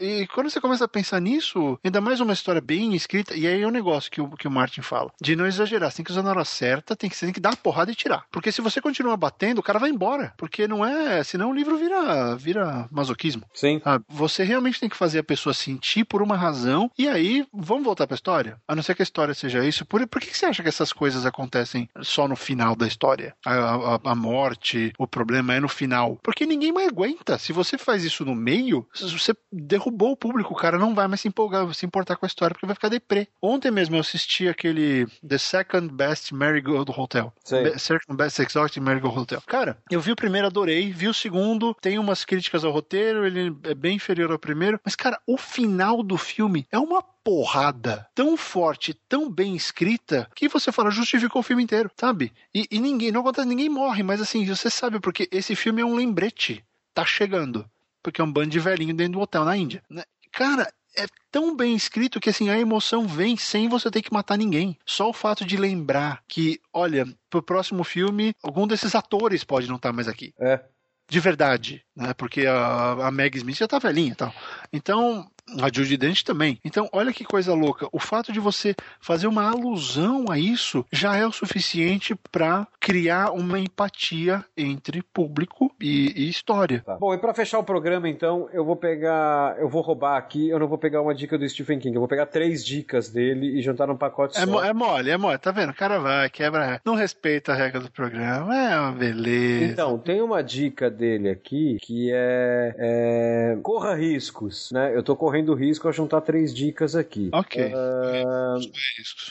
E, 0.00 0.22
e 0.22 0.26
quando 0.28 0.50
você 0.50 0.60
começa 0.60 0.84
a 0.84 0.88
pensar 0.88 1.20
nisso, 1.20 1.78
ainda 1.84 2.00
mais 2.00 2.20
uma 2.20 2.32
história 2.32 2.60
bem 2.60 2.94
escrita, 2.94 3.34
e 3.34 3.46
aí 3.46 3.62
é 3.62 3.66
um 3.66 3.70
negócio 3.70 4.10
que 4.10 4.20
o, 4.20 4.30
que 4.30 4.48
o 4.48 4.50
Martin 4.50 4.82
fala, 4.82 5.10
de 5.20 5.36
não 5.36 5.46
exagerar, 5.46 5.90
você 5.90 5.98
tem 5.98 6.04
que 6.04 6.10
usar 6.10 6.22
na 6.22 6.30
hora 6.30 6.44
certa, 6.44 6.96
tem 6.96 7.08
que, 7.08 7.16
você 7.16 7.26
tem 7.26 7.32
que 7.32 7.40
dar 7.40 7.52
a 7.52 7.56
porrada 7.56 7.90
e 7.90 7.94
tirar. 7.94 8.24
Porque 8.30 8.52
se 8.52 8.60
você 8.60 8.80
continuar 8.80 9.16
batendo, 9.16 9.58
o 9.58 9.62
cara 9.62 9.78
vai 9.78 9.90
embora. 9.90 10.32
Porque 10.36 10.66
não 10.66 10.84
é. 10.84 11.22
Senão 11.22 11.50
o 11.50 11.54
livro 11.54 11.76
vira, 11.76 12.36
vira 12.36 12.88
masoquismo. 12.90 13.44
Sim. 13.54 13.80
Sabe? 13.82 14.04
Você 14.08 14.42
realmente 14.42 14.80
tem 14.80 14.88
que 14.88 14.96
fazer 14.96 15.20
a 15.20 15.24
pessoa 15.24 15.54
sentir 15.54 16.04
por 16.04 16.22
uma 16.22 16.36
razão, 16.36 16.90
e 16.98 17.08
aí, 17.08 17.46
vamos 17.52 17.84
voltar 17.84 18.06
pra 18.06 18.14
história? 18.14 18.60
A 18.66 18.74
não 18.74 18.82
ser 18.82 18.94
que 18.94 19.02
a 19.02 19.04
história 19.04 19.34
seja 19.34 19.64
isso. 19.64 19.84
Por, 19.84 20.06
por 20.06 20.20
que, 20.20 20.28
que 20.28 20.36
você 20.36 20.46
acha 20.46 20.62
que 20.62 20.68
essas 20.68 20.92
coisas 20.92 21.26
acontecem 21.26 21.88
só 22.02 22.26
no 22.26 22.36
final 22.36 22.74
da 22.74 22.86
história? 22.86 23.34
A, 23.44 23.54
a, 23.54 24.00
a 24.04 24.14
morte, 24.14 24.92
o 24.98 25.06
problema 25.06 25.54
é 25.54 25.60
no 25.60 25.68
final. 25.68 26.18
Porque 26.22 26.46
ninguém 26.46 26.72
mais 26.72 26.88
aguenta. 26.88 27.38
Se 27.38 27.52
você 27.52 27.76
faz 27.76 28.04
isso 28.04 28.24
no 28.24 28.34
meio, 28.34 28.55
meio, 28.56 28.86
você 28.94 29.34
derrubou 29.52 30.12
o 30.12 30.16
público, 30.16 30.52
o 30.52 30.56
cara 30.56 30.78
não 30.78 30.94
vai 30.94 31.06
mais 31.06 31.20
se 31.20 31.28
empolgar, 31.28 31.72
se 31.74 31.84
importar 31.84 32.16
com 32.16 32.24
a 32.24 32.28
história, 32.28 32.54
porque 32.54 32.66
vai 32.66 32.74
ficar 32.74 32.88
deprê. 32.88 33.28
Ontem 33.40 33.70
mesmo 33.70 33.96
eu 33.96 34.00
assisti 34.00 34.48
aquele 34.48 35.06
The 35.26 35.38
Second 35.38 35.92
Best 35.92 36.34
Marigold 36.34 36.90
Hotel. 36.96 37.32
Be 37.50 37.78
Second 37.78 38.16
Best 38.16 38.40
Exotic 38.40 38.82
Marigold 38.82 39.18
Hotel. 39.18 39.42
Cara, 39.46 39.78
eu 39.90 40.00
vi 40.00 40.12
o 40.12 40.16
primeiro, 40.16 40.46
adorei, 40.46 40.90
vi 40.90 41.08
o 41.08 41.14
segundo, 41.14 41.74
tem 41.80 41.98
umas 41.98 42.24
críticas 42.24 42.64
ao 42.64 42.72
roteiro, 42.72 43.26
ele 43.26 43.54
é 43.64 43.74
bem 43.74 43.96
inferior 43.96 44.30
ao 44.30 44.38
primeiro, 44.38 44.80
mas 44.84 44.96
cara, 44.96 45.20
o 45.26 45.36
final 45.36 46.02
do 46.02 46.16
filme 46.16 46.66
é 46.70 46.78
uma 46.78 47.02
porrada 47.02 48.06
tão 48.14 48.36
forte, 48.36 48.94
tão 49.08 49.28
bem 49.28 49.56
escrita, 49.56 50.30
que 50.34 50.48
você 50.48 50.70
fala, 50.70 50.90
justificou 50.90 51.40
o 51.40 51.42
filme 51.42 51.62
inteiro, 51.62 51.90
sabe? 51.96 52.32
E, 52.54 52.66
e 52.70 52.78
ninguém, 52.78 53.10
não 53.10 53.20
acontece, 53.20 53.48
ninguém 53.48 53.68
morre, 53.68 54.02
mas 54.02 54.20
assim, 54.20 54.46
você 54.46 54.70
sabe, 54.70 55.00
porque 55.00 55.28
esse 55.32 55.56
filme 55.56 55.82
é 55.82 55.84
um 55.84 55.96
lembrete. 55.96 56.64
Tá 56.94 57.04
chegando 57.04 57.68
porque 58.06 58.20
é 58.20 58.24
um 58.24 58.30
bando 58.30 58.50
de 58.50 58.60
velhinho 58.60 58.94
dentro 58.94 59.14
do 59.14 59.20
hotel 59.20 59.44
na 59.44 59.56
Índia. 59.56 59.82
Né? 59.90 60.04
Cara, 60.30 60.72
é 60.96 61.06
tão 61.28 61.56
bem 61.56 61.74
escrito 61.74 62.20
que 62.20 62.30
assim 62.30 62.48
a 62.48 62.56
emoção 62.56 63.04
vem 63.04 63.36
sem 63.36 63.68
você 63.68 63.90
ter 63.90 64.00
que 64.00 64.12
matar 64.12 64.38
ninguém. 64.38 64.78
Só 64.86 65.10
o 65.10 65.12
fato 65.12 65.44
de 65.44 65.56
lembrar 65.56 66.22
que, 66.28 66.60
olha, 66.72 67.04
pro 67.28 67.42
próximo 67.42 67.82
filme, 67.82 68.32
algum 68.44 68.64
desses 68.64 68.94
atores 68.94 69.42
pode 69.42 69.66
não 69.66 69.74
estar 69.74 69.92
mais 69.92 70.06
aqui. 70.06 70.32
É. 70.38 70.64
De 71.08 71.18
verdade, 71.18 71.84
né? 71.96 72.12
Porque 72.14 72.46
a, 72.46 73.06
a 73.06 73.10
Meg 73.10 73.36
Smith 73.38 73.56
já 73.56 73.66
tá 73.66 73.78
velhinha 73.78 74.12
e 74.12 74.14
tal. 74.14 74.34
Então, 74.72 75.26
a 75.60 75.70
Judy 75.72 75.96
Dent 75.96 76.22
também. 76.22 76.58
Então, 76.64 76.88
olha 76.92 77.12
que 77.12 77.24
coisa 77.24 77.54
louca. 77.54 77.88
O 77.92 77.98
fato 77.98 78.32
de 78.32 78.40
você 78.40 78.74
fazer 79.00 79.26
uma 79.26 79.48
alusão 79.48 80.26
a 80.28 80.38
isso 80.38 80.84
já 80.90 81.16
é 81.16 81.24
o 81.24 81.32
suficiente 81.32 82.16
para 82.32 82.66
criar 82.80 83.30
uma 83.30 83.58
empatia 83.58 84.44
entre 84.56 85.02
público 85.02 85.72
e, 85.80 86.12
e 86.16 86.28
história. 86.28 86.82
Tá. 86.84 86.96
Bom, 86.96 87.14
e 87.14 87.18
para 87.18 87.32
fechar 87.32 87.58
o 87.58 87.64
programa, 87.64 88.08
então, 88.08 88.48
eu 88.52 88.64
vou 88.64 88.76
pegar, 88.76 89.56
eu 89.58 89.68
vou 89.68 89.82
roubar 89.82 90.16
aqui, 90.16 90.48
eu 90.48 90.58
não 90.58 90.66
vou 90.66 90.78
pegar 90.78 91.00
uma 91.00 91.14
dica 91.14 91.38
do 91.38 91.48
Stephen 91.48 91.78
King, 91.78 91.94
eu 91.94 92.00
vou 92.00 92.08
pegar 92.08 92.26
três 92.26 92.64
dicas 92.64 93.08
dele 93.08 93.58
e 93.58 93.62
juntar 93.62 93.86
num 93.86 93.96
pacote 93.96 94.36
é 94.36 94.44
só. 94.44 94.64
É 94.64 94.72
mole, 94.72 95.10
é 95.10 95.16
mole, 95.16 95.38
tá 95.38 95.52
vendo? 95.52 95.70
O 95.70 95.74
cara 95.74 95.98
vai, 95.98 96.28
quebra, 96.28 96.80
não 96.84 96.94
respeita 96.94 97.52
a 97.52 97.54
regra 97.54 97.80
do 97.80 97.90
programa, 97.90 98.54
é 98.54 98.80
uma 98.80 98.92
beleza. 98.92 99.72
Então, 99.72 99.98
tem 99.98 100.20
uma 100.20 100.42
dica 100.42 100.90
dele 100.90 101.28
aqui 101.28 101.76
que 101.86 102.10
é, 102.12 102.74
é 102.76 103.58
corra 103.62 103.94
riscos, 103.94 104.72
né? 104.72 104.92
Eu 104.92 105.04
tô 105.04 105.14
correndo 105.14 105.54
risco 105.54 105.86
a 105.86 105.92
juntar 105.92 106.20
três 106.20 106.52
dicas 106.52 106.96
aqui. 106.96 107.30
Ok. 107.32 107.64
Uh, 107.64 108.58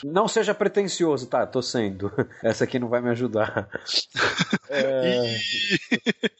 não 0.02 0.26
seja 0.26 0.54
pretencioso, 0.54 1.26
tá? 1.26 1.46
Tô 1.46 1.60
sendo. 1.60 2.10
Essa 2.42 2.64
aqui 2.64 2.78
não 2.78 2.88
vai 2.88 3.02
me 3.02 3.10
ajudar. 3.10 3.68
é... 4.70 5.36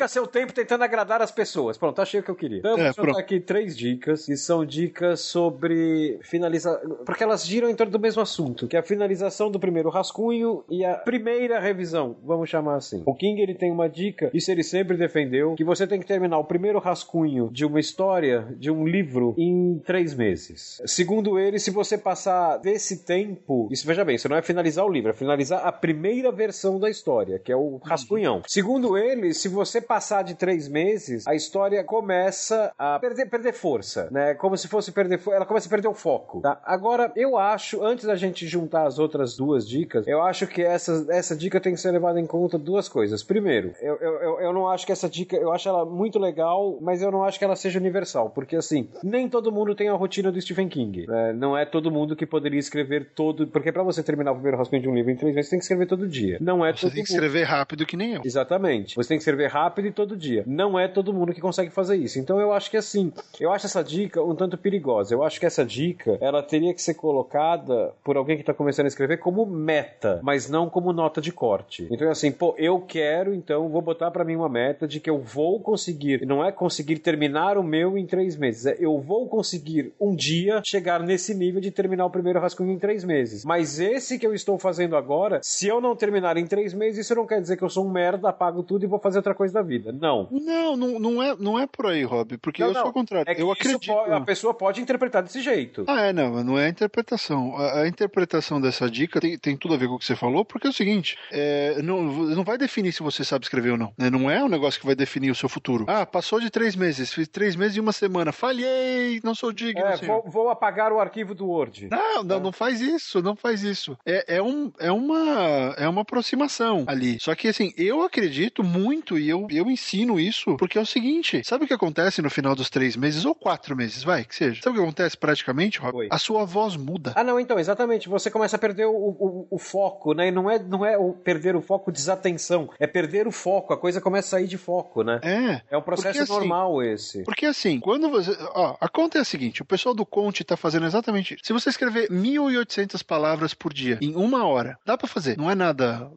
perca 0.00 0.08
seu 0.08 0.26
tempo 0.26 0.52
tentando 0.52 0.82
agradar 0.82 1.22
as 1.22 1.30
pessoas. 1.30 1.78
Pronto, 1.78 2.00
achei 2.00 2.20
o 2.20 2.22
que 2.22 2.30
eu 2.30 2.34
queria. 2.34 2.58
Então, 2.58 2.76
é, 2.76 2.92
vou 2.92 3.06
juntar 3.06 3.20
aqui 3.20 3.38
três 3.38 3.76
dicas, 3.76 4.26
que 4.26 4.36
são 4.36 4.64
dicas 4.64 5.20
sobre 5.20 6.18
finalizar. 6.22 6.78
Porque 7.04 7.22
elas 7.22 7.46
giram 7.46 7.68
em 7.68 7.74
torno 7.74 7.92
do 7.92 8.00
mesmo 8.00 8.20
assunto, 8.20 8.66
que 8.66 8.76
é 8.76 8.80
a 8.80 8.82
finalização 8.82 9.50
do 9.50 9.60
primeiro 9.60 9.88
rascunho 9.90 10.64
e 10.68 10.84
a 10.84 10.94
primeira 10.94 11.60
revisão, 11.60 12.16
vamos 12.24 12.48
chamar 12.48 12.76
assim. 12.76 13.02
O 13.06 13.14
King 13.14 13.40
ele 13.40 13.54
tem 13.54 13.70
uma 13.70 13.88
dica, 13.88 14.30
isso 14.32 14.50
ele 14.50 14.62
sempre 14.62 14.96
defendeu, 14.96 15.54
que 15.54 15.64
você 15.64 15.86
tem 15.86 16.00
que 16.00 16.06
terminar 16.06 16.38
o 16.38 16.44
primeiro 16.44 16.78
rascunho 16.78 17.48
de 17.52 17.64
uma 17.64 17.78
história, 17.78 18.48
de 18.58 18.70
um 18.70 18.80
um 18.80 18.86
livro 18.86 19.34
em 19.36 19.78
três 19.84 20.14
meses. 20.14 20.80
Segundo 20.86 21.38
ele, 21.38 21.58
se 21.58 21.70
você 21.70 21.98
passar 21.98 22.56
desse 22.56 23.04
tempo, 23.04 23.68
isso 23.70 23.86
veja 23.86 24.04
bem, 24.04 24.16
isso 24.16 24.28
não 24.28 24.36
é 24.36 24.42
finalizar 24.42 24.84
o 24.86 24.90
livro, 24.90 25.10
é 25.10 25.14
finalizar 25.14 25.66
a 25.66 25.70
primeira 25.70 26.32
versão 26.32 26.78
da 26.78 26.88
história, 26.88 27.38
que 27.38 27.52
é 27.52 27.56
o 27.56 27.76
rascunhão. 27.76 28.42
Segundo 28.46 28.96
ele, 28.96 29.34
se 29.34 29.48
você 29.48 29.80
passar 29.90 30.22
de 30.22 30.36
três 30.36 30.68
meses, 30.68 31.26
a 31.26 31.34
história 31.34 31.82
começa 31.82 32.72
a 32.78 32.96
perder, 33.00 33.26
perder 33.26 33.52
força, 33.52 34.08
né? 34.12 34.34
Como 34.34 34.56
se 34.56 34.68
fosse 34.68 34.92
perder, 34.92 35.20
ela 35.32 35.44
começa 35.44 35.66
a 35.66 35.70
perder 35.70 35.88
o 35.88 35.94
foco. 35.94 36.42
Tá? 36.42 36.60
Agora, 36.64 37.10
eu 37.16 37.36
acho, 37.36 37.82
antes 37.84 38.04
da 38.04 38.14
gente 38.14 38.46
juntar 38.46 38.86
as 38.86 39.00
outras 39.00 39.36
duas 39.36 39.68
dicas, 39.68 40.06
eu 40.06 40.22
acho 40.22 40.46
que 40.46 40.62
essa, 40.62 41.04
essa 41.10 41.34
dica 41.34 41.58
tem 41.58 41.74
que 41.74 41.80
ser 41.80 41.90
levada 41.90 42.20
em 42.20 42.26
conta 42.26 42.56
duas 42.56 42.88
coisas. 42.88 43.24
Primeiro, 43.24 43.72
eu, 43.80 43.96
eu, 43.96 44.40
eu 44.40 44.52
não 44.52 44.68
acho 44.68 44.86
que 44.86 44.92
essa 44.92 45.08
dica, 45.08 45.36
eu 45.36 45.52
acho 45.52 45.68
ela 45.68 45.84
muito 45.84 46.20
legal, 46.20 46.78
mas 46.80 47.02
eu 47.02 47.10
não 47.10 47.24
acho 47.24 47.36
que 47.36 47.44
ela 47.44 47.56
seja 47.56 47.80
universal, 47.80 48.30
porque 48.30 48.54
assim, 48.54 48.88
nem 49.02 49.28
todo 49.28 49.50
mundo 49.50 49.74
tem 49.74 49.88
a 49.88 49.94
rotina 49.94 50.30
do 50.30 50.40
Stephen 50.40 50.68
King. 50.68 51.06
É, 51.10 51.32
não 51.32 51.58
é 51.58 51.64
todo 51.64 51.90
mundo 51.90 52.14
que 52.14 52.24
poderia 52.24 52.60
escrever 52.60 53.10
todo. 53.12 53.48
Porque 53.48 53.72
para 53.72 53.82
você 53.82 54.04
terminar 54.04 54.30
o 54.30 54.34
primeiro 54.34 54.56
rascunho 54.56 54.82
de 54.82 54.88
um 54.88 54.94
livro 54.94 55.10
em 55.10 55.16
três 55.16 55.34
meses, 55.34 55.48
você 55.48 55.56
tem 55.56 55.58
que 55.58 55.64
escrever 55.64 55.86
todo 55.86 56.06
dia. 56.06 56.38
Não 56.40 56.64
é 56.64 56.72
você 56.72 56.88
tem 56.90 57.02
que 57.02 57.10
escrever 57.10 57.42
rápido 57.42 57.84
que 57.84 57.96
nem 57.96 58.14
eu. 58.14 58.22
Exatamente. 58.24 58.94
Você 58.94 59.08
tem 59.08 59.18
que 59.18 59.22
escrever 59.22 59.48
rápido 59.48 59.79
rápido 59.80 59.86
e 59.86 59.92
todo 59.92 60.16
dia. 60.16 60.44
Não 60.46 60.78
é 60.78 60.86
todo 60.86 61.12
mundo 61.12 61.32
que 61.32 61.40
consegue 61.40 61.70
fazer 61.70 61.96
isso. 61.96 62.18
Então 62.18 62.40
eu 62.40 62.52
acho 62.52 62.70
que 62.70 62.76
assim, 62.76 63.12
eu 63.40 63.50
acho 63.50 63.66
essa 63.66 63.82
dica 63.82 64.22
um 64.22 64.34
tanto 64.34 64.56
perigosa. 64.58 65.14
Eu 65.14 65.24
acho 65.24 65.40
que 65.40 65.46
essa 65.46 65.64
dica, 65.64 66.18
ela 66.20 66.42
teria 66.42 66.74
que 66.74 66.82
ser 66.82 66.94
colocada 66.94 67.92
por 68.04 68.16
alguém 68.16 68.36
que 68.36 68.42
está 68.42 68.54
começando 68.54 68.84
a 68.84 68.88
escrever 68.88 69.18
como 69.18 69.46
meta, 69.46 70.20
mas 70.22 70.48
não 70.48 70.68
como 70.68 70.92
nota 70.92 71.20
de 71.20 71.32
corte. 71.32 71.88
Então 71.90 72.06
é 72.08 72.10
assim, 72.10 72.30
pô, 72.30 72.54
eu 72.58 72.80
quero, 72.80 73.34
então 73.34 73.68
vou 73.68 73.82
botar 73.82 74.10
para 74.10 74.24
mim 74.24 74.36
uma 74.36 74.48
meta 74.48 74.86
de 74.86 75.00
que 75.00 75.08
eu 75.08 75.18
vou 75.18 75.60
conseguir, 75.60 76.26
não 76.26 76.44
é 76.44 76.52
conseguir 76.52 76.98
terminar 76.98 77.56
o 77.56 77.62
meu 77.62 77.96
em 77.96 78.06
três 78.06 78.36
meses, 78.36 78.66
é 78.66 78.76
eu 78.78 78.98
vou 78.98 79.28
conseguir 79.28 79.92
um 80.00 80.14
dia 80.14 80.60
chegar 80.64 81.00
nesse 81.00 81.34
nível 81.34 81.60
de 81.60 81.70
terminar 81.70 82.06
o 82.06 82.10
primeiro 82.10 82.40
rascunho 82.40 82.72
em 82.72 82.78
três 82.78 83.04
meses. 83.04 83.44
Mas 83.44 83.78
esse 83.80 84.18
que 84.18 84.26
eu 84.26 84.34
estou 84.34 84.58
fazendo 84.58 84.96
agora, 84.96 85.40
se 85.42 85.66
eu 85.66 85.80
não 85.80 85.96
terminar 85.96 86.36
em 86.36 86.46
três 86.46 86.74
meses, 86.74 87.06
isso 87.06 87.14
não 87.14 87.26
quer 87.26 87.40
dizer 87.40 87.56
que 87.56 87.62
eu 87.62 87.68
sou 87.68 87.86
um 87.86 87.90
merda, 87.90 88.28
apago 88.28 88.62
tudo 88.62 88.84
e 88.84 88.88
vou 88.88 88.98
fazer 88.98 89.18
outra 89.18 89.34
coisa 89.34 89.54
da 89.54 89.62
vida. 89.62 89.69
Não. 89.78 90.28
Não, 90.30 90.76
não, 90.76 90.98
não 90.98 91.22
é, 91.22 91.36
não 91.38 91.58
é 91.58 91.66
por 91.66 91.86
aí, 91.86 92.02
Rob, 92.02 92.36
porque 92.38 92.62
não, 92.62 92.68
eu 92.68 92.74
não. 92.74 92.80
sou 92.82 92.90
o 92.90 92.94
contrário. 92.94 93.30
É 93.30 93.40
eu 93.40 93.50
acredito. 93.50 93.86
Pode, 93.86 94.12
a 94.12 94.20
pessoa 94.20 94.54
pode 94.54 94.80
interpretar 94.80 95.22
desse 95.22 95.40
jeito. 95.40 95.84
Ah, 95.86 96.02
é, 96.02 96.12
não, 96.12 96.42
não 96.42 96.58
é 96.58 96.66
a 96.66 96.68
interpretação. 96.68 97.56
A, 97.56 97.80
a 97.82 97.88
interpretação 97.88 98.60
dessa 98.60 98.90
dica 98.90 99.20
tem, 99.20 99.38
tem, 99.38 99.56
tudo 99.56 99.74
a 99.74 99.76
ver 99.76 99.88
com 99.88 99.94
o 99.94 99.98
que 99.98 100.04
você 100.04 100.16
falou, 100.16 100.44
porque 100.44 100.66
é 100.66 100.70
o 100.70 100.72
seguinte: 100.72 101.16
é, 101.30 101.80
não, 101.82 102.02
não 102.02 102.44
vai 102.44 102.58
definir 102.58 102.92
se 102.92 103.02
você 103.02 103.24
sabe 103.24 103.44
escrever 103.44 103.72
ou 103.72 103.78
não. 103.78 103.92
Né? 103.96 104.10
Não 104.10 104.30
é 104.30 104.42
um 104.42 104.48
negócio 104.48 104.80
que 104.80 104.86
vai 104.86 104.94
definir 104.94 105.30
o 105.30 105.34
seu 105.34 105.48
futuro. 105.48 105.84
Ah, 105.88 106.06
passou 106.06 106.40
de 106.40 106.50
três 106.50 106.74
meses, 106.74 107.12
fiz 107.12 107.28
três 107.28 107.56
meses 107.56 107.76
e 107.76 107.80
uma 107.80 107.92
semana, 107.92 108.32
falhei, 108.32 109.20
não 109.22 109.34
sou 109.34 109.52
digno. 109.52 109.84
É, 109.84 109.96
vou, 109.96 110.22
vou, 110.26 110.50
apagar 110.50 110.92
o 110.92 111.00
arquivo 111.00 111.34
do 111.34 111.46
Word. 111.46 111.88
Não, 111.90 112.22
não, 112.22 112.36
é. 112.36 112.40
não 112.40 112.52
faz 112.52 112.80
isso, 112.80 113.22
não 113.22 113.36
faz 113.36 113.62
isso. 113.62 113.96
É, 114.04 114.36
é, 114.36 114.42
um, 114.42 114.72
é, 114.78 114.90
uma, 114.90 115.74
é 115.76 115.88
uma 115.88 116.02
aproximação 116.02 116.84
ali. 116.86 117.18
Só 117.20 117.34
que 117.34 117.48
assim, 117.48 117.72
eu 117.76 118.02
acredito 118.02 118.62
muito 118.62 119.18
e 119.18 119.28
eu, 119.28 119.46
eu 119.50 119.59
ensino 119.68 120.20
isso, 120.20 120.56
porque 120.56 120.78
é 120.78 120.80
o 120.80 120.86
seguinte: 120.86 121.42
sabe 121.44 121.64
o 121.64 121.66
que 121.66 121.74
acontece 121.74 122.22
no 122.22 122.30
final 122.30 122.54
dos 122.54 122.70
três 122.70 122.94
meses, 122.94 123.24
ou 123.24 123.34
quatro 123.34 123.76
meses, 123.76 124.04
vai, 124.04 124.24
que 124.24 124.34
seja? 124.34 124.62
Sabe 124.62 124.76
o 124.76 124.80
que 124.80 124.86
acontece 124.86 125.16
praticamente, 125.16 125.80
Rob? 125.80 126.06
A 126.10 126.18
sua 126.18 126.44
voz 126.44 126.76
muda. 126.76 127.12
Ah, 127.16 127.24
não, 127.24 127.40
então, 127.40 127.58
exatamente. 127.58 128.08
Você 128.08 128.30
começa 128.30 128.56
a 128.56 128.58
perder 128.58 128.86
o, 128.86 128.92
o, 128.92 129.46
o, 129.50 129.58
foco, 129.58 130.14
né? 130.14 130.28
E 130.28 130.30
não 130.30 130.50
é, 130.50 130.58
não 130.58 130.86
é 130.86 130.96
o 130.96 131.12
perder 131.12 131.56
o 131.56 131.60
foco 131.60 131.90
desatenção, 131.90 132.70
é 132.78 132.86
perder 132.86 133.26
o 133.26 133.32
foco. 133.32 133.72
A 133.72 133.76
coisa 133.76 134.00
começa 134.00 134.28
a 134.28 134.30
sair 134.30 134.46
de 134.46 134.58
foco, 134.58 135.02
né? 135.02 135.20
É. 135.22 135.62
É 135.70 135.76
um 135.76 135.82
processo 135.82 136.18
porque, 136.18 136.22
assim, 136.22 136.32
normal 136.32 136.80
assim, 136.80 136.90
esse. 136.92 137.22
Porque 137.24 137.46
assim, 137.46 137.80
quando 137.80 138.10
você. 138.10 138.36
Ó, 138.54 138.76
a 138.80 138.88
conta 138.88 139.18
é 139.18 139.20
a 139.20 139.24
seguinte: 139.24 139.62
o 139.62 139.64
pessoal 139.64 139.94
do 139.94 140.06
Conte 140.06 140.44
tá 140.44 140.56
fazendo 140.56 140.86
exatamente 140.86 141.34
isso. 141.34 141.44
Se 141.44 141.52
você 141.52 141.70
escrever 141.70 142.08
1.800 142.08 143.02
palavras 143.04 143.54
por 143.54 143.72
dia 143.72 143.98
em 144.00 144.14
uma 144.14 144.46
hora, 144.46 144.78
dá 144.84 144.96
para 144.96 145.08
fazer. 145.08 145.36
Não 145.36 145.50
é 145.50 145.54
nada. 145.54 146.10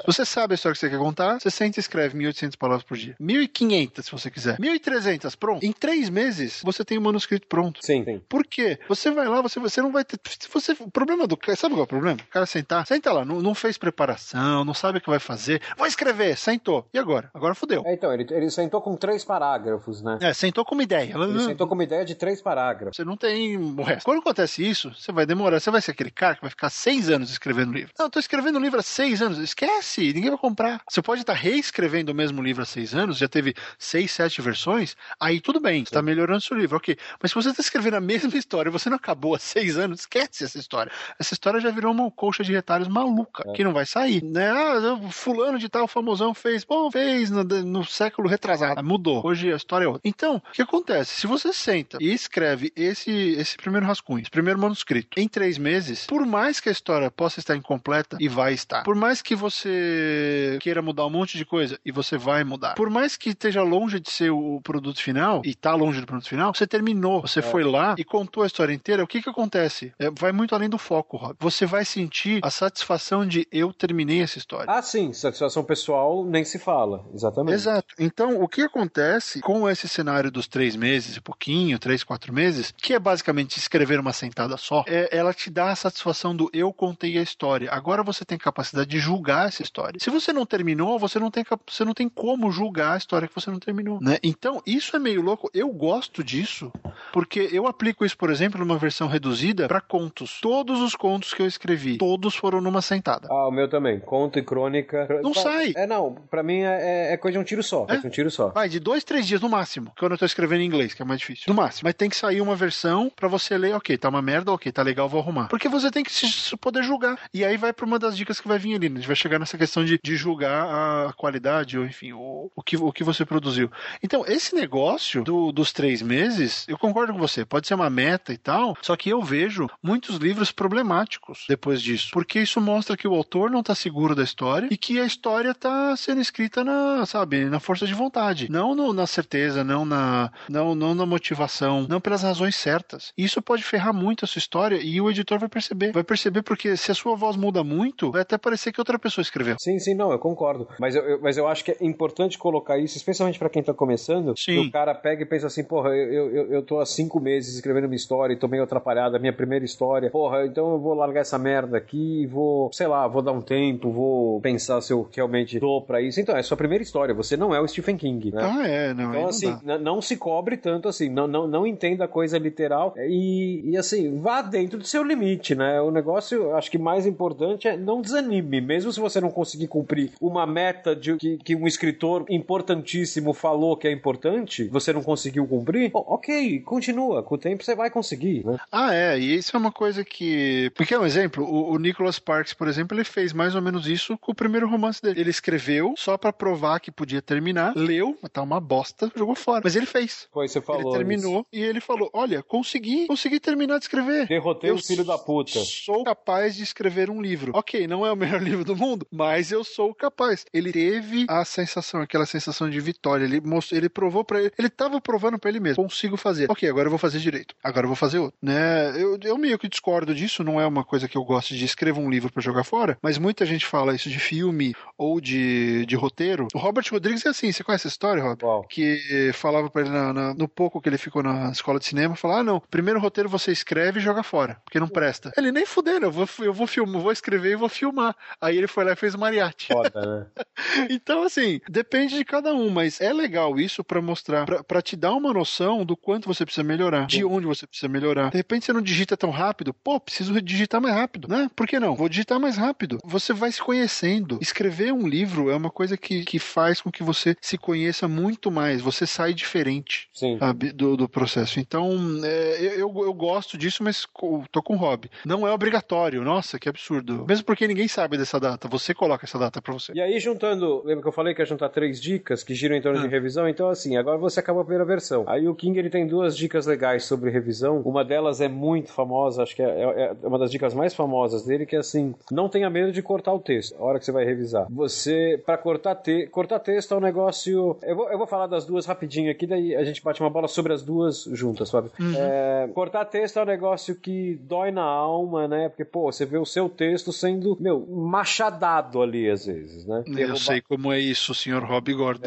Se 0.00 0.06
você 0.06 0.24
sabe 0.24 0.54
a 0.54 0.56
história 0.56 0.74
que 0.74 0.80
você 0.80 0.90
quer 0.90 0.98
contar, 0.98 1.40
você 1.40 1.50
senta 1.50 1.78
e 1.78 1.80
escreve 1.80 2.18
1.800 2.18 2.56
palavras 2.56 2.81
por 2.84 2.96
dia. 2.96 3.16
1.500, 3.20 4.02
se 4.02 4.10
você 4.10 4.30
quiser. 4.30 4.58
1.300, 4.58 5.36
pronto. 5.36 5.64
Em 5.64 5.72
três 5.72 6.08
meses, 6.08 6.60
você 6.64 6.84
tem 6.84 6.98
o 6.98 7.00
manuscrito 7.00 7.46
pronto. 7.46 7.80
Sim, 7.84 8.04
sim. 8.04 8.20
Por 8.28 8.44
quê? 8.46 8.78
Você 8.88 9.10
vai 9.10 9.28
lá, 9.28 9.40
você, 9.40 9.58
você 9.58 9.80
não 9.80 9.92
vai 9.92 10.04
ter. 10.04 10.18
Você, 10.52 10.72
o 10.80 10.90
problema 10.90 11.26
do. 11.26 11.38
Sabe 11.56 11.74
qual 11.74 11.80
é 11.80 11.84
o 11.84 11.86
problema? 11.86 12.18
O 12.20 12.32
cara 12.32 12.46
sentar, 12.46 12.86
senta 12.86 13.12
lá, 13.12 13.24
não, 13.24 13.40
não 13.40 13.54
fez 13.54 13.78
preparação, 13.78 14.64
não 14.64 14.74
sabe 14.74 14.98
o 14.98 15.00
que 15.00 15.10
vai 15.10 15.18
fazer. 15.18 15.60
Vou 15.76 15.86
escrever, 15.86 16.36
sentou. 16.36 16.86
E 16.92 16.98
agora? 16.98 17.30
Agora 17.34 17.54
fodeu. 17.54 17.82
É, 17.86 17.94
então, 17.94 18.12
ele, 18.12 18.26
ele 18.30 18.50
sentou 18.50 18.80
com 18.80 18.96
três 18.96 19.24
parágrafos, 19.24 20.02
né? 20.02 20.18
É, 20.20 20.32
sentou 20.32 20.64
com 20.64 20.74
uma 20.74 20.82
ideia. 20.82 21.14
Ele 21.14 21.40
sentou 21.40 21.66
com 21.66 21.74
uma 21.74 21.84
ideia 21.84 22.04
de 22.04 22.14
três 22.14 22.40
parágrafos. 22.40 22.96
Você 22.96 23.04
não 23.04 23.16
tem 23.16 23.56
o 23.56 23.82
resto. 23.82 24.04
Quando 24.04 24.18
acontece 24.18 24.66
isso, 24.66 24.92
você 24.94 25.12
vai 25.12 25.26
demorar. 25.26 25.60
Você 25.60 25.70
vai 25.70 25.80
ser 25.80 25.92
aquele 25.92 26.10
cara 26.10 26.34
que 26.34 26.42
vai 26.42 26.50
ficar 26.50 26.70
seis 26.70 27.08
anos 27.08 27.30
escrevendo 27.30 27.72
livro. 27.72 27.92
Não, 27.98 28.06
eu 28.06 28.10
tô 28.10 28.18
escrevendo 28.18 28.58
livro 28.58 28.78
há 28.78 28.82
seis 28.82 29.22
anos. 29.22 29.38
Esquece, 29.38 30.12
ninguém 30.12 30.30
vai 30.30 30.38
comprar. 30.38 30.80
Você 30.88 31.02
pode 31.02 31.20
estar 31.22 31.34
reescrevendo 31.34 32.12
o 32.12 32.14
mesmo 32.14 32.42
livro 32.42 32.62
há 32.62 32.66
seis 32.72 32.94
anos, 32.94 33.18
já 33.18 33.28
teve 33.28 33.54
seis, 33.78 34.10
sete 34.10 34.40
versões, 34.40 34.96
aí 35.20 35.40
tudo 35.40 35.60
bem, 35.60 35.84
você 35.84 35.92
tá 35.92 36.02
melhorando 36.02 36.40
seu 36.40 36.56
livro, 36.56 36.76
ok. 36.76 36.96
Mas 37.20 37.30
se 37.30 37.34
você 37.34 37.50
está 37.50 37.60
escrevendo 37.60 37.94
a 37.94 38.00
mesma 38.00 38.36
história 38.36 38.68
e 38.68 38.72
você 38.72 38.88
não 38.88 38.96
acabou 38.96 39.34
há 39.34 39.38
seis 39.38 39.76
anos, 39.76 40.00
esquece 40.00 40.44
essa 40.44 40.58
história. 40.58 40.90
Essa 41.18 41.34
história 41.34 41.60
já 41.60 41.70
virou 41.70 41.92
uma 41.92 42.10
colcha 42.10 42.42
de 42.42 42.52
retalhos 42.52 42.88
maluca, 42.88 43.44
é. 43.46 43.52
que 43.52 43.64
não 43.64 43.72
vai 43.72 43.86
sair. 43.86 44.22
Né? 44.22 44.50
Ah, 44.50 44.98
fulano 45.10 45.58
de 45.58 45.68
tal 45.68 45.86
famosão 45.86 46.34
fez, 46.34 46.64
bom, 46.64 46.90
fez 46.90 47.30
no, 47.30 47.44
no 47.44 47.84
século 47.84 48.28
retrasado, 48.28 48.82
mudou. 48.84 49.24
Hoje 49.24 49.52
a 49.52 49.56
história 49.56 49.84
é 49.84 49.88
outra. 49.88 50.02
Então, 50.04 50.36
o 50.36 50.52
que 50.52 50.62
acontece? 50.62 51.20
Se 51.20 51.26
você 51.26 51.52
senta 51.52 51.98
e 52.00 52.12
escreve 52.12 52.72
esse, 52.74 53.10
esse 53.10 53.56
primeiro 53.56 53.86
rascunho, 53.86 54.22
esse 54.22 54.30
primeiro 54.30 54.58
manuscrito, 54.58 55.18
em 55.18 55.28
três 55.28 55.58
meses, 55.58 56.06
por 56.06 56.24
mais 56.26 56.60
que 56.60 56.68
a 56.68 56.72
história 56.72 57.10
possa 57.10 57.40
estar 57.40 57.56
incompleta, 57.56 58.16
e 58.20 58.28
vai 58.28 58.52
estar, 58.52 58.82
por 58.82 58.94
mais 58.94 59.22
que 59.22 59.34
você 59.34 60.58
queira 60.60 60.82
mudar 60.82 61.06
um 61.06 61.10
monte 61.10 61.36
de 61.36 61.44
coisa, 61.44 61.78
e 61.84 61.92
você 61.92 62.16
vai 62.16 62.44
mudar, 62.44 62.61
por 62.76 62.90
mais 62.90 63.16
que 63.16 63.30
esteja 63.30 63.62
longe 63.62 64.00
de 64.00 64.10
ser 64.10 64.30
o 64.30 64.60
produto 64.62 65.00
final, 65.02 65.42
e 65.44 65.54
tá 65.54 65.74
longe 65.74 66.00
do 66.00 66.06
produto 66.06 66.28
final, 66.28 66.54
você 66.54 66.66
terminou, 66.66 67.20
você 67.20 67.40
é. 67.40 67.42
foi 67.42 67.64
lá 67.64 67.94
e 67.98 68.04
contou 68.04 68.42
a 68.42 68.46
história 68.46 68.72
inteira, 68.72 69.02
o 69.02 69.06
que 69.06 69.22
que 69.22 69.28
acontece? 69.28 69.92
É, 69.98 70.10
vai 70.10 70.32
muito 70.32 70.54
além 70.54 70.68
do 70.68 70.78
foco, 70.78 71.16
Rob. 71.16 71.36
Você 71.40 71.66
vai 71.66 71.84
sentir 71.84 72.40
a 72.42 72.50
satisfação 72.50 73.26
de 73.26 73.46
eu 73.50 73.72
terminei 73.72 74.22
essa 74.22 74.38
história. 74.38 74.66
Ah, 74.68 74.82
sim, 74.82 75.12
satisfação 75.12 75.64
pessoal 75.64 76.24
nem 76.24 76.44
se 76.44 76.58
fala, 76.58 77.04
exatamente. 77.14 77.54
Exato. 77.54 77.94
Então, 77.98 78.40
o 78.40 78.48
que 78.48 78.62
acontece 78.62 79.40
com 79.40 79.68
esse 79.68 79.88
cenário 79.88 80.30
dos 80.30 80.46
três 80.46 80.76
meses 80.76 81.16
e 81.16 81.20
pouquinho, 81.20 81.78
três, 81.78 82.04
quatro 82.04 82.32
meses, 82.32 82.72
que 82.76 82.94
é 82.94 82.98
basicamente 82.98 83.56
escrever 83.56 83.98
uma 83.98 84.12
sentada 84.12 84.56
só, 84.56 84.84
é, 84.86 85.08
ela 85.16 85.32
te 85.32 85.50
dá 85.50 85.70
a 85.70 85.76
satisfação 85.76 86.34
do 86.34 86.50
eu 86.52 86.72
contei 86.72 87.18
a 87.18 87.22
história. 87.22 87.70
Agora 87.72 88.02
você 88.02 88.24
tem 88.24 88.38
capacidade 88.38 88.88
de 88.88 88.98
julgar 88.98 89.48
essa 89.48 89.62
história. 89.62 89.98
Se 90.00 90.10
você 90.10 90.32
não 90.32 90.46
terminou, 90.46 90.98
você 90.98 91.18
não 91.18 91.30
tem, 91.30 91.44
você 91.68 91.84
não 91.84 91.94
tem 91.94 92.08
como 92.08 92.51
julgar 92.52 92.94
a 92.94 92.96
história 92.96 93.26
que 93.26 93.34
você 93.34 93.50
não 93.50 93.58
terminou, 93.58 93.98
né? 94.00 94.18
Então, 94.22 94.62
isso 94.66 94.94
é 94.94 94.98
meio 94.98 95.22
louco. 95.22 95.50
Eu 95.52 95.68
gosto 95.70 96.22
disso, 96.22 96.72
porque 97.12 97.48
eu 97.52 97.66
aplico 97.66 98.04
isso, 98.04 98.16
por 98.16 98.30
exemplo, 98.30 98.60
numa 98.60 98.78
versão 98.78 99.08
reduzida 99.08 99.66
para 99.66 99.80
contos. 99.80 100.38
Todos 100.40 100.80
os 100.80 100.94
contos 100.94 101.34
que 101.34 101.42
eu 101.42 101.46
escrevi, 101.46 101.98
todos 101.98 102.34
foram 102.34 102.60
numa 102.60 102.82
sentada. 102.82 103.28
Ah, 103.30 103.48
o 103.48 103.50
meu 103.50 103.68
também. 103.68 104.00
Conto 104.00 104.38
e 104.38 104.42
crônica. 104.42 105.08
Não 105.22 105.34
sai. 105.34 105.72
É, 105.76 105.86
não. 105.86 106.14
Pra 106.30 106.42
mim 106.42 106.60
é, 106.60 107.10
é, 107.10 107.12
é 107.14 107.16
coisa 107.16 107.38
de 107.38 107.42
um 107.42 107.44
tiro 107.44 107.62
só. 107.62 107.86
É? 107.88 108.06
um 108.06 108.10
tiro 108.10 108.30
só. 108.30 108.48
Vai, 108.48 108.68
de 108.68 108.78
dois, 108.78 109.04
três 109.04 109.26
dias 109.26 109.40
no 109.40 109.48
máximo. 109.48 109.92
Quando 109.98 110.12
eu 110.12 110.18
tô 110.18 110.24
escrevendo 110.24 110.62
em 110.62 110.66
inglês, 110.66 110.94
que 110.94 111.02
é 111.02 111.04
mais 111.04 111.20
difícil. 111.20 111.44
No 111.48 111.54
máximo. 111.54 111.86
Mas 111.86 111.94
tem 111.94 112.08
que 112.08 112.16
sair 112.16 112.40
uma 112.40 112.56
versão 112.56 113.10
para 113.14 113.28
você 113.28 113.56
ler, 113.56 113.74
ok, 113.74 113.96
tá 113.96 114.08
uma 114.08 114.22
merda, 114.22 114.52
ok, 114.52 114.70
tá 114.70 114.82
legal, 114.82 115.08
vou 115.08 115.20
arrumar. 115.20 115.48
Porque 115.48 115.68
você 115.68 115.90
tem 115.90 116.02
que 116.02 116.12
se, 116.12 116.56
poder 116.56 116.82
julgar. 116.82 117.18
E 117.32 117.44
aí 117.44 117.56
vai 117.56 117.72
pra 117.72 117.86
uma 117.86 117.98
das 117.98 118.16
dicas 118.16 118.40
que 118.40 118.48
vai 118.48 118.58
vir 118.58 118.74
ali. 118.74 118.88
Né? 118.88 118.96
A 118.96 118.98
gente 118.98 119.06
vai 119.06 119.16
chegar 119.16 119.38
nessa 119.38 119.56
questão 119.56 119.84
de, 119.84 119.98
de 120.02 120.16
julgar 120.16 120.66
a 121.08 121.12
qualidade, 121.12 121.78
ou 121.78 121.84
enfim, 121.84 122.12
o, 122.12 122.41
o, 122.54 122.62
que, 122.62 122.76
o 122.76 122.92
que 122.92 123.04
você 123.04 123.24
produziu. 123.24 123.70
Então, 124.02 124.24
esse 124.26 124.54
negócio 124.54 125.22
do, 125.22 125.52
dos 125.52 125.72
três 125.72 126.02
meses, 126.02 126.66
eu 126.68 126.78
concordo 126.78 127.12
com 127.12 127.18
você, 127.18 127.44
pode 127.44 127.66
ser 127.66 127.74
uma 127.74 127.90
meta 127.90 128.32
e 128.32 128.38
tal, 128.38 128.76
só 128.82 128.96
que 128.96 129.10
eu 129.10 129.22
vejo 129.22 129.68
muitos 129.82 130.16
livros 130.16 130.52
problemáticos 130.52 131.44
depois 131.48 131.80
disso. 131.80 132.10
Porque 132.12 132.40
isso 132.40 132.60
mostra 132.60 132.96
que 132.96 133.08
o 133.08 133.14
autor 133.14 133.50
não 133.50 133.62
tá 133.62 133.74
seguro 133.74 134.14
da 134.14 134.22
história 134.22 134.68
e 134.70 134.76
que 134.76 135.00
a 135.00 135.04
história 135.04 135.54
tá 135.54 135.96
sendo 135.96 136.20
escrita 136.20 136.64
na, 136.64 137.04
sabe, 137.06 137.44
na 137.46 137.60
força 137.60 137.86
de 137.86 137.94
vontade. 137.94 138.50
Não 138.50 138.74
no, 138.74 138.92
na 138.92 139.06
certeza, 139.06 139.64
não 139.64 139.84
na, 139.84 140.30
não, 140.48 140.74
não 140.74 140.94
na 140.94 141.06
motivação, 141.06 141.86
não 141.88 142.00
pelas 142.00 142.22
razões 142.22 142.56
certas. 142.56 143.12
Isso 143.16 143.40
pode 143.42 143.62
ferrar 143.62 143.94
muito 143.94 144.24
a 144.24 144.28
sua 144.28 144.38
história 144.38 144.80
e 144.82 145.00
o 145.00 145.10
editor 145.10 145.38
vai 145.38 145.48
perceber. 145.48 145.92
Vai 145.92 146.04
perceber 146.04 146.42
porque 146.42 146.76
se 146.76 146.90
a 146.90 146.94
sua 146.94 147.16
voz 147.16 147.36
muda 147.36 147.64
muito, 147.64 148.10
vai 148.10 148.22
até 148.22 148.36
parecer 148.38 148.72
que 148.72 148.80
outra 148.80 148.98
pessoa 148.98 149.22
escreveu. 149.22 149.56
Sim, 149.58 149.78
sim, 149.78 149.94
não, 149.94 150.12
eu 150.12 150.18
concordo. 150.18 150.68
Mas 150.78 150.94
eu, 150.94 151.02
eu 151.02 151.20
mas 151.22 151.36
eu 151.36 151.46
acho 151.46 151.64
que 151.64 151.70
é 151.70 151.76
importante 151.80 152.21
colocar 152.38 152.78
isso, 152.78 152.96
especialmente 152.96 153.38
para 153.38 153.48
quem 153.48 153.62
tá 153.62 153.74
começando. 153.74 154.36
Sim. 154.36 154.66
o 154.66 154.70
cara 154.70 154.94
pega 154.94 155.22
e 155.22 155.26
pensa 155.26 155.46
assim, 155.46 155.64
porra, 155.64 155.90
eu, 155.90 156.30
eu, 156.30 156.52
eu 156.52 156.62
tô 156.62 156.80
há 156.80 156.86
cinco 156.86 157.20
meses 157.20 157.54
escrevendo 157.54 157.86
uma 157.86 157.94
história 157.94 158.34
e 158.34 158.36
tô 158.36 158.48
meio 158.48 158.62
atrapalhado, 158.62 159.16
a 159.16 159.18
minha 159.18 159.32
primeira 159.32 159.64
história. 159.64 160.10
Porra, 160.10 160.46
então 160.46 160.72
eu 160.72 160.78
vou 160.78 160.94
largar 160.94 161.20
essa 161.20 161.38
merda 161.38 161.76
aqui, 161.76 162.26
vou, 162.26 162.70
sei 162.72 162.86
lá, 162.86 163.06
vou 163.06 163.22
dar 163.22 163.32
um 163.32 163.40
tempo, 163.40 163.90
vou 163.90 164.40
pensar 164.40 164.80
se 164.80 164.92
eu 164.92 165.08
realmente 165.14 165.58
dou 165.58 165.82
pra 165.82 166.00
isso. 166.00 166.20
Então, 166.20 166.36
é 166.36 166.42
sua 166.42 166.56
primeira 166.56 166.82
história, 166.82 167.14
você 167.14 167.36
não 167.36 167.54
é 167.54 167.60
o 167.60 167.66
Stephen 167.66 167.96
King, 167.96 168.32
né? 168.32 168.42
Ah, 168.42 168.66
é, 168.66 168.94
não. 168.94 169.10
Então, 169.10 169.28
assim, 169.28 169.56
não, 169.64 169.78
não, 169.78 170.02
se 170.02 170.16
cobre 170.16 170.56
tanto 170.56 170.88
assim, 170.88 171.08
não, 171.08 171.26
não, 171.26 171.46
não 171.46 171.66
entenda 171.66 172.04
a 172.04 172.08
coisa 172.08 172.38
literal 172.38 172.94
e, 172.96 173.70
e, 173.70 173.76
assim, 173.76 174.18
vá 174.18 174.42
dentro 174.42 174.78
do 174.78 174.86
seu 174.86 175.02
limite, 175.02 175.54
né? 175.54 175.80
O 175.80 175.90
negócio, 175.90 176.54
acho 176.54 176.70
que 176.70 176.78
mais 176.78 177.06
importante 177.06 177.68
é 177.68 177.76
não 177.76 178.00
desanime, 178.00 178.60
mesmo 178.60 178.92
se 178.92 179.00
você 179.00 179.20
não 179.20 179.30
conseguir 179.30 179.68
cumprir 179.68 180.12
uma 180.20 180.46
meta 180.46 180.94
de 180.94 181.16
que, 181.16 181.38
que 181.38 181.56
um 181.56 181.66
escritor 181.66 182.11
importantíssimo 182.28 183.32
falou 183.32 183.76
que 183.76 183.88
é 183.88 183.92
importante, 183.92 184.64
você 184.68 184.92
não 184.92 185.02
conseguiu 185.02 185.46
cumprir, 185.46 185.90
ok, 185.94 186.60
continua, 186.60 187.22
com 187.22 187.34
o 187.34 187.38
tempo 187.38 187.62
você 187.62 187.74
vai 187.74 187.90
conseguir, 187.90 188.44
né? 188.44 188.58
Ah, 188.70 188.94
é, 188.94 189.18
e 189.18 189.34
isso 189.36 189.56
é 189.56 189.58
uma 189.58 189.72
coisa 189.72 190.04
que. 190.04 190.70
Porque 190.74 190.94
é 190.94 190.98
um 190.98 191.06
exemplo, 191.06 191.44
o, 191.44 191.72
o 191.72 191.78
Nicholas 191.78 192.16
Sparks, 192.16 192.54
por 192.54 192.68
exemplo, 192.68 192.96
ele 192.96 193.04
fez 193.04 193.32
mais 193.32 193.54
ou 193.54 193.62
menos 193.62 193.86
isso 193.86 194.16
com 194.18 194.32
o 194.32 194.34
primeiro 194.34 194.68
romance 194.68 195.00
dele. 195.02 195.20
Ele 195.20 195.30
escreveu 195.30 195.94
só 195.96 196.16
para 196.16 196.32
provar 196.32 196.80
que 196.80 196.90
podia 196.90 197.22
terminar, 197.22 197.74
leu, 197.76 198.16
tá 198.32 198.42
uma 198.42 198.60
bosta, 198.60 199.10
jogou 199.14 199.34
fora. 199.34 199.62
Mas 199.64 199.76
ele 199.76 199.86
fez. 199.86 200.28
Foi, 200.32 200.48
você 200.48 200.60
falou. 200.60 200.92
Ele 200.92 200.98
terminou 200.98 201.46
isso. 201.52 201.62
e 201.62 201.64
ele 201.64 201.80
falou: 201.80 202.10
Olha, 202.12 202.42
consegui, 202.42 203.06
consegui 203.06 203.40
terminar 203.40 203.78
de 203.78 203.84
escrever. 203.84 204.26
Derrotei 204.26 204.70
eu 204.70 204.74
o 204.74 204.82
filho 204.82 205.04
da 205.04 205.18
puta. 205.18 205.60
Sou 205.60 206.04
capaz 206.04 206.56
de 206.56 206.62
escrever 206.62 207.10
um 207.10 207.20
livro. 207.20 207.52
Ok, 207.54 207.86
não 207.86 208.04
é 208.04 208.12
o 208.12 208.16
melhor 208.16 208.40
livro 208.42 208.64
do 208.64 208.76
mundo, 208.76 209.06
mas 209.10 209.52
eu 209.52 209.64
sou 209.64 209.94
capaz. 209.94 210.44
Ele 210.52 210.72
teve 210.72 211.26
a 211.28 211.44
sensação 211.44 212.01
aquela 212.02 212.26
sensação 212.26 212.68
de 212.68 212.80
vitória. 212.80 213.24
Ele 213.24 213.40
mostrou, 213.40 213.78
ele 213.78 213.88
provou 213.88 214.24
para 214.24 214.40
ele, 214.40 214.52
ele 214.58 214.68
tava 214.68 215.00
provando 215.00 215.38
para 215.38 215.50
ele 215.50 215.60
mesmo, 215.60 215.82
consigo 215.82 216.16
fazer. 216.16 216.50
OK, 216.50 216.68
agora 216.68 216.86
eu 216.86 216.90
vou 216.90 216.98
fazer 216.98 217.18
direito. 217.18 217.54
Agora 217.62 217.84
eu 217.84 217.88
vou 217.88 217.96
fazer 217.96 218.18
outro, 218.18 218.36
né? 218.42 218.90
Eu, 219.00 219.18
eu 219.22 219.38
meio 219.38 219.58
que 219.58 219.68
discordo 219.68 220.14
disso, 220.14 220.44
não 220.44 220.60
é 220.60 220.66
uma 220.66 220.84
coisa 220.84 221.08
que 221.08 221.16
eu 221.16 221.24
gosto 221.24 221.54
de 221.54 221.64
escrever 221.64 222.00
um 222.00 222.10
livro 222.10 222.32
para 222.32 222.42
jogar 222.42 222.64
fora, 222.64 222.98
mas 223.02 223.18
muita 223.18 223.46
gente 223.46 223.66
fala 223.66 223.94
isso 223.94 224.08
de 224.08 224.18
filme 224.18 224.74
ou 224.96 225.20
de, 225.20 225.84
de 225.86 225.96
roteiro. 225.96 226.48
O 226.54 226.58
Robert 226.58 226.84
Rodrigues 226.90 227.24
é 227.26 227.30
assim, 227.30 227.50
você 227.52 227.64
conhece 227.64 227.86
essa 227.86 227.94
história, 227.94 228.22
Rob? 228.22 228.38
Que 228.68 229.30
falava 229.32 229.68
para 229.70 229.82
ele 229.82 229.90
na, 229.90 230.12
na, 230.12 230.34
no 230.34 230.48
pouco 230.48 230.80
que 230.80 230.88
ele 230.88 230.98
ficou 230.98 231.22
na 231.22 231.50
escola 231.50 231.78
de 231.78 231.84
cinema, 231.86 232.16
falar: 232.16 232.40
"Ah, 232.40 232.44
não, 232.44 232.60
primeiro 232.60 233.00
roteiro 233.00 233.28
você 233.28 233.52
escreve 233.52 233.98
e 233.98 234.02
joga 234.02 234.22
fora, 234.22 234.60
porque 234.64 234.80
não 234.80 234.88
presta". 234.88 235.32
Ele 235.36 235.52
nem 235.52 235.66
fudendo, 235.66 236.06
eu 236.06 236.12
vou 236.12 236.28
eu 236.40 236.52
vou 236.52 236.66
filmar, 236.66 237.02
vou 237.02 237.12
escrever 237.12 237.52
e 237.52 237.56
vou 237.56 237.68
filmar. 237.68 238.14
Aí 238.40 238.56
ele 238.56 238.66
foi 238.66 238.84
lá 238.84 238.92
e 238.92 238.96
fez 238.96 239.14
o 239.14 239.18
mariachi. 239.18 239.72
Foda, 239.72 240.00
né? 240.06 240.26
então 240.90 241.22
assim, 241.22 241.60
depende 241.92 242.16
de 242.16 242.24
cada 242.24 242.54
um, 242.54 242.70
mas 242.70 243.02
é 243.02 243.12
legal 243.12 243.60
isso 243.60 243.84
para 243.84 244.00
mostrar, 244.00 244.46
para 244.64 244.80
te 244.80 244.96
dar 244.96 245.12
uma 245.12 245.30
noção 245.30 245.84
do 245.84 245.94
quanto 245.94 246.26
você 246.26 246.42
precisa 246.46 246.64
melhorar, 246.64 247.06
de 247.06 247.22
onde 247.22 247.46
você 247.46 247.66
precisa 247.66 247.86
melhorar. 247.86 248.30
De 248.30 248.36
repente 248.38 248.64
você 248.64 248.72
não 248.72 248.80
digita 248.80 249.14
tão 249.14 249.28
rápido, 249.28 249.74
pô, 249.74 250.00
preciso 250.00 250.40
digitar 250.40 250.80
mais 250.80 250.94
rápido, 250.94 251.28
né? 251.28 251.50
Por 251.54 251.66
que 251.66 251.78
não? 251.78 251.94
Vou 251.94 252.08
digitar 252.08 252.40
mais 252.40 252.56
rápido. 252.56 252.98
Você 253.04 253.34
vai 253.34 253.52
se 253.52 253.60
conhecendo. 253.60 254.38
Escrever 254.40 254.92
um 254.92 255.06
livro 255.06 255.50
é 255.50 255.54
uma 255.56 255.70
coisa 255.70 255.98
que, 255.98 256.24
que 256.24 256.38
faz 256.38 256.80
com 256.80 256.90
que 256.90 257.02
você 257.02 257.36
se 257.42 257.58
conheça 257.58 258.08
muito 258.08 258.50
mais. 258.50 258.80
Você 258.80 259.06
sai 259.06 259.34
diferente 259.34 260.08
sabe, 260.38 260.72
do, 260.72 260.96
do 260.96 261.08
processo. 261.08 261.60
Então, 261.60 261.90
é, 262.24 262.74
eu, 262.76 262.90
eu 263.04 263.12
gosto 263.12 263.58
disso, 263.58 263.82
mas 263.82 264.06
tô 264.50 264.62
com 264.62 264.76
hobby. 264.76 265.10
Não 265.26 265.46
é 265.46 265.52
obrigatório. 265.52 266.22
Nossa, 266.22 266.58
que 266.58 266.68
absurdo. 266.68 267.26
Mesmo 267.28 267.44
porque 267.44 267.68
ninguém 267.68 267.88
sabe 267.88 268.16
dessa 268.16 268.40
data. 268.40 268.66
Você 268.68 268.94
coloca 268.94 269.26
essa 269.26 269.38
data 269.38 269.60
para 269.60 269.74
você. 269.74 269.92
E 269.94 270.00
aí, 270.00 270.18
juntando, 270.18 270.82
lembra 270.84 271.02
que 271.02 271.08
eu 271.08 271.12
falei 271.12 271.34
que 271.34 271.42
ia 271.42 271.46
juntar 271.46 271.68
três 271.82 272.00
dicas 272.00 272.44
que 272.44 272.54
giram 272.54 272.76
em 272.76 272.80
torno 272.80 273.00
ah. 273.00 273.02
de 273.02 273.08
revisão? 273.08 273.48
Então, 273.48 273.68
assim, 273.68 273.96
agora 273.96 274.16
você 274.16 274.38
acaba 274.38 274.60
a 274.60 274.64
primeira 274.64 274.84
versão. 274.84 275.24
Aí 275.26 275.48
o 275.48 275.54
King 275.54 275.76
ele 275.76 275.90
tem 275.90 276.06
duas 276.06 276.36
dicas 276.36 276.64
legais 276.64 277.04
sobre 277.04 277.28
revisão. 277.28 277.80
Uma 277.80 278.04
delas 278.04 278.40
é 278.40 278.46
muito 278.46 278.92
famosa, 278.92 279.42
acho 279.42 279.56
que 279.56 279.62
é, 279.62 279.66
é, 279.66 280.16
é 280.22 280.26
uma 280.26 280.38
das 280.38 280.50
dicas 280.50 280.72
mais 280.74 280.94
famosas 280.94 281.44
dele, 281.44 281.66
que 281.66 281.74
é 281.74 281.80
assim: 281.80 282.14
não 282.30 282.48
tenha 282.48 282.70
medo 282.70 282.92
de 282.92 283.02
cortar 283.02 283.32
o 283.34 283.40
texto. 283.40 283.74
A 283.80 283.84
hora 283.84 283.98
que 283.98 284.04
você 284.04 284.12
vai 284.12 284.24
revisar. 284.24 284.66
Você, 284.70 285.42
para 285.44 285.58
cortar, 285.58 285.96
te 285.96 286.28
cortar 286.28 286.60
texto 286.60 286.94
é 286.94 286.96
um 286.96 287.00
negócio. 287.00 287.76
Eu 287.82 287.96
vou, 287.96 288.10
eu 288.10 288.18
vou 288.18 288.26
falar 288.28 288.46
das 288.46 288.64
duas 288.64 288.86
rapidinho 288.86 289.30
aqui, 289.30 289.44
daí 289.46 289.74
a 289.74 289.82
gente 289.82 290.02
bate 290.02 290.20
uma 290.20 290.30
bola 290.30 290.46
sobre 290.46 290.72
as 290.72 290.82
duas 290.82 291.24
juntas, 291.32 291.68
sabe? 291.68 291.90
Uhum. 291.98 292.14
É, 292.16 292.68
cortar 292.72 293.04
texto 293.06 293.38
é 293.38 293.42
um 293.42 293.46
negócio 293.46 293.96
que 293.96 294.38
dói 294.42 294.70
na 294.70 294.84
alma, 294.84 295.48
né? 295.48 295.68
Porque, 295.68 295.84
pô, 295.84 296.12
você 296.12 296.24
vê 296.24 296.38
o 296.38 296.46
seu 296.46 296.68
texto 296.68 297.12
sendo, 297.12 297.56
meu, 297.58 297.84
machadado 297.86 299.02
ali 299.02 299.28
às 299.28 299.46
vezes, 299.46 299.84
né? 299.84 300.04
Eu 300.06 300.36
sei 300.36 300.60
como 300.60 300.92
é 300.92 301.00
isso, 301.00 301.34
senhor 301.34 301.64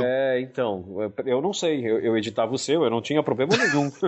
É, 0.04 0.40
então, 0.40 0.86
eu 1.26 1.42
não 1.42 1.54
sei. 1.54 1.86
Eu, 1.86 2.00
eu 2.00 2.18
editava 2.18 2.54
o 2.54 2.58
seu, 2.58 2.84
eu 2.84 2.90
não 2.90 3.02
tinha 3.02 3.22
problema 3.24 3.56
nenhum. 3.58 3.92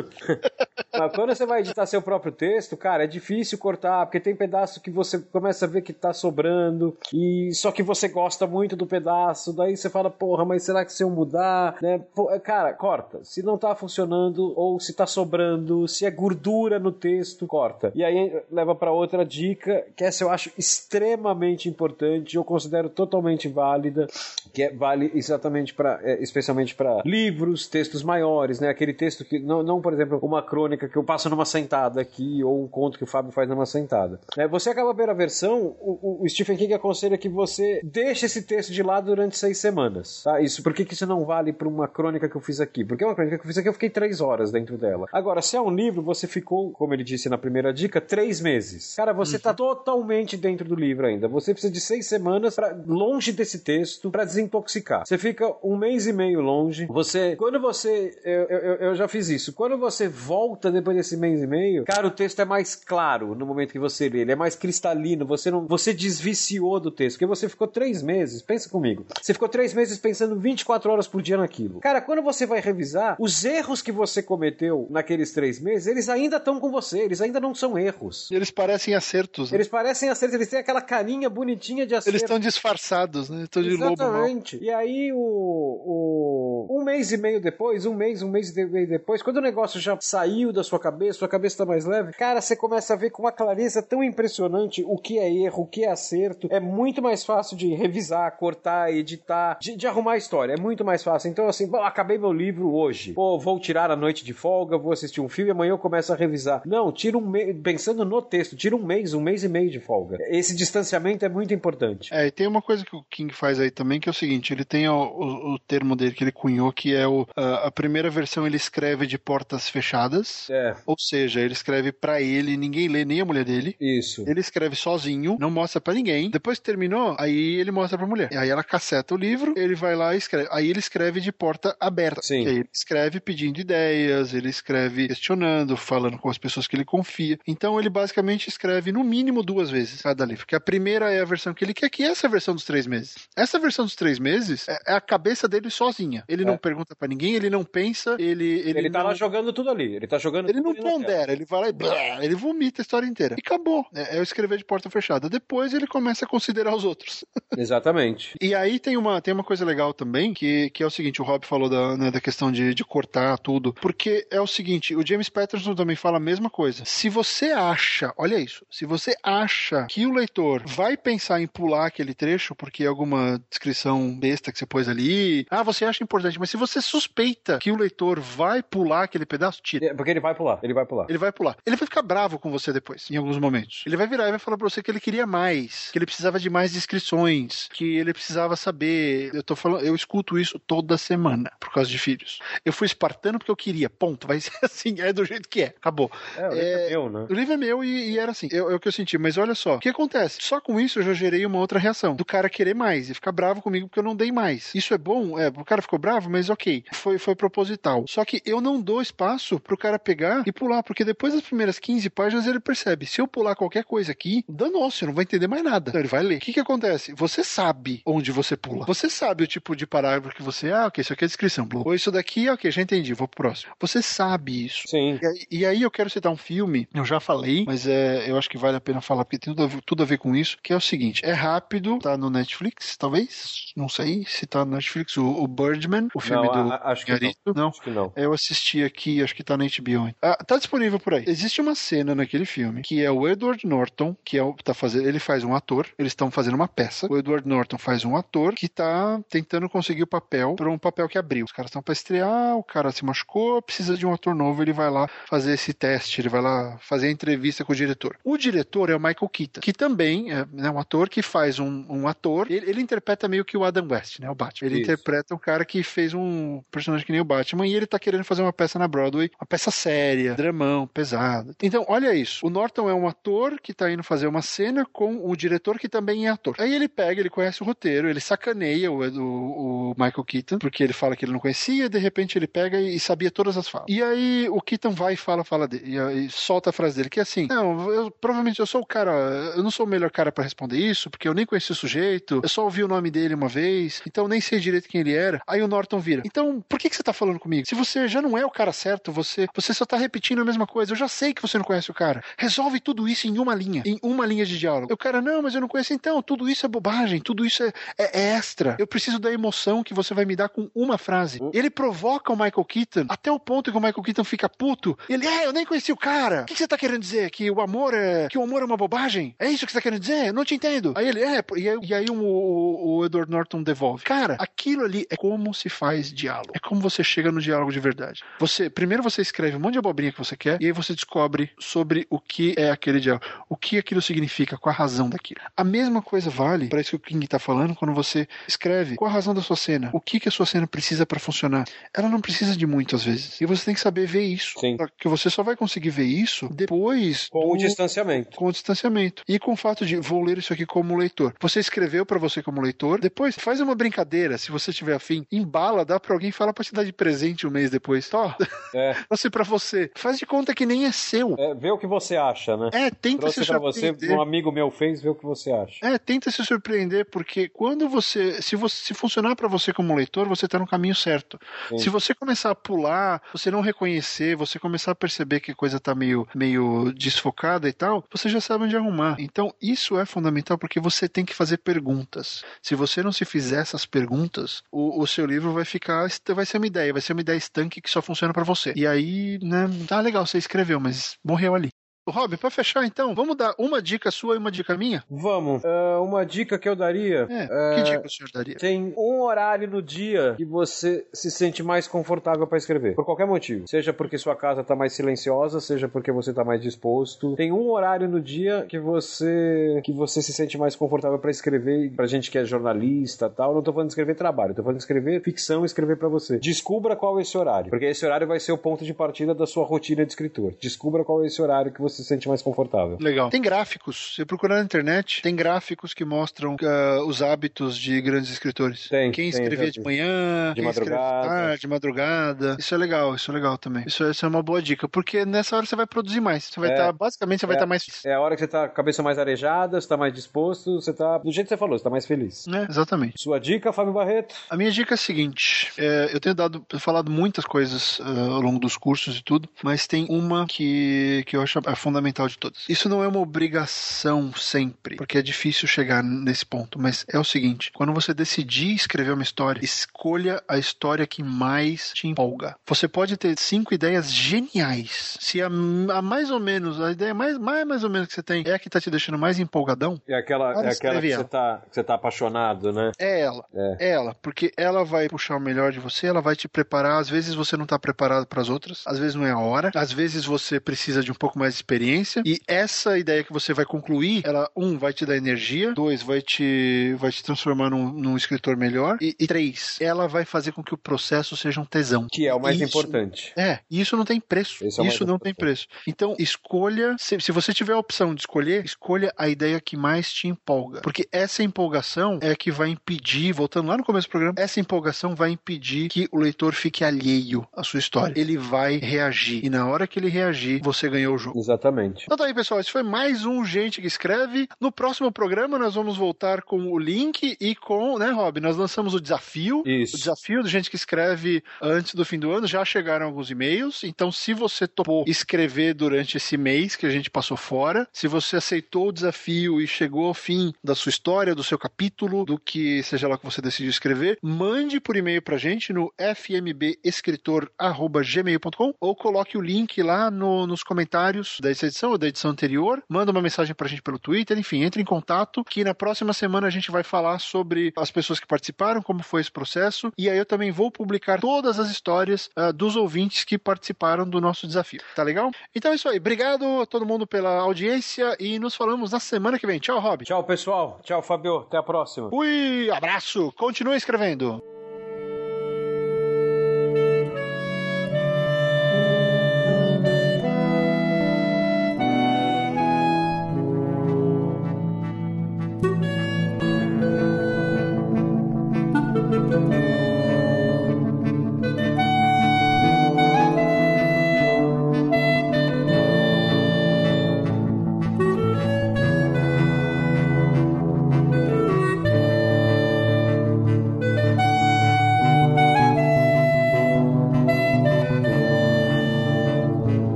Mas 0.97 1.13
quando 1.13 1.35
você 1.35 1.45
vai 1.45 1.59
editar 1.59 1.85
seu 1.85 2.01
próprio 2.01 2.31
texto, 2.31 2.75
cara, 2.75 3.03
é 3.03 3.07
difícil 3.07 3.57
cortar, 3.57 4.05
porque 4.05 4.19
tem 4.19 4.35
pedaço 4.35 4.81
que 4.81 4.89
você 4.89 5.19
começa 5.19 5.65
a 5.65 5.67
ver 5.67 5.81
que 5.81 5.93
tá 5.93 6.11
sobrando, 6.11 6.97
e 7.13 7.51
só 7.53 7.71
que 7.71 7.83
você 7.83 8.07
gosta 8.07 8.47
muito 8.47 8.75
do 8.75 8.87
pedaço, 8.87 9.53
daí 9.53 9.77
você 9.77 9.89
fala, 9.89 10.09
porra, 10.09 10.43
mas 10.43 10.63
será 10.63 10.83
que 10.83 10.91
se 10.91 11.03
eu 11.03 11.09
mudar, 11.09 11.77
né? 11.81 12.01
Pô, 12.15 12.27
cara, 12.39 12.73
corta. 12.73 13.19
Se 13.23 13.43
não 13.43 13.57
tá 13.57 13.75
funcionando, 13.75 14.53
ou 14.57 14.79
se 14.79 14.93
tá 14.93 15.05
sobrando, 15.05 15.87
se 15.87 16.05
é 16.05 16.11
gordura 16.11 16.79
no 16.79 16.91
texto, 16.91 17.45
corta. 17.45 17.91
E 17.93 18.03
aí 18.03 18.41
leva 18.51 18.73
para 18.73 18.91
outra 18.91 19.23
dica, 19.23 19.85
que 19.95 20.03
essa 20.03 20.23
eu 20.23 20.31
acho 20.31 20.51
extremamente 20.57 21.69
importante, 21.69 22.35
eu 22.35 22.43
considero 22.43 22.89
totalmente 22.89 23.47
válida, 23.47 24.07
que 24.53 24.63
é, 24.63 24.73
vale 24.73 25.11
exatamente 25.29 25.73
para, 25.73 25.99
é, 26.03 26.21
especialmente 26.21 26.75
para 26.75 27.01
livros, 27.05 27.67
textos 27.67 28.03
maiores, 28.03 28.59
né? 28.59 28.69
Aquele 28.69 28.93
texto 28.93 29.23
que, 29.23 29.39
não, 29.39 29.63
não, 29.63 29.81
por 29.81 29.93
exemplo, 29.93 30.19
uma 30.21 30.41
crônica 30.41 30.87
que 30.87 30.97
eu 30.97 31.03
passo 31.03 31.29
numa 31.29 31.45
sentada 31.45 32.01
aqui, 32.01 32.43
ou 32.43 32.63
um 32.63 32.67
conto 32.67 32.97
que 32.97 33.03
o 33.03 33.07
Fábio 33.07 33.31
faz 33.31 33.47
numa 33.47 33.65
sentada. 33.65 34.19
É, 34.37 34.47
você 34.47 34.69
acaba 34.69 34.91
a 34.91 34.93
primeira 34.93 35.13
versão, 35.13 35.75
o, 35.79 36.23
o, 36.23 36.29
Stephen 36.29 36.57
King 36.57 36.73
aconselha 36.73 37.17
que 37.17 37.29
você 37.29 37.79
deixe 37.83 38.25
esse 38.25 38.41
texto 38.43 38.71
de 38.71 38.83
lado 38.83 39.05
durante 39.05 39.37
seis 39.37 39.57
semanas. 39.57 40.23
Tá? 40.23 40.41
Isso, 40.41 40.61
por 40.63 40.73
que, 40.73 40.85
que 40.85 40.93
isso 40.93 41.05
não 41.05 41.25
vale 41.25 41.53
para 41.53 41.67
uma 41.67 41.87
crônica 41.87 42.27
que 42.27 42.35
eu 42.35 42.41
fiz 42.41 42.59
aqui? 42.59 42.83
Porque 42.83 43.03
uma 43.03 43.15
crônica 43.15 43.37
que 43.37 43.43
eu 43.43 43.47
fiz 43.47 43.57
aqui 43.57 43.69
eu 43.69 43.73
fiquei 43.73 43.89
três 43.89 44.21
horas 44.21 44.51
dentro 44.51 44.77
dela. 44.77 45.07
Agora, 45.11 45.41
se 45.41 45.55
é 45.55 45.61
um 45.61 45.69
livro, 45.69 46.01
você 46.01 46.27
ficou, 46.27 46.71
como 46.71 46.93
ele 46.93 47.03
disse 47.03 47.29
na 47.29 47.37
primeira 47.37 47.73
dica, 47.73 48.01
três 48.01 48.41
meses. 48.41 48.95
Cara, 48.95 49.13
você 49.13 49.37
está 49.37 49.51
uhum. 49.51 49.55
totalmente 49.55 50.37
dentro 50.37 50.67
do 50.67 50.75
livro 50.75 51.07
ainda. 51.07 51.27
Você 51.27 51.53
precisa 51.53 51.71
de 51.71 51.79
seis 51.79 52.07
semanas 52.07 52.55
pra, 52.55 52.75
longe 52.85 53.31
desse 53.31 53.59
texto 53.59 54.11
para 54.11 54.23
desintoxicar. 54.25 55.05
Você 55.05 55.16
fica 55.17 55.53
um 55.63 55.77
mês 55.77 56.07
e 56.07 56.13
meio 56.13 56.41
longe. 56.41 56.85
Você, 56.87 57.35
quando 57.35 57.59
você, 57.59 58.17
eu, 58.23 58.43
eu, 58.43 58.75
eu 58.75 58.95
já 58.95 59.07
fiz 59.07 59.29
isso. 59.29 59.53
Quando 59.53 59.77
você 59.77 60.07
volta 60.07 60.71
depois 60.71 60.97
desse 60.97 61.17
mês 61.17 61.41
e 61.41 61.47
meio, 61.47 61.83
cara, 61.85 62.07
o 62.07 62.11
texto 62.11 62.41
é 62.41 62.45
mais 62.45 62.75
claro 62.75 63.35
no 63.35 63.45
momento 63.45 63.71
que 63.71 63.79
você 63.79 64.09
lê. 64.09 64.19
Ele 64.19 64.31
é 64.31 64.35
mais 64.35 64.55
cristalino. 64.55 65.25
Você 65.25 65.51
não, 65.51 65.65
você 65.65 65.93
desviciou 65.93 66.79
do 66.79 66.91
texto. 66.91 67.17
Porque 67.17 67.25
você 67.25 67.49
ficou 67.49 67.67
três 67.67 68.01
meses, 68.01 68.41
pensa 68.41 68.69
comigo. 68.69 69.05
Você 69.21 69.33
ficou 69.33 69.49
três 69.49 69.73
meses 69.73 69.97
pensando 69.97 70.35
24 70.39 70.91
horas 70.91 71.07
por 71.07 71.21
dia 71.21 71.37
naquilo. 71.37 71.79
Cara, 71.79 72.01
quando 72.01 72.21
você 72.21 72.45
vai 72.45 72.59
revisar, 72.59 73.15
os 73.19 73.43
erros 73.45 73.81
que 73.81 73.91
você 73.91 74.21
cometeu 74.21 74.87
naqueles 74.89 75.31
três 75.31 75.59
meses, 75.59 75.87
eles 75.87 76.09
ainda 76.09 76.37
estão 76.37 76.59
com 76.59 76.71
você. 76.71 76.99
Eles 76.99 77.21
ainda 77.21 77.39
não 77.39 77.53
são 77.53 77.77
erros. 77.77 78.29
Eles 78.31 78.51
parecem 78.51 78.95
acertos. 78.95 79.51
Né? 79.51 79.57
Eles 79.57 79.67
parecem 79.67 80.09
acertos. 80.09 80.35
Eles 80.35 80.47
têm 80.49 80.59
aquela 80.59 80.81
carinha 80.81 81.29
bonitinha 81.29 81.85
de 81.85 81.95
acerto. 81.95 82.09
Eles 82.09 82.21
estão 82.21 82.39
disfarçados, 82.39 83.29
né? 83.29 83.43
Estão 83.43 83.61
de 83.61 83.69
Exatamente. 83.69 83.99
lobo 83.99 84.17
Exatamente. 84.17 84.59
E 84.61 84.69
aí, 84.69 84.96
o, 85.13 85.17
o, 85.19 86.67
um 86.69 86.83
mês 86.83 87.11
e 87.11 87.17
meio 87.17 87.41
depois, 87.41 87.85
um 87.85 87.93
mês, 87.93 88.21
um 88.21 88.29
mês 88.29 88.55
e 88.55 88.65
meio 88.65 88.87
depois, 88.87 89.21
quando 89.21 89.37
o 89.37 89.41
negócio 89.41 89.79
já 89.79 89.97
saiu 89.99 90.51
da 90.51 90.63
sua 90.63 90.79
cabeça, 90.79 91.19
sua 91.19 91.27
cabeça 91.27 91.55
está 91.55 91.65
mais 91.65 91.85
leve, 91.85 92.13
cara, 92.13 92.41
você 92.41 92.55
começa 92.55 92.93
a 92.93 92.97
ver 92.97 93.09
com 93.09 93.23
uma 93.23 93.31
clareza 93.31 93.81
tão 93.81 94.03
impressionante 94.03 94.83
o 94.85 94.97
que 94.97 95.19
é 95.19 95.31
erro, 95.31 95.63
o 95.63 95.67
que 95.67 95.83
é 95.83 95.91
acerto. 95.91 96.47
É 96.51 96.59
muito 96.59 97.01
mais 97.01 97.23
fácil 97.23 97.57
de 97.57 97.73
revisar, 97.73 98.37
cortar, 98.37 98.93
editar, 98.93 99.57
de, 99.59 99.75
de 99.75 99.87
arrumar 99.87 100.13
a 100.13 100.17
história. 100.17 100.53
É 100.53 100.59
muito 100.59 100.83
mais 100.83 101.03
fácil. 101.03 101.29
Então, 101.29 101.47
assim, 101.47 101.67
bom, 101.67 101.81
acabei 101.81 102.17
meu 102.17 102.33
livro 102.33 102.73
hoje. 102.73 103.13
Pô, 103.13 103.39
vou 103.39 103.59
tirar 103.59 103.91
a 103.91 103.95
noite 103.95 104.23
de 104.23 104.33
folga, 104.33 104.77
vou 104.77 104.91
assistir 104.91 105.21
um 105.21 105.29
filme 105.29 105.51
amanhã 105.51 105.71
eu 105.71 105.77
começo 105.77 106.11
a 106.11 106.15
revisar. 106.15 106.61
Não, 106.65 106.91
tira 106.91 107.17
um 107.17 107.27
mês, 107.27 107.55
pensando 107.61 108.03
no 108.05 108.21
texto, 108.21 108.55
tira 108.55 108.75
um 108.75 108.83
mês, 108.83 109.13
um 109.13 109.21
mês 109.21 109.43
e 109.43 109.49
meio 109.49 109.69
de 109.69 109.79
folga. 109.79 110.17
Esse 110.29 110.55
distanciamento 110.55 111.25
é 111.25 111.29
muito 111.29 111.53
importante. 111.53 112.13
É, 112.13 112.27
e 112.27 112.31
tem 112.31 112.47
uma 112.47 112.61
coisa 112.61 112.85
que 112.85 112.95
o 112.95 113.03
King 113.09 113.33
faz 113.33 113.59
aí 113.59 113.71
também, 113.71 113.99
que 113.99 114.09
é 114.09 114.11
o 114.11 114.15
seguinte, 114.15 114.53
ele 114.53 114.65
tem 114.65 114.86
o, 114.89 115.03
o, 115.03 115.53
o 115.53 115.59
termo 115.59 115.95
dele 115.95 116.13
que 116.13 116.23
ele 116.23 116.31
cunhou, 116.31 116.71
que 116.71 116.93
é 116.93 117.07
o, 117.07 117.27
a, 117.35 117.67
a, 117.67 117.71
primeira 117.71 118.09
versão 118.09 118.45
ele 118.45 118.57
escreve 118.57 119.05
de 119.05 119.17
portas 119.17 119.69
fechadas, 119.69 120.47
é. 120.49 120.75
ou 120.85 120.95
seja, 120.97 121.41
ele 121.41 121.53
escreve 121.53 121.91
para 121.91 122.21
ele, 122.21 122.57
ninguém 122.57 122.87
lê, 122.87 123.05
nem 123.05 123.21
a 123.21 123.25
mulher 123.25 123.45
dele. 123.45 123.75
Isso. 123.79 124.25
Ele 124.27 124.39
escreve 124.39 124.75
sozinho, 124.75 125.37
não 125.39 125.51
mostra 125.51 125.79
para 125.81 125.93
ninguém. 125.93 126.29
Depois 126.29 126.59
que 126.59 126.65
terminou, 126.65 127.15
aí 127.19 127.55
ele 127.55 127.71
mostra 127.71 127.97
pra 127.97 128.07
mulher. 128.07 128.29
Aí 128.37 128.49
ela 128.49 128.63
caceta 128.63 129.13
o 129.13 129.17
livro, 129.17 129.53
ele 129.57 129.75
vai 129.75 129.95
lá 129.95 130.15
e 130.15 130.17
escreve. 130.17 130.47
Aí 130.51 130.69
ele 130.69 130.79
escreve 130.79 131.19
de 131.19 131.31
porta 131.31 131.75
aberta. 131.79 132.21
Sim. 132.21 132.47
aí 132.47 132.55
ele 132.57 132.69
escreve 132.73 133.19
pedindo 133.19 133.59
ideias, 133.59 134.33
ele 134.33 134.49
escreve 134.49 135.07
questionando, 135.07 135.75
falando 135.77 136.17
com 136.17 136.29
as 136.29 136.37
pessoas 136.37 136.67
que 136.67 136.75
ele 136.75 136.85
confia. 136.85 137.39
Então 137.47 137.79
ele 137.79 137.89
basicamente 137.89 138.47
escreve 138.47 138.91
no 138.91 139.03
mínimo 139.03 139.43
duas 139.43 139.69
vezes 139.69 140.01
cada 140.01 140.25
livro. 140.25 140.45
Que 140.45 140.55
a 140.55 140.59
primeira 140.59 141.11
é 141.11 141.21
a 141.21 141.25
versão 141.25 141.53
que 141.53 141.63
ele 141.63 141.73
quer, 141.73 141.89
que 141.89 142.03
é 142.03 142.07
essa 142.07 142.27
versão 142.27 142.53
dos 142.53 142.63
três 142.63 142.87
meses. 142.87 143.15
Essa 143.35 143.59
versão 143.59 143.85
dos 143.85 143.95
três 143.95 144.19
meses 144.19 144.67
é, 144.85 144.93
a 144.93 145.01
cabeça 145.01 145.47
dele 145.47 145.69
sozinha. 145.69 146.23
Ele 146.27 146.43
é. 146.43 146.45
não 146.45 146.57
pergunta 146.57 146.95
para 146.95 147.07
ninguém, 147.07 147.35
ele 147.35 147.49
não 147.49 147.63
pensa, 147.63 148.15
ele. 148.19 148.59
Ele, 148.59 148.79
ele 148.79 148.89
tá 148.89 148.99
não... 148.99 149.07
lá 149.07 149.13
jogando 149.13 149.53
tudo 149.53 149.69
ali. 149.69 149.95
Ele 149.95 150.07
tá 150.07 150.17
jogando 150.17 150.49
Ele 150.49 150.61
não 150.61 150.73
pondera, 150.73 151.31
ele 151.31 151.45
vai 151.45 151.61
lá 151.61 151.69
e 151.69 151.73
blá, 151.73 152.23
ele 152.23 152.35
vomita 152.35 152.81
a 152.81 152.83
história 152.83 153.07
inteira. 153.07 153.35
E 153.37 153.41
acabou. 153.45 153.85
É, 153.93 154.17
é 154.17 154.21
escrever 154.21 154.57
de 154.57 154.65
porta 154.65 154.89
fechada. 154.89 155.29
Depois 155.29 155.73
ele 155.73 155.87
começa 155.87 156.25
a 156.25 156.27
considerar 156.27 156.75
os 156.75 156.83
outros. 156.83 157.25
Exatamente. 157.57 158.35
e 158.41 158.53
aí 158.53 158.79
tem 158.79 158.97
uma, 158.97 159.21
tem 159.21 159.33
uma 159.33 159.43
coisa 159.43 159.65
legal 159.65 159.93
também, 159.93 160.33
que, 160.33 160.69
que 160.71 160.83
é 160.83 160.85
o 160.85 160.91
seguinte: 160.91 161.21
o 161.21 161.25
Rob 161.25 161.45
falou 161.45 161.69
da, 161.69 161.97
né, 161.97 162.11
da 162.11 162.21
questão 162.21 162.51
de, 162.51 162.73
de 162.73 162.83
cortar 162.83 163.37
tudo. 163.37 163.73
Porque 163.73 164.27
é 164.29 164.39
o 164.39 164.47
seguinte: 164.47 164.95
o 164.95 165.05
James 165.05 165.29
Patterson 165.29 165.75
também 165.75 165.95
fala 165.95 166.17
a 166.17 166.21
mesma 166.21 166.49
coisa. 166.49 166.83
Se 166.85 167.09
você 167.09 167.51
acha, 167.51 168.13
olha 168.17 168.39
isso, 168.39 168.65
se 168.69 168.85
você 168.85 169.15
acha 169.23 169.85
que 169.89 170.05
o 170.05 170.13
leitor 170.13 170.63
vai 170.65 170.97
pensar 170.97 171.41
em 171.41 171.47
pular 171.47 171.87
aquele 171.87 172.13
trecho 172.13 172.55
porque 172.55 172.83
é 172.83 172.87
alguma 172.87 173.41
descrição 173.49 174.17
besta 174.17 174.51
que 174.51 174.59
você 174.59 174.65
pôs 174.67 174.87
ali, 174.87 175.45
ah, 175.49 175.63
você 175.63 175.85
acha 175.85 176.03
importante, 176.03 176.39
mas 176.39 176.49
se 176.49 176.57
você 176.57 176.81
suspeita 176.81 177.57
que 177.59 177.71
o 177.71 177.77
leitor 177.77 178.19
vai 178.19 178.61
pular 178.61 179.03
aquele 179.03 179.25
pedaço, 179.25 179.61
tira. 179.61 179.87
É, 179.87 179.93
porque 179.93 180.11
ele 180.11 180.19
vai 180.19 180.35
pular, 180.35 180.59
ele 180.61 180.73
vai 180.73 180.85
pular. 180.85 181.05
Ele 181.09 181.17
vai 181.17 181.31
pular. 181.31 181.57
Ele 181.65 181.75
vai 181.75 181.87
ficar 181.87 182.01
bravo 182.01 182.39
com 182.39 182.51
você 182.51 182.71
depois, 182.71 183.09
em 183.09 183.17
alguns 183.17 183.37
momentos. 183.39 183.83
Ele 183.85 183.97
vai 183.97 184.07
virar 184.07 184.27
e 184.27 184.31
vai 184.31 184.39
falar 184.39 184.57
pra 184.57 184.69
você 184.69 184.81
que 184.83 184.91
ele 184.91 184.99
queria 184.99 185.25
mais, 185.25 185.89
que 185.91 185.97
ele 185.97 186.05
precisava 186.05 186.39
de 186.39 186.49
mais 186.49 186.71
descrições, 186.71 187.69
que 187.73 187.97
ele 187.97 188.13
precisava 188.13 188.55
saber. 188.55 189.31
Eu 189.33 189.43
tô 189.43 189.55
falando, 189.55 189.83
eu 189.83 189.95
escuto 189.95 190.37
isso 190.37 190.59
toda 190.59 190.97
semana 190.97 191.51
por 191.59 191.71
causa 191.71 191.89
de 191.89 191.97
filhos. 191.97 192.39
Eu 192.65 192.73
fui 192.73 192.85
espartano 192.85 193.39
porque 193.39 193.51
eu 193.51 193.55
queria, 193.55 193.89
ponto. 193.89 194.27
Vai 194.27 194.39
ser 194.39 194.51
assim, 194.63 194.99
é 194.99 195.13
do 195.13 195.25
jeito 195.25 195.47
que 195.47 195.63
é. 195.63 195.73
Acabou. 195.77 196.11
É, 196.35 196.47
o 196.47 196.53
livro 196.53 196.65
é, 196.65 196.85
é 196.85 196.89
meu, 196.89 197.09
né? 197.09 197.27
O 197.29 197.33
livro 197.33 197.53
é 197.53 197.57
meu 197.57 197.83
e, 197.83 198.11
e 198.11 198.19
era 198.19 198.31
assim. 198.31 198.49
É, 198.51 198.57
é 198.57 198.61
o 198.61 198.79
que 198.79 198.87
eu 198.87 198.91
senti. 198.91 199.17
Mas 199.17 199.37
olha 199.37 199.55
só, 199.55 199.75
o 199.75 199.79
que 199.79 199.89
acontece? 199.89 200.37
Só 200.41 200.59
com 200.59 200.79
isso 200.79 200.99
eu 200.99 201.03
já 201.03 201.13
gerei 201.13 201.45
uma 201.45 201.59
outra 201.59 201.79
reação. 201.79 202.15
Do 202.15 202.25
cara 202.25 202.49
querer 202.49 202.75
mais 202.75 203.09
e 203.09 203.13
ficar 203.13 203.31
bravo 203.31 203.61
comigo 203.61 203.87
porque 203.87 203.99
eu 203.99 204.03
não 204.03 204.15
dei 204.15 204.31
mais. 204.31 204.56
Isso 204.73 204.93
é 204.93 204.97
bom? 204.97 205.39
É, 205.39 205.47
o 205.47 205.65
cara 205.65 205.81
ficou 205.81 205.99
bravo, 205.99 206.29
mas 206.29 206.49
ok. 206.49 206.83
Foi, 206.91 207.17
foi 207.17 207.35
proposital. 207.35 208.05
Só 208.07 208.23
que 208.25 208.41
eu 208.45 208.61
não 208.61 208.81
dou 208.81 209.01
espaço 209.01 209.59
pro 209.59 209.77
cara 209.77 209.99
pegar 209.99 210.43
e 210.45 210.51
pular, 210.51 210.83
porque 210.83 211.03
depois 211.03 211.33
das 211.33 211.43
primeiras 211.43 211.79
15 211.79 212.09
páginas 212.09 212.47
ele 212.47 212.59
percebe: 212.59 213.05
se 213.05 213.21
eu 213.21 213.27
pular 213.27 213.55
qualquer 213.55 213.83
coisa 213.83 214.11
aqui, 214.11 214.43
danou 214.47 214.89
você 214.89 215.05
não 215.05 215.13
vai 215.13 215.23
entender 215.23 215.47
mais 215.47 215.63
nada. 215.63 215.89
Então 215.89 216.01
ele 216.01 216.07
vai 216.07 216.23
ler. 216.23 216.37
O 216.37 216.39
que 216.39 216.53
que 216.53 216.59
acontece? 216.59 217.13
Você 217.13 217.43
sabe 217.43 218.01
onde 218.05 218.31
você 218.31 218.55
pula. 218.55 218.85
Você 218.85 219.09
sabe 219.09 219.43
o 219.43 219.47
tipo 219.47 219.75
de 219.75 219.85
parágrafo 219.85 220.35
que 220.35 220.43
você, 220.43 220.71
ah, 220.71 220.87
ok, 220.87 221.01
isso 221.01 221.13
aqui 221.13 221.25
é 221.25 221.27
descrição. 221.27 221.67
Ou 221.73 221.93
isso 221.93 222.11
daqui, 222.11 222.49
ok, 222.49 222.69
já 222.71 222.81
entendi, 222.81 223.13
vou 223.13 223.27
pro 223.27 223.43
próximo. 223.43 223.73
Você 223.79 224.01
sabe 224.01 224.65
isso. 224.65 224.87
Sim. 224.87 225.19
E, 225.51 225.59
e 225.59 225.65
aí 225.65 225.81
eu 225.81 225.91
quero 225.91 226.09
citar 226.09 226.31
um 226.31 226.37
filme, 226.37 226.87
eu 226.93 227.05
já 227.05 227.19
falei, 227.19 227.65
mas 227.65 227.87
é, 227.87 228.29
eu 228.29 228.37
acho 228.37 228.49
que 228.49 228.57
vale 228.57 228.77
a 228.77 228.81
pena 228.81 229.01
falar 229.01 229.25
porque 229.25 229.37
tem 229.37 229.53
tudo 229.53 229.63
a, 229.63 229.67
ver, 229.67 229.81
tudo 229.85 230.03
a 230.03 230.05
ver 230.05 230.17
com 230.17 230.35
isso, 230.35 230.57
que 230.61 230.73
é 230.73 230.75
o 230.75 230.81
seguinte: 230.81 231.25
é 231.25 231.33
rápido, 231.33 231.99
tá 231.99 232.17
no 232.17 232.29
Netflix, 232.29 232.97
talvez, 232.97 233.71
não 233.75 233.89
sei 233.89 234.25
se 234.27 234.45
tá 234.47 234.65
no 234.65 234.71
Netflix, 234.71 235.17
o, 235.17 235.25
o 235.25 235.47
Birdman, 235.47 236.07
o 236.13 236.19
filme 236.19 236.47
não, 236.47 236.67
do 236.67 236.73
a, 236.73 236.91
acho 236.91 237.05
que 237.05 237.11
não. 237.45 237.53
não. 237.53 237.67
Acho 237.69 237.81
que 237.81 237.89
não. 237.89 238.13
Eu 238.15 238.33
assisti 238.33 238.83
aqui, 238.83 239.21
acho 239.23 239.35
que 239.35 239.43
tá 239.43 239.57
na 239.57 239.65
HBO. 239.65 240.13
Ah, 240.21 240.37
tá 240.43 240.57
disponível 240.57 240.99
por 240.99 241.13
aí. 241.13 241.23
Existe 241.27 241.61
uma 241.61 241.75
cena 241.75 242.15
naquele 242.15 242.45
filme 242.45 242.81
que 242.81 243.03
é 243.03 243.11
o 243.11 243.27
Edward 243.27 243.65
Norton, 243.65 244.15
que 244.23 244.37
é 244.37 244.43
o, 244.43 244.53
tá 244.53 244.73
fazendo, 244.73 245.07
ele 245.07 245.19
faz 245.19 245.43
um 245.43 245.55
ator, 245.55 245.87
eles 245.97 246.11
estão 246.11 246.31
fazendo 246.31 246.55
uma 246.55 246.67
peça. 246.67 247.07
O 247.09 247.17
Edward 247.17 247.47
Norton 247.47 247.77
faz 247.77 248.05
um 248.05 248.15
ator 248.15 248.53
que 248.53 248.67
tá 248.67 249.19
tentando 249.29 249.69
conseguir 249.69 250.03
o 250.03 250.07
papel 250.07 250.55
para 250.55 250.69
um 250.69 250.77
papel 250.77 251.07
que 251.07 251.17
abriu. 251.17 251.45
Os 251.45 251.51
caras 251.51 251.69
estão 251.69 251.81
para 251.81 251.93
estrear, 251.93 252.55
o 252.55 252.63
cara 252.63 252.91
se 252.91 253.03
machucou, 253.03 253.61
precisa 253.61 253.97
de 253.97 254.05
um 254.05 254.13
ator 254.13 254.33
novo, 254.33 254.61
ele 254.61 254.73
vai 254.73 254.89
lá 254.89 255.07
fazer 255.27 255.53
esse 255.53 255.73
teste, 255.73 256.21
ele 256.21 256.29
vai 256.29 256.41
lá 256.41 256.77
fazer 256.79 257.07
a 257.07 257.11
entrevista 257.11 257.65
com 257.65 257.73
o 257.73 257.75
diretor. 257.75 258.17
O 258.23 258.37
diretor 258.37 258.89
é 258.89 258.95
o 258.95 258.99
Michael 258.99 259.29
Keaton, 259.29 259.61
que 259.61 259.73
também 259.73 260.31
é 260.31 260.45
né, 260.51 260.69
um 260.69 260.79
ator 260.79 261.09
que 261.09 261.21
faz 261.21 261.59
um, 261.59 261.85
um 261.89 262.07
ator, 262.07 262.47
ele, 262.49 262.69
ele, 262.69 262.81
interpreta 262.81 263.27
meio 263.27 263.43
que 263.43 263.57
o 263.57 263.63
Adam 263.63 263.87
West, 263.89 264.19
né, 264.19 264.29
o 264.29 264.35
Batman. 264.37 264.69
Ele 264.69 264.81
Isso. 264.81 264.91
interpreta 264.91 265.35
um 265.35 265.37
cara 265.37 265.65
que 265.65 265.83
fez 265.83 266.13
um 266.13 266.61
personagem 266.71 267.05
que 267.05 267.11
nem 267.11 267.21
o 267.21 267.25
Batman 267.25 267.67
e 267.67 267.75
ele 267.75 267.85
tá 267.85 267.99
querendo 267.99 268.23
fazer 268.23 268.41
uma 268.41 268.53
peça 268.53 268.79
na 268.79 268.87
Broadway, 268.87 269.29
uma 269.39 269.47
peça 269.47 269.71
séria, 269.71 270.35
dramão, 270.35 270.87
pesada. 270.87 271.55
Então, 271.61 271.85
olha 271.87 272.13
isso. 272.13 272.45
O 272.45 272.49
Norton 272.49 272.89
é 272.89 272.93
um 272.93 273.07
ator 273.07 273.59
que 273.61 273.73
tá 273.73 273.91
indo 273.91 274.03
fazer 274.03 274.27
uma 274.27 274.41
cena 274.41 274.85
com 274.85 275.29
o 275.29 275.35
diretor 275.35 275.79
que 275.79 275.89
também 275.89 276.27
é 276.27 276.29
ator. 276.29 276.55
Aí 276.59 276.73
ele 276.73 276.87
pega, 276.87 277.19
ele 277.19 277.29
conhece 277.29 277.61
o 277.61 277.65
roteiro, 277.65 278.09
ele 278.09 278.19
sacaneia 278.19 278.91
o, 278.91 279.03
o, 279.03 279.91
o 279.91 279.95
Michael 279.97 280.23
Keaton, 280.23 280.59
porque 280.59 280.83
ele 280.83 280.93
fala 280.93 281.15
que 281.15 281.25
ele 281.25 281.31
não 281.31 281.39
conhecia, 281.39 281.85
e 281.85 281.89
de 281.89 281.97
repente 281.97 282.37
ele 282.37 282.47
pega 282.47 282.79
e, 282.79 282.95
e 282.95 282.99
sabia 282.99 283.31
todas 283.31 283.57
as 283.57 283.67
falas. 283.67 283.87
E 283.89 284.01
aí 284.01 284.47
o 284.49 284.61
Keaton 284.61 284.91
vai 284.91 285.13
e 285.13 285.17
fala 285.17 285.43
fala 285.43 285.67
dele, 285.67 285.97
e, 285.97 286.25
e 286.25 286.29
solta 286.29 286.69
a 286.69 286.73
frase 286.73 286.95
dele, 286.97 287.09
que 287.09 287.19
é 287.19 287.23
assim, 287.23 287.47
não, 287.47 287.91
eu, 287.91 288.11
provavelmente 288.11 288.59
eu 288.59 288.65
sou 288.65 288.81
o 288.81 288.85
cara, 288.85 289.11
eu 289.55 289.63
não 289.63 289.71
sou 289.71 289.85
o 289.85 289.89
melhor 289.89 290.11
cara 290.11 290.31
para 290.31 290.43
responder 290.43 290.77
isso, 290.77 291.09
porque 291.09 291.27
eu 291.27 291.33
nem 291.33 291.45
conheci 291.45 291.71
o 291.71 291.75
sujeito, 291.75 292.41
eu 292.43 292.49
só 292.49 292.63
ouvi 292.63 292.83
o 292.83 292.87
nome 292.87 293.09
dele 293.09 293.33
uma 293.33 293.47
vez, 293.47 294.01
então 294.05 294.26
nem 294.27 294.41
sei 294.41 294.59
direito 294.59 294.87
quem 294.87 295.01
ele 295.01 295.13
era. 295.13 295.41
Aí 295.47 295.61
o 295.61 295.67
Norton 295.67 295.99
vira, 295.99 296.21
então 296.25 296.63
por 296.67 296.79
que, 296.79 296.89
que 296.89 296.95
você 296.95 297.03
tá 297.03 297.13
falando 297.13 297.39
comigo? 297.39 297.67
Se 297.67 297.75
você 297.75 298.07
já 298.07 298.21
não 298.21 298.37
é 298.37 298.45
o 298.45 298.51
cara 298.51 298.71
certo, 298.71 299.11
você, 299.11 299.47
você 299.53 299.73
só 299.73 299.85
tá 299.85 299.97
repetindo 299.97 300.41
a 300.41 300.45
mesma 300.45 300.67
coisa, 300.67 300.91
eu 300.91 300.95
já 300.95 301.07
sei 301.07 301.33
que 301.33 301.41
você 301.41 301.57
não 301.57 301.65
conhece 301.65 301.91
o 301.91 301.93
cara. 301.93 302.23
Resolve 302.37 302.79
tudo 302.79 303.07
isso 303.07 303.27
em 303.27 303.37
uma 303.39 303.55
linha, 303.55 303.83
em 303.85 303.99
uma 304.01 304.25
linha 304.25 304.45
de 304.45 304.57
diálogo. 304.57 304.93
O 304.93 304.97
cara, 304.97 305.21
não, 305.21 305.41
mas 305.41 305.55
eu 305.55 305.61
não 305.61 305.67
conheço, 305.67 305.93
então, 305.93 306.21
tudo 306.21 306.49
isso 306.49 306.65
é 306.65 306.69
bobagem, 306.69 307.19
tudo 307.21 307.45
isso 307.45 307.63
é, 307.63 307.73
é, 307.97 308.21
é 308.21 308.27
extra. 308.35 308.75
Eu 308.79 308.87
preciso 308.87 309.19
da 309.19 309.31
emoção 309.31 309.83
que 309.83 309.93
você 309.93 310.13
vai 310.13 310.25
me 310.25 310.35
dar 310.35 310.49
com 310.49 310.69
uma 310.73 310.97
frase. 310.97 311.39
Uhum. 311.41 311.51
Ele 311.53 311.69
provoca 311.69 312.31
o 312.31 312.35
Michael 312.35 312.65
Keaton 312.65 313.05
até 313.09 313.31
o 313.31 313.39
ponto 313.39 313.71
que 313.71 313.77
o 313.77 313.81
Michael 313.81 314.03
Keaton 314.03 314.23
fica 314.23 314.49
puto. 314.49 314.97
Ele, 315.09 315.25
é, 315.25 315.45
eu 315.45 315.53
nem 315.53 315.65
conheci 315.65 315.91
o 315.91 315.97
cara. 315.97 316.41
O 316.41 316.45
que 316.45 316.55
você 316.55 316.67
tá 316.67 316.77
querendo 316.77 316.99
dizer? 316.99 317.29
Que 317.31 317.49
o 317.49 317.61
amor 317.61 317.93
é. 317.93 318.27
Que 318.29 318.37
o 318.37 318.43
amor 318.43 318.61
é 318.61 318.65
uma 318.65 318.77
bobagem? 318.77 319.35
É 319.39 319.49
isso 319.49 319.65
que 319.65 319.71
você 319.71 319.77
tá 319.77 319.81
querendo 319.81 319.99
dizer? 319.99 320.27
Eu 320.27 320.33
não 320.33 320.45
te 320.45 320.55
entendo. 320.55 320.93
Aí 320.95 321.07
ele, 321.07 321.21
é, 321.21 321.43
e 321.55 321.69
aí, 321.69 321.77
e 321.81 321.93
aí 321.93 322.05
o, 322.09 322.15
o, 322.15 323.05
Edward 323.05 323.31
Norton 323.31 323.63
devolve. 323.63 324.03
Cara, 324.07 324.37
aquilo 324.39 324.85
ali 324.85 325.05
é 325.09 325.17
como 325.17 325.53
se 325.53 325.67
faz 325.67 326.13
diálogo. 326.13 326.53
É 326.53 326.59
como 326.59 326.79
você 326.79 327.03
chega 327.03 327.29
no 327.29 327.41
diálogo 327.41 327.73
de 327.73 327.79
verdade. 327.81 328.23
Você, 328.39 328.69
primeiro 328.69 329.03
você 329.03 329.21
escreve 329.21 329.57
um 329.57 329.59
monte 329.59 329.73
de 329.73 329.79
abobrinha 329.79 330.13
que 330.13 330.17
você 330.17 330.37
quer, 330.37 330.61
e 330.61 330.65
aí 330.65 330.71
você 330.71 330.93
descobre 330.93 331.51
sobre 331.59 332.07
o 332.09 332.17
que 332.17 332.55
é 332.57 332.71
aquele 332.71 333.01
diálogo. 333.01 333.25
O 333.49 333.57
que 333.57 333.77
aquilo 333.77 334.01
significa, 334.01 334.57
qual 334.57 334.73
a 334.73 334.77
razão 334.77 335.09
daquilo. 335.09 335.41
A 335.57 335.61
mesma 335.61 336.01
coisa 336.01 336.29
vale 336.29 336.69
para 336.69 336.79
isso 336.79 336.91
que 336.91 336.95
o 336.95 336.99
King 336.99 337.27
tá 337.27 337.37
falando 337.37 337.75
quando 337.75 337.93
você 337.93 338.25
escreve 338.47 338.95
qual 338.95 339.11
a 339.11 339.13
razão 339.13 339.33
da 339.33 339.41
sua 339.41 339.57
cena, 339.57 339.89
o 339.91 339.99
que 339.99 340.21
que 340.21 340.29
a 340.29 340.31
sua 340.31 340.45
cena 340.45 340.65
precisa 340.65 341.05
para 341.05 341.19
funcionar. 341.19 341.65
Ela 341.93 342.07
não 342.07 342.21
precisa 342.21 342.55
de 342.55 342.65
muito 342.65 342.95
às 342.95 343.03
vezes. 343.03 343.41
E 343.41 343.45
você 343.45 343.65
tem 343.65 343.73
que 343.73 343.81
saber 343.81 344.07
ver 344.07 344.23
isso. 344.23 344.57
Sim. 344.57 344.77
Que 344.97 345.09
você 345.09 345.29
só 345.29 345.43
vai 345.43 345.57
conseguir 345.57 345.89
ver 345.89 346.05
isso 346.05 346.47
depois 346.49 347.27
com 347.27 347.41
do... 347.41 347.53
o 347.55 347.57
distanciamento. 347.57 348.37
Com 348.37 348.45
o 348.45 348.51
distanciamento. 348.53 349.23
E 349.27 349.37
com 349.37 349.51
o 349.51 349.57
fato 349.57 349.85
de 349.85 349.97
vou 349.97 350.23
ler 350.23 350.37
isso 350.37 350.53
aqui 350.53 350.65
como 350.65 350.95
leitor. 350.95 351.33
Você 351.41 351.59
escreveu 351.59 352.05
para 352.05 352.17
você 352.17 352.41
como 352.41 352.61
leitor, 352.61 353.01
depois 353.01 353.35
faz 353.35 353.59
uma 353.59 353.75
brincadeira, 353.75 353.96
se 354.37 354.51
você 354.51 354.71
tiver 354.73 354.95
afim, 354.95 355.25
embala, 355.31 355.85
dá 355.85 355.99
para 355.99 356.13
alguém 356.13 356.31
fala 356.31 356.53
para 356.53 356.63
te 356.63 356.73
dar 356.73 356.83
de 356.83 356.93
presente 356.93 357.47
um 357.47 357.51
mês 357.51 357.69
depois. 357.69 358.07
Tó. 358.09 358.35
É. 358.73 358.95
Você 359.09 359.29
para 359.29 359.43
você. 359.43 359.89
Faz 359.95 360.17
de 360.19 360.25
conta 360.25 360.53
que 360.53 360.65
nem 360.65 360.85
é 360.85 360.91
seu. 360.91 361.35
É, 361.37 361.53
vê 361.53 361.71
o 361.71 361.77
que 361.77 361.87
você 361.87 362.15
acha, 362.15 362.57
né? 362.57 362.69
É, 362.73 362.91
tenta 362.91 363.21
Trouxe 363.21 363.39
se 363.39 363.45
surpreender. 363.45 363.95
você, 363.99 364.13
um 364.13 364.21
amigo 364.21 364.51
meu 364.51 364.69
fez, 364.69 365.01
vê 365.01 365.09
o 365.09 365.15
que 365.15 365.25
você 365.25 365.51
acha. 365.51 365.85
É, 365.85 365.97
tenta 365.97 366.29
se 366.29 366.43
surpreender 366.45 367.05
porque 367.09 367.47
quando 367.47 367.87
você, 367.87 368.41
se 368.41 368.55
você 368.55 368.75
se 368.75 368.93
funcionar 368.93 369.35
para 369.35 369.47
você 369.47 369.71
como 369.73 369.95
leitor, 369.95 370.27
você 370.27 370.47
tá 370.47 370.59
no 370.59 370.67
caminho 370.67 370.95
certo. 370.95 371.39
Sim. 371.69 371.77
Se 371.77 371.89
você 371.89 372.13
começar 372.13 372.51
a 372.51 372.55
pular, 372.55 373.21
você 373.31 373.49
não 373.49 373.61
reconhecer, 373.61 374.35
você 374.35 374.59
começar 374.59 374.91
a 374.91 374.95
perceber 374.95 375.39
que 375.39 375.51
a 375.51 375.55
coisa 375.55 375.79
tá 375.79 375.95
meio 375.95 376.27
meio 376.35 376.91
desfocada 376.93 377.67
e 377.67 377.73
tal, 377.73 378.03
você 378.11 378.29
já 378.29 378.41
sabe 378.41 378.65
onde 378.65 378.75
arrumar. 378.75 379.15
Então, 379.19 379.53
isso 379.61 379.97
é 379.97 380.05
fundamental 380.05 380.57
porque 380.57 380.79
você 380.79 381.07
tem 381.07 381.25
que 381.25 381.33
fazer 381.33 381.57
perguntas. 381.57 382.43
Se 382.61 382.75
você 382.75 383.01
não 383.01 383.11
se 383.11 383.25
fizer 383.25 383.61
essas 383.61 383.85
perguntas, 383.87 384.61
o, 384.71 385.01
o 385.01 385.07
seu 385.07 385.25
livro 385.25 385.53
vai 385.53 385.65
ficar, 385.65 386.07
vai 386.35 386.45
ser 386.45 386.57
uma 386.57 386.67
ideia, 386.67 386.93
vai 386.93 387.01
ser 387.01 387.13
uma 387.13 387.21
ideia 387.21 387.37
estanque 387.37 387.81
que 387.81 387.89
só 387.89 388.01
funciona 388.01 388.33
para 388.33 388.43
você. 388.43 388.73
E 388.75 388.85
aí, 388.85 389.39
né, 389.41 389.67
tá 389.87 389.99
legal, 390.01 390.25
você 390.25 390.37
escreveu, 390.37 390.79
mas 390.79 391.17
morreu 391.23 391.55
ali. 391.55 391.69
Rob, 392.11 392.37
para 392.37 392.49
fechar 392.49 392.85
então, 392.85 393.13
vamos 393.13 393.35
dar 393.35 393.53
uma 393.57 393.81
dica 393.81 394.11
sua 394.11 394.35
e 394.35 394.37
uma 394.37 394.51
dica 394.51 394.77
minha? 394.77 395.03
Vamos. 395.09 395.63
Uh, 395.63 396.03
uma 396.03 396.25
dica 396.25 396.57
que 396.57 396.67
eu 396.67 396.75
daria. 396.75 397.27
É, 397.29 397.45
uh, 397.45 397.75
que 397.75 397.83
dica 397.83 398.05
o 398.05 398.09
senhor 398.09 398.29
daria? 398.33 398.55
Tem 398.55 398.93
um 398.97 399.21
horário 399.21 399.69
no 399.69 399.81
dia 399.81 400.33
que 400.37 400.45
você 400.45 401.05
se 401.13 401.29
sente 401.31 401.63
mais 401.63 401.87
confortável 401.87 402.47
para 402.47 402.57
escrever. 402.57 402.95
Por 402.95 403.05
qualquer 403.05 403.27
motivo. 403.27 403.67
Seja 403.67 403.93
porque 403.93 404.17
sua 404.17 404.35
casa 404.35 404.63
tá 404.63 404.75
mais 404.75 404.93
silenciosa, 404.93 405.59
seja 405.59 405.87
porque 405.87 406.11
você 406.11 406.33
tá 406.33 406.43
mais 406.43 406.61
disposto. 406.61 407.35
Tem 407.35 407.51
um 407.51 407.69
horário 407.69 408.07
no 408.07 408.21
dia 408.21 408.65
que 408.67 408.79
você 408.79 409.81
que 409.83 409.91
você 409.91 410.21
se 410.21 410.33
sente 410.33 410.57
mais 410.57 410.75
confortável 410.75 411.19
para 411.19 411.31
escrever. 411.31 411.91
Pra 411.91 412.07
gente 412.07 412.31
que 412.31 412.37
é 412.37 412.45
jornalista 412.45 413.29
tal. 413.29 413.53
Não 413.53 413.61
tô 413.61 413.71
falando 413.71 413.87
de 413.87 413.91
escrever 413.91 414.15
trabalho, 414.15 414.53
tô 414.53 414.61
falando 414.61 414.77
de 414.77 414.83
escrever 414.83 415.21
ficção 415.21 415.63
e 415.63 415.65
escrever 415.65 415.97
para 415.97 416.07
você. 416.07 416.39
Descubra 416.39 416.95
qual 416.95 417.19
é 417.19 417.21
esse 417.21 417.37
horário. 417.37 417.69
Porque 417.69 417.85
esse 417.85 418.05
horário 418.05 418.27
vai 418.27 418.39
ser 418.39 418.51
o 418.51 418.57
ponto 418.57 418.83
de 418.83 418.93
partida 418.93 419.33
da 419.33 419.45
sua 419.45 419.65
rotina 419.65 420.05
de 420.05 420.11
escritor. 420.11 420.53
Descubra 420.59 421.03
qual 421.03 421.23
é 421.23 421.27
esse 421.27 421.41
horário 421.41 421.71
que 421.71 421.81
você 421.81 421.96
se 421.97 422.05
sente 422.05 422.27
mais 422.27 422.41
confortável. 422.41 422.97
Legal. 422.99 423.29
Tem 423.29 423.41
gráficos. 423.41 424.13
Se 424.15 424.25
procurar 424.25 424.57
na 424.57 424.63
internet, 424.63 425.21
tem 425.21 425.35
gráficos 425.35 425.93
que 425.93 426.05
mostram 426.05 426.55
uh, 426.55 427.05
os 427.05 427.21
hábitos 427.21 427.77
de 427.77 427.99
grandes 428.01 428.31
escritores. 428.31 428.87
Tem. 428.89 429.11
Quem 429.11 429.29
escrevia 429.29 429.71
de 429.71 429.81
manhã, 429.81 430.53
de 430.53 430.61
madrugada. 430.61 431.27
Tarde, 431.27 431.61
de 431.61 431.67
madrugada. 431.67 432.57
Isso 432.59 432.73
é 432.73 432.77
legal, 432.77 433.15
isso 433.15 433.31
é 433.31 433.33
legal 433.33 433.57
também. 433.57 433.83
Isso, 433.85 434.03
isso 434.09 434.25
é 434.25 434.29
uma 434.29 434.43
boa 434.43 434.61
dica, 434.61 434.87
porque 434.87 435.25
nessa 435.25 435.55
hora 435.55 435.65
você 435.65 435.75
vai 435.75 435.87
produzir 435.87 436.21
mais. 436.21 436.45
Você 436.45 436.59
vai 436.59 436.69
estar, 436.69 436.83
é, 436.83 436.85
tá, 436.87 436.93
basicamente, 436.93 437.41
você 437.41 437.45
vai 437.45 437.55
estar 437.55 437.65
tá 437.65 437.69
mais. 437.69 438.05
É 438.05 438.13
a 438.13 438.21
hora 438.21 438.35
que 438.35 438.41
você 438.41 438.47
tá 438.47 438.67
com 438.67 438.73
a 438.73 438.75
cabeça 438.75 439.01
mais 439.03 439.17
arejada, 439.17 439.79
você 439.79 439.87
tá 439.87 439.97
mais 439.97 440.13
disposto, 440.13 440.75
você 440.75 440.93
tá. 440.93 441.17
Do 441.17 441.31
jeito 441.31 441.47
que 441.47 441.53
você 441.53 441.57
falou, 441.57 441.77
você 441.77 441.83
tá 441.83 441.89
mais 441.89 442.05
feliz. 442.05 442.47
É, 442.47 442.65
exatamente. 442.69 443.21
Sua 443.21 443.39
dica, 443.39 443.73
Fábio 443.73 443.93
Barreto? 443.93 444.35
A 444.49 444.55
minha 444.55 444.71
dica 444.71 444.93
é 444.93 444.95
a 444.95 444.97
seguinte: 444.97 445.71
é, 445.77 446.09
eu 446.13 446.19
tenho 446.19 446.35
dado, 446.35 446.65
falado 446.79 447.09
muitas 447.11 447.45
coisas 447.45 447.99
uh, 447.99 448.31
ao 448.31 448.41
longo 448.41 448.59
dos 448.59 448.77
cursos 448.77 449.17
e 449.17 449.23
tudo, 449.23 449.49
mas 449.63 449.87
tem 449.87 450.05
uma 450.09 450.45
que, 450.45 451.23
que 451.25 451.35
eu 451.35 451.41
acho 451.41 451.59
fundamental 451.87 452.27
de 452.27 452.37
todas. 452.37 452.65
Isso 452.67 452.89
não 452.89 453.01
é 453.01 453.07
uma 453.07 453.19
obrigação 453.19 454.33
sempre, 454.33 454.97
porque 454.97 455.17
é 455.17 455.21
difícil 455.21 455.67
chegar 455.67 456.03
nesse 456.03 456.45
ponto, 456.45 456.79
mas 456.79 457.05
é 457.07 457.17
o 457.17 457.23
seguinte: 457.23 457.71
quando 457.73 457.93
você 457.93 458.13
decidir 458.13 458.75
escrever 458.75 459.13
uma 459.13 459.23
história, 459.23 459.63
escolha 459.63 460.43
a 460.47 460.57
história 460.57 461.07
que 461.07 461.23
mais 461.23 461.91
te 461.93 462.07
empolga. 462.07 462.55
Você 462.67 462.87
pode 462.87 463.15
ter 463.15 463.37
cinco 463.39 463.73
ideias 463.73 464.11
geniais. 464.11 465.17
Se 465.21 465.41
a, 465.41 465.47
a 465.47 466.01
mais 466.01 466.29
ou 466.29 466.39
menos, 466.39 466.81
a 466.81 466.91
ideia 466.91 467.13
mais, 467.13 467.37
mais, 467.37 467.65
mais 467.65 467.83
ou 467.83 467.89
menos 467.89 468.07
que 468.07 468.13
você 468.13 468.23
tem 468.23 468.43
é 468.45 468.53
a 468.53 468.59
que 468.59 468.69
tá 468.69 468.81
te 468.81 468.89
deixando 468.89 469.17
mais 469.17 469.39
empolgadão. 469.39 469.99
É 470.07 470.15
aquela, 470.15 470.51
é 470.63 470.69
aquela 470.69 471.01
que, 471.01 471.15
você 471.15 471.23
tá, 471.23 471.61
que 471.69 471.75
você 471.75 471.83
tá 471.83 471.93
apaixonado, 471.95 472.73
né? 472.73 472.91
É 472.99 473.21
ela. 473.21 473.45
É. 473.53 473.77
é 473.79 473.89
ela. 473.91 474.15
Porque 474.21 474.51
ela 474.57 474.83
vai 474.83 475.07
puxar 475.07 475.37
o 475.37 475.39
melhor 475.39 475.71
de 475.71 475.79
você, 475.79 476.07
ela 476.07 476.21
vai 476.21 476.35
te 476.35 476.49
preparar. 476.49 476.99
Às 476.99 477.09
vezes 477.09 477.33
você 477.33 477.55
não 477.55 477.65
tá 477.65 477.79
preparado 477.79 478.25
para 478.25 478.41
as 478.41 478.49
outras, 478.49 478.83
às 478.85 478.99
vezes 478.99 479.15
não 479.15 479.25
é 479.25 479.31
a 479.31 479.39
hora, 479.39 479.71
às 479.73 479.91
vezes 479.93 480.25
você 480.25 480.59
precisa 480.59 481.01
de 481.01 481.11
um 481.11 481.15
pouco 481.15 481.39
mais 481.39 481.53
de 481.53 481.63
experiência. 481.67 482.23
E 482.25 482.39
essa 482.47 482.97
ideia 482.97 483.23
que 483.23 483.33
você 483.33 483.53
vai 483.53 483.65
concluir, 483.65 484.21
ela, 484.25 484.49
um, 484.55 484.77
vai 484.77 484.93
te 484.93 485.05
dar 485.05 485.17
energia, 485.17 485.73
dois, 485.73 486.01
vai 486.01 486.21
te, 486.21 486.95
vai 486.97 487.11
te 487.11 487.21
transformar 487.23 487.69
num, 487.69 487.91
num 487.91 488.15
escritor 488.15 488.55
melhor, 488.55 488.97
e, 489.01 489.15
e, 489.19 489.27
três, 489.27 489.77
ela 489.81 490.07
vai 490.07 490.23
fazer 490.23 490.53
com 490.53 490.63
que 490.63 490.73
o 490.73 490.77
processo 490.77 491.35
seja 491.35 491.59
um 491.59 491.65
tesão. 491.65 492.07
Que 492.09 492.27
é 492.27 492.33
o 492.33 492.39
mais 492.39 492.55
isso, 492.55 492.65
importante. 492.65 493.33
É, 493.35 493.59
e 493.69 493.81
isso 493.81 493.97
não 493.97 494.05
tem 494.05 494.19
preço. 494.19 494.63
É 494.63 494.87
isso 494.87 495.05
não 495.05 495.19
tem 495.19 495.33
preço. 495.33 495.67
Então, 495.85 496.15
escolha, 496.17 496.95
se, 496.97 497.19
se 497.19 497.31
você 497.31 497.53
tiver 497.53 497.73
a 497.73 497.77
opção 497.77 498.15
de 498.15 498.21
escolher, 498.21 498.63
escolha 498.63 499.13
a 499.17 499.27
ideia 499.27 499.59
que 499.59 499.75
mais 499.75 500.11
te 500.11 500.27
empolga. 500.27 500.81
Porque 500.81 501.07
essa 501.11 501.43
empolgação 501.43 502.19
é 502.21 502.35
que 502.35 502.49
vai 502.49 502.69
impedir, 502.69 503.33
voltando 503.33 503.67
lá 503.67 503.77
no 503.77 503.83
começo 503.83 504.07
do 504.07 504.11
programa, 504.11 504.35
essa 504.37 504.59
empolgação 504.59 505.15
vai 505.15 505.31
impedir 505.31 505.89
que 505.89 506.07
o 506.11 506.17
leitor 506.17 506.53
fique 506.53 506.83
alheio 506.83 507.45
à 507.53 507.63
sua 507.63 507.79
história. 507.79 508.13
Ele 508.15 508.37
vai 508.37 508.77
reagir. 508.77 509.43
E 509.43 509.49
na 509.49 509.67
hora 509.67 509.85
que 509.85 509.99
ele 509.99 510.09
reagir, 510.09 510.61
você 510.63 510.89
ganhou 510.89 511.15
o 511.15 511.17
jogo. 511.17 511.37
Exatamente. 511.57 512.03
Então 512.05 512.15
tá 512.15 512.25
aí, 512.25 512.33
pessoal. 512.33 512.59
Esse 512.59 512.71
foi 512.71 512.83
mais 512.83 513.25
um 513.25 513.43
Gente 513.43 513.81
que 513.81 513.87
Escreve. 513.87 514.47
No 514.61 514.71
próximo 514.71 515.11
programa, 515.11 515.57
nós 515.57 515.73
vamos 515.73 515.97
voltar 515.97 516.43
com 516.43 516.71
o 516.71 516.77
link 516.77 517.35
e 517.41 517.55
com, 517.55 517.97
né, 517.97 518.11
Rob? 518.11 518.39
Nós 518.39 518.55
lançamos 518.55 518.93
o 518.93 519.01
desafio. 519.01 519.63
Isso. 519.65 519.95
O 519.95 519.99
desafio 519.99 520.43
do 520.43 520.49
Gente 520.49 520.69
que 520.69 520.75
Escreve 520.75 521.43
antes 521.61 521.95
do 521.95 522.05
fim 522.05 522.19
do 522.19 522.29
ano. 522.31 522.45
Já 522.45 522.63
chegaram 522.63 523.07
alguns 523.07 523.31
e-mails. 523.31 523.83
Então, 523.83 524.11
se 524.11 524.31
você 524.33 524.67
topou 524.67 525.03
escrever 525.07 525.73
durante 525.73 526.17
esse 526.17 526.37
mês 526.37 526.75
que 526.75 526.85
a 526.85 526.89
gente 526.89 527.09
passou 527.09 527.35
fora, 527.35 527.87
se 527.91 528.07
você 528.07 528.35
aceitou 528.37 528.89
o 528.89 528.91
desafio 528.91 529.59
e 529.59 529.65
chegou 529.67 530.05
ao 530.05 530.13
fim 530.13 530.53
da 530.63 530.75
sua 530.75 530.91
história, 530.91 531.33
do 531.33 531.43
seu 531.43 531.57
capítulo, 531.57 532.23
do 532.25 532.37
que 532.37 532.83
seja 532.83 533.07
lá 533.07 533.17
que 533.17 533.25
você 533.25 533.41
decidiu 533.41 533.71
escrever, 533.71 534.19
mande 534.21 534.79
por 534.79 534.95
e-mail 534.95 535.19
pra 535.21 535.37
gente 535.37 535.73
no 535.73 535.91
fmbescritor.gmail.com 535.97 538.73
ou 538.79 538.95
coloque 538.95 539.35
o 539.37 539.41
link 539.41 539.81
lá 539.81 540.11
no, 540.11 540.45
nos 540.45 540.61
comentários 540.63 541.39
dessa 541.49 541.67
edição 541.67 541.91
ou 541.91 541.97
da 541.97 542.07
edição 542.07 542.31
anterior. 542.31 542.83
Manda 542.89 543.11
uma 543.11 543.21
mensagem 543.21 543.53
pra 543.55 543.67
gente 543.67 543.81
pelo 543.81 543.99
Twitter, 543.99 544.37
enfim, 544.37 544.63
entre 544.63 544.81
em 544.81 544.85
contato 544.85 545.43
que 545.43 545.63
na 545.63 545.73
próxima 545.73 546.13
semana 546.13 546.47
a 546.47 546.49
gente 546.49 546.71
vai 546.71 546.83
falar 546.83 547.19
sobre 547.19 547.73
as 547.77 547.91
pessoas 547.91 548.19
que 548.19 548.27
participaram, 548.27 548.81
como 548.81 549.03
foi 549.03 549.21
esse 549.21 549.31
processo, 549.31 549.91
e 549.97 550.09
aí 550.09 550.17
eu 550.17 550.25
também 550.25 550.51
vou 550.51 550.71
publicar 550.71 551.19
todas 551.19 551.59
as 551.59 551.69
histórias 551.69 552.29
uh, 552.37 552.51
dos 552.53 552.75
ouvintes 552.75 553.23
que 553.23 553.37
participaram 553.37 554.07
do 554.07 554.19
nosso 554.19 554.47
desafio. 554.47 554.81
Tá 554.95 555.03
legal? 555.03 555.31
Então 555.55 555.71
é 555.71 555.75
isso 555.75 555.89
aí. 555.89 555.97
Obrigado 555.97 556.61
a 556.61 556.65
todo 556.65 556.85
mundo 556.85 557.05
pela 557.05 557.39
audiência 557.39 558.15
e 558.19 558.39
nos 558.39 558.55
falamos 558.55 558.91
na 558.91 558.99
semana 558.99 559.39
que 559.39 559.47
vem. 559.47 559.59
Tchau, 559.59 559.79
Rob. 559.79 560.05
Tchau, 560.05 560.23
pessoal. 560.23 560.79
Tchau, 560.83 561.01
Fabio. 561.01 561.39
Até 561.39 561.57
a 561.57 561.63
próxima. 561.63 562.09
Fui, 562.09 562.69
abraço. 562.71 563.31
Continue 563.33 563.77
escrevendo. 563.77 564.56